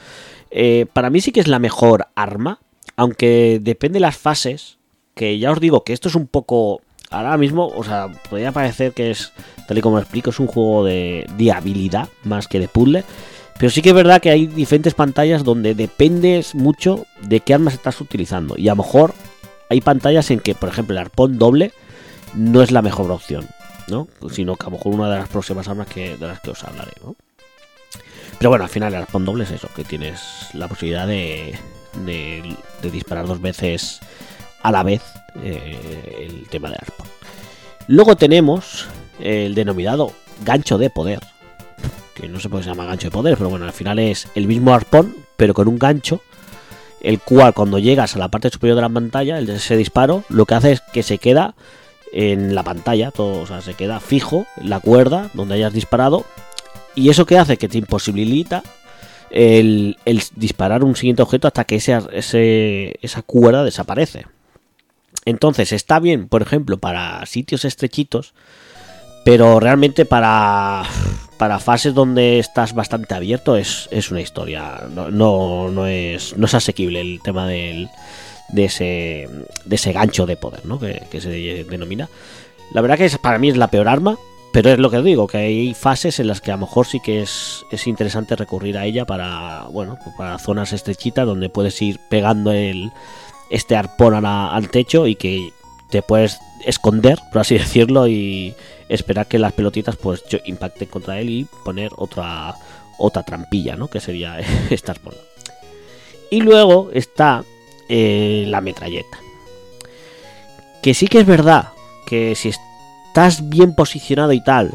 Eh, 0.50 0.86
para 0.92 1.10
mí 1.10 1.20
sí 1.20 1.32
que 1.32 1.40
es 1.40 1.48
la 1.48 1.58
mejor 1.58 2.08
arma, 2.14 2.60
aunque 2.96 3.58
depende 3.62 3.96
de 3.96 4.00
las 4.00 4.16
fases. 4.16 4.78
Que 5.14 5.38
ya 5.38 5.50
os 5.50 5.60
digo 5.60 5.84
que 5.84 5.92
esto 5.92 6.08
es 6.08 6.14
un 6.14 6.26
poco. 6.26 6.82
Ahora 7.10 7.36
mismo, 7.36 7.66
o 7.66 7.82
sea, 7.82 8.08
podría 8.28 8.52
parecer 8.52 8.92
que 8.92 9.10
es, 9.10 9.32
tal 9.66 9.78
y 9.78 9.80
como 9.80 9.96
lo 9.96 10.02
explico, 10.02 10.30
es 10.30 10.38
un 10.38 10.46
juego 10.46 10.84
de, 10.84 11.26
de 11.36 11.52
habilidad 11.52 12.08
más 12.22 12.46
que 12.46 12.60
de 12.60 12.68
puzzle. 12.68 13.04
Pero 13.58 13.70
sí 13.70 13.82
que 13.82 13.90
es 13.90 13.94
verdad 13.94 14.22
que 14.22 14.30
hay 14.30 14.46
diferentes 14.46 14.94
pantallas 14.94 15.44
donde 15.44 15.74
dependes 15.74 16.54
mucho 16.54 17.06
de 17.22 17.40
qué 17.40 17.54
armas 17.54 17.74
estás 17.74 18.00
utilizando. 18.00 18.54
Y 18.56 18.68
a 18.68 18.72
lo 18.72 18.82
mejor 18.82 19.12
hay 19.68 19.80
pantallas 19.80 20.30
en 20.30 20.40
que, 20.40 20.54
por 20.54 20.68
ejemplo, 20.68 20.94
el 20.94 20.98
arpón 20.98 21.38
doble 21.38 21.72
no 22.34 22.62
es 22.62 22.70
la 22.70 22.80
mejor 22.80 23.10
opción. 23.10 23.46
¿No? 23.90 24.08
Sino 24.30 24.56
que 24.56 24.66
a 24.66 24.70
lo 24.70 24.76
mejor 24.76 24.94
una 24.94 25.10
de 25.10 25.18
las 25.18 25.28
próximas 25.28 25.68
armas 25.68 25.86
que, 25.88 26.16
de 26.16 26.26
las 26.26 26.40
que 26.40 26.50
os 26.50 26.64
hablaré, 26.64 26.92
¿no? 27.02 27.16
Pero 28.38 28.50
bueno, 28.50 28.64
al 28.64 28.70
final 28.70 28.94
el 28.94 29.02
arpón 29.02 29.24
doble 29.24 29.44
es 29.44 29.50
eso, 29.50 29.68
que 29.74 29.84
tienes 29.84 30.48
la 30.54 30.66
posibilidad 30.66 31.06
de, 31.06 31.58
de, 32.06 32.56
disparar 32.90 33.26
dos 33.26 33.40
veces 33.40 34.00
a 34.62 34.72
la 34.72 34.82
vez 34.82 35.02
eh, 35.42 36.26
el 36.26 36.48
tema 36.48 36.70
del 36.70 36.78
arpón. 36.80 37.06
Luego 37.86 38.16
tenemos 38.16 38.86
el 39.18 39.54
denominado 39.54 40.12
gancho 40.42 40.78
de 40.78 40.88
poder, 40.88 41.20
que 42.14 42.28
no 42.28 42.40
sé 42.40 42.48
por 42.48 42.60
qué 42.60 42.64
se 42.64 42.70
llama 42.70 42.86
gancho 42.86 43.08
de 43.08 43.12
poder, 43.12 43.36
pero 43.36 43.50
bueno, 43.50 43.66
al 43.66 43.72
final 43.72 43.98
es 43.98 44.28
el 44.34 44.46
mismo 44.46 44.72
arpón, 44.72 45.16
pero 45.36 45.52
con 45.52 45.68
un 45.68 45.78
gancho, 45.78 46.22
el 47.02 47.20
cual 47.20 47.52
cuando 47.52 47.78
llegas 47.78 48.16
a 48.16 48.18
la 48.18 48.28
parte 48.28 48.50
superior 48.50 48.76
de 48.76 48.82
la 48.82 48.88
pantalla, 48.88 49.38
el 49.38 49.46
de 49.46 49.56
ese 49.56 49.76
disparo, 49.76 50.24
lo 50.28 50.46
que 50.46 50.54
hace 50.54 50.72
es 50.72 50.80
que 50.80 51.02
se 51.02 51.18
queda 51.18 51.54
en 52.12 52.54
la 52.54 52.62
pantalla, 52.62 53.10
todo, 53.10 53.42
o 53.42 53.46
sea, 53.46 53.60
se 53.60 53.74
queda 53.74 54.00
fijo 54.00 54.46
la 54.62 54.80
cuerda 54.80 55.30
donde 55.34 55.54
hayas 55.54 55.72
disparado, 55.72 56.24
y 56.94 57.08
eso 57.10 57.26
que 57.26 57.38
hace 57.38 57.56
que 57.56 57.68
te 57.68 57.78
imposibilita 57.78 58.62
el, 59.30 59.96
el 60.04 60.22
disparar 60.34 60.82
un 60.82 60.96
siguiente 60.96 61.22
objeto 61.22 61.46
hasta 61.46 61.64
que 61.64 61.76
ese, 61.76 61.98
ese- 62.12 62.96
esa 63.00 63.22
cuerda 63.22 63.62
desaparece. 63.64 64.26
Entonces 65.24 65.72
está 65.72 66.00
bien, 66.00 66.28
por 66.28 66.42
ejemplo, 66.42 66.78
para 66.78 67.24
sitios 67.26 67.64
estrechitos, 67.64 68.32
pero 69.24 69.60
realmente 69.60 70.04
para, 70.06 70.82
para 71.36 71.58
fases 71.58 71.94
donde 71.94 72.38
estás 72.38 72.74
bastante 72.74 73.14
abierto 73.14 73.56
es, 73.56 73.86
es 73.92 74.10
una 74.10 74.22
historia. 74.22 74.82
No, 74.92 75.10
no, 75.10 75.68
no 75.70 75.86
es, 75.86 76.36
no 76.36 76.46
es 76.46 76.54
asequible 76.54 77.00
el 77.02 77.20
tema 77.22 77.46
del, 77.46 77.88
de, 78.52 78.64
ese, 78.64 79.28
de 79.64 79.76
ese 79.76 79.92
gancho 79.92 80.26
de 80.26 80.36
poder, 80.36 80.64
¿no? 80.66 80.78
que, 80.78 81.02
que 81.10 81.20
se 81.20 81.30
denomina. 81.64 82.08
La 82.72 82.80
verdad 82.80 82.98
que 82.98 83.10
para 83.18 83.38
mí 83.38 83.48
es 83.48 83.56
la 83.56 83.68
peor 83.68 83.88
arma, 83.88 84.16
pero 84.52 84.70
es 84.70 84.78
lo 84.78 84.90
que 84.90 85.00
digo, 85.02 85.26
que 85.26 85.38
hay 85.38 85.74
fases 85.74 86.18
en 86.20 86.26
las 86.26 86.40
que 86.40 86.50
a 86.50 86.54
lo 86.56 86.62
mejor 86.66 86.86
sí 86.86 87.00
que 87.00 87.22
es, 87.22 87.64
es 87.70 87.86
interesante 87.86 88.34
recurrir 88.36 88.76
a 88.78 88.84
ella 88.86 89.04
para, 89.04 89.64
bueno, 89.70 89.96
pues 90.02 90.14
para 90.16 90.38
zonas 90.38 90.72
estrechitas 90.72 91.26
donde 91.26 91.48
puedes 91.48 91.80
ir 91.82 91.98
pegando 92.08 92.50
el, 92.52 92.90
este 93.50 93.76
arpón 93.76 94.20
la- 94.22 94.50
al 94.52 94.68
techo 94.70 95.06
y 95.06 95.14
que 95.14 95.50
te 95.90 96.02
puedes 96.02 96.38
esconder, 96.64 97.18
por 97.32 97.40
así 97.42 97.54
decirlo, 97.58 98.06
y 98.08 98.54
esperar 98.88 99.26
que 99.26 99.38
las 99.38 99.52
pelotitas 99.52 99.96
pues 99.96 100.22
impacten 100.44 100.88
contra 100.88 101.20
él 101.20 101.30
y 101.30 101.46
poner 101.64 101.92
otra 101.96 102.54
otra 103.02 103.22
trampilla, 103.22 103.76
¿no? 103.76 103.88
Que 103.88 103.98
sería 104.00 104.38
este 104.70 104.90
arpón. 104.90 105.14
Y 106.30 106.40
luego 106.40 106.90
está 106.92 107.44
eh, 107.92 108.44
la 108.46 108.60
metralleta. 108.60 109.18
Que 110.80 110.94
sí 110.94 111.08
que 111.08 111.18
es 111.18 111.26
verdad 111.26 111.70
que 112.06 112.36
si 112.36 112.50
estás 112.50 113.48
bien 113.48 113.74
posicionado 113.74 114.32
y 114.32 114.40
tal, 114.44 114.70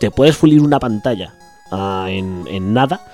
te 0.00 0.10
puedes 0.10 0.36
fulir 0.36 0.60
una 0.60 0.80
pantalla 0.80 1.34
ah, 1.70 2.08
en, 2.08 2.74
nada. 2.74 3.06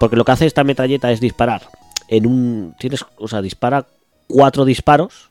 Porque 0.00 0.16
lo 0.16 0.24
que 0.24 0.32
hace 0.32 0.46
esta 0.46 0.64
metralleta 0.64 1.12
es 1.12 1.20
disparar 1.20 1.62
en 2.08 2.26
un. 2.26 2.74
Tienes. 2.76 3.06
O 3.16 3.28
sea, 3.28 3.42
dispara 3.42 3.86
cuatro 4.26 4.64
disparos. 4.64 5.30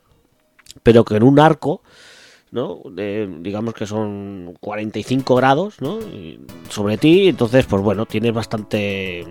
Pero 0.81 1.03
que 1.03 1.17
en 1.17 1.23
un 1.23 1.37
arco. 1.37 1.81
¿no? 2.51 2.81
Digamos 2.95 3.73
que 3.73 3.85
son 3.85 4.55
45 4.61 5.35
grados, 5.35 5.81
¿no? 5.81 5.99
Sobre 6.69 6.97
ti, 6.97 7.27
entonces, 7.27 7.65
pues 7.65 7.81
bueno, 7.81 8.05
tienes 8.05 8.31
bastante. 8.31 9.25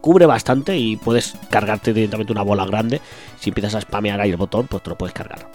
Cubre 0.00 0.26
bastante 0.26 0.76
y 0.76 0.96
puedes 0.96 1.34
cargarte 1.50 1.92
directamente 1.92 2.32
una 2.32 2.42
bola 2.42 2.64
grande. 2.66 3.00
Si 3.40 3.50
empiezas 3.50 3.74
a 3.74 3.80
spamear 3.80 4.20
ahí 4.20 4.30
el 4.30 4.36
botón, 4.36 4.66
pues 4.66 4.82
te 4.82 4.90
lo 4.90 4.98
puedes 4.98 5.14
cargar. 5.14 5.50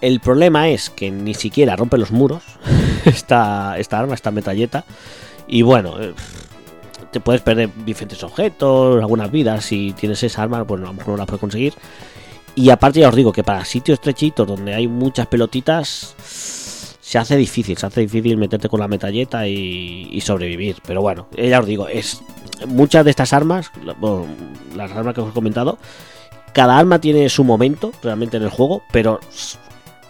El 0.00 0.20
problema 0.20 0.68
es 0.68 0.90
que 0.90 1.10
ni 1.10 1.34
siquiera 1.34 1.74
rompe 1.76 1.98
los 1.98 2.10
muros 2.10 2.42
esta, 3.04 3.78
esta 3.78 3.98
arma, 3.98 4.14
esta 4.14 4.30
metralleta. 4.30 4.84
Y 5.48 5.62
bueno, 5.62 6.00
eh, 6.00 6.14
te 7.10 7.20
puedes 7.20 7.40
perder 7.40 7.70
diferentes 7.84 8.22
objetos, 8.22 9.00
algunas 9.00 9.30
vidas. 9.30 9.64
Si 9.64 9.92
tienes 9.92 10.22
esa 10.22 10.42
arma, 10.42 10.64
pues 10.64 10.82
a 10.82 10.86
lo 10.86 10.92
mejor 10.92 11.08
no 11.12 11.16
la 11.16 11.26
puedes 11.26 11.40
conseguir. 11.40 11.74
Y 12.54 12.70
aparte 12.70 13.00
ya 13.00 13.08
os 13.08 13.14
digo 13.14 13.32
que 13.32 13.44
para 13.44 13.64
sitios 13.64 13.98
estrechitos 13.98 14.46
donde 14.46 14.74
hay 14.74 14.88
muchas 14.88 15.26
pelotitas 15.26 16.14
se 17.06 17.18
hace 17.18 17.36
difícil, 17.36 17.78
se 17.78 17.86
hace 17.86 18.00
difícil 18.00 18.36
meterte 18.36 18.68
con 18.68 18.80
la 18.80 18.88
metralleta 18.88 19.46
y, 19.46 20.20
sobrevivir. 20.20 20.78
Pero 20.84 21.02
bueno, 21.02 21.28
eh, 21.36 21.48
ya 21.48 21.60
os 21.60 21.66
digo, 21.66 21.86
es 21.86 22.20
muchas 22.66 23.04
de 23.04 23.10
estas 23.10 23.32
armas, 23.32 23.70
las 24.74 24.90
armas 24.90 25.14
que 25.14 25.20
os 25.20 25.30
he 25.30 25.32
comentado, 25.32 25.78
cada 26.52 26.76
arma 26.76 27.00
tiene 27.00 27.28
su 27.28 27.44
momento 27.44 27.92
realmente 28.02 28.38
en 28.38 28.42
el 28.42 28.50
juego, 28.50 28.82
pero 28.90 29.20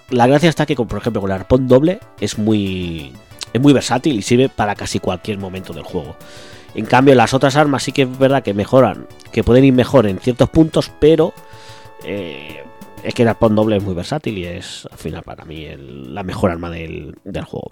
la 0.08 0.26
gracia 0.26 0.48
está 0.48 0.64
que, 0.64 0.74
con, 0.74 0.88
por 0.88 0.98
ejemplo, 0.98 1.20
con 1.20 1.30
el 1.30 1.36
arpón 1.36 1.68
doble 1.68 2.00
es 2.18 2.38
muy, 2.38 3.12
es 3.52 3.60
muy 3.60 3.74
versátil 3.74 4.16
y 4.16 4.22
sirve 4.22 4.48
para 4.48 4.74
casi 4.74 4.98
cualquier 4.98 5.36
momento 5.36 5.74
del 5.74 5.84
juego. 5.84 6.16
En 6.74 6.86
cambio, 6.86 7.14
las 7.14 7.34
otras 7.34 7.56
armas 7.56 7.82
sí 7.82 7.92
que 7.92 8.02
es 8.02 8.18
verdad 8.18 8.42
que 8.42 8.54
mejoran, 8.54 9.06
que 9.32 9.44
pueden 9.44 9.64
ir 9.64 9.74
mejor 9.74 10.06
en 10.06 10.18
ciertos 10.18 10.48
puntos, 10.48 10.90
pero 10.98 11.34
eh, 12.04 12.64
es 13.06 13.14
que 13.14 13.22
el 13.22 13.28
arpón 13.28 13.54
doble 13.54 13.76
es 13.76 13.82
muy 13.84 13.94
versátil 13.94 14.36
y 14.36 14.46
es 14.46 14.88
al 14.90 14.98
final 14.98 15.22
para 15.22 15.44
mí 15.44 15.64
la 15.78 16.24
mejor 16.24 16.50
arma 16.50 16.70
del, 16.70 17.16
del 17.22 17.44
juego. 17.44 17.70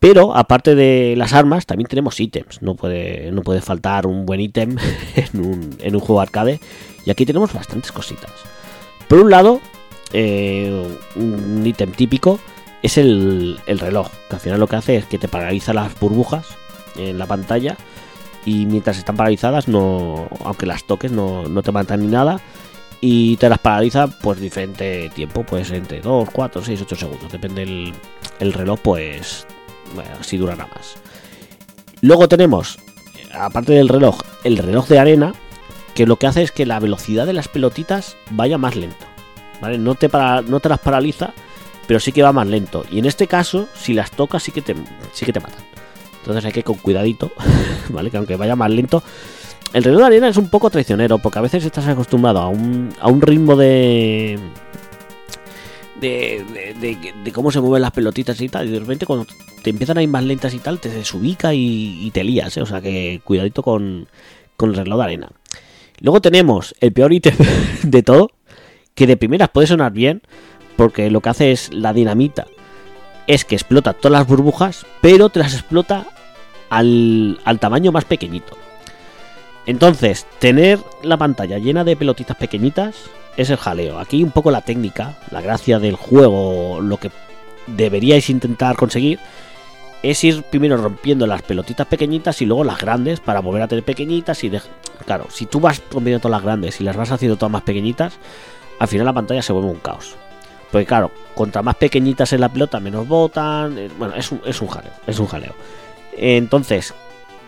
Pero 0.00 0.36
aparte 0.36 0.74
de 0.74 1.14
las 1.16 1.32
armas, 1.32 1.64
también 1.64 1.86
tenemos 1.86 2.18
ítems. 2.18 2.60
No 2.60 2.74
puede, 2.74 3.30
no 3.30 3.42
puede 3.42 3.60
faltar 3.60 4.06
un 4.06 4.26
buen 4.26 4.40
ítem 4.40 4.76
en 5.14 5.40
un, 5.40 5.76
en 5.78 5.94
un 5.94 6.00
juego 6.00 6.20
arcade. 6.20 6.58
Y 7.06 7.10
aquí 7.10 7.24
tenemos 7.24 7.52
bastantes 7.52 7.92
cositas. 7.92 8.32
Por 9.08 9.20
un 9.20 9.30
lado, 9.30 9.60
eh, 10.12 10.98
un 11.14 11.64
ítem 11.64 11.92
típico 11.92 12.40
es 12.82 12.98
el, 12.98 13.60
el 13.66 13.78
reloj. 13.78 14.08
Que 14.28 14.34
al 14.34 14.40
final 14.40 14.58
lo 14.58 14.66
que 14.66 14.76
hace 14.76 14.96
es 14.96 15.06
que 15.06 15.18
te 15.18 15.28
paraliza 15.28 15.72
las 15.72 15.98
burbujas 16.00 16.48
en 16.96 17.16
la 17.16 17.26
pantalla. 17.26 17.76
Y 18.44 18.66
mientras 18.66 18.98
están 18.98 19.16
paralizadas, 19.16 19.68
no, 19.68 20.28
aunque 20.44 20.66
las 20.66 20.84
toques, 20.84 21.12
no, 21.12 21.44
no 21.44 21.62
te 21.62 21.70
matan 21.70 22.00
ni 22.00 22.08
nada 22.08 22.40
y 23.00 23.36
te 23.36 23.48
las 23.48 23.58
paraliza 23.58 24.06
pues 24.06 24.40
diferente 24.40 25.10
tiempo, 25.14 25.44
pues 25.44 25.70
entre 25.70 26.00
2, 26.00 26.28
4, 26.32 26.62
6, 26.64 26.82
8 26.82 26.96
segundos, 26.96 27.32
depende 27.32 27.62
el, 27.62 27.92
el 28.40 28.52
reloj, 28.52 28.80
pues 28.82 29.46
bueno, 29.94 30.10
así 30.20 30.36
durará 30.36 30.66
más. 30.66 30.94
Luego 32.00 32.28
tenemos, 32.28 32.78
aparte 33.32 33.72
del 33.72 33.88
reloj, 33.88 34.20
el 34.44 34.58
reloj 34.58 34.86
de 34.88 34.98
arena, 34.98 35.34
que 35.94 36.06
lo 36.06 36.16
que 36.16 36.26
hace 36.26 36.42
es 36.42 36.50
que 36.52 36.66
la 36.66 36.80
velocidad 36.80 37.26
de 37.26 37.32
las 37.32 37.48
pelotitas 37.48 38.16
vaya 38.30 38.58
más 38.58 38.74
lento, 38.76 39.06
¿vale? 39.60 39.78
No 39.78 39.94
te, 39.94 40.08
para- 40.08 40.42
no 40.42 40.60
te 40.60 40.68
las 40.68 40.80
paraliza, 40.80 41.32
pero 41.86 42.00
sí 42.00 42.12
que 42.12 42.22
va 42.22 42.32
más 42.32 42.46
lento. 42.46 42.84
Y 42.90 42.98
en 42.98 43.06
este 43.06 43.26
caso, 43.26 43.68
si 43.74 43.92
las 43.94 44.10
tocas, 44.10 44.42
sí 44.42 44.50
que 44.52 44.62
te, 44.62 44.74
sí 45.12 45.24
que 45.24 45.32
te 45.32 45.40
matan. 45.40 45.62
Entonces 46.20 46.44
hay 46.44 46.52
que 46.52 46.60
ir 46.60 46.64
con 46.64 46.76
cuidadito, 46.78 47.30
¿vale? 47.90 48.10
Que 48.10 48.16
aunque 48.16 48.36
vaya 48.36 48.56
más 48.56 48.70
lento, 48.70 49.02
el 49.74 49.82
reloj 49.82 50.00
de 50.00 50.06
arena 50.06 50.28
es 50.28 50.36
un 50.36 50.48
poco 50.48 50.70
traicionero 50.70 51.18
porque 51.18 51.40
a 51.40 51.42
veces 51.42 51.64
estás 51.64 51.88
acostumbrado 51.88 52.40
a 52.40 52.48
un, 52.48 52.94
a 53.00 53.08
un 53.08 53.20
ritmo 53.20 53.56
de 53.56 54.38
de, 56.00 56.44
de, 57.24 57.32
cómo 57.32 57.50
se 57.50 57.60
mueven 57.60 57.82
las 57.82 57.90
pelotitas 57.90 58.38
y 58.40 58.48
tal, 58.48 58.68
y 58.68 58.72
de 58.72 58.78
repente 58.78 59.06
cuando 59.06 59.26
te 59.62 59.70
empiezan 59.70 59.96
a 59.96 60.02
ir 60.02 60.08
más 60.08 60.22
lentas 60.22 60.52
y 60.52 60.58
tal, 60.58 60.78
te 60.78 60.90
desubica 60.90 61.54
y, 61.54 61.98
y 62.06 62.10
te 62.10 62.22
lías, 62.22 62.54
¿eh? 62.56 62.62
o 62.62 62.66
sea 62.66 62.82
que 62.82 63.22
cuidadito 63.24 63.62
con, 63.62 64.06
con 64.56 64.70
el 64.70 64.76
reloj 64.76 64.98
de 64.98 65.04
arena. 65.04 65.28
Luego 66.00 66.20
tenemos 66.20 66.74
el 66.80 66.92
peor 66.92 67.12
ítem 67.14 67.34
de 67.82 68.02
todo, 68.02 68.30
que 68.94 69.06
de 69.06 69.16
primeras 69.16 69.48
puede 69.48 69.66
sonar 69.66 69.92
bien, 69.92 70.20
porque 70.76 71.10
lo 71.10 71.22
que 71.22 71.30
hace 71.30 71.52
es 71.52 71.72
la 71.72 71.94
dinamita, 71.94 72.46
es 73.26 73.46
que 73.46 73.54
explota 73.54 73.94
todas 73.94 74.18
las 74.18 74.26
burbujas, 74.26 74.84
pero 75.00 75.30
te 75.30 75.38
las 75.38 75.54
explota 75.54 76.06
al, 76.68 77.40
al 77.44 77.58
tamaño 77.58 77.92
más 77.92 78.04
pequeñito. 78.04 78.58
Entonces, 79.66 80.26
tener 80.38 80.78
la 81.02 81.16
pantalla 81.16 81.58
llena 81.58 81.84
de 81.84 81.96
pelotitas 81.96 82.36
pequeñitas 82.36 82.96
es 83.36 83.50
el 83.50 83.56
jaleo. 83.56 83.98
Aquí 83.98 84.22
un 84.22 84.30
poco 84.30 84.50
la 84.50 84.60
técnica, 84.60 85.16
la 85.30 85.40
gracia 85.40 85.78
del 85.78 85.96
juego, 85.96 86.80
lo 86.80 86.98
que 86.98 87.10
deberíais 87.66 88.28
intentar 88.30 88.76
conseguir 88.76 89.18
es 90.02 90.22
ir 90.22 90.42
primero 90.42 90.76
rompiendo 90.76 91.26
las 91.26 91.40
pelotitas 91.40 91.86
pequeñitas 91.86 92.42
y 92.42 92.46
luego 92.46 92.62
las 92.62 92.78
grandes 92.78 93.20
para 93.20 93.40
volver 93.40 93.62
a 93.62 93.68
tener 93.68 93.82
pequeñitas 93.84 94.44
y 94.44 94.50
dej- 94.50 94.62
claro, 95.06 95.28
si 95.30 95.46
tú 95.46 95.60
vas 95.60 95.80
rompiendo 95.90 96.20
todas 96.20 96.36
las 96.36 96.44
grandes 96.44 96.78
y 96.80 96.84
las 96.84 96.94
vas 96.94 97.10
haciendo 97.10 97.36
todas 97.36 97.52
más 97.52 97.62
pequeñitas, 97.62 98.12
al 98.78 98.88
final 98.88 99.06
la 99.06 99.14
pantalla 99.14 99.40
se 99.40 99.54
vuelve 99.54 99.70
un 99.70 99.78
caos. 99.78 100.14
Porque 100.70 100.84
claro, 100.84 101.10
contra 101.34 101.62
más 101.62 101.76
pequeñitas 101.76 102.32
es 102.34 102.40
la 102.40 102.50
pelota, 102.50 102.80
menos 102.80 103.08
botan. 103.08 103.78
eh, 103.78 103.88
Bueno, 103.98 104.14
es 104.14 104.30
un, 104.30 104.42
es 104.44 104.60
un 104.60 104.68
jaleo, 104.68 104.92
es 105.06 105.18
un 105.18 105.26
jaleo. 105.26 105.54
Entonces, 106.16 106.92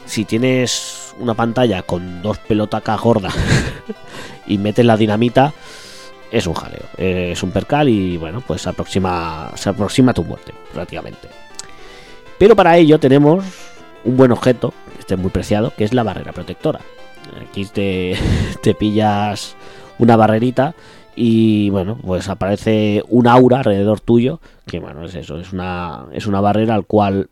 si 0.07 0.25
tienes 0.25 1.06
una 1.19 1.35
pantalla 1.35 1.83
con 1.83 2.23
dos 2.23 2.39
pelotacas 2.39 3.01
gordas 3.01 3.35
y 4.47 4.59
metes 4.59 4.85
la 4.85 4.97
dinamita, 4.97 5.53
es 6.31 6.47
un 6.47 6.55
jaleo. 6.55 6.83
eh, 6.97 7.31
Es 7.33 7.43
un 7.43 7.51
percal 7.51 7.89
y 7.89 8.17
bueno, 8.17 8.43
pues 8.47 8.63
se 8.63 8.69
aproxima, 8.71 9.51
se 9.55 9.69
aproxima 9.71 10.11
a 10.11 10.15
tu 10.15 10.25
muerte, 10.25 10.53
prácticamente. 10.73 11.29
Pero 12.39 12.55
para 12.55 12.77
ello 12.77 12.99
tenemos 13.01 13.45
un 14.05 14.17
buen 14.17 14.33
objeto, 14.33 14.75
este 14.99 15.15
es 15.15 15.21
muy 15.21 15.31
preciado, 15.31 15.73
que 15.77 15.85
es 15.85 15.93
la 15.95 16.03
barrera 16.03 16.33
protectora. 16.33 16.81
Aquí 17.49 17.65
te, 17.65 18.17
te 18.63 18.75
pillas 18.75 19.57
una 19.99 20.17
barrerita 20.17 20.75
y 21.15 21.71
bueno, 21.71 21.99
pues 22.05 22.29
aparece 22.29 23.03
un 23.09 23.27
aura 23.27 23.59
alrededor 23.59 24.01
tuyo, 24.01 24.41
que 24.67 24.81
bueno, 24.81 25.05
es 25.07 25.15
eso, 25.15 25.39
es 25.41 25.53
una, 25.53 26.05
es 26.13 26.27
una 26.27 26.41
barrera 26.43 26.75
al 26.75 26.85
cual 26.85 27.31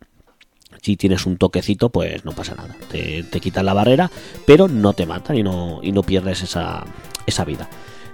si 0.85 0.97
tienes 0.97 1.25
un 1.25 1.37
toquecito, 1.39 1.89
pues 1.89 2.25
no 2.25 2.33
pasa 2.33 2.55
nada. 2.55 2.77
Te, 2.91 3.23
te 3.25 3.41
quitan 3.41 3.65
la 3.67 3.73
barrera, 3.73 4.11
pero 4.47 4.69
no 4.69 4.93
te 4.93 5.07
matan 5.07 5.37
y 5.39 5.43
no, 5.43 5.81
y 5.83 5.93
no 5.93 6.03
pierdes 6.03 6.43
esa, 6.43 6.85
esa 7.27 7.45
vida. 7.45 7.69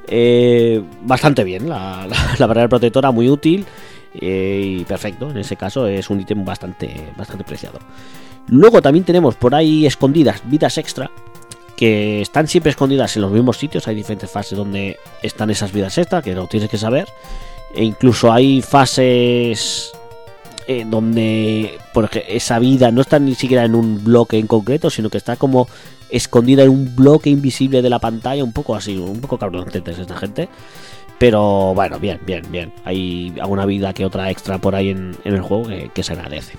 Eh, 0.06 0.82
bastante 1.02 1.42
bien, 1.44 1.68
la, 1.68 2.06
la- 2.38 2.46
barrera 2.46 2.68
protectora 2.68 3.10
muy 3.10 3.28
útil 3.28 3.64
eh, 4.20 4.62
y 4.80 4.84
perfecto. 4.84 5.30
En 5.30 5.38
ese 5.38 5.56
caso 5.56 5.86
es 5.86 6.08
un 6.10 6.20
ítem 6.20 6.44
bastante, 6.44 7.12
bastante 7.16 7.44
preciado. 7.44 7.78
Luego 8.48 8.80
también 8.82 9.04
tenemos 9.04 9.34
por 9.34 9.54
ahí 9.54 9.86
escondidas 9.86 10.40
vidas 10.44 10.78
extra 10.78 11.10
que 11.76 12.20
están 12.20 12.46
siempre 12.46 12.70
escondidas 12.70 13.16
en 13.16 13.22
los 13.22 13.30
mismos 13.32 13.56
sitios. 13.56 13.86
Hay 13.88 13.94
diferentes 13.94 14.30
fases 14.30 14.56
donde 14.58 14.96
están 15.22 15.50
esas 15.50 15.72
vidas 15.72 15.96
extra 15.98 16.22
que 16.22 16.34
lo 16.34 16.46
tienes 16.46 16.68
que 16.70 16.78
saber. 16.78 17.08
E 17.74 17.84
incluso 17.84 18.32
hay 18.32 18.62
fases 18.62 19.92
eh, 20.70 20.86
donde 20.88 21.78
por 21.92 22.04
ej- 22.04 22.24
esa 22.28 22.60
vida 22.60 22.92
no 22.92 23.00
está 23.00 23.18
ni 23.18 23.34
siquiera 23.34 23.64
en 23.64 23.74
un 23.74 24.04
bloque 24.04 24.38
en 24.38 24.46
concreto, 24.46 24.88
sino 24.88 25.10
que 25.10 25.18
está 25.18 25.34
como 25.34 25.66
escondida 26.10 26.62
en 26.62 26.70
un 26.70 26.94
bloque 26.94 27.28
invisible 27.28 27.82
de 27.82 27.90
la 27.90 27.98
pantalla, 27.98 28.44
un 28.44 28.52
poco 28.52 28.76
así, 28.76 28.96
un 28.96 29.20
poco 29.20 29.36
cabroncetes 29.36 29.98
esta 29.98 30.16
gente. 30.16 30.48
Pero 31.18 31.74
bueno, 31.74 31.98
bien, 31.98 32.20
bien, 32.24 32.42
bien. 32.50 32.72
Hay 32.84 33.34
alguna 33.40 33.66
vida 33.66 33.92
que 33.92 34.04
otra 34.04 34.30
extra 34.30 34.58
por 34.58 34.76
ahí 34.76 34.90
en, 34.90 35.16
en 35.24 35.34
el 35.34 35.42
juego 35.42 35.68
que, 35.68 35.90
que 35.92 36.02
se 36.04 36.12
agradece. 36.12 36.54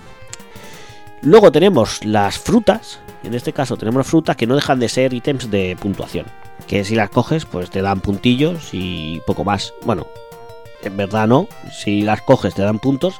Luego 1.21 1.51
tenemos 1.51 2.03
las 2.03 2.37
frutas. 2.37 2.99
En 3.23 3.33
este 3.33 3.53
caso 3.53 3.77
tenemos 3.77 4.05
frutas 4.07 4.35
que 4.35 4.45
no 4.45 4.55
dejan 4.55 4.79
de 4.79 4.89
ser 4.89 5.13
ítems 5.13 5.49
de 5.49 5.77
puntuación. 5.79 6.25
Que 6.67 6.83
si 6.83 6.95
las 6.95 7.09
coges, 7.09 7.45
pues 7.45 7.69
te 7.69 7.81
dan 7.81 8.01
puntillos 8.01 8.69
y 8.73 9.21
poco 9.25 9.43
más. 9.45 9.73
Bueno, 9.85 10.05
en 10.83 10.97
verdad 10.97 11.27
no. 11.27 11.47
Si 11.71 12.01
las 12.01 12.21
coges 12.21 12.53
te 12.53 12.61
dan 12.61 12.79
puntos. 12.79 13.15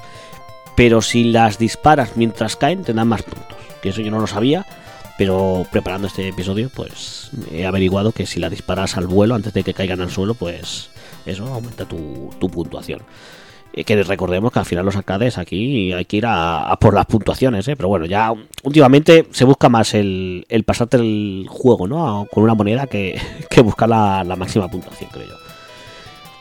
Pero 0.76 1.02
si 1.02 1.26
las 1.26 1.57
disparas 1.57 2.15
mientras 2.15 2.56
caen, 2.56 2.84
te 2.84 2.93
más 2.93 3.23
puntos. 3.23 3.57
Que 3.81 3.89
eso 3.89 4.02
yo 4.02 4.11
no 4.11 4.19
lo 4.19 4.27
sabía. 4.27 4.65
Pero 5.18 5.65
preparando 5.72 6.07
este 6.07 6.27
episodio, 6.30 6.69
pues 6.73 7.30
he 7.52 7.65
averiguado 7.65 8.11
que 8.11 8.26
si 8.26 8.39
las 8.39 8.49
disparas 8.49 8.98
al 8.98 9.07
vuelo 9.07 9.35
antes 9.35 9.53
de 9.53 9.64
que 9.64 9.73
caigan 9.73 10.02
al 10.02 10.10
suelo, 10.10 10.34
pues 10.34 10.89
eso 11.26 11.45
aumenta 11.45 11.85
tu, 11.85 12.31
tu 12.39 12.49
puntuación. 12.49 13.02
Eh, 13.73 13.85
que 13.85 14.02
recordemos 14.03 14.52
que 14.52 14.60
al 14.60 14.65
final 14.65 14.85
los 14.85 14.95
arcades 14.95 15.38
aquí 15.38 15.93
hay 15.93 16.06
que 16.06 16.18
ir 16.18 16.26
a, 16.26 16.72
a 16.72 16.77
por 16.77 16.93
las 16.93 17.06
puntuaciones, 17.06 17.68
¿eh? 17.68 17.76
pero 17.77 17.88
bueno, 17.88 18.06
ya 18.06 18.34
últimamente 18.64 19.27
se 19.31 19.45
busca 19.45 19.69
más 19.69 19.93
el, 19.93 20.45
el 20.49 20.64
pasarte 20.64 20.98
el 20.98 21.45
juego, 21.48 21.88
¿no? 21.88 22.27
Con 22.31 22.43
una 22.43 22.53
moneda 22.53 22.88
que, 22.88 23.22
que 23.49 23.61
buscar 23.61 23.88
la, 23.88 24.23
la 24.23 24.35
máxima 24.35 24.68
puntuación, 24.68 25.10
creo 25.11 25.27
yo. 25.27 25.35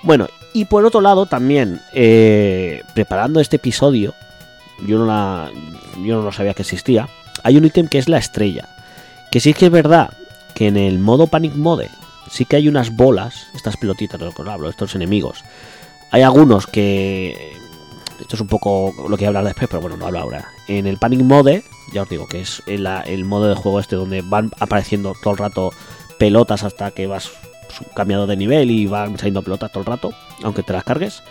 Bueno, 0.03 0.27
y 0.53 0.65
por 0.65 0.85
otro 0.85 1.01
lado 1.01 1.27
también, 1.27 1.81
eh, 1.93 2.83
preparando 2.95 3.41
este 3.41 3.57
episodio, 3.57 4.15
yo 4.87 4.99
no, 4.99 5.07
la, 5.07 5.51
yo 6.05 6.17
no 6.17 6.23
lo 6.23 6.33
sabía 6.33 6.55
que 6.55 6.63
existía, 6.63 7.09
hay 7.43 7.57
un 7.57 7.65
ítem 7.65 7.89
que 7.89 7.99
es 7.99 8.09
la 8.09 8.19
estrella. 8.19 8.69
Que 9.31 9.41
sí 9.41 9.55
que 9.55 9.67
es 9.67 9.73
verdad 9.73 10.11
que 10.55 10.67
en 10.67 10.77
el 10.77 10.99
modo 10.99 11.29
Panic 11.29 11.55
Mode 11.55 11.89
sí 12.31 12.45
que 12.45 12.57
hay 12.57 12.69
unas 12.69 12.95
bolas, 12.97 13.47
estas 13.55 13.77
pelotitas 13.77 14.19
de 14.19 14.27
lo 14.27 14.33
que 14.33 14.43
os 14.43 14.49
hablo, 14.49 14.69
estos 14.69 14.95
enemigos. 14.95 15.45
Hay 16.11 16.23
algunos 16.23 16.67
que. 16.67 17.53
Esto 18.21 18.37
es 18.37 18.41
un 18.43 18.49
poco 18.49 18.93
lo 19.09 19.17
que 19.17 19.25
voy 19.25 19.25
a 19.25 19.29
hablar 19.29 19.45
después, 19.45 19.69
pero 19.71 19.81
bueno, 19.81 19.97
no 19.97 20.07
hablo 20.07 20.21
ahora. 20.21 20.49
En 20.69 20.87
el 20.87 20.99
Panic 20.99 21.23
Mode, 21.23 21.65
ya 21.95 22.03
os 22.03 22.09
digo 22.09 22.27
que 22.27 22.43
es 22.43 22.63
el, 22.67 22.87
el 22.87 23.25
modo 23.25 23.49
de 23.49 23.55
juego 23.55 23.81
este 23.81 23.97
donde 23.97 24.21
van 24.21 24.51
apareciendo 24.59 25.15
todo 25.23 25.33
el 25.33 25.39
rato 25.39 25.73
pelotas 26.19 26.65
hasta 26.65 26.91
que 26.91 27.07
vas 27.07 27.31
cambiando 27.95 28.27
de 28.27 28.37
nivel 28.37 28.71
y 28.71 28.87
van 28.87 29.17
saliendo 29.17 29.43
pelotas 29.43 29.71
todo 29.71 29.81
el 29.81 29.87
rato, 29.87 30.13
aunque 30.43 30.63
te 30.63 30.73
las 30.73 30.85
cargues. 30.85 31.23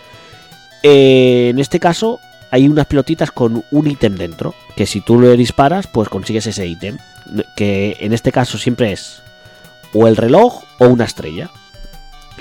Eh, 0.83 1.49
en 1.49 1.59
este 1.59 1.79
caso, 1.79 2.19
hay 2.51 2.67
unas 2.67 2.87
pelotitas 2.87 3.31
con 3.31 3.63
un 3.71 3.87
ítem 3.87 4.15
dentro, 4.15 4.55
que 4.75 4.85
si 4.85 5.01
tú 5.01 5.19
le 5.19 5.35
disparas, 5.37 5.87
pues 5.87 6.09
consigues 6.09 6.47
ese 6.47 6.67
ítem. 6.67 6.97
Que 7.55 7.97
en 7.99 8.13
este 8.13 8.31
caso 8.31 8.57
siempre 8.57 8.91
es 8.91 9.21
o 9.93 10.07
el 10.07 10.17
reloj 10.17 10.63
o 10.79 10.87
una 10.87 11.05
estrella. 11.05 11.49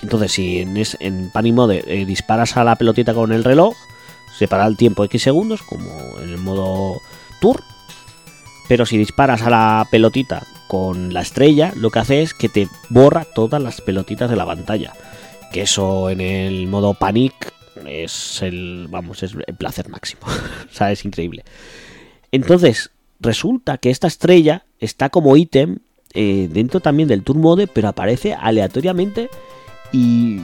Entonces, 0.03 0.33
si 0.33 0.61
en, 0.61 0.77
es, 0.77 0.97
en 1.01 1.31
Panic 1.31 1.55
Mode 1.55 1.85
eh, 1.87 2.07
disparas 2.07 2.57
a 2.57 2.65
la 2.65 2.77
pelotita 2.77 3.15
con 3.15 3.33
el 3.33 3.45
reloj, 3.45 3.75
se 4.39 4.49
para 4.49 4.66
el 4.66 4.77
tiempo 4.77 5.05
X 5.05 5.23
segundos, 5.23 5.62
como 5.62 5.91
en 6.23 6.31
el 6.31 6.39
modo 6.39 7.01
Tour. 7.41 7.62
Pero 8.69 8.87
si 8.87 8.97
disparas 8.97 9.43
a 9.43 9.51
la 9.51 9.87
pelotita 9.91 10.47
con 10.69 11.12
la 11.12 11.23
estrella, 11.23 11.73
lo 11.74 11.90
que 11.90 11.99
hace 11.99 12.23
es 12.23 12.35
que 12.35 12.49
te 12.49 12.69
borra 12.90 13.24
todas 13.24 13.61
las 13.61 13.81
pelotitas 13.81 14.31
de 14.31 14.36
la 14.36 14.47
pantalla. 14.47 14.93
Que 15.53 15.62
eso 15.62 16.11
en 16.11 16.20
el 16.20 16.66
modo 16.66 16.95
Panic 16.95 17.53
es 17.86 18.43
el, 18.43 18.86
vamos, 18.90 19.23
es 19.23 19.35
el 19.47 19.57
placer 19.57 19.89
máximo. 19.89 20.23
o 20.70 20.74
sea, 20.74 20.93
es 20.93 21.05
increíble. 21.05 21.45
Entonces, 22.31 22.90
resulta 23.20 23.78
que 23.78 23.90
esta 23.90 24.07
estrella 24.07 24.66
está 24.78 25.09
como 25.09 25.36
ítem 25.36 25.78
eh, 26.15 26.49
dentro 26.51 26.81
también 26.81 27.09
del 27.09 27.23
Tour 27.23 27.39
Mode, 27.39 27.66
pero 27.66 27.89
aparece 27.89 28.35
aleatoriamente 28.35 29.28
y, 29.93 30.40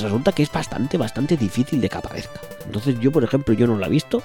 resulta 0.00 0.32
que 0.32 0.42
es 0.42 0.52
bastante, 0.52 0.96
bastante 0.96 1.36
difícil 1.36 1.80
de 1.80 1.88
que 1.88 1.96
aparezca. 1.96 2.40
Entonces 2.64 2.98
yo, 3.00 3.12
por 3.12 3.24
ejemplo, 3.24 3.54
yo 3.54 3.66
no 3.66 3.78
la 3.78 3.86
he 3.86 3.90
visto, 3.90 4.22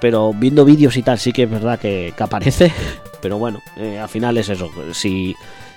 pero 0.00 0.32
viendo 0.32 0.64
vídeos 0.64 0.96
y 0.96 1.02
tal 1.02 1.18
sí 1.18 1.32
que 1.32 1.44
es 1.44 1.50
verdad 1.50 1.78
que, 1.78 2.12
aparece, 2.18 2.72
pero 3.22 3.38
bueno, 3.38 3.60
eh, 3.76 3.98
al 3.98 4.08
final 4.08 4.36
es 4.38 4.48
eso, 4.48 4.70
si, 4.92 5.34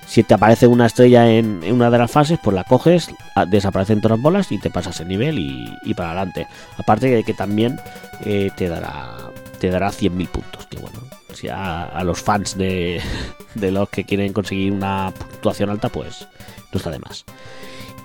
si 0.08 0.24
te 0.24 0.34
aparece 0.34 0.68
una 0.68 0.86
estrella 0.86 1.30
en, 1.30 1.62
una 1.72 1.90
de 1.90 1.98
las 1.98 2.12
fases, 2.12 2.40
pues 2.42 2.56
la 2.56 2.64
coges, 2.64 3.10
desaparecen 3.48 4.02
todas 4.02 4.18
las 4.18 4.24
bolas 4.24 4.52
y 4.52 4.58
te 4.58 4.70
pasas 4.70 5.00
el 5.00 5.08
nivel 5.08 5.40
y, 5.40 5.70
y 5.84 5.94
para 5.94 6.12
adelante. 6.12 6.48
Aparte 6.78 7.08
de 7.08 7.24
que 7.24 7.34
también 7.34 7.80
eh, 8.26 8.50
te 8.56 8.68
dará 8.68 9.16
te 9.60 9.70
dará 9.70 9.90
100.000 9.90 10.28
puntos, 10.30 10.66
que 10.68 10.78
bueno, 10.78 11.00
si 11.34 11.50
a, 11.50 11.84
a 11.84 12.04
los 12.04 12.22
fans 12.22 12.58
de, 12.58 13.02
de 13.56 13.72
los 13.72 13.90
que 13.90 14.06
quieren 14.06 14.34
conseguir 14.34 14.72
una 14.72 15.14
puntuación 15.18 15.70
alta, 15.70 15.90
pues 15.90 16.28
no 16.72 16.78
está 16.78 16.90
de 16.90 17.00
más. 17.00 17.26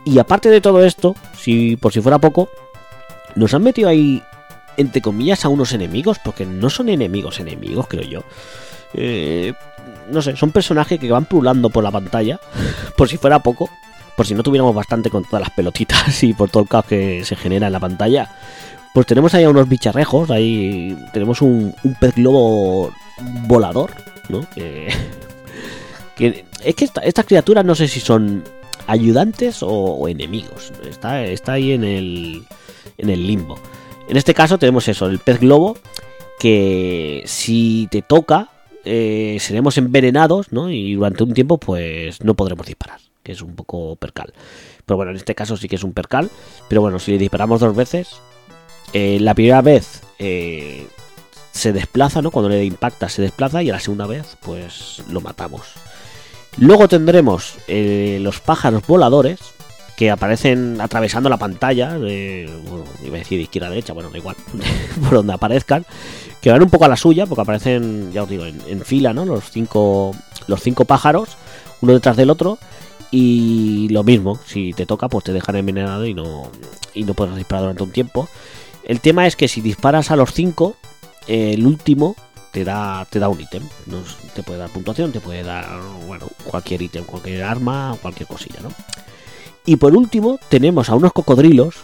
Y 0.04 0.18
aparte 0.18 0.50
de 0.50 0.60
todo 0.60 0.84
esto, 0.84 1.16
si 1.36 1.76
por 1.76 1.92
si 1.92 2.00
fuera 2.00 2.18
poco, 2.18 2.50
nos 3.36 3.54
han 3.54 3.62
metido 3.62 3.88
ahí, 3.88 4.22
entre 4.76 5.00
comillas, 5.00 5.44
a 5.44 5.48
unos 5.48 5.72
enemigos, 5.72 6.18
porque 6.22 6.46
no 6.46 6.70
son 6.70 6.88
enemigos 6.88 7.40
enemigos, 7.40 7.86
creo 7.88 8.02
yo. 8.02 8.24
Eh, 8.94 9.52
no 10.10 10.22
sé, 10.22 10.36
son 10.36 10.52
personajes 10.52 10.98
que 10.98 11.10
van 11.10 11.24
pululando 11.24 11.70
por 11.70 11.84
la 11.84 11.90
pantalla, 11.90 12.40
por 12.96 13.08
si 13.08 13.16
fuera 13.16 13.40
poco, 13.40 13.68
por 14.16 14.26
si 14.26 14.34
no 14.34 14.42
tuviéramos 14.42 14.74
bastante 14.74 15.10
con 15.10 15.24
todas 15.24 15.40
las 15.40 15.50
pelotitas 15.50 16.22
y 16.22 16.32
por 16.32 16.50
todo 16.50 16.62
el 16.62 16.68
caos 16.68 16.86
que 16.86 17.24
se 17.24 17.36
genera 17.36 17.66
en 17.66 17.72
la 17.72 17.80
pantalla. 17.80 18.30
Pues 18.92 19.06
tenemos 19.06 19.34
ahí 19.34 19.42
a 19.42 19.50
unos 19.50 19.68
bicharrejos, 19.68 20.30
ahí 20.30 20.96
tenemos 21.12 21.42
un, 21.42 21.74
un 21.82 21.94
pez 21.96 22.14
globo 22.14 22.92
volador, 23.46 23.90
¿no? 24.28 24.46
Que, 26.16 26.44
es 26.62 26.76
que 26.76 26.84
esta, 26.84 27.00
estas 27.00 27.26
criaturas 27.26 27.64
no 27.64 27.74
sé 27.74 27.88
si 27.88 27.98
son 27.98 28.44
ayudantes 28.86 29.64
o, 29.64 29.68
o 29.68 30.06
enemigos. 30.06 30.72
Está, 30.88 31.24
está 31.24 31.54
ahí 31.54 31.72
en 31.72 31.82
el, 31.82 32.44
en 32.98 33.10
el 33.10 33.26
limbo. 33.26 33.58
En 34.08 34.16
este 34.16 34.34
caso 34.34 34.58
tenemos 34.58 34.86
eso, 34.88 35.06
el 35.06 35.18
pez 35.18 35.40
globo, 35.40 35.78
que 36.38 37.22
si 37.26 37.88
te 37.90 38.02
toca, 38.02 38.48
eh, 38.84 39.38
seremos 39.40 39.78
envenenados, 39.78 40.52
¿no? 40.52 40.70
Y 40.70 40.94
durante 40.94 41.24
un 41.24 41.32
tiempo, 41.32 41.58
pues 41.58 42.22
no 42.22 42.34
podremos 42.34 42.66
disparar, 42.66 43.00
que 43.22 43.32
es 43.32 43.40
un 43.40 43.54
poco 43.54 43.96
percal. 43.96 44.34
Pero 44.84 44.96
bueno, 44.96 45.10
en 45.10 45.16
este 45.16 45.34
caso 45.34 45.56
sí 45.56 45.68
que 45.68 45.76
es 45.76 45.84
un 45.84 45.94
percal. 45.94 46.30
Pero 46.68 46.82
bueno, 46.82 46.98
si 46.98 47.12
le 47.12 47.18
disparamos 47.18 47.60
dos 47.60 47.74
veces, 47.74 48.16
eh, 48.92 49.18
la 49.20 49.34
primera 49.34 49.62
vez 49.62 50.02
eh, 50.18 50.86
se 51.52 51.72
desplaza, 51.72 52.20
¿no? 52.20 52.30
Cuando 52.30 52.50
le 52.50 52.62
impacta 52.64 53.08
se 53.08 53.22
desplaza 53.22 53.62
y 53.62 53.70
a 53.70 53.74
la 53.74 53.80
segunda 53.80 54.06
vez, 54.06 54.36
pues 54.42 55.02
lo 55.10 55.22
matamos. 55.22 55.62
Luego 56.58 56.86
tendremos 56.88 57.56
los 57.66 58.40
pájaros 58.40 58.86
voladores 58.86 59.40
que 59.96 60.10
aparecen 60.10 60.80
atravesando 60.80 61.28
la 61.28 61.36
pantalla, 61.36 61.98
de, 61.98 62.50
bueno, 62.68 62.84
iba 63.04 63.16
a 63.16 63.18
decir 63.18 63.38
de 63.38 63.44
izquierda 63.44 63.68
a 63.68 63.70
derecha, 63.70 63.92
bueno, 63.92 64.10
da 64.10 64.18
igual, 64.18 64.36
por 65.02 65.12
donde 65.12 65.32
aparezcan, 65.32 65.86
que 66.40 66.50
van 66.50 66.62
un 66.62 66.70
poco 66.70 66.84
a 66.84 66.88
la 66.88 66.96
suya, 66.96 67.26
porque 67.26 67.42
aparecen, 67.42 68.12
ya 68.12 68.24
os 68.24 68.28
digo, 68.28 68.44
en, 68.44 68.60
en 68.66 68.80
fila, 68.80 69.12
¿no? 69.12 69.24
Los 69.24 69.50
cinco, 69.50 70.14
los 70.46 70.60
cinco 70.60 70.84
pájaros, 70.84 71.36
uno 71.80 71.92
detrás 71.92 72.16
del 72.16 72.30
otro, 72.30 72.58
y 73.10 73.88
lo 73.90 74.02
mismo, 74.02 74.40
si 74.44 74.72
te 74.72 74.86
toca, 74.86 75.08
pues 75.08 75.24
te 75.24 75.32
dejan 75.32 75.54
envenenado 75.54 76.04
y 76.04 76.14
no, 76.14 76.50
y 76.94 77.04
no 77.04 77.14
puedes 77.14 77.36
disparar 77.36 77.62
durante 77.62 77.84
un 77.84 77.90
tiempo. 77.90 78.28
El 78.82 79.00
tema 79.00 79.28
es 79.28 79.36
que 79.36 79.46
si 79.46 79.60
disparas 79.60 80.10
a 80.10 80.16
los 80.16 80.32
cinco, 80.32 80.74
el 81.28 81.64
último 81.64 82.16
te 82.50 82.64
da, 82.64 83.06
te 83.08 83.20
da 83.20 83.28
un 83.28 83.40
ítem. 83.40 83.62
¿no? 83.86 84.02
Te 84.34 84.42
puede 84.42 84.58
dar 84.58 84.70
puntuación, 84.70 85.12
te 85.12 85.20
puede 85.20 85.44
dar, 85.44 85.66
bueno, 86.06 86.26
cualquier 86.44 86.82
ítem, 86.82 87.04
cualquier 87.04 87.44
arma, 87.44 87.96
cualquier 88.02 88.28
cosilla, 88.28 88.60
¿no? 88.62 88.70
Y 89.66 89.76
por 89.76 89.96
último, 89.96 90.38
tenemos 90.48 90.88
a 90.90 90.94
unos 90.94 91.12
cocodrilos. 91.12 91.76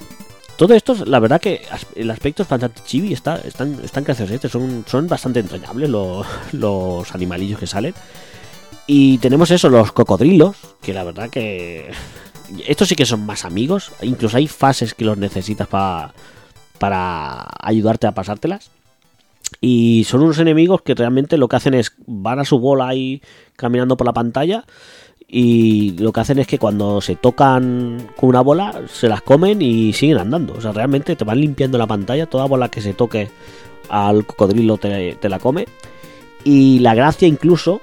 Todo 0.57 0.75
esto, 0.75 0.95
la 1.07 1.19
verdad 1.21 1.41
que 1.41 1.63
el 1.95 2.11
aspecto 2.11 2.43
es 2.43 2.49
bastante 2.49 2.83
chibi, 2.85 3.15
está, 3.15 3.37
están, 3.37 3.79
están 3.83 4.05
graciosos, 4.05 4.35
este, 4.35 4.49
son, 4.51 4.85
son 4.87 5.09
bastante 5.09 5.41
entrañables 5.41 5.89
los, 5.89 6.27
los 6.53 7.15
animalillos 7.15 7.59
que 7.59 7.67
salen. 7.67 7.95
Y 8.87 9.19
tenemos 9.19 9.51
eso, 9.51 9.69
los 9.71 9.93
cocodrilos, 9.93 10.57
que 10.83 10.93
la 10.93 11.05
verdad 11.05 11.31
que 11.31 11.91
estos 12.67 12.89
sí 12.89 12.97
que 12.97 13.07
son 13.07 13.25
más 13.25 13.45
amigos. 13.45 13.93
Incluso 14.03 14.37
hay 14.37 14.47
fases 14.49 14.93
que 14.95 15.05
los 15.05 15.17
necesitas 15.17 15.69
pa- 15.69 16.13
para 16.79 17.47
ayudarte 17.63 18.07
a 18.07 18.13
pasártelas. 18.13 18.71
Y 19.63 20.05
son 20.09 20.23
unos 20.23 20.39
enemigos 20.39 20.83
que 20.83 20.95
realmente 20.95 21.37
lo 21.37 21.49
que 21.49 21.57
hacen 21.57 21.75
es 21.75 21.93
van 22.07 22.39
a 22.39 22.45
su 22.45 22.59
bola 22.59 22.89
ahí 22.89 23.23
caminando 23.57 23.97
por 23.97 24.07
la 24.07 24.13
pantalla. 24.13 24.65
Y 25.33 25.93
lo 25.93 26.13
que 26.13 26.21
hacen 26.21 26.41
es 26.41 26.49
que 26.49 26.59
cuando 26.59 27.01
se 27.01 27.15
tocan 27.15 28.09
con 28.17 28.31
una 28.31 28.41
bola, 28.41 28.83
se 28.93 29.09
las 29.09 29.23
comen 29.23 29.63
y 29.63 29.93
siguen 29.93 30.19
andando. 30.19 30.55
O 30.55 30.61
sea, 30.61 30.73
realmente 30.73 31.15
te 31.15 31.25
van 31.25 31.41
limpiando 31.41 31.79
la 31.79 31.87
pantalla. 31.87 32.27
Toda 32.27 32.47
bola 32.47 32.69
que 32.69 32.81
se 32.81 32.95
toque 32.95 33.31
al 33.89 34.27
cocodrilo 34.27 34.77
te, 34.77 35.15
te 35.15 35.29
la 35.29 35.39
come. 35.39 35.67
Y 36.43 36.81
la 36.81 36.95
gracia 36.95 37.29
incluso 37.29 37.81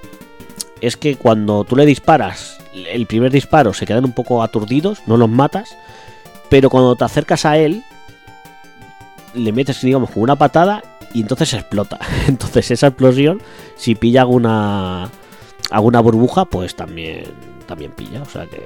es 0.82 0.98
que 0.98 1.16
cuando 1.16 1.64
tú 1.64 1.78
le 1.78 1.86
disparas, 1.86 2.58
el 2.74 3.06
primer 3.06 3.32
disparo 3.32 3.74
se 3.74 3.86
quedan 3.86 4.04
un 4.04 4.14
poco 4.14 4.44
aturdidos, 4.44 5.00
no 5.08 5.16
los 5.16 5.30
matas. 5.30 5.70
Pero 6.50 6.70
cuando 6.70 6.98
te 6.98 7.06
acercas 7.06 7.46
a 7.46 7.58
él, 7.58 7.82
le 9.34 9.54
metes, 9.54 9.82
digamos, 9.82 10.12
con 10.12 10.24
una 10.24 10.36
patada 10.36 10.84
y 11.14 11.22
entonces 11.22 11.54
explota. 11.54 11.98
Entonces 12.28 12.72
esa 12.72 12.88
explosión, 12.88 13.42
si 13.76 13.96
pilla 13.96 14.22
alguna 14.22 15.10
alguna 15.70 16.00
burbuja, 16.00 16.46
pues 16.46 16.76
también 16.76 17.26
también 17.66 17.92
pilla. 17.92 18.22
O 18.22 18.26
sea 18.30 18.46
que 18.46 18.62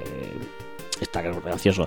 está 1.00 1.22
gracioso. 1.22 1.86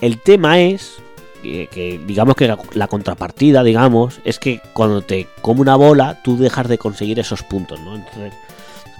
El 0.00 0.18
tema 0.20 0.60
es 0.60 0.98
que, 1.42 2.00
digamos 2.06 2.34
que 2.34 2.48
la, 2.48 2.58
la 2.74 2.88
contrapartida, 2.88 3.62
digamos, 3.62 4.20
es 4.24 4.38
que 4.38 4.60
cuando 4.72 5.02
te 5.02 5.28
come 5.42 5.60
una 5.60 5.76
bola, 5.76 6.20
tú 6.22 6.36
dejas 6.36 6.68
de 6.68 6.78
conseguir 6.78 7.18
esos 7.20 7.42
puntos, 7.42 7.80
¿no? 7.80 7.96
Entonces, 7.96 8.32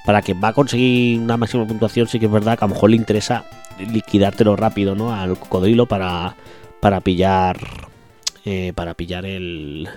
para 0.06 0.22
que 0.22 0.34
va 0.34 0.48
a 0.48 0.52
conseguir 0.52 1.20
una 1.20 1.36
máxima 1.36 1.66
puntuación, 1.66 2.08
sí 2.08 2.18
que 2.18 2.26
es 2.26 2.32
verdad 2.32 2.58
que 2.58 2.64
a 2.64 2.68
lo 2.68 2.74
mejor 2.74 2.90
le 2.90 2.96
interesa 2.96 3.44
liquidártelo 3.78 4.56
rápido, 4.56 4.94
¿no? 4.94 5.12
Al 5.12 5.38
cocodrilo 5.38 5.86
para, 5.86 6.36
para 6.80 7.00
pillar. 7.00 7.58
eh, 8.44 8.72
para 8.74 8.94
pillar 8.94 9.26
el. 9.26 9.88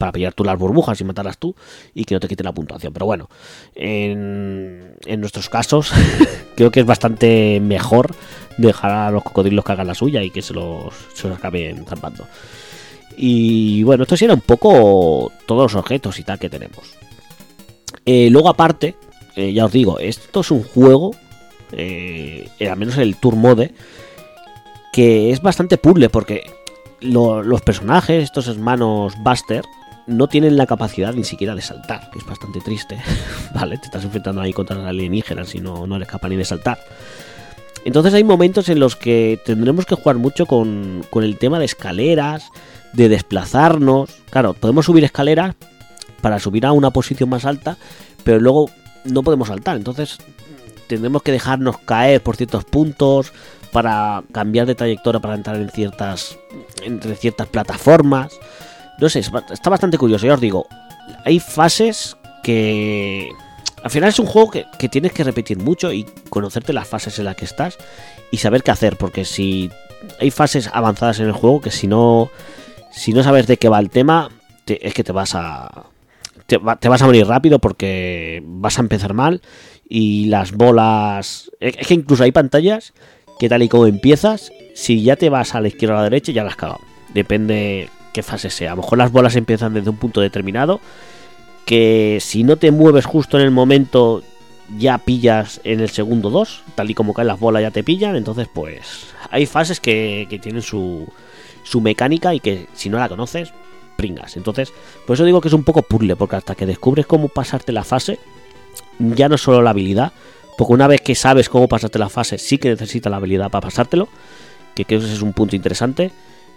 Para 0.00 0.12
pillar 0.12 0.32
tú 0.32 0.44
las 0.44 0.58
burbujas 0.58 0.98
y 1.02 1.04
matarlas 1.04 1.36
tú 1.36 1.54
y 1.92 2.06
que 2.06 2.14
no 2.14 2.20
te 2.20 2.26
quite 2.26 2.42
la 2.42 2.52
puntuación. 2.52 2.90
Pero 2.94 3.04
bueno, 3.04 3.28
en, 3.74 4.96
nuestros 5.18 5.50
casos, 5.50 5.92
creo 6.56 6.70
que 6.70 6.80
es 6.80 6.86
bastante 6.86 7.60
mejor 7.60 8.14
dejar 8.56 8.92
a 8.92 9.10
los 9.10 9.22
cocodrilos 9.22 9.62
que 9.62 9.72
hagan 9.72 9.86
la 9.86 9.94
suya 9.94 10.22
y 10.22 10.30
que 10.30 10.40
se 10.40 10.54
los, 10.54 10.94
se 11.12 11.28
los 11.28 11.36
acaben 11.36 11.84
zampando. 11.84 12.26
Y 13.14 13.82
bueno, 13.82 14.04
esto 14.04 14.16
sí 14.16 14.24
era 14.24 14.32
un 14.32 14.40
poco 14.40 15.30
todos 15.46 15.70
los 15.70 15.74
objetos 15.74 16.18
y 16.18 16.22
tal 16.22 16.38
que 16.38 16.48
tenemos. 16.48 16.94
Eh, 18.06 18.30
luego 18.30 18.48
aparte, 18.48 18.94
eh, 19.36 19.52
ya 19.52 19.66
os 19.66 19.72
digo, 19.72 19.98
esto 19.98 20.40
es 20.40 20.50
un 20.50 20.62
juego, 20.62 21.10
eh, 21.72 22.48
al 22.70 22.78
menos 22.78 22.96
el 22.96 23.16
Tour 23.16 23.36
Mode, 23.36 23.74
que 24.94 25.30
es 25.30 25.42
bastante 25.42 25.76
puzzle 25.76 26.08
porque 26.08 26.50
lo- 27.02 27.42
los 27.42 27.60
personajes, 27.60 28.24
estos 28.24 28.48
hermanos 28.48 29.12
Buster, 29.22 29.62
no 30.10 30.28
tienen 30.28 30.56
la 30.56 30.66
capacidad 30.66 31.14
ni 31.14 31.24
siquiera 31.24 31.54
de 31.54 31.62
saltar, 31.62 32.10
que 32.10 32.18
es 32.18 32.26
bastante 32.26 32.60
triste, 32.60 33.00
¿vale? 33.54 33.78
Te 33.78 33.86
estás 33.86 34.04
enfrentando 34.04 34.40
ahí 34.40 34.52
contra 34.52 34.88
alienígenas 34.88 35.54
y 35.54 35.60
no, 35.60 35.86
no 35.86 35.96
eres 35.96 36.08
capaz 36.08 36.28
ni 36.28 36.36
de 36.36 36.44
saltar. 36.44 36.78
Entonces 37.84 38.12
hay 38.12 38.24
momentos 38.24 38.68
en 38.68 38.78
los 38.78 38.96
que 38.96 39.40
tendremos 39.44 39.86
que 39.86 39.94
jugar 39.94 40.16
mucho 40.16 40.46
con, 40.46 41.04
con 41.10 41.24
el 41.24 41.38
tema 41.38 41.58
de 41.58 41.64
escaleras, 41.64 42.50
de 42.92 43.08
desplazarnos. 43.08 44.10
Claro, 44.30 44.52
podemos 44.52 44.84
subir 44.84 45.04
escaleras 45.04 45.54
para 46.20 46.38
subir 46.38 46.66
a 46.66 46.72
una 46.72 46.90
posición 46.90 47.30
más 47.30 47.46
alta, 47.46 47.78
pero 48.22 48.38
luego 48.38 48.70
no 49.04 49.22
podemos 49.22 49.48
saltar. 49.48 49.76
Entonces 49.76 50.18
tendremos 50.88 51.22
que 51.22 51.32
dejarnos 51.32 51.78
caer 51.78 52.22
por 52.22 52.36
ciertos 52.36 52.64
puntos 52.64 53.32
para 53.72 54.24
cambiar 54.32 54.66
de 54.66 54.74
trayectoria 54.74 55.20
para 55.20 55.34
entrar 55.34 55.56
en 55.56 55.70
ciertas 55.70 56.36
entre 56.82 57.14
ciertas 57.14 57.48
plataformas. 57.48 58.38
No 59.00 59.08
sé, 59.08 59.20
está 59.20 59.70
bastante 59.70 59.98
curioso. 59.98 60.26
Ya 60.26 60.34
os 60.34 60.40
digo, 60.40 60.66
hay 61.24 61.40
fases 61.40 62.16
que 62.42 63.30
al 63.82 63.90
final 63.90 64.08
es 64.10 64.18
un 64.18 64.26
juego 64.26 64.50
que, 64.50 64.66
que 64.78 64.88
tienes 64.88 65.12
que 65.12 65.24
repetir 65.24 65.58
mucho 65.58 65.92
y 65.92 66.04
conocerte 66.28 66.72
las 66.72 66.86
fases 66.88 67.18
en 67.18 67.24
las 67.24 67.36
que 67.36 67.44
estás 67.46 67.78
y 68.30 68.36
saber 68.38 68.62
qué 68.62 68.70
hacer, 68.70 68.96
porque 68.96 69.24
si 69.24 69.70
hay 70.20 70.30
fases 70.30 70.68
avanzadas 70.72 71.18
en 71.20 71.26
el 71.26 71.32
juego 71.32 71.60
que 71.60 71.70
si 71.70 71.86
no 71.86 72.30
si 72.92 73.12
no 73.12 73.22
sabes 73.22 73.46
de 73.46 73.56
qué 73.56 73.68
va 73.68 73.78
el 73.78 73.90
tema, 73.90 74.30
te- 74.64 74.86
es 74.86 74.94
que 74.94 75.04
te 75.04 75.12
vas 75.12 75.34
a 75.34 75.84
te, 76.46 76.58
va- 76.58 76.76
te 76.76 76.88
vas 76.88 77.00
a 77.02 77.06
morir 77.06 77.26
rápido 77.26 77.58
porque 77.58 78.42
vas 78.44 78.78
a 78.78 78.82
empezar 78.82 79.14
mal 79.14 79.40
y 79.88 80.26
las 80.26 80.52
bolas 80.52 81.50
es 81.60 81.86
que 81.86 81.94
incluso 81.94 82.22
hay 82.24 82.32
pantallas 82.32 82.92
que 83.38 83.48
tal 83.48 83.62
y 83.62 83.68
como 83.68 83.86
empiezas, 83.86 84.50
si 84.74 85.02
ya 85.02 85.16
te 85.16 85.30
vas 85.30 85.54
a 85.54 85.60
la 85.60 85.68
izquierda 85.68 85.94
o 85.94 85.98
a 85.98 86.00
la 86.02 86.04
derecha 86.10 86.32
ya 86.32 86.44
las 86.44 86.56
cagado. 86.56 86.80
Depende 87.14 87.88
qué 88.12 88.22
fase 88.22 88.50
sea. 88.50 88.72
A 88.72 88.76
lo 88.76 88.82
mejor 88.82 88.98
las 88.98 89.12
bolas 89.12 89.36
empiezan 89.36 89.74
desde 89.74 89.90
un 89.90 89.96
punto 89.96 90.20
determinado 90.20 90.80
que 91.64 92.18
si 92.20 92.42
no 92.42 92.56
te 92.56 92.70
mueves 92.70 93.06
justo 93.06 93.38
en 93.38 93.44
el 93.44 93.50
momento 93.50 94.22
ya 94.78 94.98
pillas 94.98 95.60
en 95.64 95.80
el 95.80 95.90
segundo 95.90 96.30
2, 96.30 96.62
tal 96.74 96.90
y 96.90 96.94
como 96.94 97.14
caen 97.14 97.28
las 97.28 97.40
bolas 97.40 97.62
ya 97.62 97.70
te 97.70 97.84
pillan, 97.84 98.16
entonces 98.16 98.48
pues 98.52 99.06
hay 99.30 99.46
fases 99.46 99.80
que, 99.80 100.26
que 100.30 100.38
tienen 100.38 100.62
su, 100.62 101.06
su 101.62 101.80
mecánica 101.80 102.34
y 102.34 102.40
que 102.40 102.66
si 102.72 102.88
no 102.88 102.98
la 102.98 103.08
conoces, 103.08 103.52
pringas. 103.96 104.36
Entonces, 104.36 104.72
por 105.06 105.14
eso 105.14 105.24
digo 105.24 105.40
que 105.40 105.48
es 105.48 105.54
un 105.54 105.64
poco 105.64 105.82
puzzle, 105.82 106.16
porque 106.16 106.36
hasta 106.36 106.54
que 106.54 106.66
descubres 106.66 107.06
cómo 107.06 107.28
pasarte 107.28 107.72
la 107.72 107.84
fase, 107.84 108.18
ya 108.98 109.28
no 109.28 109.34
es 109.34 109.40
solo 109.40 109.62
la 109.62 109.70
habilidad, 109.70 110.12
porque 110.56 110.72
una 110.72 110.86
vez 110.86 111.00
que 111.00 111.14
sabes 111.14 111.48
cómo 111.48 111.68
pasarte 111.68 111.98
la 111.98 112.08
fase, 112.08 112.38
sí 112.38 112.58
que 112.58 112.70
necesitas 112.70 113.10
la 113.10 113.18
habilidad 113.18 113.50
para 113.50 113.62
pasártelo, 113.62 114.08
que 114.74 114.84
creo 114.84 115.00
que 115.00 115.06
ese 115.06 115.14
es 115.14 115.22
un 115.22 115.32
punto 115.32 115.56
interesante. 115.56 116.10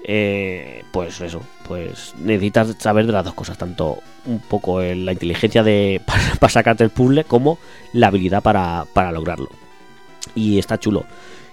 Eh, 0.06 0.84
pues 0.92 1.22
eso, 1.22 1.42
pues 1.68 2.14
necesitas 2.20 2.76
saber 2.80 3.06
de 3.06 3.14
las 3.14 3.26
dos 3.26 3.34
cosas, 3.34 3.58
tanto 3.58 4.00
un 4.26 4.40
poco 4.40 4.82
el- 4.82 5.06
la 5.06 5.14
inteligencia 5.14 5.64
de 5.64 6.02
para, 6.40 6.50
sacarte 6.52 6.84
el 6.84 6.90
puzzle 6.90 7.24
como 7.24 7.58
la 7.94 8.08
habilidad 8.08 8.44
para, 8.44 8.86
para 8.94 9.12
lograrlo. 9.12 9.50
Y 10.36 10.60
está 10.60 10.78
chulo. 10.80 11.06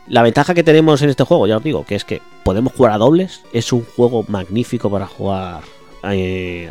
La 0.06 0.22
ventaja 0.22 0.55
que 0.55 0.64
tenemos 0.64 1.02
en 1.02 1.10
este 1.10 1.24
juego, 1.24 1.47
ya 1.47 1.59
os 1.59 1.62
digo, 1.62 1.85
que 1.85 1.94
es 1.94 2.05
que 2.05 2.20
podemos 2.44 2.72
jugar 2.72 2.93
a 2.93 2.98
dobles. 2.98 3.43
Es 3.52 3.72
un 3.72 3.85
juego 3.85 4.24
magnífico 4.27 4.90
para 4.90 5.06
jugar 5.06 5.62
eh, 6.02 6.70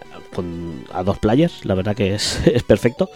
a 0.92 1.04
dos 1.04 1.20
players. 1.20 1.64
La 1.64 1.76
verdad 1.76 1.96
que 1.96 2.16
es, 2.16 2.42
es 2.46 2.64
perfecto. 2.64 3.10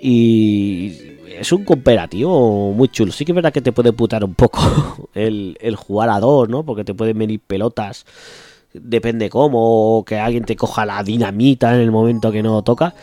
Y 0.00 1.11
es 1.40 1.52
un 1.52 1.64
cooperativo 1.64 2.72
muy 2.72 2.88
chulo. 2.88 3.12
Sí 3.12 3.24
que 3.24 3.32
es 3.32 3.36
verdad 3.36 3.52
que 3.52 3.60
te 3.60 3.72
puede 3.72 3.92
putar 3.92 4.24
un 4.24 4.34
poco 4.34 5.10
el, 5.14 5.56
el 5.60 5.76
jugar 5.76 6.10
a 6.10 6.20
dos, 6.20 6.48
¿no? 6.48 6.64
Porque 6.64 6.84
te 6.84 6.94
pueden 6.94 7.18
venir 7.18 7.40
pelotas. 7.40 8.06
Depende 8.72 9.28
cómo, 9.28 9.98
o 9.98 10.04
que 10.04 10.18
alguien 10.18 10.44
te 10.44 10.56
coja 10.56 10.86
la 10.86 11.02
dinamita 11.02 11.74
en 11.74 11.80
el 11.80 11.90
momento 11.90 12.32
que 12.32 12.42
no 12.42 12.62
toca. 12.62 12.94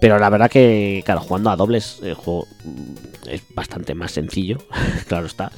Pero 0.00 0.18
la 0.18 0.30
verdad 0.30 0.50
que, 0.50 1.02
claro, 1.04 1.20
jugando 1.20 1.50
a 1.50 1.56
dobles, 1.56 2.00
el 2.02 2.14
juego 2.14 2.46
es 3.26 3.42
bastante 3.54 3.94
más 3.94 4.12
sencillo. 4.12 4.58
claro 5.08 5.26
está. 5.26 5.50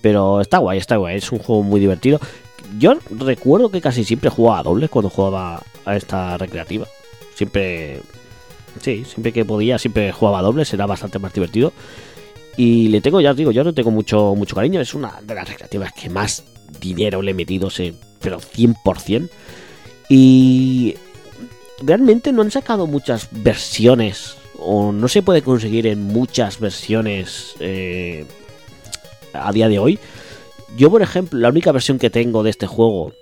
Pero 0.00 0.40
está 0.40 0.58
guay, 0.58 0.78
está 0.78 0.96
guay. 0.96 1.16
Es 1.16 1.32
un 1.32 1.38
juego 1.38 1.62
muy 1.62 1.80
divertido. 1.80 2.20
Yo 2.78 2.94
recuerdo 3.10 3.70
que 3.70 3.80
casi 3.80 4.04
siempre 4.04 4.30
jugaba 4.30 4.60
a 4.60 4.62
dobles 4.62 4.90
cuando 4.90 5.10
jugaba 5.10 5.62
a 5.84 5.96
esta 5.96 6.38
recreativa. 6.38 6.86
Siempre. 7.34 8.00
Sí, 8.80 9.04
siempre 9.04 9.32
que 9.32 9.44
podía, 9.44 9.78
siempre 9.78 10.12
jugaba 10.12 10.38
a 10.38 10.42
dobles, 10.42 10.72
era 10.72 10.86
bastante 10.86 11.18
más 11.18 11.32
divertido. 11.32 11.72
Y 12.56 12.88
le 12.88 13.00
tengo, 13.00 13.20
ya 13.20 13.30
os 13.30 13.36
digo, 13.36 13.50
yo 13.50 13.64
no 13.64 13.72
tengo 13.72 13.90
mucho, 13.90 14.34
mucho 14.34 14.54
cariño. 14.54 14.80
Es 14.80 14.94
una 14.94 15.20
de 15.22 15.34
las 15.34 15.48
recreativas 15.48 15.92
que 15.92 16.10
más 16.10 16.44
dinero 16.80 17.22
le 17.22 17.30
he 17.30 17.34
metido, 17.34 17.70
sé, 17.70 17.94
pero 18.20 18.40
100%. 18.40 19.28
Y 20.08 20.94
realmente 21.82 22.32
no 22.32 22.42
han 22.42 22.50
sacado 22.50 22.86
muchas 22.86 23.28
versiones, 23.30 24.36
o 24.58 24.92
no 24.92 25.08
se 25.08 25.22
puede 25.22 25.42
conseguir 25.42 25.86
en 25.86 26.02
muchas 26.02 26.60
versiones 26.60 27.54
eh, 27.60 28.26
a 29.32 29.52
día 29.52 29.68
de 29.68 29.78
hoy. 29.78 29.98
Yo, 30.76 30.90
por 30.90 31.02
ejemplo, 31.02 31.38
la 31.38 31.48
única 31.48 31.72
versión 31.72 31.98
que 31.98 32.10
tengo 32.10 32.42
de 32.42 32.50
este 32.50 32.66
juego 32.66 33.12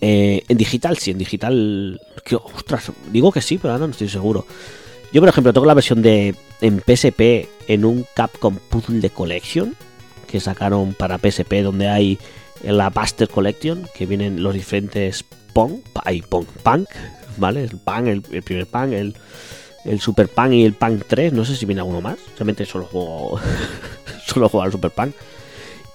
eh, 0.00 0.42
en 0.48 0.56
digital, 0.56 0.98
sí, 0.98 1.10
en 1.10 1.18
digital. 1.18 2.00
Ostras, 2.54 2.92
digo 3.10 3.32
que 3.32 3.40
sí, 3.40 3.58
pero 3.58 3.74
ahora 3.74 3.86
no 3.86 3.92
estoy 3.92 4.08
seguro. 4.08 4.46
Yo, 5.12 5.20
por 5.20 5.28
ejemplo, 5.28 5.52
tengo 5.52 5.66
la 5.66 5.74
versión 5.74 6.02
de 6.02 6.34
en 6.60 6.80
PSP 6.80 7.48
en 7.68 7.84
un 7.84 8.04
Capcom 8.14 8.56
Puzzle 8.68 9.08
Collection 9.10 9.74
que 10.26 10.40
sacaron 10.40 10.94
para 10.94 11.18
PSP, 11.18 11.62
donde 11.62 11.88
hay 11.88 12.18
la 12.62 12.90
Buster 12.90 13.28
Collection, 13.28 13.88
que 13.94 14.06
vienen 14.06 14.42
los 14.42 14.54
diferentes 14.54 15.24
Pong, 15.52 15.80
hay 16.04 16.22
Pong, 16.22 16.46
Punk, 16.62 16.88
¿vale? 17.36 17.64
El 17.64 17.78
Punk, 17.78 18.06
el, 18.08 18.22
el 18.32 18.42
primer 18.42 18.66
Punk, 18.66 18.92
el, 18.92 19.16
el 19.84 20.00
Super 20.00 20.28
Punk 20.28 20.52
y 20.52 20.64
el 20.64 20.74
Punk 20.74 21.04
3, 21.06 21.32
no 21.32 21.44
sé 21.44 21.56
si 21.56 21.64
viene 21.64 21.80
alguno 21.80 22.00
más, 22.00 22.18
realmente 22.36 22.66
solo 22.66 22.86
juego, 22.86 23.40
solo 24.26 24.48
juego 24.48 24.64
al 24.64 24.72
Super 24.72 24.90
Punk. 24.90 25.14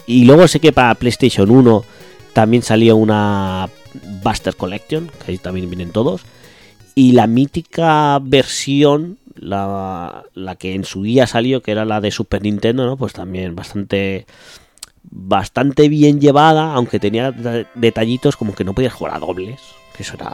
Y 0.08 0.26
luego 0.26 0.48
sé 0.48 0.60
que 0.60 0.72
para 0.72 0.96
PlayStation 0.96 1.50
1 1.52 1.84
también 2.34 2.64
salió 2.64 2.96
una 2.96 3.70
Buster 4.24 4.56
Collection, 4.56 5.10
que 5.26 5.32
ahí 5.32 5.38
también 5.38 5.70
vienen 5.70 5.92
todos. 5.92 6.22
Y 6.96 7.14
la 7.14 7.28
mítica 7.28 8.20
versión, 8.22 9.18
la, 9.36 10.24
la 10.34 10.56
que 10.56 10.74
en 10.74 10.84
su 10.84 11.04
día 11.04 11.26
salió, 11.28 11.62
que 11.62 11.72
era 11.72 11.86
la 11.86 12.02
de 12.02 12.12
Super 12.12 12.42
Nintendo, 12.42 12.86
¿no? 12.86 12.98
Pues 12.98 13.14
también 13.14 13.56
bastante 13.56 14.26
bastante 15.04 15.90
bien 15.90 16.22
llevada, 16.22 16.74
aunque 16.74 17.00
tenía 17.00 17.32
de- 17.32 17.66
detallitos 17.76 18.38
como 18.38 18.54
que 18.54 18.64
no 18.64 18.74
podías 18.74 18.94
jugar 18.94 19.16
a 19.16 19.20
dobles, 19.20 19.60
que 19.96 20.04
eso 20.04 20.14
era 20.16 20.34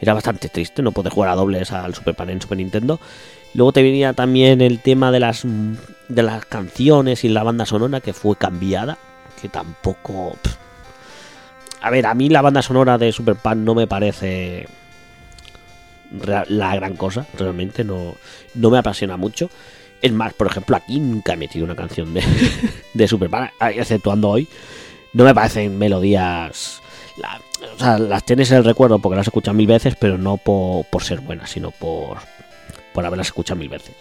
era 0.00 0.14
bastante 0.14 0.48
triste 0.48 0.80
no 0.82 0.92
poder 0.92 1.12
jugar 1.12 1.30
a 1.30 1.34
dobles 1.34 1.72
al 1.72 1.94
Super 1.94 2.14
en 2.30 2.40
Super 2.40 2.58
Nintendo. 2.58 3.00
Luego 3.54 3.72
te 3.72 3.82
venía 3.82 4.12
también 4.12 4.60
el 4.60 4.80
tema 4.80 5.10
de 5.10 5.20
las 5.20 5.42
de 5.44 6.22
las 6.22 6.44
canciones 6.44 7.24
y 7.24 7.28
la 7.28 7.42
banda 7.42 7.66
sonora 7.66 8.00
que 8.00 8.12
fue 8.12 8.36
cambiada, 8.36 8.98
que 9.40 9.48
tampoco. 9.48 10.36
A 11.80 11.90
ver, 11.90 12.06
a 12.06 12.14
mí 12.14 12.28
la 12.28 12.42
banda 12.42 12.62
sonora 12.62 12.98
de 12.98 13.12
Super 13.12 13.36
Pan 13.36 13.64
no 13.64 13.74
me 13.74 13.86
parece 13.86 14.66
la 16.48 16.74
gran 16.74 16.96
cosa, 16.96 17.26
realmente 17.36 17.84
no, 17.84 18.14
no 18.54 18.70
me 18.70 18.78
apasiona 18.78 19.16
mucho. 19.16 19.50
Es 20.00 20.12
más, 20.12 20.32
por 20.32 20.46
ejemplo, 20.46 20.76
aquí 20.76 21.00
nunca 21.00 21.32
he 21.32 21.36
metido 21.36 21.64
una 21.64 21.74
canción 21.74 22.14
de, 22.14 22.22
de 22.94 23.08
Super 23.08 23.30
Pan, 23.30 23.50
exceptuando 23.60 24.28
hoy. 24.30 24.48
No 25.12 25.24
me 25.24 25.34
parecen 25.34 25.76
melodías. 25.78 26.80
o 27.74 27.78
sea, 27.78 27.98
las 27.98 28.24
tienes 28.24 28.50
en 28.50 28.58
el 28.58 28.64
recuerdo 28.64 28.98
porque 28.98 29.16
las 29.16 29.26
he 29.26 29.30
escuchado 29.30 29.54
mil 29.54 29.66
veces, 29.66 29.96
pero 29.98 30.18
no 30.18 30.36
por, 30.36 30.84
por 30.86 31.02
ser 31.02 31.20
buenas, 31.20 31.50
sino 31.50 31.70
por, 31.72 32.18
por 32.92 33.04
haberlas 33.04 33.28
escuchado 33.28 33.58
mil 33.58 33.68
veces. 33.68 33.94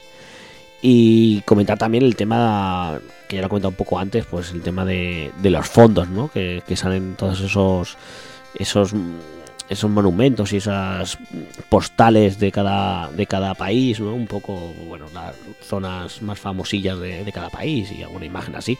Y 0.81 1.41
comentar 1.41 1.77
también 1.77 2.03
el 2.03 2.15
tema 2.15 2.99
que 3.27 3.35
ya 3.35 3.41
lo 3.41 3.47
he 3.47 3.49
comentado 3.49 3.69
un 3.69 3.75
poco 3.75 3.99
antes, 3.99 4.25
pues 4.25 4.51
el 4.51 4.61
tema 4.61 4.85
de, 4.85 5.31
de 5.41 5.49
los 5.49 5.67
fondos, 5.67 6.09
¿no? 6.09 6.29
Que, 6.29 6.61
salen 6.75 7.15
todos 7.15 7.41
esos 7.41 7.97
esos 8.55 8.93
esos 9.69 9.89
monumentos 9.89 10.53
y 10.53 10.57
esas 10.57 11.17
postales 11.69 12.39
de 12.39 12.51
cada 12.51 13.11
de 13.11 13.25
cada 13.25 13.53
país, 13.53 13.99
¿no? 13.99 14.13
Un 14.13 14.27
poco, 14.27 14.73
bueno, 14.87 15.05
las 15.13 15.35
zonas 15.61 16.21
más 16.21 16.39
famosillas 16.39 16.99
de, 16.99 17.23
de 17.23 17.31
cada 17.31 17.49
país 17.49 17.91
y 17.91 18.03
alguna 18.03 18.25
imagen 18.25 18.55
así. 18.55 18.77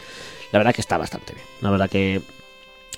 La 0.51 0.59
verdad 0.59 0.73
que 0.73 0.81
está 0.81 0.97
bastante 0.97 1.33
bien. 1.33 1.45
La 1.61 1.71
verdad 1.71 1.89
que 1.89 2.21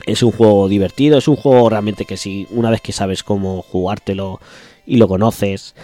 es 0.05 0.23
un 0.23 0.31
juego 0.31 0.67
divertido, 0.69 1.17
es 1.17 1.27
un 1.27 1.35
juego 1.35 1.69
realmente 1.69 2.05
que 2.05 2.17
si 2.17 2.47
una 2.51 2.69
vez 2.69 2.81
que 2.81 2.91
sabes 2.91 3.23
cómo 3.23 3.61
jugártelo 3.61 4.39
y 4.85 4.97
lo 4.97 5.07
conoces, 5.07 5.75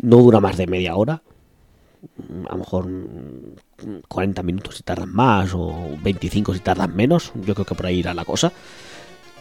no 0.00 0.18
dura 0.18 0.40
más 0.40 0.56
de 0.56 0.66
media 0.66 0.96
hora. 0.96 1.22
A 2.48 2.52
lo 2.52 2.58
mejor 2.58 2.86
mm, 2.86 4.02
40 4.08 4.42
minutos 4.42 4.76
si 4.76 4.82
tardan 4.82 5.12
más 5.12 5.52
o 5.54 5.96
25 6.02 6.54
si 6.54 6.60
tardan 6.60 6.94
menos. 6.94 7.32
Yo 7.34 7.54
creo 7.54 7.66
que 7.66 7.74
por 7.74 7.86
ahí 7.86 7.98
irá 7.98 8.14
la 8.14 8.24
cosa. 8.24 8.52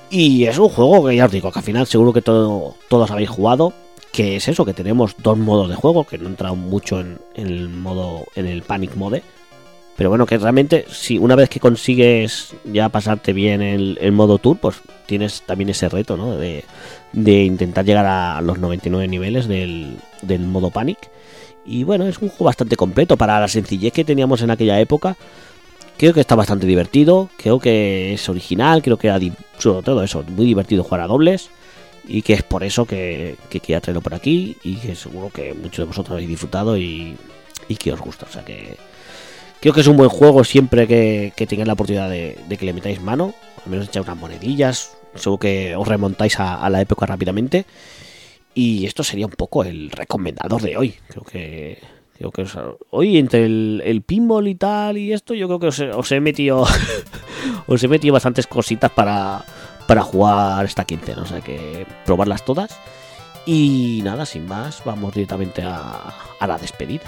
Y 0.10 0.45
es 0.45 0.57
un 0.57 0.69
juego 0.69 1.07
que 1.07 1.15
ya 1.15 1.26
os 1.26 1.32
digo, 1.32 1.52
que 1.52 1.60
al 1.60 1.65
final 1.65 1.88
seguro 1.88 2.14
que 2.14 2.22
todo, 2.22 2.76
todos 2.90 3.11
habéis 3.11 3.30
jugado. 3.30 3.73
Que 4.11 4.38
es 4.38 4.48
eso, 4.48 4.64
que 4.64 4.73
tenemos 4.73 5.15
dos 5.22 5.38
modos 5.38 5.68
de 5.68 5.76
juego, 5.76 6.06
que 6.06 6.18
no 6.18 6.26
he 6.26 6.30
entrado 6.30 6.56
mucho 6.56 7.02
en, 7.02 7.18
en 7.34 7.48
el 7.48 7.68
modo, 7.68 8.26
en 8.36 8.45
el 8.45 8.61
Panic 8.61 8.95
Mode. 8.95 9.23
Pero 9.98 10.10
bueno, 10.10 10.26
que 10.26 10.38
realmente, 10.38 10.86
si 10.90 11.18
una 11.18 11.36
vez 11.36 11.49
que 11.49 11.60
consigues 11.60 12.53
ya 12.65 12.90
pasarte 12.90 13.32
bien 13.34 13.61
el, 13.61 13.98
el 14.02 14.11
modo 14.11 14.38
tour, 14.38 14.57
pues 14.57 14.82
tienes 15.06 15.41
también 15.41 15.69
ese 15.69 15.88
reto, 15.88 16.18
¿no? 16.18 16.36
De, 16.36 16.65
de 17.14 17.44
intentar 17.44 17.86
llegar 17.86 18.06
a 18.06 18.41
los 18.41 18.57
99 18.60 19.07
niveles 19.07 19.48
del, 19.48 19.98
del 20.22 20.41
modo 20.41 20.69
Panic. 20.69 21.10
Y 21.66 21.84
bueno, 21.84 22.06
es 22.06 22.20
un 22.20 22.30
juego 22.30 22.46
bastante 22.46 22.76
completo 22.76 23.18
para 23.18 23.40
la 23.40 23.48
sencillez 23.48 23.92
que 23.92 24.06
teníamos 24.06 24.42
en 24.42 24.52
aquella 24.52 24.80
época. 24.80 25.18
Creo 25.98 26.14
que 26.14 26.20
está 26.20 26.36
bastante 26.36 26.68
divertido, 26.68 27.30
creo 27.38 27.60
que 27.60 28.14
es 28.14 28.30
original, 28.30 28.82
creo 28.84 28.98
que 28.98 29.08
era 29.08 29.20
sobre 29.58 29.82
todo 29.82 30.04
eso, 30.04 30.24
muy 30.28 30.46
divertido 30.46 30.84
jugar 30.84 31.02
a 31.02 31.08
dobles. 31.08 31.50
Y 32.08 32.22
que 32.22 32.34
es 32.34 32.44
por 32.44 32.64
eso 32.64 32.86
que, 32.86 33.36
que 33.50 33.60
quería 33.60 33.82
traerlo 33.82 34.02
por 34.02 34.14
aquí 34.14 34.58
y 34.64 34.76
que 34.76 34.96
seguro 34.96 35.32
que 35.32 35.56
muchos 35.56 35.78
de 35.78 35.86
vosotros 35.86 36.14
habéis 36.14 36.30
disfrutado 36.30 36.78
y, 36.78 37.18
y 37.68 37.76
que 37.78 37.92
os 37.92 38.00
gusta. 38.00 38.28
O 38.30 38.32
sea 38.32 38.46
que 38.46 38.78
creo 39.60 39.74
que 39.74 39.82
es 39.82 39.88
un 39.88 39.98
buen 39.98 40.10
juego 40.10 40.44
siempre 40.44 40.88
que, 40.88 41.34
tengáis 41.48 41.66
la 41.66 41.74
oportunidad 41.74 42.10
de, 42.10 42.38
que 42.48 42.66
le 42.66 42.74
metáis 42.74 43.02
mano. 43.02 43.34
Al 43.64 43.72
menos 43.72 43.88
echáis 43.88 44.06
unas 44.06 44.20
monedillas. 44.20 44.96
Seguro 45.16 45.40
que 45.40 45.76
os 45.76 45.88
remontáis 45.88 46.40
a 46.40 46.70
la 46.70 46.82
época 46.82 47.08
rápidamente. 47.08 47.66
Y 48.56 48.86
esto 48.86 49.03
sería 49.03 49.26
un 49.26 49.34
poco 49.34 49.64
el 49.64 49.91
recomendador 49.91 50.61
de 50.61 50.77
hoy. 50.77 50.95
Creo 51.10 51.23
que. 51.23 51.77
Creo 52.18 52.32
que 52.32 52.45
hoy 52.91 53.18
entre 53.18 53.45
el, 53.45 53.82
el 53.84 54.02
pinball 54.02 54.48
y 54.48 54.56
tal 54.56 54.98
y 54.98 55.11
esto, 55.11 55.34
yo 55.34 55.48
creo 55.48 55.60
que 55.60 55.68
os, 55.68 56.11
he- 56.14 56.22
metido. 56.22 56.65
os 57.68 57.84
he 57.84 57.90
metido 57.90 58.14
bastantes 58.14 58.48
cositas 58.48 58.90
para, 58.90 59.44
para 59.86 60.02
jugar 60.02 60.64
esta 60.64 60.86
quincena. 60.86 61.23
O 61.23 61.26
sea 61.26 61.41
que 61.41 61.86
probarlas 62.06 62.45
todas. 62.45 62.80
Y 63.45 63.99
nada, 64.06 64.26
sin 64.26 64.45
más, 64.48 64.82
vamos 64.86 65.14
directamente 65.14 65.61
a, 65.61 66.14
a 66.40 66.48
la 66.48 66.57
despedida. 66.57 67.03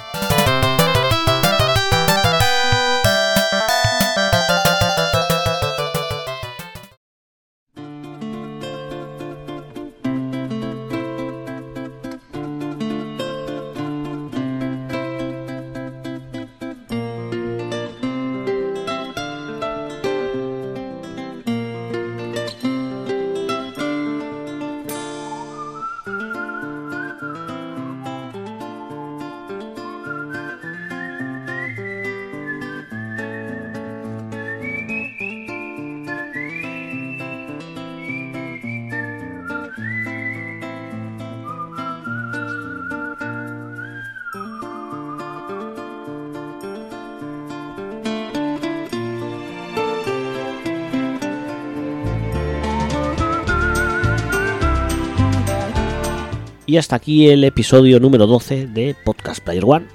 Y 56.78 56.80
hasta 56.80 56.96
aquí 56.96 57.28
el 57.28 57.44
episodio 57.44 58.00
número 58.00 58.28
12 58.28 58.68
de 58.68 58.96
Podcast 59.04 59.44
Player 59.44 59.64
One. 59.66 59.88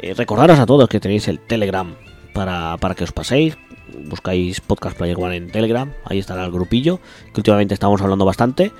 Eh, 0.00 0.14
recordaros 0.14 0.60
a 0.60 0.66
todos 0.66 0.88
que 0.88 1.00
tenéis 1.00 1.26
el 1.26 1.40
Telegram 1.40 1.96
para, 2.32 2.76
para 2.76 2.94
que 2.94 3.02
os 3.02 3.10
paséis. 3.10 3.58
Buscáis 4.04 4.60
Podcast 4.60 4.96
Player 4.96 5.16
One 5.18 5.34
en 5.34 5.50
Telegram, 5.50 5.92
ahí 6.04 6.20
estará 6.20 6.44
el 6.44 6.52
grupillo, 6.52 7.00
que 7.34 7.40
últimamente 7.40 7.74
estamos 7.74 8.00
hablando 8.02 8.24
bastante. 8.24 8.70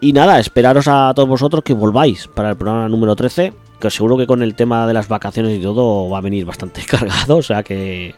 Y 0.00 0.12
nada, 0.12 0.40
esperaros 0.40 0.88
a 0.88 1.12
todos 1.14 1.28
vosotros 1.28 1.62
que 1.62 1.72
volváis 1.72 2.26
para 2.26 2.50
el 2.50 2.56
programa 2.56 2.88
número 2.88 3.14
13, 3.14 3.52
que 3.78 3.88
seguro 3.88 4.16
que 4.16 4.26
con 4.26 4.42
el 4.42 4.56
tema 4.56 4.84
de 4.88 4.94
las 4.94 5.06
vacaciones 5.06 5.56
y 5.56 5.62
todo 5.62 6.10
va 6.10 6.18
a 6.18 6.20
venir 6.20 6.44
bastante 6.44 6.82
cargado, 6.88 7.36
o 7.36 7.42
sea 7.42 7.62
que 7.62 8.16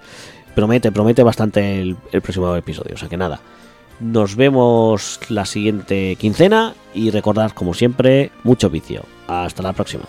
promete, 0.54 0.90
promete 0.90 1.22
bastante 1.22 1.82
el, 1.82 1.98
el 2.12 2.22
próximo 2.22 2.56
episodio, 2.56 2.94
o 2.94 2.96
sea 2.96 3.10
que 3.10 3.18
nada. 3.18 3.42
Nos 4.04 4.36
vemos 4.36 5.18
la 5.30 5.46
siguiente 5.46 6.16
quincena 6.16 6.74
y 6.92 7.10
recordad, 7.10 7.52
como 7.52 7.72
siempre, 7.72 8.30
mucho 8.42 8.68
vicio. 8.68 9.02
Hasta 9.28 9.62
la 9.62 9.72
próxima. 9.72 10.04